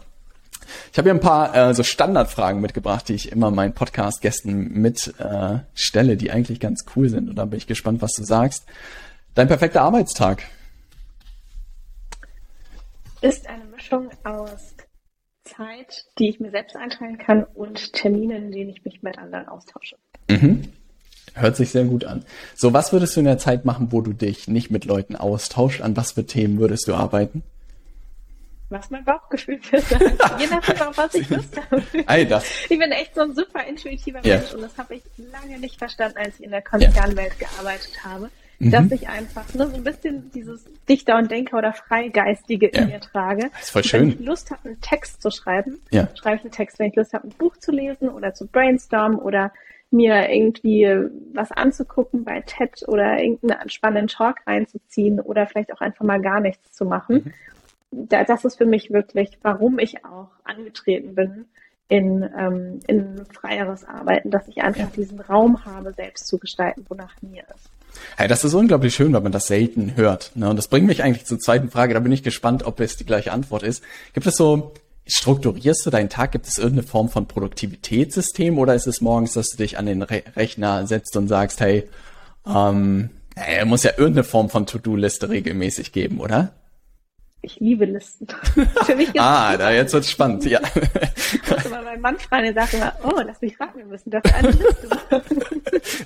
Ich 0.92 0.98
habe 0.98 1.10
hier 1.10 1.14
ein 1.14 1.22
paar 1.22 1.56
äh, 1.56 1.74
so 1.74 1.84
Standardfragen 1.84 2.62
mitgebracht, 2.62 3.08
die 3.08 3.14
ich 3.14 3.32
immer 3.32 3.52
meinen 3.52 3.74
Podcast-Gästen 3.74 4.74
mitstelle, 4.74 5.64
äh, 5.64 5.70
stelle, 5.74 6.18
die 6.18 6.32
eigentlich 6.32 6.60
ganz 6.60 6.86
cool 6.96 7.10
sind. 7.10 7.30
Und 7.30 7.36
da 7.36 7.46
bin 7.46 7.58
ich 7.58 7.68
gespannt, 7.68 8.02
was 8.02 8.14
du 8.14 8.24
sagst. 8.24 8.66
Dein 9.36 9.48
perfekter 9.48 9.82
Arbeitstag? 9.82 10.44
Ist 13.22 13.48
eine 13.48 13.66
Mischung 13.66 14.10
aus 14.24 14.76
Zeit, 15.60 16.06
die 16.18 16.30
ich 16.30 16.40
mir 16.40 16.52
selbst 16.52 16.76
einteilen 16.76 17.18
kann 17.18 17.44
und 17.44 17.92
Termine, 17.94 18.38
in 18.38 18.52
denen 18.52 18.70
ich 18.70 18.86
mich 18.86 19.04
mit 19.04 19.18
anderen 19.18 19.48
austausche. 19.50 19.98
Mhm. 20.30 20.72
Hört 21.36 21.58
sich 21.58 21.70
sehr 21.70 21.84
gut 21.84 22.06
an. 22.06 22.26
So, 22.56 22.74
was 22.74 22.94
würdest 22.94 23.16
du 23.16 23.20
in 23.20 23.26
der 23.26 23.38
Zeit 23.38 23.66
machen, 23.66 23.92
wo 23.92 24.02
du 24.02 24.14
dich 24.14 24.48
nicht 24.48 24.72
mit 24.72 24.86
Leuten 24.86 25.16
austauschst? 25.16 25.82
An 25.82 25.96
was 25.98 26.14
für 26.14 26.26
Themen 26.26 26.60
würdest 26.60 26.88
du 26.88 26.96
arbeiten? 26.96 27.44
Was 28.70 28.90
mein 28.90 29.04
Bauchgefühl 29.04 29.60
wird. 29.72 29.84
Je 30.40 30.48
nachdem, 30.48 30.82
auf 30.88 30.98
was 30.98 31.14
ich 31.16 31.30
Lust 31.30 31.60
habe. 31.70 31.84
Ei, 32.06 32.24
das. 32.24 32.46
Ich 32.70 32.80
bin 32.80 32.92
echt 32.92 33.16
so 33.16 33.22
ein 33.22 33.36
super 33.36 33.66
intuitiver 33.68 34.26
ja. 34.26 34.38
Mensch 34.38 34.54
und 34.54 34.62
das 34.62 34.78
habe 34.78 34.96
ich 34.96 35.04
lange 35.18 35.60
nicht 35.60 35.78
verstanden, 35.78 36.18
als 36.18 36.40
ich 36.40 36.46
in 36.46 36.52
der 36.52 36.62
Konzernwelt 36.62 37.34
ja. 37.40 37.48
gearbeitet 37.48 38.04
habe 38.04 38.30
mhm. 38.60 38.72
dass 38.72 38.92
ich 38.92 39.10
einfach 39.10 39.54
ne, 39.54 39.68
so 39.68 39.76
ein 39.76 39.84
bisschen 39.84 40.32
dieses 40.32 40.66
Dichter 40.88 41.18
und 41.18 41.32
Denker 41.32 41.58
oder 41.58 41.74
Freigeistige 41.74 42.72
ja. 42.74 42.82
in 42.82 42.88
mir 42.90 43.00
trage. 43.00 43.50
Das 43.54 43.64
ist 43.64 43.70
voll 43.72 43.84
schön. 43.84 44.02
Wenn 44.02 44.10
ich 44.10 44.20
Lust 44.20 44.52
habe, 44.52 44.70
einen 44.70 44.82
Text 44.82 45.22
zu 45.22 45.32
schreiben, 45.32 45.80
ja. 45.92 46.08
schreibe 46.16 46.38
ich 46.38 46.42
einen 46.44 46.52
Text. 46.52 46.80
Wenn 46.80 46.90
ich 46.90 46.96
Lust 46.96 47.14
habe, 47.14 47.28
ein 47.28 47.34
Buch 47.38 47.58
zu 47.58 47.72
lesen 47.72 48.10
oder 48.10 48.34
zu 48.34 48.48
brainstormen 48.48 49.18
oder 49.18 49.52
mir 49.92 50.30
irgendwie 50.30 50.88
was 51.34 51.52
anzugucken 51.52 52.24
bei 52.24 52.42
TED 52.42 52.88
oder 52.88 53.20
irgendeinen 53.20 53.70
spannenden 53.70 54.08
Talk 54.08 54.38
reinzuziehen 54.46 55.20
oder 55.20 55.48
vielleicht 55.48 55.74
auch 55.74 55.82
einfach 55.82 56.06
mal 56.06 56.22
gar 56.22 56.40
nichts 56.42 56.74
zu 56.74 56.86
machen. 56.86 57.34
Mhm. 57.92 58.08
Da, 58.08 58.24
das 58.24 58.46
ist 58.46 58.58
für 58.58 58.68
mich 58.68 58.92
wirklich, 58.92 59.40
warum 59.42 59.80
ich 59.80 60.06
auch 60.06 60.30
angetreten 60.44 61.16
bin 61.16 61.46
in, 61.88 62.30
ähm, 62.38 62.80
in 62.86 63.26
freieres 63.34 63.84
Arbeiten, 63.84 64.30
dass 64.30 64.48
ich 64.48 64.62
einfach 64.62 64.82
ja. 64.82 64.92
diesen 64.96 65.20
Raum 65.20 65.66
habe, 65.66 65.92
selbst 65.94 66.28
zu 66.28 66.38
gestalten, 66.38 66.86
wonach 66.88 67.20
mir 67.24 67.44
ist. 67.56 67.72
Hey, 68.18 68.28
das 68.28 68.44
ist 68.44 68.54
unglaublich 68.54 68.94
schön, 68.96 69.14
weil 69.14 69.22
man 69.22 69.32
das 69.32 69.48
selten 69.48 69.96
hört. 69.96 70.32
Ne? 70.36 70.50
Und 70.50 70.56
das 70.58 70.68
bringt 70.68 70.88
mich 70.88 71.04
eigentlich 71.04 71.26
zur 71.26 71.40
zweiten 71.40 71.70
Frage. 71.70 71.94
Da 71.94 72.00
bin 72.00 72.12
ich 72.12 72.24
gespannt, 72.24 72.64
ob 72.64 72.80
es 72.80 72.98
die 72.98 73.06
gleiche 73.06 73.32
Antwort 73.32 73.64
ist. 73.64 73.84
Gibt 74.14 74.28
es 74.28 74.36
so, 74.36 74.74
strukturierst 75.08 75.86
du 75.86 75.90
deinen 75.90 76.10
Tag? 76.10 76.32
Gibt 76.32 76.48
es 76.48 76.58
irgendeine 76.58 76.88
Form 76.88 77.10
von 77.10 77.28
Produktivitätssystem 77.28 78.58
oder 78.58 78.76
ist 78.76 78.88
es 78.88 79.02
morgens, 79.02 79.34
dass 79.34 79.50
du 79.50 79.58
dich 79.58 79.78
an 79.78 79.86
den 79.86 80.02
Re 80.02 80.24
Rechner 80.36 80.86
setzt 80.88 81.16
und 81.18 81.28
sagst, 81.28 81.60
hey, 81.62 81.90
ähm, 82.46 83.10
hey, 83.36 83.66
muss 83.66 83.84
ja 83.84 83.92
irgendeine 83.92 84.24
Form 84.24 84.50
von 84.50 84.66
To-Do-Liste 84.66 85.30
regelmäßig 85.30 85.92
geben, 85.92 86.20
oder? 86.20 86.54
Ich 87.42 87.60
liebe 87.60 87.86
Listen. 87.86 88.28
Für 88.86 88.96
mich 88.96 89.10
ah, 89.20 89.56
da 89.56 89.72
jetzt 89.72 89.94
wird's 89.94 90.12
spannend, 90.12 90.44
ja. 90.46 90.60
Ich 90.76 91.50
muss 91.50 91.66
immer 91.66 91.82
meinen 91.82 92.02
Mann 92.02 92.18
fragen, 92.18 92.44
der 92.44 92.54
sagt 92.54 92.74
immer, 92.74 92.94
oh, 93.04 93.22
lass 93.26 93.42
mich 93.42 93.56
fragen, 93.56 93.78
wir 93.78 93.86
müssen 93.86 94.10
dafür 94.10 94.36
eine 94.36 94.50
Liste 94.50 94.88
machen. 94.90 95.22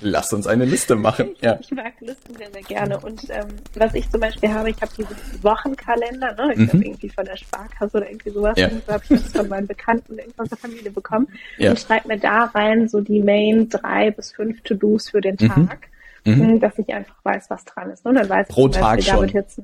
Lass 0.00 0.32
uns 0.32 0.46
eine 0.46 0.64
Liste 0.64 0.94
machen, 0.94 1.30
ich, 1.34 1.42
ja. 1.42 1.58
Ich 1.60 1.70
mag 1.72 1.92
Listen 2.00 2.36
sehr, 2.36 2.50
sehr 2.52 2.62
gerne. 2.62 3.00
Und 3.00 3.28
ähm, 3.30 3.48
was 3.74 3.94
ich 3.94 4.08
zum 4.10 4.20
Beispiel 4.20 4.52
habe, 4.52 4.70
ich 4.70 4.80
habe 4.80 4.92
diese 4.96 5.42
Wochenkalender, 5.42 6.34
ne? 6.34 6.52
Ich 6.52 6.58
mhm. 6.58 6.68
habe 6.68 6.84
irgendwie 6.84 7.08
von 7.08 7.24
der 7.24 7.36
Sparkasse 7.36 7.96
oder 7.96 8.08
irgendwie 8.08 8.30
sowas, 8.30 8.56
ja. 8.56 8.68
und 8.68 8.86
so 8.86 8.92
habe 8.92 9.02
ich 9.08 9.20
das 9.20 9.32
von 9.32 9.48
meinen 9.48 9.66
Bekannten 9.66 10.18
irgendwas 10.18 10.48
der 10.48 10.58
Familie 10.58 10.90
bekommen 10.92 11.28
ja. 11.58 11.70
und 11.70 11.80
schreibe 11.80 12.08
mir 12.08 12.18
da 12.18 12.44
rein 12.44 12.88
so 12.88 13.00
die 13.00 13.22
Main 13.22 13.68
drei 13.68 14.12
bis 14.12 14.32
fünf 14.32 14.62
To-Dos 14.62 15.10
für 15.10 15.20
den 15.20 15.36
mhm. 15.40 15.48
Tag. 15.48 15.88
Mhm. 16.26 16.58
dass 16.58 16.78
ich 16.78 16.88
einfach 16.88 17.16
weiß, 17.22 17.50
was 17.50 17.66
dran 17.66 17.90
ist. 17.90 18.02
Ne? 18.06 18.14
Dann 18.14 18.26
weiß 18.26 18.48
Pro 18.48 18.68
ich, 18.68 18.72
Tag 18.72 19.02
schon. 19.02 19.28
Jetzt 19.28 19.60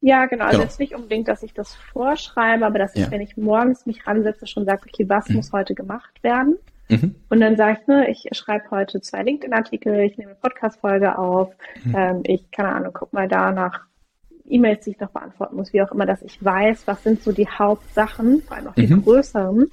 ja, 0.00 0.26
genau. 0.26 0.44
Also 0.44 0.58
genau. 0.58 0.68
jetzt 0.68 0.80
nicht 0.80 0.94
unbedingt, 0.94 1.28
dass 1.28 1.42
ich 1.42 1.52
das 1.52 1.74
vorschreibe, 1.74 2.64
aber 2.64 2.78
dass 2.78 2.94
ich, 2.94 3.10
wenn 3.10 3.20
ich 3.20 3.36
morgens 3.36 3.86
mich 3.86 4.06
ransetze, 4.06 4.46
schon 4.46 4.64
sage, 4.64 4.82
okay, 4.88 5.08
was 5.08 5.28
mhm. 5.28 5.36
muss 5.36 5.52
heute 5.52 5.74
gemacht 5.74 6.22
werden? 6.22 6.56
Mhm. 6.88 7.14
Und 7.28 7.40
dann 7.40 7.56
sage 7.56 7.78
ich, 7.80 7.86
ne, 7.86 8.10
ich 8.10 8.28
schreibe 8.32 8.70
heute 8.70 9.00
zwei 9.00 9.22
LinkedIn-Artikel, 9.22 10.00
ich 10.00 10.16
nehme 10.16 10.30
eine 10.30 10.40
Podcast-Folge 10.40 11.18
auf, 11.18 11.52
mhm. 11.84 11.94
ähm, 11.96 12.20
ich, 12.24 12.50
keine 12.50 12.70
Ahnung, 12.70 12.92
guck 12.92 13.12
mal 13.12 13.28
da 13.28 13.52
nach 13.52 13.86
E-Mails, 14.48 14.84
die 14.84 14.90
ich 14.90 15.00
noch 15.00 15.10
beantworten 15.10 15.56
muss, 15.56 15.72
wie 15.72 15.82
auch 15.82 15.92
immer, 15.92 16.06
dass 16.06 16.22
ich 16.22 16.44
weiß, 16.44 16.86
was 16.86 17.04
sind 17.04 17.22
so 17.22 17.32
die 17.32 17.48
Hauptsachen, 17.48 18.42
vor 18.42 18.56
allem 18.56 18.66
auch 18.68 18.74
die 18.74 18.88
mhm. 18.88 19.04
größeren, 19.04 19.70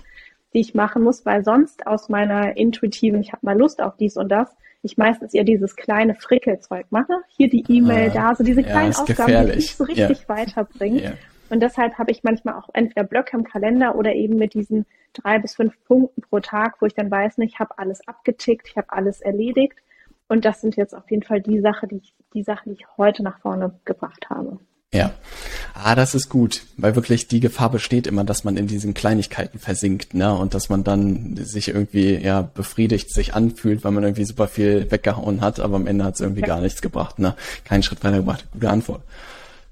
die 0.53 0.59
ich 0.59 0.75
machen 0.75 1.03
muss, 1.03 1.25
weil 1.25 1.43
sonst 1.43 1.87
aus 1.87 2.09
meiner 2.09 2.55
intuitiven, 2.57 3.21
ich 3.21 3.31
habe 3.31 3.45
mal 3.45 3.57
Lust 3.57 3.81
auf 3.81 3.97
dies 3.97 4.17
und 4.17 4.29
das, 4.29 4.55
ich 4.87 4.97
meistens 4.97 5.33
eher 5.33 5.43
dieses 5.43 5.75
kleine 5.75 6.15
Frickelzeug 6.15 6.87
mache. 6.89 7.13
Hier 7.29 7.49
die 7.49 7.63
E-Mail, 7.69 8.09
ah, 8.11 8.13
da, 8.13 8.35
so 8.35 8.43
diese 8.43 8.63
kleinen 8.63 8.91
ja, 8.91 8.99
Aufgaben, 8.99 9.15
gefährlich. 9.15 9.51
die 9.51 9.57
nicht 9.57 9.77
so 9.77 9.83
richtig 9.83 10.19
ja. 10.21 10.29
weiterbringen. 10.29 10.99
Ja. 10.99 11.13
Und 11.49 11.61
deshalb 11.61 11.97
habe 11.97 12.11
ich 12.11 12.23
manchmal 12.23 12.55
auch 12.55 12.69
entweder 12.73 13.03
Blöcke 13.03 13.37
im 13.37 13.43
Kalender 13.43 13.95
oder 13.95 14.13
eben 14.13 14.37
mit 14.37 14.53
diesen 14.53 14.85
drei 15.13 15.39
bis 15.39 15.55
fünf 15.55 15.73
Punkten 15.85 16.21
pro 16.21 16.39
Tag, 16.39 16.81
wo 16.81 16.85
ich 16.85 16.93
dann 16.93 17.09
weiß, 17.09 17.37
ich 17.39 17.59
habe 17.59 17.77
alles 17.77 18.05
abgetickt, 18.07 18.67
ich 18.69 18.77
habe 18.77 18.91
alles 18.91 19.21
erledigt. 19.21 19.77
Und 20.27 20.43
das 20.43 20.59
sind 20.61 20.75
jetzt 20.75 20.93
auf 20.93 21.09
jeden 21.09 21.23
Fall 21.23 21.41
die 21.41 21.61
Sache, 21.61 21.87
die 21.87 21.97
ich, 21.97 22.13
die 22.33 22.43
Sachen, 22.43 22.73
die 22.73 22.81
ich 22.81 22.97
heute 22.97 23.23
nach 23.23 23.39
vorne 23.39 23.79
gebracht 23.85 24.29
habe. 24.29 24.59
Ja. 24.93 25.11
Ah, 25.73 25.95
das 25.95 26.15
ist 26.15 26.29
gut, 26.29 26.63
weil 26.77 26.95
wirklich 26.95 27.27
die 27.27 27.39
Gefahr 27.39 27.69
besteht 27.69 28.07
immer, 28.07 28.23
dass 28.23 28.43
man 28.43 28.55
in 28.57 28.67
diesen 28.67 28.93
Kleinigkeiten 28.93 29.59
versinkt, 29.59 30.13
ne? 30.13 30.33
Und 30.33 30.53
dass 30.53 30.69
man 30.69 30.83
dann 30.83 31.35
sich 31.37 31.67
irgendwie 31.67 32.15
ja 32.15 32.41
befriedigt 32.41 33.13
sich 33.13 33.33
anfühlt, 33.33 33.83
weil 33.83 33.91
man 33.91 34.03
irgendwie 34.03 34.25
super 34.25 34.47
viel 34.47 34.89
weggehauen 34.89 35.41
hat, 35.41 35.59
aber 35.59 35.75
am 35.75 35.87
Ende 35.87 36.05
hat 36.05 36.15
es 36.15 36.21
irgendwie 36.21 36.41
ja. 36.41 36.47
gar 36.47 36.61
nichts 36.61 36.81
gebracht, 36.81 37.19
ne? 37.19 37.35
Keinen 37.65 37.83
Schritt 37.83 38.03
weiter 38.03 38.17
gebracht. 38.17 38.45
Gute 38.53 38.69
Antwort. 38.69 39.01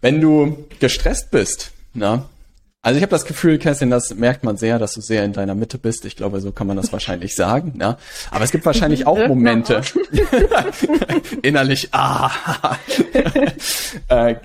Wenn 0.02 0.22
du 0.22 0.66
gestresst 0.80 1.32
bist, 1.32 1.72
ne? 1.94 2.24
Also 2.82 2.98
ich 2.98 3.02
habe 3.02 3.10
das 3.10 3.26
Gefühl, 3.26 3.58
Kerstin, 3.58 3.90
das 3.90 4.14
merkt 4.14 4.44
man 4.44 4.58
sehr, 4.58 4.78
dass 4.78 4.94
du 4.94 5.02
sehr 5.02 5.26
in 5.26 5.34
deiner 5.34 5.56
Mitte 5.56 5.80
bist. 5.80 6.06
Ich 6.06 6.16
glaube, 6.16 6.40
so 6.40 6.52
kann 6.52 6.68
man 6.68 6.78
das 6.78 6.94
wahrscheinlich 6.94 7.34
sagen. 7.36 7.74
Ne? 7.78 7.98
Aber 8.30 8.44
es 8.44 8.52
gibt 8.52 8.64
wahrscheinlich 8.64 9.08
auch 9.08 9.18
Momente 9.28 9.82
innerlich. 11.42 11.90
Ah, 11.94 12.30
äh, 14.08 14.36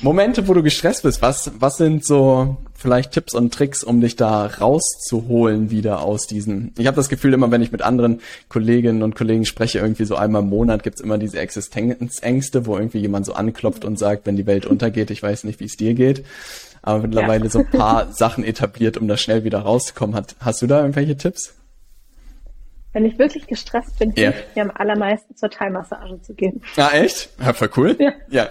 Momente, 0.00 0.48
wo 0.48 0.54
du 0.54 0.62
gestresst 0.62 1.02
bist, 1.02 1.22
was, 1.22 1.52
was 1.58 1.76
sind 1.76 2.04
so 2.04 2.56
vielleicht 2.74 3.12
Tipps 3.12 3.34
und 3.34 3.52
Tricks, 3.52 3.84
um 3.84 4.00
dich 4.00 4.16
da 4.16 4.46
rauszuholen 4.46 5.70
wieder 5.70 6.02
aus 6.02 6.26
diesen? 6.26 6.72
Ich 6.78 6.86
habe 6.86 6.96
das 6.96 7.08
Gefühl, 7.08 7.34
immer 7.34 7.50
wenn 7.50 7.62
ich 7.62 7.72
mit 7.72 7.82
anderen 7.82 8.20
Kolleginnen 8.48 9.02
und 9.02 9.14
Kollegen 9.14 9.44
spreche, 9.44 9.78
irgendwie 9.78 10.04
so 10.04 10.16
einmal 10.16 10.42
im 10.42 10.48
Monat 10.48 10.82
gibt's 10.82 11.00
immer 11.00 11.18
diese 11.18 11.38
Existenzängste, 11.38 12.66
wo 12.66 12.76
irgendwie 12.76 12.98
jemand 12.98 13.26
so 13.26 13.34
anklopft 13.34 13.84
und 13.84 13.98
sagt, 13.98 14.26
wenn 14.26 14.36
die 14.36 14.46
Welt 14.46 14.66
untergeht, 14.66 15.10
ich 15.10 15.22
weiß 15.22 15.44
nicht, 15.44 15.60
wie 15.60 15.66
es 15.66 15.76
dir 15.76 15.94
geht. 15.94 16.24
Aber 16.82 17.00
mittlerweile 17.00 17.44
ja. 17.44 17.50
so 17.50 17.60
ein 17.60 17.70
paar 17.70 18.12
Sachen 18.12 18.44
etabliert, 18.44 18.98
um 18.98 19.08
da 19.08 19.16
schnell 19.16 19.44
wieder 19.44 19.60
rauszukommen. 19.60 20.14
Hat, 20.14 20.36
hast 20.40 20.60
du 20.60 20.66
da 20.66 20.80
irgendwelche 20.80 21.16
Tipps? 21.16 21.54
Wenn 22.94 23.04
ich 23.04 23.18
wirklich 23.18 23.46
gestresst 23.46 23.98
bin, 23.98 24.14
yeah. 24.16 24.30
hilft 24.30 24.56
mir 24.56 24.62
am 24.62 24.70
allermeisten 24.72 25.36
zur 25.36 25.50
Thai-Massage 25.50 26.22
zu 26.22 26.32
gehen. 26.32 26.62
Ah, 26.76 26.90
echt? 26.92 27.28
Ja, 27.38 27.52
voll 27.52 27.70
cool. 27.76 27.96
Ja. 27.98 28.12
Ja, 28.30 28.48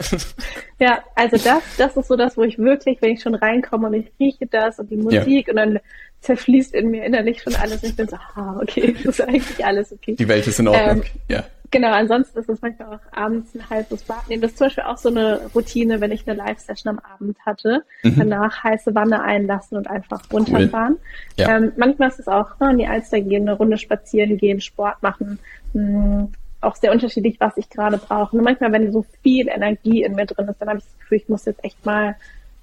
ja 0.80 1.04
also 1.16 1.38
das, 1.38 1.64
das 1.78 1.98
ist 1.98 2.08
so 2.08 2.16
das, 2.16 2.38
wo 2.38 2.44
ich 2.44 2.60
wirklich, 2.60 3.02
wenn 3.02 3.12
ich 3.12 3.22
schon 3.22 3.36
reinkomme 3.36 3.88
und 3.88 3.94
ich 3.94 4.12
rieche 4.20 4.46
das 4.46 4.80
und 4.80 4.92
die 4.92 4.98
Musik 4.98 5.48
ja. 5.48 5.52
und 5.52 5.56
dann 5.56 5.80
zerfließt 6.20 6.74
in 6.76 6.92
mir 6.92 7.06
innerlich 7.06 7.42
schon 7.42 7.56
alles 7.56 7.84
und 7.84 7.90
ich 7.90 7.96
bin 7.96 8.08
so, 8.08 8.16
ah, 8.16 8.60
okay, 8.62 8.96
das 9.04 9.20
ist 9.20 9.22
eigentlich 9.22 9.66
alles 9.66 9.92
okay. 9.92 10.16
Die 10.16 10.28
Welt 10.28 10.46
ist 10.46 10.60
in 10.60 10.68
Ordnung, 10.68 11.04
ähm, 11.04 11.04
ja. 11.28 11.44
Genau, 11.74 11.92
ansonsten 11.92 12.38
ist 12.38 12.50
es 12.50 12.62
manchmal 12.62 12.94
auch 12.94 13.18
abends 13.18 13.56
ein 13.56 13.68
heißes 13.68 14.04
Bad 14.04 14.30
nehmen. 14.30 14.44
Das 14.44 14.52
ist 14.52 14.60
zum 14.60 14.68
Beispiel 14.68 14.84
auch 14.84 14.98
so 14.98 15.10
eine 15.10 15.42
Routine, 15.56 16.02
wenn 16.02 16.12
ich 16.12 16.28
eine 16.28 16.38
Live-Session 16.38 17.00
am 17.00 17.00
Abend 17.00 17.36
hatte. 17.48 17.84
Mhm. 18.04 18.16
Danach 18.16 18.64
heiße 18.64 18.94
Wanne 18.94 19.24
einlassen 19.24 19.78
und 19.78 19.90
einfach 19.90 20.22
runterfahren. 20.32 20.98
Cool. 20.98 21.00
Ja. 21.38 21.58
Ähm, 21.58 21.72
manchmal 21.76 22.10
ist 22.10 22.20
es 22.20 22.28
auch 22.28 22.60
ne, 22.60 22.70
in 22.70 22.78
die 22.78 22.86
Alster 22.86 23.22
gehen, 23.22 23.50
eine 23.50 23.58
Runde 23.58 23.80
spazieren 23.80 24.38
gehen, 24.38 24.62
Sport 24.62 25.02
machen. 25.02 25.40
Mh, 25.74 25.82
hm, 25.82 26.34
auch 26.62 26.76
sehr 26.76 26.92
unterschiedlich, 26.92 27.40
was 27.40 27.58
ich 27.58 27.72
gerade 27.72 27.98
brauche. 27.98 28.38
Und 28.38 28.44
manchmal, 28.44 28.72
wenn 28.72 28.92
so 28.92 29.04
viel 29.24 29.48
Energie 29.48 30.04
in 30.04 30.14
mir 30.14 30.28
drin 30.28 30.48
ist, 30.48 30.62
dann 30.62 30.70
habe 30.70 30.78
ich 30.78 30.86
das 30.86 31.00
Gefühl, 31.00 31.18
ich 31.18 31.28
muss 31.28 31.46
jetzt 31.46 31.66
echt 31.66 31.84
mal 31.88 32.16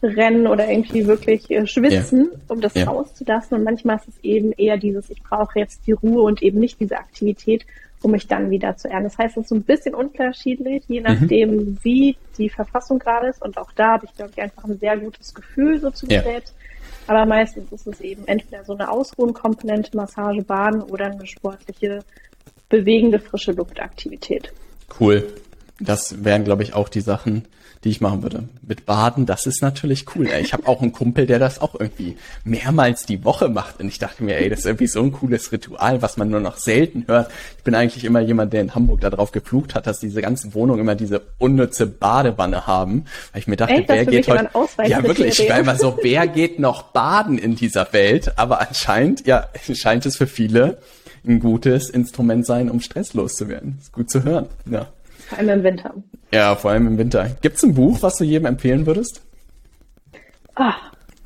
rennen 0.02 0.46
oder 0.46 0.68
irgendwie 0.68 1.06
wirklich 1.06 1.50
äh, 1.50 1.66
schwitzen, 1.66 2.30
ja. 2.32 2.38
um 2.48 2.60
das 2.60 2.74
ja. 2.74 2.84
rauszulassen. 2.84 3.58
Und 3.58 3.64
manchmal 3.64 3.96
ist 3.96 4.08
es 4.08 4.24
eben 4.24 4.52
eher 4.52 4.76
dieses, 4.76 5.10
ich 5.10 5.22
brauche 5.22 5.58
jetzt 5.58 5.86
die 5.86 5.92
Ruhe 5.92 6.22
und 6.22 6.42
eben 6.42 6.58
nicht 6.58 6.80
diese 6.80 6.96
Aktivität 6.96 7.64
um 8.02 8.12
mich 8.12 8.26
dann 8.26 8.50
wieder 8.50 8.76
zu 8.76 8.88
ernten. 8.88 9.04
Das 9.04 9.18
heißt, 9.18 9.36
es 9.36 9.42
ist 9.42 9.48
so 9.50 9.54
ein 9.54 9.62
bisschen 9.62 9.94
unterschiedlich, 9.94 10.84
je 10.88 11.00
nachdem, 11.00 11.50
mhm. 11.50 11.78
wie 11.82 12.16
die 12.38 12.48
Verfassung 12.48 12.98
gerade 12.98 13.28
ist. 13.28 13.42
Und 13.42 13.58
auch 13.58 13.72
da 13.72 13.92
habe 13.92 14.06
ich, 14.06 14.14
glaube 14.14 14.32
ich, 14.34 14.42
einfach 14.42 14.64
ein 14.64 14.78
sehr 14.78 14.96
gutes 14.96 15.34
Gefühl 15.34 15.78
so 15.80 15.90
zu 15.90 16.06
mir 16.06 16.14
ja. 16.14 16.22
selbst. 16.22 16.54
Aber 17.06 17.26
meistens 17.26 17.70
ist 17.72 17.86
es 17.86 18.00
eben 18.00 18.26
entweder 18.26 18.64
so 18.64 18.72
eine 18.72 18.90
Ausruhenkomponente, 18.90 19.96
Massage, 19.96 20.42
Baden 20.42 20.82
oder 20.82 21.06
eine 21.06 21.26
sportliche, 21.26 22.02
bewegende, 22.68 23.18
frische 23.18 23.52
Luftaktivität. 23.52 24.52
Cool. 24.98 25.26
Das 25.78 26.24
wären, 26.24 26.44
glaube 26.44 26.62
ich, 26.62 26.74
auch 26.74 26.88
die 26.88 27.00
Sachen, 27.00 27.44
die 27.84 27.88
ich 27.90 28.00
machen 28.00 28.22
würde. 28.22 28.44
Mit 28.66 28.84
Baden, 28.84 29.24
das 29.24 29.46
ist 29.46 29.62
natürlich 29.62 30.04
cool. 30.14 30.26
Ey. 30.26 30.42
Ich 30.42 30.52
habe 30.52 30.68
auch 30.68 30.82
einen 30.82 30.92
Kumpel, 30.92 31.26
der 31.26 31.38
das 31.38 31.60
auch 31.60 31.74
irgendwie 31.78 32.16
mehrmals 32.44 33.06
die 33.06 33.24
Woche 33.24 33.48
macht. 33.48 33.80
Und 33.80 33.88
ich 33.88 33.98
dachte 33.98 34.22
mir, 34.22 34.36
ey, 34.36 34.50
das 34.50 34.60
ist 34.60 34.66
irgendwie 34.66 34.86
so 34.86 35.02
ein 35.02 35.12
cooles 35.12 35.50
Ritual, 35.50 36.02
was 36.02 36.18
man 36.18 36.28
nur 36.28 36.40
noch 36.40 36.58
selten 36.58 37.04
hört. 37.06 37.30
Ich 37.56 37.64
bin 37.64 37.74
eigentlich 37.74 38.04
immer 38.04 38.20
jemand, 38.20 38.52
der 38.52 38.60
in 38.60 38.74
Hamburg 38.74 39.00
darauf 39.00 39.32
geflucht 39.32 39.74
hat, 39.74 39.86
dass 39.86 39.98
diese 39.98 40.20
ganzen 40.20 40.52
Wohnungen 40.52 40.80
immer 40.80 40.94
diese 40.94 41.22
unnütze 41.38 41.86
Badewanne 41.86 42.66
haben. 42.66 43.06
Weil 43.32 43.40
ich 43.40 43.46
mir 43.46 43.56
dachte, 43.56 43.72
Echt, 43.72 43.88
wer 43.88 44.04
geht 44.04 44.28
heute... 44.28 44.50
Ja, 44.86 45.02
wirklich. 45.02 45.40
Ich 45.40 45.48
war 45.48 45.58
immer 45.58 45.76
so, 45.76 45.98
wer 46.02 46.26
geht 46.26 46.58
noch 46.58 46.82
baden 46.82 47.38
in 47.38 47.56
dieser 47.56 47.90
Welt? 47.94 48.38
Aber 48.38 48.60
anscheinend, 48.60 49.26
ja, 49.26 49.48
scheint 49.72 50.04
es 50.04 50.16
für 50.16 50.26
viele 50.26 50.78
ein 51.26 51.40
gutes 51.40 51.88
Instrument 51.88 52.44
sein, 52.44 52.70
um 52.70 52.80
stresslos 52.80 53.36
zu 53.36 53.48
werden. 53.48 53.78
Ist 53.80 53.92
gut 53.92 54.10
zu 54.10 54.24
hören. 54.24 54.46
Ja. 54.70 54.88
Vor 55.28 55.38
allem 55.38 55.60
im 55.60 55.64
Winter. 55.64 55.94
Ja, 56.32 56.54
vor 56.54 56.70
allem 56.70 56.86
im 56.86 56.98
Winter. 56.98 57.28
Gibt 57.40 57.56
es 57.56 57.62
ein 57.62 57.74
Buch, 57.74 58.02
was 58.02 58.16
du 58.16 58.24
jedem 58.24 58.46
empfehlen 58.46 58.86
würdest? 58.86 59.22
Ah, 60.54 60.74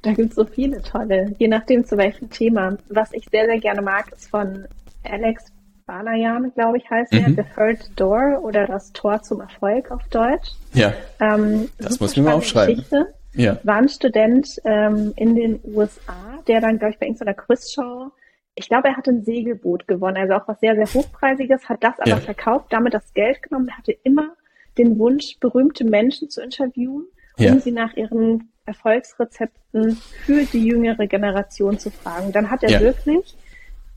da 0.03 0.13
gibt 0.13 0.31
es 0.31 0.37
so 0.37 0.45
viele 0.45 0.83
tolle, 0.83 1.35
je 1.39 1.49
nachdem 1.49 1.85
zu 1.85 1.97
welchem 1.97 2.31
Thema. 2.31 2.77
Was 2.89 3.13
ich 3.13 3.27
sehr, 3.31 3.47
sehr 3.47 3.59
gerne 3.59 3.83
mag, 3.83 4.13
ist 4.13 4.29
von 4.29 4.67
Alex 5.03 5.47
Balayan, 5.87 6.53
glaube 6.55 6.79
ich, 6.79 6.89
heißt 6.91 7.13
mhm. 7.13 7.19
er, 7.19 7.29
The 7.31 7.51
Third 7.55 8.01
Door 8.01 8.41
oder 8.43 8.67
das 8.67 8.93
Tor 8.93 9.23
zum 9.23 9.41
Erfolg 9.41 9.91
auf 9.91 10.03
Deutsch. 10.09 10.53
Ja. 10.73 10.93
Ähm, 11.21 11.69
das 11.79 12.01
muss 12.01 12.13
ich 12.13 12.19
mir 12.19 12.25
mal 12.25 12.35
aufschreiben. 12.35 12.77
Geschichte. 12.77 13.15
Ja. 13.35 13.59
War 13.65 13.77
ein 13.77 13.89
Student 13.89 14.49
ähm, 14.65 15.13
in 15.17 15.35
den 15.35 15.61
USA, 15.65 16.39
der 16.47 16.61
dann, 16.61 16.79
glaube 16.79 16.93
ich, 16.93 16.99
bei 16.99 17.07
irgendeiner 17.07 17.35
Quizshow 17.35 18.13
ich 18.57 18.69
glaube, 18.69 18.89
er 18.89 18.97
hatte 18.97 19.11
ein 19.11 19.25
Segelboot 19.25 19.89
gewonnen, 19.89 20.17
also 20.17 20.35
auch 20.35 20.49
was 20.49 20.61
sehr, 20.61 20.77
sehr 20.77 20.87
hochpreisiges, 20.87 21.69
hat 21.69 21.83
das 21.83 21.99
aber 21.99 22.11
ja. 22.11 22.17
verkauft, 22.19 22.67
damit 22.71 22.95
das 22.95 23.13
Geld 23.13 23.43
genommen, 23.43 23.77
hatte 23.77 23.93
immer 24.05 24.37
den 24.79 24.99
Wunsch, 24.99 25.39
berühmte 25.41 25.85
Menschen 25.85 26.31
zu 26.31 26.43
interviewen, 26.43 27.07
um 27.39 27.45
ja. 27.45 27.59
sie 27.59 27.72
nach 27.72 27.95
ihren 27.95 28.51
Erfolgsrezepten 28.66 29.97
für 29.97 30.45
die 30.45 30.66
jüngere 30.66 31.07
Generation 31.07 31.79
zu 31.79 31.91
fragen. 31.91 32.33
Dann 32.33 32.51
hat 32.51 32.62
er 32.62 32.70
ja. 32.70 32.81
wirklich 32.81 33.37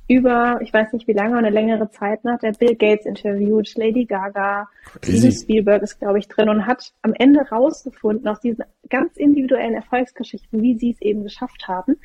über, 0.10 0.60
ich 0.62 0.74
weiß 0.74 0.94
nicht 0.94 1.08
wie 1.08 1.14
lange, 1.14 1.38
eine 1.38 1.50
längere 1.50 1.90
Zeit 1.90 2.24
nach 2.24 2.40
der 2.40 2.54
Bill 2.54 2.76
Gates 2.76 3.06
interviewt, 3.06 3.76
Lady 3.76 4.06
Gaga, 4.06 4.68
Steven 5.04 5.32
Spielberg 5.32 5.84
ist, 5.84 6.00
glaube 6.00 6.20
ich, 6.20 6.28
drin 6.28 6.50
und 6.50 6.66
hat 6.66 6.94
am 7.02 7.14
Ende 7.14 7.42
rausgefunden, 7.42 8.28
aus 8.28 8.40
diesen 8.40 8.64
ganz 8.90 9.18
individuellen 9.18 9.74
Erfolgsgeschichten, 9.74 10.62
wie 10.62 10.78
sie 10.78 10.92
es 10.92 11.02
eben 11.02 11.24
geschafft 11.24 11.68
haben, 11.68 11.98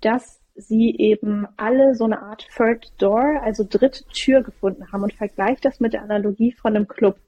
dass 0.00 0.40
sie 0.54 0.96
eben 0.96 1.46
alle 1.56 1.94
so 1.94 2.04
eine 2.04 2.22
Art 2.22 2.46
Third 2.56 2.92
Door, 2.98 3.42
also 3.42 3.64
dritte 3.68 4.04
Tür 4.06 4.42
gefunden 4.42 4.90
haben 4.90 5.02
und 5.02 5.12
vergleicht 5.12 5.64
das 5.64 5.80
mit 5.80 5.92
der 5.92 6.02
Analogie 6.02 6.52
von 6.52 6.74
einem 6.74 6.88
Club. 6.88 7.18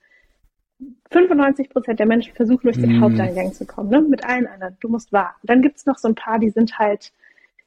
95 1.10 1.70
Prozent 1.70 1.98
der 1.98 2.06
Menschen 2.06 2.34
versuchen 2.34 2.62
durch 2.64 2.80
den 2.80 2.98
mm. 2.98 3.02
Haupteingang 3.02 3.52
zu 3.52 3.66
kommen, 3.66 3.90
ne? 3.90 4.00
mit 4.00 4.24
allen 4.24 4.46
anderen. 4.46 4.76
Du 4.80 4.88
musst 4.88 5.12
warten. 5.12 5.46
Dann 5.46 5.62
gibt's 5.62 5.86
noch 5.86 5.98
so 5.98 6.08
ein 6.08 6.14
paar, 6.14 6.38
die 6.38 6.50
sind 6.50 6.78
halt, 6.78 7.12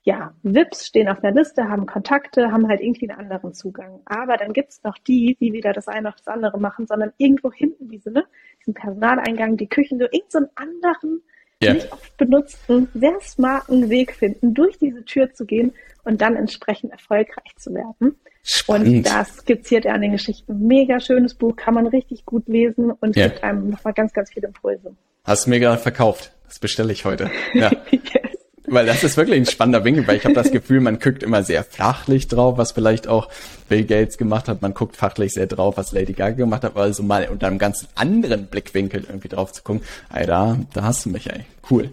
ja, 0.04 0.34
VIPs, 0.44 0.88
stehen 0.88 1.08
auf 1.08 1.24
einer 1.24 1.36
Liste, 1.36 1.68
haben 1.70 1.86
Kontakte, 1.86 2.52
haben 2.52 2.68
halt 2.68 2.82
irgendwie 2.82 3.10
einen 3.10 3.20
anderen 3.20 3.54
Zugang. 3.54 4.02
Aber 4.06 4.38
dann 4.38 4.54
gibt's 4.54 4.84
noch 4.84 4.98
die, 4.98 5.38
die 5.40 5.54
wieder 5.54 5.74
das 5.74 5.88
eine 5.88 6.10
auf 6.10 6.16
das 6.16 6.28
andere 6.28 6.60
machen, 6.60 6.88
sondern 6.88 7.12
irgendwo 7.18 7.52
hinten 7.52 7.90
diese, 7.90 8.12
ne, 8.12 8.26
diesen 8.62 8.74
Personaleingang, 8.74 9.58
die 9.58 9.68
Küchen, 9.68 10.00
so 10.00 10.06
irgendeinen 10.06 10.46
so 10.46 10.52
anderen 10.56 11.22
ja. 11.62 11.74
nicht 11.74 11.92
oft 11.92 12.18
benutzten, 12.18 12.88
sehr 12.94 13.20
smarten 13.22 13.90
Weg 13.90 14.14
finden, 14.14 14.54
durch 14.54 14.78
diese 14.78 15.04
Tür 15.06 15.34
zu 15.34 15.46
gehen 15.46 15.74
und 16.04 16.22
dann 16.22 16.36
entsprechend 16.36 16.92
erfolgreich 16.92 17.56
zu 17.58 17.74
werden. 17.74 18.18
Spannend. 18.48 18.88
Und 18.88 19.04
das 19.08 19.38
skizziert 19.38 19.86
er 19.86 19.96
an 19.96 20.02
den 20.02 20.12
Geschichten. 20.12 20.68
Mega 20.68 21.00
schönes 21.00 21.34
Buch, 21.34 21.56
kann 21.56 21.74
man 21.74 21.88
richtig 21.88 22.26
gut 22.26 22.48
lesen 22.48 22.92
und 22.92 23.16
ja. 23.16 23.28
gibt 23.28 23.44
einem 23.44 23.72
nochmal 23.72 23.94
ganz, 23.94 24.14
ganz 24.14 24.32
viele 24.32 24.48
Impulse. 24.48 24.96
Hast 25.24 25.48
du 25.48 25.50
mir 25.50 25.60
gerade 25.60 25.82
verkauft. 25.82 26.32
Das 26.48 26.60
bestelle 26.60 26.94
ich 26.94 27.06
heute. 27.06 27.32
Ja. 27.56 27.72
yes. 27.92 28.38
weil 28.68 28.86
das 28.86 29.04
ist 29.04 29.18
wirklich 29.18 29.38
ein 29.38 29.48
spannender 29.48 29.84
Winkel, 29.84 30.08
weil 30.08 30.18
ich 30.18 30.26
habe 30.26 30.36
das 30.36 30.52
Gefühl, 30.52 30.80
man 30.80 31.00
guckt 31.00 31.24
immer 31.24 31.42
sehr 31.42 31.64
flachlich 31.64 32.28
drauf, 32.28 32.60
was 32.60 32.72
vielleicht 32.72 33.08
auch 33.08 33.30
Bill 33.68 33.84
Gates 33.84 34.20
gemacht 34.20 34.48
hat. 34.48 34.62
Man 34.62 34.76
guckt 34.76 34.96
fachlich 34.96 35.34
sehr 35.34 35.48
drauf, 35.48 35.78
was 35.78 35.92
Lady 35.92 36.14
Gaga 36.14 36.36
gemacht 36.36 36.64
hat, 36.64 36.76
aber 36.76 36.94
so 36.94 37.02
mal 37.02 37.28
unter 37.30 37.48
einem 37.48 37.58
ganz 37.58 37.88
anderen 37.96 38.46
Blickwinkel 38.46 39.06
irgendwie 39.08 39.30
drauf 39.30 39.54
zu 39.54 39.64
gucken. 39.64 39.82
Ey, 40.14 40.28
da, 40.28 40.60
da 40.72 40.84
hast 40.84 41.04
du 41.06 41.10
mich, 41.10 41.28
ey. 41.32 41.46
Cool. 41.68 41.90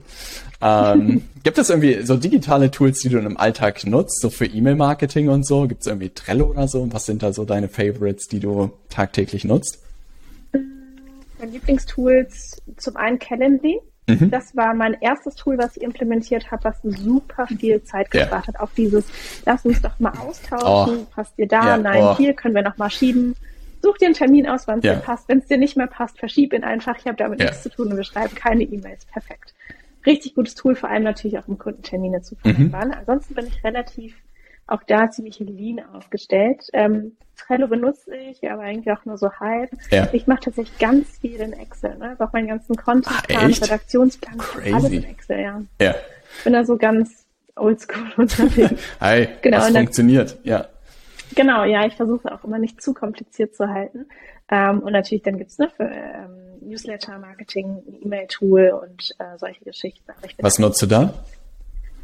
Ähm, 0.63 1.23
gibt 1.43 1.59
es 1.59 1.71
irgendwie 1.71 2.03
so 2.03 2.17
digitale 2.17 2.71
Tools, 2.71 3.01
die 3.01 3.09
du 3.09 3.19
im 3.19 3.37
Alltag 3.37 3.85
nutzt, 3.85 4.21
so 4.21 4.31
für 4.31 4.47
E-Mail-Marketing 4.47 5.29
und 5.29 5.47
so? 5.47 5.67
Gibt 5.67 5.83
es 5.83 5.89
irgendwie 5.89 6.11
Trello 6.11 6.47
oder 6.47 6.69
so? 6.69 6.87
Was 6.93 7.07
sind 7.07 7.23
da 7.23 7.33
so 7.33 7.45
deine 7.45 7.69
Favorites, 7.69 8.29
die 8.29 8.41
du 8.41 8.71
tagtäglich 8.89 9.45
nutzt? 9.45 9.79
Meine 10.53 11.53
Lieblingstools 11.53 12.63
zum 12.77 12.97
einen 12.97 13.19
Calendly. 13.19 13.81
Mhm. 14.07 14.31
Das 14.31 14.57
war 14.57 14.75
mein 14.75 14.97
erstes 15.01 15.35
Tool, 15.35 15.59
was 15.59 15.77
ich 15.77 15.83
implementiert 15.83 16.51
habe, 16.51 16.65
was 16.65 16.77
super 16.83 17.47
viel 17.47 17.83
Zeit 17.85 18.11
gespart 18.11 18.49
hat. 18.49 18.61
Auch 18.61 18.71
dieses, 18.77 19.05
lass 19.45 19.65
uns 19.65 19.81
doch 19.81 19.99
mal 20.01 20.13
austauschen, 20.19 20.99
oh. 21.03 21.07
passt 21.15 21.39
dir 21.39 21.47
da, 21.47 21.71
ja. 21.71 21.77
nein, 21.77 22.03
oh. 22.03 22.17
hier 22.17 22.35
können 22.35 22.55
wir 22.55 22.63
noch 22.63 22.79
mal 22.79 22.91
schieben. 22.91 23.37
Such 23.81 23.99
dir 23.99 24.07
einen 24.07 24.15
Termin 24.15 24.49
aus, 24.49 24.69
wann 24.69 24.79
es 24.79 24.85
ja. 24.85 24.95
dir 24.95 25.01
passt. 25.01 25.29
Wenn 25.29 25.39
es 25.39 25.47
dir 25.47 25.59
nicht 25.59 25.77
mehr 25.77 25.89
passt, 25.89 26.19
verschieb 26.19 26.53
ihn 26.53 26.63
einfach. 26.63 26.97
Ich 26.99 27.07
habe 27.07 27.17
damit 27.17 27.41
nichts 27.41 27.63
zu 27.63 27.71
tun 27.71 27.89
und 27.89 27.97
wir 27.97 28.05
schreiben 28.05 28.35
keine 28.35 28.63
E-Mails. 28.63 29.05
Perfekt. 29.07 29.55
Richtig 30.05 30.34
gutes 30.34 30.55
Tool, 30.55 30.74
vor 30.74 30.88
allem 30.88 31.05
natürlich 31.05 31.38
auch 31.38 31.48
um 31.48 31.59
Kundentermine 31.59 32.22
zu 32.22 32.36
vereinbaren. 32.36 32.88
Mhm. 32.88 32.94
Ansonsten 32.94 33.34
bin 33.34 33.46
ich 33.46 33.62
relativ 33.64 34.14
auch 34.66 34.82
da 34.84 35.11
ziemlich 35.11 35.38
lean 35.38 35.80
aufgestellt. 35.92 36.68
Ähm, 36.72 37.16
Trello 37.36 37.66
benutze 37.66 38.14
ich, 38.16 38.48
aber 38.50 38.62
eigentlich 38.62 38.90
auch 38.96 39.05
nur 39.05 39.18
so 39.18 39.32
halb. 39.32 39.70
Ja. 39.90 40.09
Ich 40.12 40.26
mache 40.26 40.40
tatsächlich 40.40 40.78
ganz 40.78 41.18
viel 41.18 41.40
in 41.40 41.53
Excel. 41.53 41.98
Ne? 41.98 42.11
Also 42.11 42.24
auch 42.24 42.32
meinen 42.32 42.48
ganzen 42.48 42.76
Contentplan, 42.76 43.53
Redaktionsplan, 43.53 44.38
Crazy. 44.38 44.72
alles 44.72 44.90
in 44.90 45.05
Excel, 45.05 45.40
ja. 45.40 45.62
ja. 45.80 45.94
Bin 46.44 46.53
da 46.53 46.64
so 46.64 46.76
ganz 46.76 47.26
oldschool 47.57 48.12
unterwegs. 48.16 48.82
Hi, 49.00 49.28
genau, 49.42 49.59
das 49.59 49.72
funktioniert, 49.72 50.38
ja. 50.44 50.66
Genau, 51.34 51.64
ja, 51.64 51.86
ich 51.86 51.94
versuche 51.94 52.32
auch 52.32 52.44
immer 52.44 52.59
nicht 52.59 52.82
zu 52.82 52.94
kompliziert 52.94 53.55
zu 53.55 53.68
halten. 53.68 54.07
Ähm, 54.50 54.80
und 54.80 54.92
natürlich 54.92 55.22
dann 55.22 55.38
gibt's 55.38 55.59
ne, 55.59 55.70
für 55.74 55.84
ähm, 55.84 56.51
Newsletter-Marketing 56.69 57.83
ein 57.87 58.03
E-Mail-Tool 58.03 58.71
und 58.83 59.15
äh, 59.19 59.39
solche 59.39 59.65
Geschichten. 59.65 60.13
Was 60.39 60.59
nutzt 60.59 60.83
du 60.83 60.87
da? 60.87 61.15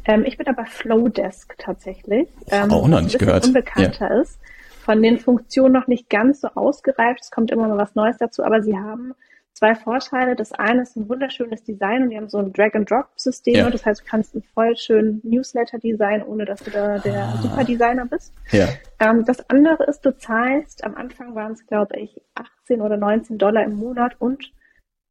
Ähm, 0.05 0.25
ich 0.25 0.37
bin 0.37 0.47
aber 0.47 0.65
Flowdesk 0.65 1.55
tatsächlich. 1.57 2.27
Ähm, 2.47 2.71
auch 2.71 2.87
noch 2.87 3.01
nicht 3.01 3.19
gehört. 3.19 3.45
unbekannter 3.45 4.09
ja. 4.09 4.21
ist. 4.21 4.39
Von 4.81 5.03
den 5.03 5.19
Funktionen 5.19 5.73
noch 5.73 5.87
nicht 5.87 6.09
ganz 6.09 6.41
so 6.41 6.47
ausgereift. 6.49 7.21
Es 7.21 7.31
kommt 7.31 7.51
immer 7.51 7.67
mal 7.67 7.77
was 7.77 7.95
Neues 7.95 8.17
dazu, 8.17 8.43
aber 8.43 8.61
sie 8.61 8.77
haben 8.77 9.13
zwei 9.59 9.75
Vorteile. 9.75 10.35
Das 10.35 10.53
eine 10.53 10.83
ist 10.83 10.95
ein 10.95 11.09
wunderschönes 11.09 11.63
Design 11.63 12.03
und 12.03 12.09
die 12.09 12.17
haben 12.17 12.29
so 12.29 12.37
ein 12.37 12.53
Drag-and-Drop-System. 12.53 13.55
Ja. 13.55 13.69
Das 13.69 13.85
heißt, 13.85 14.01
du 14.01 14.05
kannst 14.05 14.33
einen 14.33 14.43
voll 14.53 14.75
schönen 14.77 15.19
Newsletter 15.23 15.77
designen, 15.77 16.23
ohne 16.23 16.45
dass 16.45 16.63
du 16.63 16.71
da 16.71 16.97
der 16.97 17.23
ah. 17.23 17.39
Super-Designer 17.41 18.05
bist. 18.05 18.33
Ja. 18.51 18.69
Ähm, 18.99 19.25
das 19.25 19.47
andere 19.49 19.83
ist, 19.83 20.05
du 20.05 20.17
zahlst, 20.17 20.83
am 20.83 20.95
Anfang 20.95 21.35
waren 21.35 21.51
es, 21.51 21.67
glaube 21.67 21.99
ich, 21.99 22.21
18 22.35 22.81
oder 22.81 22.95
19 22.95 23.37
Dollar 23.37 23.63
im 23.65 23.75
Monat 23.75 24.15
und 24.19 24.51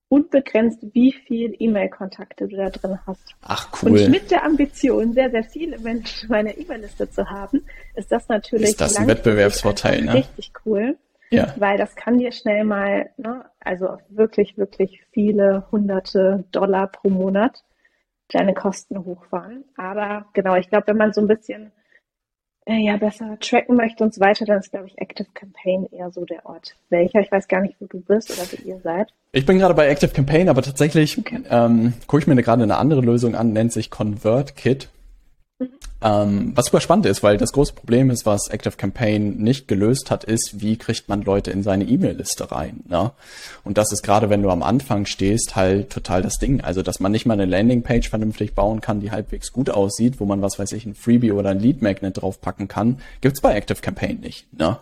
unbegrenzt, 0.09 0.79
wie 0.95 1.13
viel 1.13 1.55
E-Mail-Kontakte 1.59 2.49
du 2.49 2.57
da 2.57 2.71
drin 2.71 2.99
hast. 3.07 3.35
Ach 3.43 3.69
cool. 3.83 3.91
Und 3.91 4.09
mit 4.09 4.31
der 4.31 4.45
Ambition, 4.45 5.13
sehr, 5.13 5.31
sehr 5.31 5.45
viele 5.45 5.79
Menschen 5.79 6.25
in 6.25 6.31
meiner 6.31 6.57
E-Mail-Liste 6.57 7.11
zu 7.11 7.29
haben, 7.29 7.67
ist 7.95 8.11
das 8.11 8.27
natürlich 8.29 8.71
ist 8.71 8.81
das 8.81 8.97
ein 8.97 9.07
Wettbewerbsvorteil, 9.07 10.05
ne? 10.05 10.15
richtig 10.15 10.53
cool. 10.65 10.97
Ja. 11.31 11.55
Weil 11.57 11.77
das 11.77 11.95
kann 11.95 12.19
dir 12.19 12.33
schnell 12.33 12.65
mal, 12.65 13.11
ne, 13.17 13.45
also 13.61 13.99
wirklich, 14.09 14.57
wirklich 14.57 15.03
viele 15.13 15.67
hunderte 15.71 16.45
Dollar 16.53 16.87
pro 16.87 17.11
Monat 17.11 17.65
deine 18.29 18.55
Kosten 18.55 19.05
hochfahren. 19.05 19.65
Aber 19.77 20.27
genau, 20.33 20.57
ich 20.57 20.69
glaube, 20.69 20.89
wenn 20.89 20.97
man 20.97 21.13
so 21.13 21.21
ein 21.21 21.29
bisschen 21.29 21.73
äh, 22.67 22.85
ja 22.85 22.97
besser 22.97 23.39
tracken 23.41 23.77
möchte 23.77 24.05
und 24.05 24.15
so 24.15 24.21
weiter, 24.21 24.45
dann 24.45 24.61
ist, 24.61 24.71
glaube 24.71 24.87
ich, 24.87 24.99
Active 24.99 25.29
Campaign 25.35 25.87
eher 25.91 26.11
so 26.11 26.25
der 26.25 26.45
Ort. 26.47 26.77
Welcher? 26.91 27.21
Ich 27.21 27.33
weiß 27.33 27.49
gar 27.49 27.61
nicht, 27.61 27.77
wo 27.81 27.87
du 27.87 28.01
bist 28.01 28.31
oder 28.31 28.47
wo 28.51 28.69
ihr 28.69 28.81
seid. 28.81 29.13
Ich 29.33 29.47
bin 29.47 29.59
gerade 29.59 29.75
bei 29.75 29.89
Active 29.89 30.13
Campaign, 30.13 30.49
aber 30.49 30.63
tatsächlich 30.63 31.19
okay. 31.19 31.43
ähm, 31.51 31.95
gucke 32.07 32.23
ich 32.23 32.27
mir 32.27 32.37
gerade 32.37 32.63
eine 32.63 32.77
andere 32.77 33.01
Lösung 33.01 33.35
an, 33.35 33.53
nennt 33.53 33.73
sich 33.73 33.91
ConvertKit. 33.91 34.89
Ähm, 36.01 36.53
was 36.55 36.67
super 36.67 36.81
spannend 36.81 37.07
ist, 37.07 37.25
weil 37.25 37.39
das 37.39 37.53
große 37.53 37.73
Problem 37.73 38.11
ist, 38.11 38.25
was 38.25 38.49
Active 38.49 38.77
Campaign 38.77 39.39
nicht 39.39 39.67
gelöst 39.67 40.13
hat, 40.13 40.23
ist, 40.23 40.61
wie 40.61 40.77
kriegt 40.77 41.09
man 41.09 41.23
Leute 41.23 41.51
in 41.51 41.65
seine 41.65 41.85
E-Mail-Liste 41.85 42.53
rein. 42.53 42.85
Ne? 42.89 43.11
Und 43.65 43.79
das 43.79 43.91
ist 43.91 44.05
gerade, 44.05 44.31
wenn 44.31 44.43
du 44.43 44.51
am 44.51 44.63
Anfang 44.63 45.07
stehst, 45.07 45.57
halt 45.57 45.91
total 45.91 46.23
das 46.23 46.39
Ding. 46.39 46.61
Also, 46.61 46.83
dass 46.83 47.01
man 47.01 47.11
nicht 47.11 47.27
mal 47.27 47.35
eine 47.35 47.47
Landingpage 47.47 48.09
vernünftig 48.09 48.55
bauen 48.55 48.81
kann, 48.81 49.01
die 49.01 49.11
halbwegs 49.11 49.53
gut 49.53 49.71
aussieht, 49.71 50.21
wo 50.21 50.25
man, 50.25 50.41
was 50.41 50.59
weiß 50.59 50.71
ich, 50.73 50.87
ein 50.87 50.95
Freebie 50.95 51.33
oder 51.33 51.51
ein 51.51 51.59
Lead 51.59 51.83
Magnet 51.83 52.23
draufpacken 52.23 52.69
kann, 52.69 53.01
gibt's 53.21 53.41
bei 53.41 53.57
Active 53.57 53.81
Campaign 53.81 54.21
nicht. 54.21 54.47
Ne? 54.57 54.79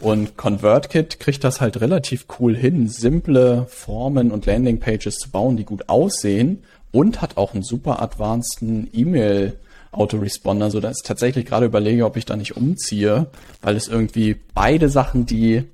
Und 0.00 0.38
ConvertKit 0.38 1.20
kriegt 1.20 1.44
das 1.44 1.60
halt 1.60 1.80
relativ 1.82 2.24
cool 2.38 2.56
hin, 2.56 2.88
simple 2.88 3.66
Formen 3.68 4.30
und 4.30 4.46
Landingpages 4.46 5.16
zu 5.16 5.28
bauen, 5.28 5.58
die 5.58 5.64
gut 5.64 5.90
aussehen 5.90 6.62
und 6.90 7.20
hat 7.20 7.36
auch 7.36 7.52
einen 7.52 7.64
super 7.64 8.00
advanceden 8.00 8.88
E-Mail- 8.94 9.58
Autoresponder, 9.90 10.70
so 10.70 10.80
dass 10.80 10.98
ich 10.98 11.06
tatsächlich 11.06 11.46
gerade 11.46 11.66
überlege, 11.66 12.04
ob 12.04 12.16
ich 12.16 12.26
da 12.26 12.36
nicht 12.36 12.56
umziehe, 12.56 13.26
weil 13.62 13.76
es 13.76 13.88
irgendwie 13.88 14.36
beide 14.54 14.88
Sachen, 14.88 15.26
die 15.26 15.64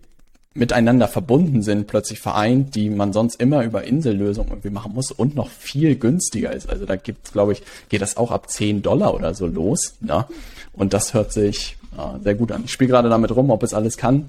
miteinander 0.54 1.08
verbunden 1.08 1.62
sind, 1.62 1.88
plötzlich 1.88 2.20
vereint, 2.20 2.76
die 2.76 2.88
man 2.88 3.12
sonst 3.12 3.40
immer 3.40 3.64
über 3.64 3.82
Insellösungen 3.84 4.50
irgendwie 4.50 4.70
machen 4.70 4.94
muss 4.94 5.10
und 5.10 5.34
noch 5.34 5.50
viel 5.50 5.96
günstiger 5.96 6.52
ist. 6.52 6.70
Also 6.70 6.86
da 6.86 6.94
gibt's, 6.94 7.32
glaube 7.32 7.52
ich, 7.52 7.62
geht 7.88 8.02
das 8.02 8.16
auch 8.16 8.30
ab 8.30 8.48
10 8.48 8.82
Dollar 8.82 9.14
oder 9.14 9.34
so 9.34 9.46
los. 9.46 9.94
Ne? 10.00 10.24
Und 10.72 10.94
das 10.94 11.12
hört 11.12 11.32
sich 11.32 11.76
äh, 11.98 12.22
sehr 12.22 12.36
gut 12.36 12.52
an. 12.52 12.62
Ich 12.64 12.72
spiele 12.72 12.90
gerade 12.90 13.08
damit 13.08 13.34
rum, 13.34 13.50
ob 13.50 13.64
es 13.64 13.74
alles 13.74 13.96
kann. 13.96 14.28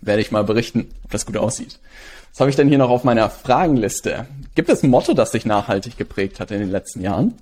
Werde 0.00 0.20
ich 0.20 0.32
mal 0.32 0.44
berichten, 0.44 0.88
ob 1.04 1.12
das 1.12 1.24
gut 1.24 1.36
aussieht. 1.36 1.78
Was 2.32 2.40
habe 2.40 2.50
ich 2.50 2.56
denn 2.56 2.68
hier 2.68 2.78
noch 2.78 2.90
auf 2.90 3.04
meiner 3.04 3.30
Fragenliste? 3.30 4.26
Gibt 4.56 4.68
es 4.68 4.82
ein 4.82 4.90
Motto, 4.90 5.14
das 5.14 5.30
dich 5.30 5.46
nachhaltig 5.46 5.96
geprägt 5.96 6.40
hat 6.40 6.50
in 6.50 6.58
den 6.58 6.70
letzten 6.70 7.00
Jahren? 7.00 7.34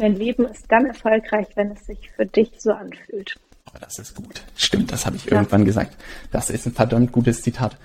Dein 0.00 0.16
Leben 0.16 0.46
ist 0.46 0.64
dann 0.70 0.86
erfolgreich, 0.86 1.48
wenn 1.56 1.72
es 1.72 1.84
sich 1.84 2.10
für 2.16 2.24
dich 2.24 2.52
so 2.56 2.72
anfühlt. 2.72 3.38
Oh, 3.66 3.76
das 3.78 3.98
ist 3.98 4.14
gut. 4.14 4.42
Stimmt, 4.56 4.90
das 4.92 5.04
habe 5.04 5.16
ich 5.16 5.26
ja. 5.26 5.32
irgendwann 5.32 5.66
gesagt. 5.66 5.94
Das 6.32 6.48
ist 6.48 6.64
ein 6.64 6.72
verdammt 6.72 7.12
gutes 7.12 7.42
Zitat. 7.42 7.76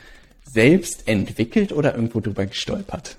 Selbst 0.46 1.10
entwickelt 1.10 1.74
oder 1.74 1.94
irgendwo 1.94 2.22
drüber 2.22 2.46
gestolpert? 2.46 3.18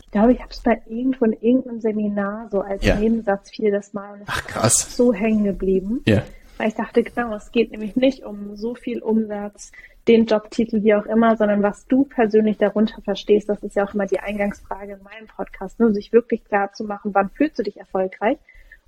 Ich 0.00 0.10
glaube, 0.12 0.32
ich 0.32 0.40
habe 0.40 0.50
es 0.50 0.60
bei 0.60 0.80
irgendwo 0.88 1.26
in 1.26 1.34
irgendeinem 1.34 1.80
Seminar 1.82 2.48
so 2.50 2.62
als 2.62 2.82
ja. 2.82 2.96
Nebensatz 2.96 3.50
fiel 3.50 3.70
das 3.70 3.92
mal. 3.92 4.14
Und 4.14 4.22
Ach 4.24 4.46
krass. 4.46 4.96
So 4.96 5.12
hängen 5.12 5.44
geblieben. 5.44 6.00
Ja. 6.06 6.22
Weil 6.56 6.68
ich 6.68 6.74
dachte, 6.74 7.02
genau, 7.02 7.34
es 7.34 7.52
geht 7.52 7.70
nämlich 7.70 7.96
nicht 7.96 8.24
um 8.24 8.56
so 8.56 8.74
viel 8.74 9.02
Umsatz, 9.02 9.72
den 10.08 10.26
Jobtitel, 10.26 10.82
wie 10.82 10.94
auch 10.94 11.06
immer, 11.06 11.36
sondern 11.36 11.62
was 11.62 11.86
du 11.86 12.04
persönlich 12.04 12.58
darunter 12.58 13.00
verstehst. 13.02 13.48
Das 13.48 13.62
ist 13.62 13.76
ja 13.76 13.84
auch 13.86 13.94
immer 13.94 14.06
die 14.06 14.18
Eingangsfrage 14.18 14.94
in 14.94 15.02
meinem 15.02 15.28
Podcast, 15.28 15.78
ne? 15.78 15.92
sich 15.94 16.12
wirklich 16.12 16.44
klar 16.44 16.72
zu 16.72 16.84
machen, 16.84 17.14
wann 17.14 17.30
fühlst 17.30 17.58
du 17.58 17.62
dich 17.62 17.78
erfolgreich? 17.78 18.38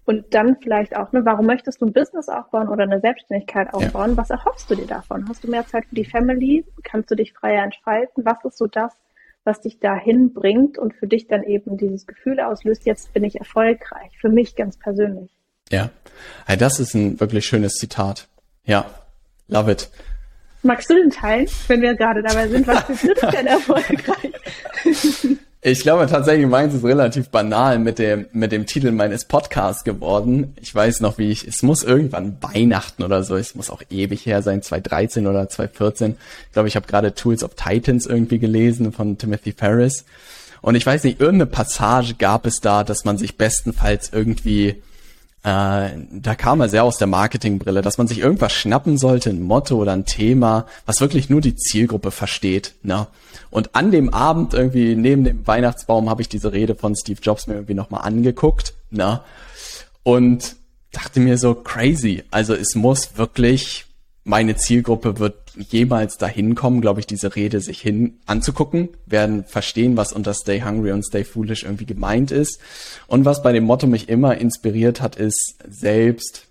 Und 0.07 0.35
dann 0.35 0.57
vielleicht 0.61 0.97
auch, 0.97 1.12
ne, 1.12 1.25
warum 1.25 1.47
möchtest 1.47 1.81
du 1.81 1.87
ein 1.87 1.95
Business 1.95 2.29
aufbauen 2.29 2.69
oder 2.69 2.83
eine 2.83 3.01
Selbstständigkeit 3.01 3.73
aufbauen? 3.73 4.11
Ja. 4.11 4.17
Was 4.19 4.29
erhoffst 4.29 4.71
du 4.71 4.75
dir 4.75 4.87
davon? 4.87 5.27
Hast 5.29 5.45
du 5.45 5.51
mehr 5.51 5.67
Zeit 5.67 5.87
für 5.87 5.95
die 5.95 6.05
Family? 6.05 6.67
Kannst 6.83 7.11
du 7.11 7.15
dich 7.15 7.33
freier 7.33 7.65
entfalten? 7.65 8.23
Was 8.25 8.45
ist 8.45 8.59
so 8.59 8.67
das, 8.67 8.93
was 9.45 9.62
dich 9.62 9.79
dahin 9.79 10.35
bringt 10.35 10.77
und 10.77 10.93
für 10.95 11.07
dich 11.07 11.27
dann 11.27 11.43
eben 11.43 11.79
dieses 11.79 12.07
Gefühl 12.07 12.41
auslöst, 12.41 12.85
jetzt 12.85 13.15
bin 13.15 13.25
ich 13.25 13.37
erfolgreich? 13.37 14.19
Für 14.21 14.29
mich 14.29 14.57
ganz 14.57 14.79
persönlich. 14.79 15.31
Ja, 15.71 15.89
das 16.59 16.81
ist 16.81 16.95
ein 16.95 17.19
wirklich 17.19 17.47
schönes 17.47 17.73
Zitat. 17.73 18.29
Ja, 18.67 18.85
love 19.49 19.73
it. 19.73 19.89
Magst 20.65 20.89
du 20.89 20.95
den 20.95 21.11
teilen, 21.11 21.47
wenn 21.69 21.83
wir 21.83 21.95
gerade 21.95 22.23
dabei 22.23 22.49
sind? 22.49 22.67
Was 22.67 22.89
ist 22.89 23.23
denn 23.33 23.47
erfolgreich? 23.47 24.33
Ich 25.67 25.81
glaube 25.81 26.07
tatsächlich, 26.07 26.47
meins 26.47 26.75
ist 26.75 26.85
relativ 26.85 27.29
banal 27.29 27.79
mit 27.79 27.99
dem, 27.99 28.27
mit 28.33 28.53
dem 28.53 28.67
Titel 28.67 28.91
meines 28.91 29.25
Podcasts 29.25 29.85
geworden. 29.85 30.55
Ich 30.61 30.75
weiß 30.75 31.01
noch, 31.01 31.17
wie 31.17 31.31
ich, 31.31 31.47
es 31.47 31.62
muss 31.62 31.83
irgendwann 31.83 32.37
Weihnachten 32.43 33.03
oder 33.03 33.23
so, 33.23 33.37
es 33.37 33.55
muss 33.55 33.71
auch 33.71 33.83
ewig 33.89 34.27
her 34.27 34.43
sein, 34.43 34.61
2013 34.61 35.27
oder 35.27 35.49
2014. 35.49 36.17
Ich 36.47 36.53
glaube, 36.53 36.69
ich 36.69 36.77
habe 36.77 36.87
gerade 36.87 37.15
Tools 37.15 37.43
of 37.43 37.55
Titans 37.55 38.05
irgendwie 38.07 38.39
gelesen 38.39 38.93
von 38.93 39.17
Timothy 39.17 39.53
Ferris. 39.53 40.05
Und 40.61 40.75
ich 40.75 40.85
weiß 40.85 41.05
nicht, 41.05 41.21
irgendeine 41.21 41.51
Passage 41.51 42.15
gab 42.19 42.47
es 42.47 42.61
da, 42.61 42.85
dass 42.85 43.05
man 43.05 43.17
sich 43.17 43.37
bestenfalls 43.37 44.11
irgendwie 44.12 44.83
äh, 45.45 45.91
da 46.11 46.35
kam 46.35 46.63
er 46.63 46.71
sehr 46.71 46.85
aus 46.85 46.97
der 46.97 47.07
Marketingbrille, 47.07 47.83
dass 47.83 47.99
man 47.99 48.09
sich 48.09 48.19
irgendwas 48.19 48.53
schnappen 48.53 48.97
sollte, 48.97 49.29
ein 49.29 49.43
Motto 49.43 49.77
oder 49.77 49.93
ein 49.93 50.07
Thema, 50.07 50.65
was 50.87 51.03
wirklich 51.03 51.29
nur 51.29 51.43
die 51.43 51.55
Zielgruppe 51.55 52.11
versteht. 52.11 52.75
Ne? 52.83 53.07
Und 53.51 53.75
an 53.75 53.91
dem 53.91 54.13
Abend 54.13 54.55
irgendwie 54.55 54.97
neben 54.97 55.23
dem 55.23 55.47
Weihnachtsbaum 55.47 56.09
habe 56.09 56.23
ich 56.23 56.31
diese 56.31 56.53
Rede 56.53 56.75
von 56.75 56.97
Steve 56.97 57.21
Jobs 57.23 57.47
mir 57.47 57.55
irgendwie 57.55 57.75
nochmal 57.75 58.07
angeguckt. 58.07 58.73
Ne? 58.91 59.21
Und 60.03 60.57
dachte 60.93 61.21
mir 61.21 61.37
so 61.37 61.55
crazy. 61.55 62.25
Also 62.31 62.55
es 62.55 62.75
muss 62.75 63.19
wirklich 63.19 63.85
meine 64.25 64.57
Zielgruppe 64.57 65.18
wird 65.18 65.37
jemals 65.57 66.18
dahin 66.18 66.55
kommen, 66.55 66.81
glaube 66.81 67.01
ich, 67.01 67.07
diese 67.07 67.37
Rede 67.37 67.61
sich 67.61 67.81
hin 67.81 68.18
anzugucken, 68.27 68.89
werden 69.07 69.45
verstehen, 69.45 69.97
was 69.97 70.12
unter 70.12 70.35
Stay 70.35 70.62
Hungry 70.62 70.93
und 70.93 71.05
Stay 71.05 71.25
Foolish 71.25 71.62
irgendwie 71.62 71.87
gemeint 71.87 72.31
ist. 72.31 72.59
Und 73.07 73.25
was 73.25 73.43
bei 73.43 73.53
dem 73.53 73.64
Motto 73.64 73.87
mich 73.87 74.09
immer 74.09 74.37
inspiriert 74.37 75.01
hat, 75.01 75.16
ist 75.16 75.57
selbst 75.68 76.47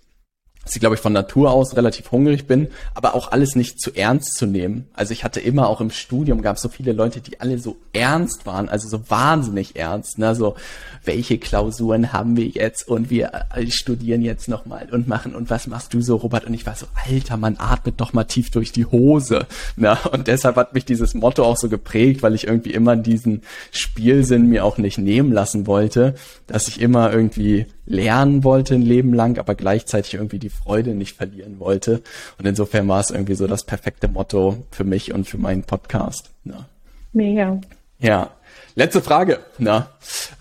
dass 0.64 0.74
ich, 0.74 0.80
glaube 0.80 0.94
ich, 0.96 1.00
von 1.00 1.12
Natur 1.12 1.50
aus 1.50 1.76
relativ 1.76 2.10
hungrig 2.10 2.46
bin, 2.46 2.68
aber 2.94 3.14
auch 3.14 3.32
alles 3.32 3.54
nicht 3.54 3.80
zu 3.80 3.94
ernst 3.94 4.34
zu 4.34 4.46
nehmen. 4.46 4.88
Also 4.94 5.12
ich 5.12 5.24
hatte 5.24 5.40
immer 5.40 5.68
auch 5.68 5.80
im 5.80 5.90
Studium 5.90 6.42
gab 6.42 6.56
es 6.56 6.62
so 6.62 6.68
viele 6.68 6.92
Leute, 6.92 7.20
die 7.20 7.40
alle 7.40 7.58
so 7.58 7.76
ernst 7.92 8.46
waren, 8.46 8.68
also 8.68 8.88
so 8.88 9.08
wahnsinnig 9.08 9.76
ernst, 9.76 10.18
ne, 10.18 10.34
so 10.34 10.56
welche 11.04 11.38
Klausuren 11.38 12.12
haben 12.12 12.36
wir 12.36 12.46
jetzt 12.46 12.88
und 12.88 13.10
wir 13.10 13.30
äh, 13.54 13.70
studieren 13.70 14.22
jetzt 14.22 14.48
nochmal 14.48 14.88
und 14.90 15.06
machen 15.06 15.34
und 15.34 15.50
was 15.50 15.66
machst 15.66 15.92
du 15.92 16.00
so, 16.00 16.16
Robert? 16.16 16.46
Und 16.46 16.54
ich 16.54 16.66
war 16.66 16.76
so, 16.76 16.86
alter, 17.06 17.36
man 17.36 17.56
atmet 17.58 18.00
doch 18.00 18.14
mal 18.14 18.24
tief 18.24 18.50
durch 18.50 18.72
die 18.72 18.86
Hose, 18.86 19.46
ne, 19.76 19.98
und 20.12 20.26
deshalb 20.28 20.56
hat 20.56 20.74
mich 20.74 20.84
dieses 20.84 21.14
Motto 21.14 21.44
auch 21.44 21.56
so 21.56 21.68
geprägt, 21.68 22.22
weil 22.22 22.34
ich 22.34 22.46
irgendwie 22.46 22.72
immer 22.72 22.96
diesen 22.96 23.42
Spielsinn 23.70 24.48
mir 24.48 24.64
auch 24.64 24.78
nicht 24.78 24.98
nehmen 24.98 25.32
lassen 25.32 25.66
wollte, 25.66 26.14
dass 26.46 26.68
ich 26.68 26.80
immer 26.80 27.12
irgendwie 27.12 27.66
lernen 27.86 28.44
wollte 28.44 28.74
ein 28.74 28.82
Leben 28.82 29.12
lang, 29.12 29.38
aber 29.38 29.54
gleichzeitig 29.54 30.14
irgendwie 30.14 30.38
die 30.38 30.50
Freude 30.54 30.94
nicht 30.94 31.16
verlieren 31.16 31.60
wollte. 31.60 32.02
Und 32.38 32.46
insofern 32.46 32.88
war 32.88 33.00
es 33.00 33.10
irgendwie 33.10 33.34
so 33.34 33.46
das 33.46 33.64
perfekte 33.64 34.08
Motto 34.08 34.64
für 34.70 34.84
mich 34.84 35.12
und 35.12 35.28
für 35.28 35.38
meinen 35.38 35.64
Podcast. 35.64 36.30
Ja. 36.44 36.66
Mega. 37.12 37.60
Ja. 37.98 38.30
Letzte 38.76 39.02
Frage. 39.02 39.38
Na, 39.58 39.90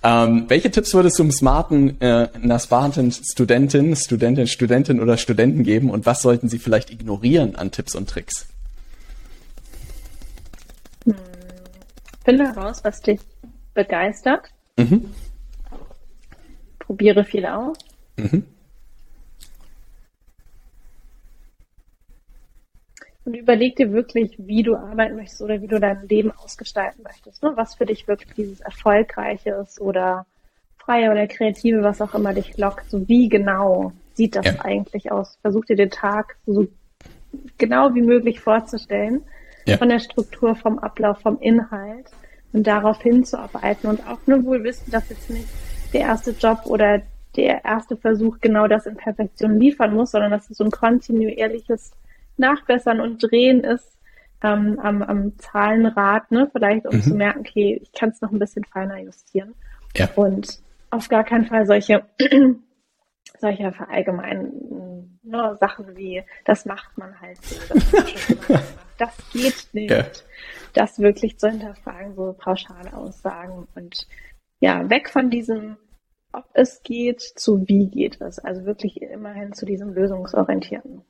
ähm, 0.01 0.45
welche 0.47 0.71
Tipps 0.71 0.93
würdest 0.93 1.19
du 1.19 1.23
einem 1.23 1.31
smarten, 1.31 2.01
äh, 2.01 2.29
einer 2.33 2.59
smarten 2.59 3.11
Studentin, 3.11 3.95
Studentin, 3.95 4.47
Studentin 4.47 4.99
oder 4.99 5.17
Studenten 5.17 5.63
geben 5.63 5.91
und 5.91 6.05
was 6.05 6.21
sollten 6.21 6.49
sie 6.49 6.59
vielleicht 6.59 6.89
ignorieren 6.89 7.55
an 7.55 7.71
Tipps 7.71 7.93
und 7.95 8.09
Tricks? 8.09 8.47
Hm. 11.05 11.15
Finde 12.25 12.45
heraus, 12.45 12.79
was 12.83 13.01
dich 13.01 13.19
begeistert. 13.73 14.49
Mhm 14.77 15.11
probiere 16.93 17.23
viel 17.23 17.45
aus. 17.45 17.77
Mhm. 18.17 18.45
Und 23.25 23.35
überleg 23.35 23.77
dir 23.77 23.93
wirklich, 23.93 24.35
wie 24.37 24.63
du 24.63 24.75
arbeiten 24.75 25.15
möchtest 25.15 25.41
oder 25.41 25.61
wie 25.61 25.67
du 25.67 25.79
dein 25.79 26.07
Leben 26.07 26.31
ausgestalten 26.31 27.03
möchtest. 27.03 27.41
Ne? 27.41 27.53
Was 27.55 27.75
für 27.75 27.85
dich 27.85 28.07
wirklich 28.07 28.33
dieses 28.33 28.59
Erfolgreiche 28.59 29.51
ist 29.51 29.79
oder 29.79 30.25
freie 30.77 31.09
oder 31.09 31.27
kreative, 31.27 31.83
was 31.83 32.01
auch 32.01 32.13
immer 32.13 32.33
dich 32.33 32.57
lockt. 32.57 32.89
So 32.89 33.07
wie 33.07 33.29
genau 33.29 33.93
sieht 34.13 34.35
das 34.35 34.45
ja. 34.45 34.55
eigentlich 34.59 35.11
aus? 35.11 35.37
Versuch 35.41 35.65
dir 35.65 35.77
den 35.77 35.89
Tag 35.89 36.35
so 36.45 36.67
genau 37.57 37.95
wie 37.95 38.01
möglich 38.01 38.41
vorzustellen. 38.41 39.23
Ja. 39.65 39.77
Von 39.77 39.87
der 39.87 39.99
Struktur, 39.99 40.55
vom 40.55 40.77
Ablauf, 40.79 41.19
vom 41.19 41.39
Inhalt 41.39 42.11
und 42.51 42.67
darauf 42.67 43.01
hinzuarbeiten 43.01 43.89
und 43.89 44.05
auch 44.05 44.19
nur 44.27 44.43
wohl 44.43 44.63
wissen, 44.65 44.91
dass 44.91 45.09
jetzt 45.09 45.29
nicht 45.29 45.47
der 45.93 46.01
erste 46.01 46.31
Job 46.31 46.65
oder 46.65 47.01
der 47.37 47.63
erste 47.63 47.95
Versuch 47.95 48.39
genau 48.41 48.67
das 48.67 48.85
in 48.85 48.97
Perfektion 48.97 49.59
liefern 49.59 49.93
muss, 49.95 50.11
sondern 50.11 50.31
dass 50.31 50.49
es 50.49 50.57
so 50.57 50.65
ein 50.65 50.71
kontinuierliches 50.71 51.91
Nachbessern 52.37 52.99
und 52.99 53.23
Drehen 53.23 53.63
ist 53.63 53.99
ähm, 54.41 54.79
am, 54.79 55.01
am 55.01 55.37
Zahlenrad, 55.37 56.31
ne? 56.31 56.49
vielleicht 56.51 56.85
um 56.85 56.97
mhm. 56.97 57.01
zu 57.01 57.15
merken, 57.15 57.39
okay, 57.41 57.79
ich 57.81 57.91
kann 57.93 58.09
es 58.09 58.21
noch 58.21 58.31
ein 58.31 58.39
bisschen 58.39 58.65
feiner 58.65 58.99
justieren. 58.99 59.55
Ja. 59.95 60.09
Und 60.15 60.61
auf 60.89 61.07
gar 61.09 61.23
keinen 61.23 61.45
Fall 61.45 61.65
solche, 61.65 62.05
solche 63.39 63.71
verallgemeinten 63.71 65.19
ne, 65.23 65.57
Sachen 65.59 65.95
wie, 65.95 66.23
das 66.45 66.65
macht 66.65 66.97
man 66.97 67.19
halt 67.19 67.43
so, 67.43 67.59
das, 67.73 68.63
das 68.97 69.31
geht 69.31 69.73
nicht. 69.73 69.91
Ja. 69.91 70.05
Das 70.73 70.99
wirklich 70.99 71.39
zu 71.39 71.49
hinterfragen, 71.49 72.15
so 72.15 72.33
pauschale 72.33 72.93
Aussagen 72.93 73.67
und 73.75 74.07
ja, 74.59 74.89
weg 74.89 75.09
von 75.09 75.29
diesem, 75.29 75.77
ob 76.31 76.45
es 76.53 76.81
geht, 76.83 77.21
zu 77.21 77.67
wie 77.67 77.89
geht 77.89 78.21
es. 78.21 78.39
Also 78.39 78.65
wirklich 78.65 79.01
immerhin 79.01 79.53
zu 79.53 79.65
diesem 79.65 79.93
lösungsorientierten. 79.93 81.03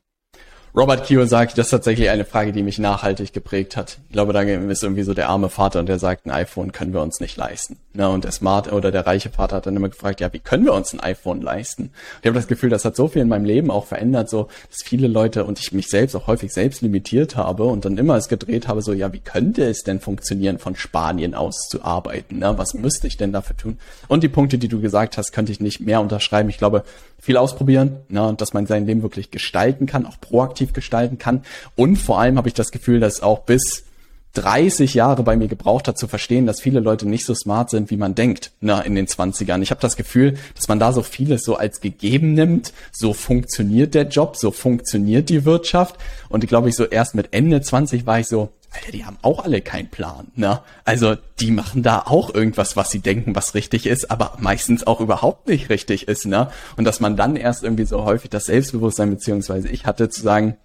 Robert 0.75 1.05
Kiyosaki, 1.05 1.53
das 1.55 1.67
ist 1.67 1.71
tatsächlich 1.71 2.09
eine 2.09 2.25
Frage, 2.25 2.51
die 2.51 2.63
mich 2.63 2.79
nachhaltig 2.79 3.31
geprägt 3.31 3.77
hat. 3.77 3.99
Ich 4.07 4.13
glaube, 4.13 4.33
da 4.33 4.41
ist 4.41 4.81
irgendwie 4.81 5.03
so 5.03 5.13
der 5.13 5.29
arme 5.29 5.49
Vater 5.49 5.79
und 5.79 5.87
der 5.87 5.99
sagt, 5.99 6.25
ein 6.25 6.31
iPhone 6.31 6.71
können 6.71 6.93
wir 6.93 7.01
uns 7.03 7.19
nicht 7.19 7.37
leisten. 7.37 7.77
Na, 7.93 8.07
und 8.07 8.23
der 8.23 8.31
Smart 8.31 8.73
oder 8.73 8.91
der 8.91 9.05
reiche 9.05 9.29
Vater 9.29 9.57
hat 9.57 9.67
dann 9.67 9.75
immer 9.75 9.89
gefragt, 9.89 10.19
ja, 10.19 10.33
wie 10.33 10.39
können 10.39 10.65
wir 10.65 10.73
uns 10.73 10.91
ein 10.91 10.99
iPhone 10.99 11.43
leisten? 11.43 11.91
Ich 12.21 12.25
habe 12.25 12.33
das 12.33 12.47
Gefühl, 12.47 12.71
das 12.71 12.85
hat 12.85 12.95
so 12.95 13.07
viel 13.07 13.21
in 13.21 13.27
meinem 13.27 13.45
Leben 13.45 13.69
auch 13.69 13.85
verändert, 13.85 14.31
so, 14.31 14.47
dass 14.67 14.81
viele 14.83 15.07
Leute 15.07 15.45
und 15.45 15.59
ich 15.59 15.73
mich 15.73 15.89
selbst 15.89 16.15
auch 16.15 16.25
häufig 16.25 16.51
selbst 16.51 16.81
limitiert 16.81 17.35
habe 17.35 17.65
und 17.65 17.85
dann 17.85 17.99
immer 17.99 18.15
es 18.15 18.27
gedreht 18.27 18.67
habe, 18.67 18.81
so, 18.81 18.93
ja, 18.93 19.13
wie 19.13 19.19
könnte 19.19 19.65
es 19.65 19.83
denn 19.83 19.99
funktionieren, 19.99 20.57
von 20.57 20.75
Spanien 20.75 21.35
aus 21.35 21.67
zu 21.69 21.83
arbeiten? 21.83 22.39
Na, 22.39 22.57
was 22.57 22.73
müsste 22.73 23.05
ich 23.05 23.17
denn 23.17 23.31
dafür 23.31 23.55
tun? 23.55 23.77
Und 24.07 24.23
die 24.23 24.27
Punkte, 24.27 24.57
die 24.57 24.69
du 24.69 24.81
gesagt 24.81 25.19
hast, 25.19 25.33
könnte 25.33 25.51
ich 25.51 25.59
nicht 25.59 25.81
mehr 25.81 26.01
unterschreiben. 26.01 26.49
Ich 26.49 26.57
glaube, 26.57 26.83
viel 27.23 27.37
ausprobieren, 27.37 28.01
ne, 28.09 28.33
dass 28.37 28.53
man 28.53 28.65
sein 28.65 28.85
Leben 28.85 29.01
wirklich 29.01 29.31
gestalten 29.31 29.85
kann, 29.85 30.05
auch 30.05 30.19
proaktiv 30.19 30.73
gestalten 30.73 31.17
kann. 31.17 31.43
Und 31.77 31.95
vor 31.95 32.19
allem 32.19 32.37
habe 32.37 32.49
ich 32.49 32.53
das 32.53 32.71
Gefühl, 32.71 32.99
dass 32.99 33.23
auch 33.23 33.43
bis 33.43 33.85
30 34.33 34.93
Jahre 34.93 35.23
bei 35.23 35.37
mir 35.37 35.47
gebraucht 35.47 35.87
hat 35.87 35.97
zu 35.97 36.09
verstehen, 36.09 36.45
dass 36.45 36.59
viele 36.59 36.81
Leute 36.81 37.07
nicht 37.07 37.23
so 37.23 37.33
smart 37.33 37.69
sind, 37.69 37.91
wie 37.91 37.97
man 37.97 38.13
denkt, 38.13 38.51
na, 38.59 38.81
in 38.81 38.95
den 38.95 39.07
20ern. 39.07 39.61
Ich 39.61 39.71
habe 39.71 39.79
das 39.79 39.95
Gefühl, 39.95 40.37
dass 40.55 40.67
man 40.67 40.79
da 40.79 40.91
so 40.91 41.01
vieles 41.01 41.43
so 41.43 41.55
als 41.55 41.79
gegeben 41.79 42.33
nimmt, 42.33 42.73
so 42.91 43.13
funktioniert 43.13 43.93
der 43.93 44.09
Job, 44.09 44.35
so 44.35 44.51
funktioniert 44.51 45.29
die 45.29 45.45
Wirtschaft. 45.45 45.95
Und 46.27 46.43
ich 46.43 46.49
glaube, 46.49 46.67
ich 46.67 46.75
so 46.75 46.83
erst 46.83 47.15
mit 47.15 47.29
Ende 47.31 47.61
20 47.61 48.05
war 48.05 48.19
ich 48.19 48.27
so, 48.27 48.49
Alter, 48.73 48.91
die 48.91 49.05
haben 49.05 49.17
auch 49.21 49.43
alle 49.43 49.61
keinen 49.61 49.89
Plan, 49.89 50.31
ne? 50.35 50.61
Also 50.83 51.15
die 51.39 51.51
machen 51.51 51.83
da 51.83 51.99
auch 51.99 52.33
irgendwas, 52.33 52.75
was 52.75 52.89
sie 52.89 52.99
denken, 52.99 53.35
was 53.35 53.53
richtig 53.53 53.85
ist, 53.85 54.09
aber 54.09 54.35
meistens 54.39 54.87
auch 54.87 54.99
überhaupt 54.99 55.47
nicht 55.47 55.69
richtig 55.69 56.07
ist, 56.07 56.25
ne? 56.25 56.49
Und 56.75 56.85
dass 56.85 56.99
man 56.99 57.15
dann 57.15 57.35
erst 57.35 57.63
irgendwie 57.63 57.85
so 57.85 58.03
häufig 58.03 58.31
das 58.31 58.45
Selbstbewusstsein 58.45 59.11
beziehungsweise 59.11 59.69
ich 59.69 59.85
hatte 59.85 60.09
zu 60.09 60.21
sagen, 60.21 60.57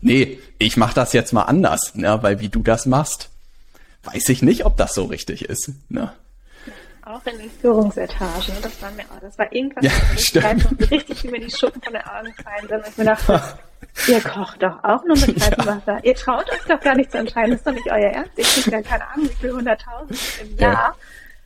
nee, 0.00 0.38
ich 0.58 0.76
mach 0.76 0.94
das 0.94 1.12
jetzt 1.12 1.32
mal 1.32 1.42
anders, 1.42 1.94
ne? 1.94 2.18
Weil 2.22 2.40
wie 2.40 2.48
du 2.48 2.62
das 2.62 2.86
machst, 2.86 3.28
weiß 4.04 4.30
ich 4.30 4.42
nicht, 4.42 4.64
ob 4.64 4.76
das 4.78 4.94
so 4.94 5.04
richtig 5.04 5.44
ist, 5.44 5.72
ne? 5.90 6.12
Auch 7.04 7.26
in 7.26 7.36
den 7.38 7.50
Führungsetagen, 7.50 8.54
das 8.62 8.80
war 8.80 8.90
mir, 8.92 9.04
das 9.20 9.36
war 9.36 9.52
irgendwas, 9.52 9.84
ja, 9.84 9.90
ich 10.16 10.90
richtig 10.90 11.24
wie 11.24 11.28
mir 11.28 11.40
die 11.40 11.50
Schuppen 11.50 11.82
von 11.82 11.92
den 11.92 12.02
Augen 12.02 12.32
fallen 12.42 12.68
sind. 12.68 12.88
Ich 12.88 12.96
mir 12.96 13.04
dachte, 13.04 13.42
Ihr 14.08 14.20
kocht 14.20 14.62
doch 14.62 14.82
auch 14.82 15.04
nur 15.04 15.16
mit 15.16 15.38
kaltem 15.38 15.54
ja. 15.66 15.66
Wasser. 15.66 16.04
Ihr 16.04 16.14
traut 16.14 16.50
euch 16.50 16.64
doch 16.68 16.80
gar 16.80 16.94
nicht 16.96 17.10
zu 17.10 17.18
entscheiden. 17.18 17.50
Das 17.50 17.60
ist 17.60 17.66
doch 17.66 17.72
nicht 17.72 17.90
euer 17.90 18.10
Ernst. 18.10 18.32
Ihr 18.36 18.44
kriegt 18.44 18.66
ja 18.68 18.82
keine 18.82 19.08
Ahnung, 19.08 19.28
wie 19.28 19.34
viel 19.34 19.52
hunderttausend 19.52 20.18
im 20.42 20.58
Jahr. 20.58 20.72
Ja. 20.72 20.94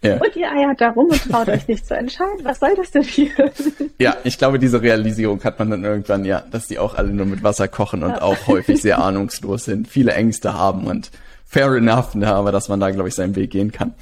Ja. 0.03 0.17
Und 0.19 0.37
ihr 0.37 0.51
eiert 0.53 0.81
da 0.81 0.91
rum 0.91 1.07
und 1.07 1.31
traut 1.31 1.49
euch 1.49 1.67
nicht 1.69 1.87
zu 1.87 1.97
entscheiden. 1.97 2.45
Was 2.45 2.61
soll 2.61 2.75
das 2.77 2.91
denn 2.91 3.03
hier? 3.03 3.31
Ja, 3.99 4.15
ich 4.25 4.37
glaube, 4.37 4.59
diese 4.59 4.83
Realisierung 4.83 5.43
hat 5.43 5.59
man 5.59 5.71
dann 5.71 5.83
irgendwann, 5.83 6.27
ja, 6.27 6.43
dass 6.51 6.67
die 6.67 6.79
auch 6.79 6.97
alle 6.97 7.09
nur 7.09 7.25
mit 7.25 7.43
Wasser 7.43 7.67
kochen 7.67 8.03
und 8.03 8.21
auch 8.21 8.47
häufig 8.47 8.83
sehr 8.83 8.99
ahnungslos 8.99 9.65
sind, 9.65 9.89
viele 9.89 10.13
Ängste 10.13 10.53
haben 10.53 10.87
und 10.87 11.11
fair 11.47 11.73
enough, 11.73 12.15
ne, 12.15 12.33
aber 12.33 12.53
dass 12.53 12.69
man 12.69 12.79
da, 12.79 12.91
glaube 12.91 13.09
ich, 13.09 13.15
seinen 13.15 13.35
Weg 13.37 13.53
gehen 13.53 13.73
kann. 13.73 13.95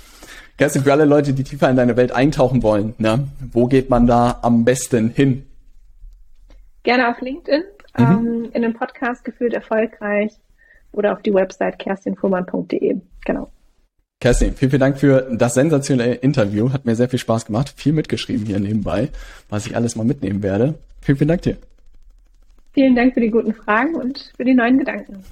Kerstin, 0.58 0.82
für 0.82 0.90
alle 0.90 1.04
Leute, 1.04 1.32
die 1.32 1.44
tiefer 1.44 1.70
in 1.70 1.76
deine 1.76 1.96
Welt 1.96 2.10
eintauchen 2.10 2.64
wollen, 2.64 2.94
ne, 2.98 3.28
wo 3.52 3.66
geht 3.66 3.88
man 3.88 4.08
da 4.08 4.40
am 4.42 4.64
besten 4.64 5.10
hin? 5.10 5.46
Gerne 6.82 7.10
auf 7.10 7.20
LinkedIn 7.20 7.62
mhm. 7.96 8.04
ähm, 8.04 8.50
in 8.52 8.62
dem 8.62 8.74
Podcast 8.74 9.24
gefühlt 9.24 9.54
erfolgreich 9.54 10.32
oder 10.92 11.12
auf 11.12 11.22
die 11.22 11.34
Website 11.34 11.78
kerstinfuhrmann.de. 11.78 13.00
Genau. 13.24 13.50
Kerstin, 14.20 14.54
vielen, 14.54 14.70
vielen 14.70 14.80
Dank 14.80 14.98
für 14.98 15.28
das 15.32 15.54
sensationelle 15.54 16.14
Interview. 16.14 16.72
Hat 16.72 16.86
mir 16.86 16.94
sehr 16.96 17.08
viel 17.08 17.18
Spaß 17.18 17.46
gemacht. 17.46 17.74
Viel 17.76 17.92
mitgeschrieben 17.92 18.46
hier 18.46 18.58
nebenbei, 18.58 19.08
was 19.50 19.66
ich 19.66 19.76
alles 19.76 19.96
mal 19.96 20.04
mitnehmen 20.04 20.42
werde. 20.42 20.74
Vielen, 21.02 21.18
vielen 21.18 21.28
Dank 21.28 21.42
dir. 21.42 21.56
Vielen 22.72 22.96
Dank 22.96 23.14
für 23.14 23.20
die 23.20 23.30
guten 23.30 23.52
Fragen 23.52 23.94
und 23.94 24.32
für 24.36 24.44
die 24.44 24.54
neuen 24.54 24.78
Gedanken. 24.78 25.22